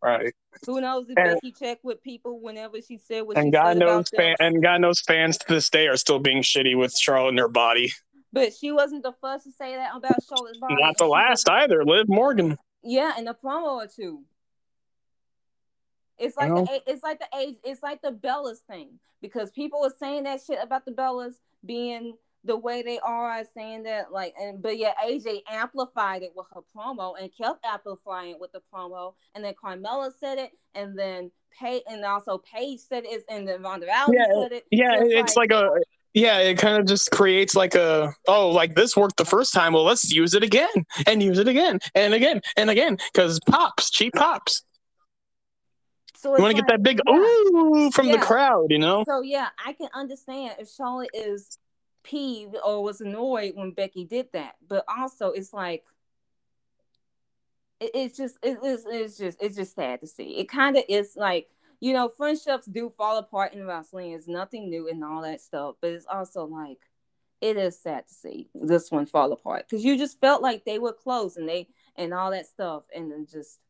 Right. 0.02 0.32
Who 0.66 0.80
knows 0.80 1.08
if 1.08 1.16
And- 1.16 1.34
Becky 1.34 1.52
checked 1.52 1.84
with 1.84 2.02
people 2.02 2.40
whenever 2.40 2.80
she 2.80 2.96
said 2.98 3.22
what 3.22 3.36
she 3.36 3.42
And 3.42 3.52
God 3.52 3.72
said 3.74 3.78
knows, 3.78 4.08
fan, 4.10 4.36
and 4.40 4.62
God 4.62 4.80
knows, 4.80 5.00
fans 5.00 5.38
to 5.38 5.46
this 5.48 5.70
day 5.70 5.86
are 5.86 5.96
still 5.96 6.18
being 6.18 6.42
shitty 6.42 6.76
with 6.76 6.96
Charlotte 6.96 7.30
and 7.30 7.38
her 7.38 7.48
body. 7.48 7.92
But 8.32 8.52
she 8.54 8.70
wasn't 8.72 9.02
the 9.02 9.12
first 9.20 9.44
to 9.44 9.52
say 9.52 9.74
that 9.76 9.94
about 9.96 10.22
Charlotte's 10.28 10.58
body. 10.58 10.76
Not 10.78 10.98
the 10.98 11.06
last 11.06 11.48
either. 11.48 11.84
Liv 11.84 12.08
Morgan. 12.08 12.58
Yeah, 12.82 13.18
in 13.18 13.26
a 13.28 13.34
promo 13.34 13.82
or 13.84 13.86
two. 13.86 14.24
It's 16.18 16.36
like 16.36 16.52
Well- 16.52 16.64
the 16.66 16.82
it's 16.86 17.02
like 17.02 17.18
the 17.18 17.28
age 17.38 17.56
it's 17.64 17.82
like 17.82 18.02
the 18.02 18.12
Bellas 18.12 18.58
thing 18.58 18.98
because 19.22 19.50
people 19.50 19.80
were 19.80 19.94
saying 19.98 20.24
that 20.24 20.40
shit 20.46 20.58
about 20.62 20.84
the 20.84 20.92
Bellas 20.92 21.34
being 21.64 22.16
the 22.44 22.56
way 22.56 22.82
they 22.82 22.98
are, 23.00 23.42
saying 23.54 23.82
that 23.84 24.12
like 24.12 24.34
and 24.40 24.62
but 24.62 24.78
yeah, 24.78 24.92
AJ 25.04 25.42
amplified 25.50 26.22
it 26.22 26.32
with 26.34 26.46
her 26.54 26.62
promo 26.74 27.14
and 27.20 27.30
kept 27.36 27.64
amplifying 27.64 28.32
it 28.32 28.40
with 28.40 28.52
the 28.52 28.62
promo, 28.72 29.14
and 29.34 29.44
then 29.44 29.54
Carmella 29.62 30.10
said 30.18 30.38
it, 30.38 30.52
and 30.74 30.98
then 30.98 31.30
Pay 31.58 31.82
and 31.88 32.04
also 32.04 32.38
Paige 32.38 32.80
said 32.80 33.04
it, 33.04 33.24
and 33.28 33.46
then 33.46 33.62
Ronda 33.62 33.86
Rousey 33.86 34.14
Yeah, 34.14 34.42
said 34.42 34.52
it. 34.52 34.66
Yeah, 34.70 34.98
So 34.98 35.04
it's 35.06 35.36
like 35.36 35.52
a 35.52 35.70
yeah, 36.14 36.38
it 36.38 36.58
kind 36.58 36.78
of 36.78 36.86
just 36.86 37.10
creates 37.12 37.54
like 37.54 37.74
a 37.74 38.12
oh, 38.26 38.50
like 38.50 38.74
this 38.74 38.96
worked 38.96 39.16
the 39.16 39.24
first 39.24 39.52
time. 39.52 39.72
Well, 39.72 39.84
let's 39.84 40.10
use 40.12 40.34
it 40.34 40.42
again 40.42 40.68
and 41.06 41.22
use 41.22 41.38
it 41.38 41.46
again 41.46 41.78
and 41.94 42.14
again 42.14 42.40
and 42.56 42.70
again 42.70 42.98
because 43.12 43.38
pops, 43.46 43.90
cheap 43.90 44.14
pops. 44.14 44.62
so 46.16 46.36
You 46.36 46.42
want 46.42 46.56
to 46.56 46.62
get 46.62 46.68
that 46.68 46.82
big 46.82 47.00
yeah. 47.06 47.14
ooh 47.14 47.90
from 47.92 48.08
the 48.08 48.18
crowd, 48.18 48.66
you 48.70 48.78
know? 48.78 49.04
So 49.06 49.22
yeah, 49.22 49.48
I 49.64 49.72
can 49.72 49.88
understand 49.94 50.56
if 50.58 50.68
Charlotte 50.68 51.10
is 51.14 51.58
peeved 52.02 52.56
or 52.64 52.82
was 52.82 53.00
annoyed 53.00 53.52
when 53.54 53.72
Becky 53.72 54.04
did 54.04 54.28
that, 54.32 54.56
but 54.68 54.84
also 54.88 55.30
it's 55.30 55.52
like 55.52 55.84
it, 57.80 57.90
it's 57.94 58.16
just 58.16 58.38
it 58.42 58.58
is 58.64 58.86
it's 58.88 59.18
just 59.18 59.42
it's 59.42 59.56
just 59.56 59.74
sad 59.74 60.00
to 60.00 60.06
see. 60.06 60.36
It 60.38 60.48
kind 60.48 60.76
of 60.76 60.84
is 60.88 61.14
like 61.16 61.48
you 61.80 61.94
know, 61.94 62.08
friendships 62.08 62.66
do 62.66 62.90
fall 62.90 63.16
apart 63.16 63.54
in 63.54 63.66
wrestling. 63.66 64.12
It's 64.12 64.28
nothing 64.28 64.68
new 64.68 64.86
and 64.88 65.02
all 65.02 65.22
that 65.22 65.40
stuff, 65.40 65.76
but 65.80 65.90
it's 65.90 66.04
also 66.06 66.44
like 66.44 66.78
it 67.40 67.56
is 67.56 67.80
sad 67.80 68.06
to 68.06 68.12
see 68.12 68.50
this 68.54 68.90
one 68.90 69.06
fall 69.06 69.32
apart 69.32 69.64
because 69.66 69.82
you 69.82 69.96
just 69.96 70.20
felt 70.20 70.42
like 70.42 70.66
they 70.66 70.78
were 70.78 70.92
close 70.92 71.36
and 71.36 71.48
they 71.48 71.68
and 71.96 72.12
all 72.12 72.30
that 72.32 72.46
stuff, 72.46 72.84
and 72.94 73.10
then 73.10 73.26
just 73.30 73.60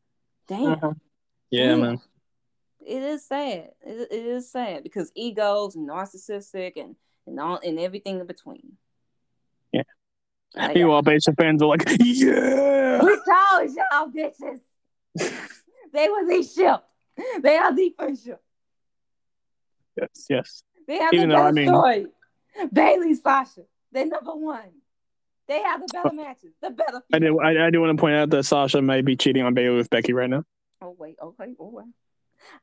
damn, 0.47 0.73
Uh-huh. 0.73 0.93
Yeah, 1.49 1.67
Damn. 1.67 1.79
man. 1.81 2.01
it 2.85 3.01
is 3.01 3.25
sad. 3.25 3.71
It, 3.81 4.11
it 4.11 4.25
is 4.25 4.51
sad 4.51 4.83
because 4.83 5.11
egos 5.15 5.75
and 5.75 5.87
narcissistic 5.87 6.73
and 6.75 6.95
and 7.27 7.39
all 7.39 7.59
and 7.63 7.79
everything 7.79 8.19
in 8.19 8.27
between. 8.27 8.73
Yeah. 9.71 9.83
Like, 10.55 10.77
all 10.77 11.01
basic 11.01 11.35
fans 11.35 11.61
are 11.61 11.67
like, 11.67 11.85
yeah. 11.99 13.03
we 13.03 13.15
told 13.15 13.69
y'all 13.75 14.09
bitches. 14.09 14.59
they 15.93 16.09
were 16.09 16.25
the 16.25 16.43
ship. 16.43 16.83
They 17.41 17.57
are 17.57 17.73
the 17.73 17.93
first 17.97 18.25
ship. 18.25 18.41
Yes, 19.99 20.25
yes. 20.29 20.63
They 20.87 20.97
have 20.97 21.13
Even 21.13 21.29
the 21.29 21.35
though, 21.35 21.43
I 21.43 21.51
mean- 21.51 21.67
story. 21.67 22.07
Bayley, 22.73 23.13
Sasha, 23.13 23.61
they're 23.91 24.05
number 24.05 24.35
one. 24.35 24.71
They 25.47 25.61
have 25.61 25.81
the 25.81 25.87
better 25.91 26.09
uh, 26.09 26.13
matches, 26.13 26.51
the 26.61 26.69
better. 26.69 27.01
I 27.11 27.19
do. 27.19 27.39
I, 27.39 27.67
I 27.67 27.69
do 27.69 27.81
want 27.81 27.97
to 27.97 28.01
point 28.01 28.15
out 28.15 28.29
that 28.29 28.43
Sasha 28.43 28.81
might 28.81 29.03
be 29.03 29.15
cheating 29.15 29.43
on 29.43 29.53
Bayley 29.53 29.75
with 29.77 29.89
Becky 29.89 30.13
right 30.13 30.29
now. 30.29 30.43
Oh 30.81 30.95
wait, 30.97 31.15
okay, 31.21 31.55
oh 31.59 31.69
wait. 31.73 31.87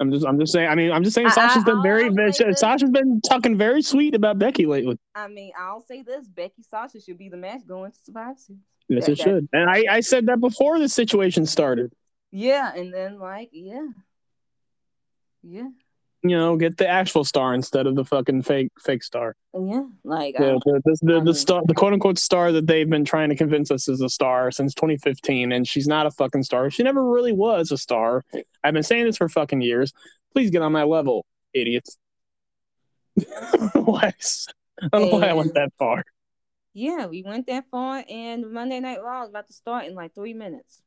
I'm 0.00 0.12
just. 0.12 0.26
I'm 0.26 0.38
just 0.38 0.52
saying. 0.52 0.68
I 0.68 0.74
mean, 0.74 0.92
I'm 0.92 1.02
just 1.04 1.14
saying. 1.14 1.28
I- 1.28 1.30
Sasha's 1.30 1.62
I- 1.62 1.66
been 1.66 1.82
very. 1.82 2.32
Say. 2.32 2.52
Sasha's 2.52 2.90
been 2.90 3.20
talking 3.20 3.56
very 3.56 3.82
sweet 3.82 4.14
about 4.14 4.38
Becky 4.38 4.66
lately. 4.66 4.98
I 5.14 5.28
mean, 5.28 5.52
I'll 5.58 5.80
say 5.80 6.02
this: 6.02 6.26
Becky 6.28 6.62
Sasha 6.62 7.00
should 7.00 7.18
be 7.18 7.28
the 7.28 7.36
match 7.36 7.66
going 7.66 7.92
to 7.92 7.98
Survivor 8.02 8.38
Series. 8.38 8.62
Yes, 8.88 9.06
That- 9.06 9.12
it 9.12 9.18
should. 9.18 9.48
And 9.52 9.68
I, 9.68 9.84
I 9.90 10.00
said 10.00 10.26
that 10.26 10.40
before 10.40 10.78
the 10.78 10.88
situation 10.88 11.46
started. 11.46 11.92
Yeah, 12.30 12.72
and 12.74 12.92
then 12.92 13.18
like, 13.18 13.50
yeah, 13.52 13.88
yeah, 15.42 15.68
You 16.22 16.36
know, 16.36 16.56
get 16.56 16.76
the 16.76 16.88
actual 16.88 17.22
star 17.22 17.54
instead 17.54 17.86
of 17.86 17.94
the 17.94 18.04
fucking 18.04 18.42
fake 18.42 18.70
fake 18.80 19.04
star. 19.04 19.36
yeah. 19.54 19.82
Like, 20.02 20.36
The 20.36 20.50
I, 20.50 20.52
the, 20.54 20.82
the, 20.84 20.98
the, 21.02 21.20
the 21.20 21.34
star, 21.34 21.62
the 21.64 21.74
quote 21.74 21.92
unquote 21.92 22.18
star 22.18 22.50
that 22.52 22.66
they've 22.66 22.88
been 22.88 23.04
trying 23.04 23.28
to 23.28 23.36
convince 23.36 23.70
us 23.70 23.88
is 23.88 24.00
a 24.00 24.08
star 24.08 24.50
since 24.50 24.74
2015, 24.74 25.52
and 25.52 25.66
she's 25.66 25.86
not 25.86 26.06
a 26.06 26.10
fucking 26.10 26.42
star. 26.42 26.70
She 26.70 26.82
never 26.82 27.04
really 27.08 27.32
was 27.32 27.70
a 27.70 27.76
star. 27.78 28.24
I've 28.64 28.74
been 28.74 28.82
saying 28.82 29.04
this 29.04 29.16
for 29.16 29.28
fucking 29.28 29.60
years. 29.60 29.92
Please 30.32 30.50
get 30.50 30.62
on 30.62 30.72
my 30.72 30.82
level, 30.82 31.24
idiots. 31.54 31.96
why? 33.74 34.12
I 34.82 34.88
don't 34.98 35.10
know 35.10 35.18
why 35.18 35.28
I 35.28 35.32
went 35.34 35.54
that 35.54 35.72
far. 35.78 36.04
yeah, 36.74 37.06
we 37.06 37.22
went 37.22 37.46
that 37.46 37.64
far, 37.70 38.04
and 38.08 38.52
Monday 38.52 38.80
Night 38.80 39.02
Raw 39.02 39.22
is 39.22 39.30
about 39.30 39.46
to 39.46 39.52
start 39.52 39.86
in 39.86 39.94
like 39.94 40.14
three 40.14 40.34
minutes. 40.34 40.82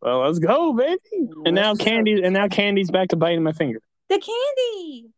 Well, 0.00 0.20
let's 0.20 0.38
go, 0.38 0.72
baby. 0.72 0.98
And 1.44 1.54
now. 1.54 1.74
Candy, 1.74 2.22
and 2.22 2.34
now 2.34 2.48
Candy's 2.48 2.90
back 2.90 3.08
to 3.08 3.16
biting 3.16 3.42
my 3.42 3.52
finger. 3.52 3.80
The 4.08 4.18
candy. 4.18 5.10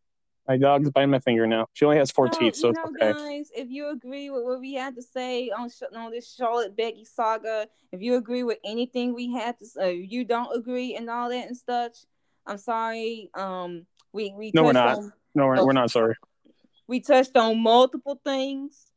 My 0.47 0.57
dog's 0.57 0.89
biting 0.89 1.11
my 1.11 1.19
finger 1.19 1.45
now. 1.45 1.67
She 1.73 1.85
only 1.85 1.97
has 1.97 2.09
four 2.09 2.27
So, 2.33 2.39
teeth, 2.39 2.55
so 2.55 2.71
know, 2.71 2.85
okay. 2.99 3.13
guys, 3.13 3.51
if 3.55 3.69
you 3.69 3.89
agree 3.91 4.31
with 4.31 4.43
what 4.43 4.59
we 4.59 4.73
had 4.73 4.95
to 4.95 5.01
say 5.03 5.51
on 5.51 5.69
on 5.95 6.09
this 6.11 6.33
Charlotte 6.33 6.75
Becky 6.75 7.05
saga, 7.05 7.67
if 7.91 8.01
you 8.01 8.15
agree 8.15 8.41
with 8.43 8.57
anything 8.65 9.13
we 9.13 9.31
had 9.31 9.59
to 9.59 9.65
say, 9.67 9.99
if 9.99 10.11
you 10.11 10.25
don't 10.25 10.55
agree 10.57 10.95
and 10.95 11.07
all 11.09 11.29
that 11.29 11.47
and 11.47 11.55
such, 11.55 11.97
I'm 12.47 12.57
sorry. 12.57 13.29
Um, 13.35 13.85
we 14.11 14.33
we 14.35 14.51
No, 14.55 14.63
we're 14.63 14.71
not. 14.73 14.97
on 14.97 15.13
No, 15.35 15.45
we're, 15.45 15.59
Oh. 15.59 15.65
we're 15.67 15.73
not 15.73 15.91
sorry. 15.91 16.15
we 16.87 16.99
touched 16.99 17.37
on 17.37 17.59
multiple 17.61 18.19
things. 18.25 18.87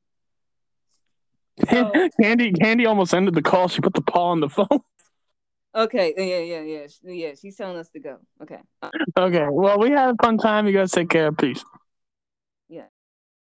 So- 1.68 1.92
Candy, 2.20 2.52
Candy 2.52 2.86
almost 2.86 3.12
ended 3.14 3.34
the 3.34 3.42
call. 3.42 3.68
She 3.68 3.80
put 3.82 3.92
the 3.92 4.00
paw 4.00 4.30
on 4.30 4.40
the 4.40 4.48
phone. 4.48 4.66
Okay, 5.74 6.12
yeah, 6.16 6.60
yeah, 6.60 6.60
yeah, 6.60 7.12
yeah. 7.28 7.34
She's 7.40 7.56
telling 7.56 7.78
us 7.78 7.88
to 7.90 8.00
go. 8.00 8.18
Okay. 8.42 8.58
Okay. 9.16 9.46
Well, 9.50 9.78
we 9.78 9.90
had 9.90 10.10
a 10.10 10.14
fun 10.22 10.36
time. 10.36 10.66
You 10.66 10.74
guys 10.74 10.90
take 10.90 11.08
care. 11.08 11.32
Peace. 11.32 11.64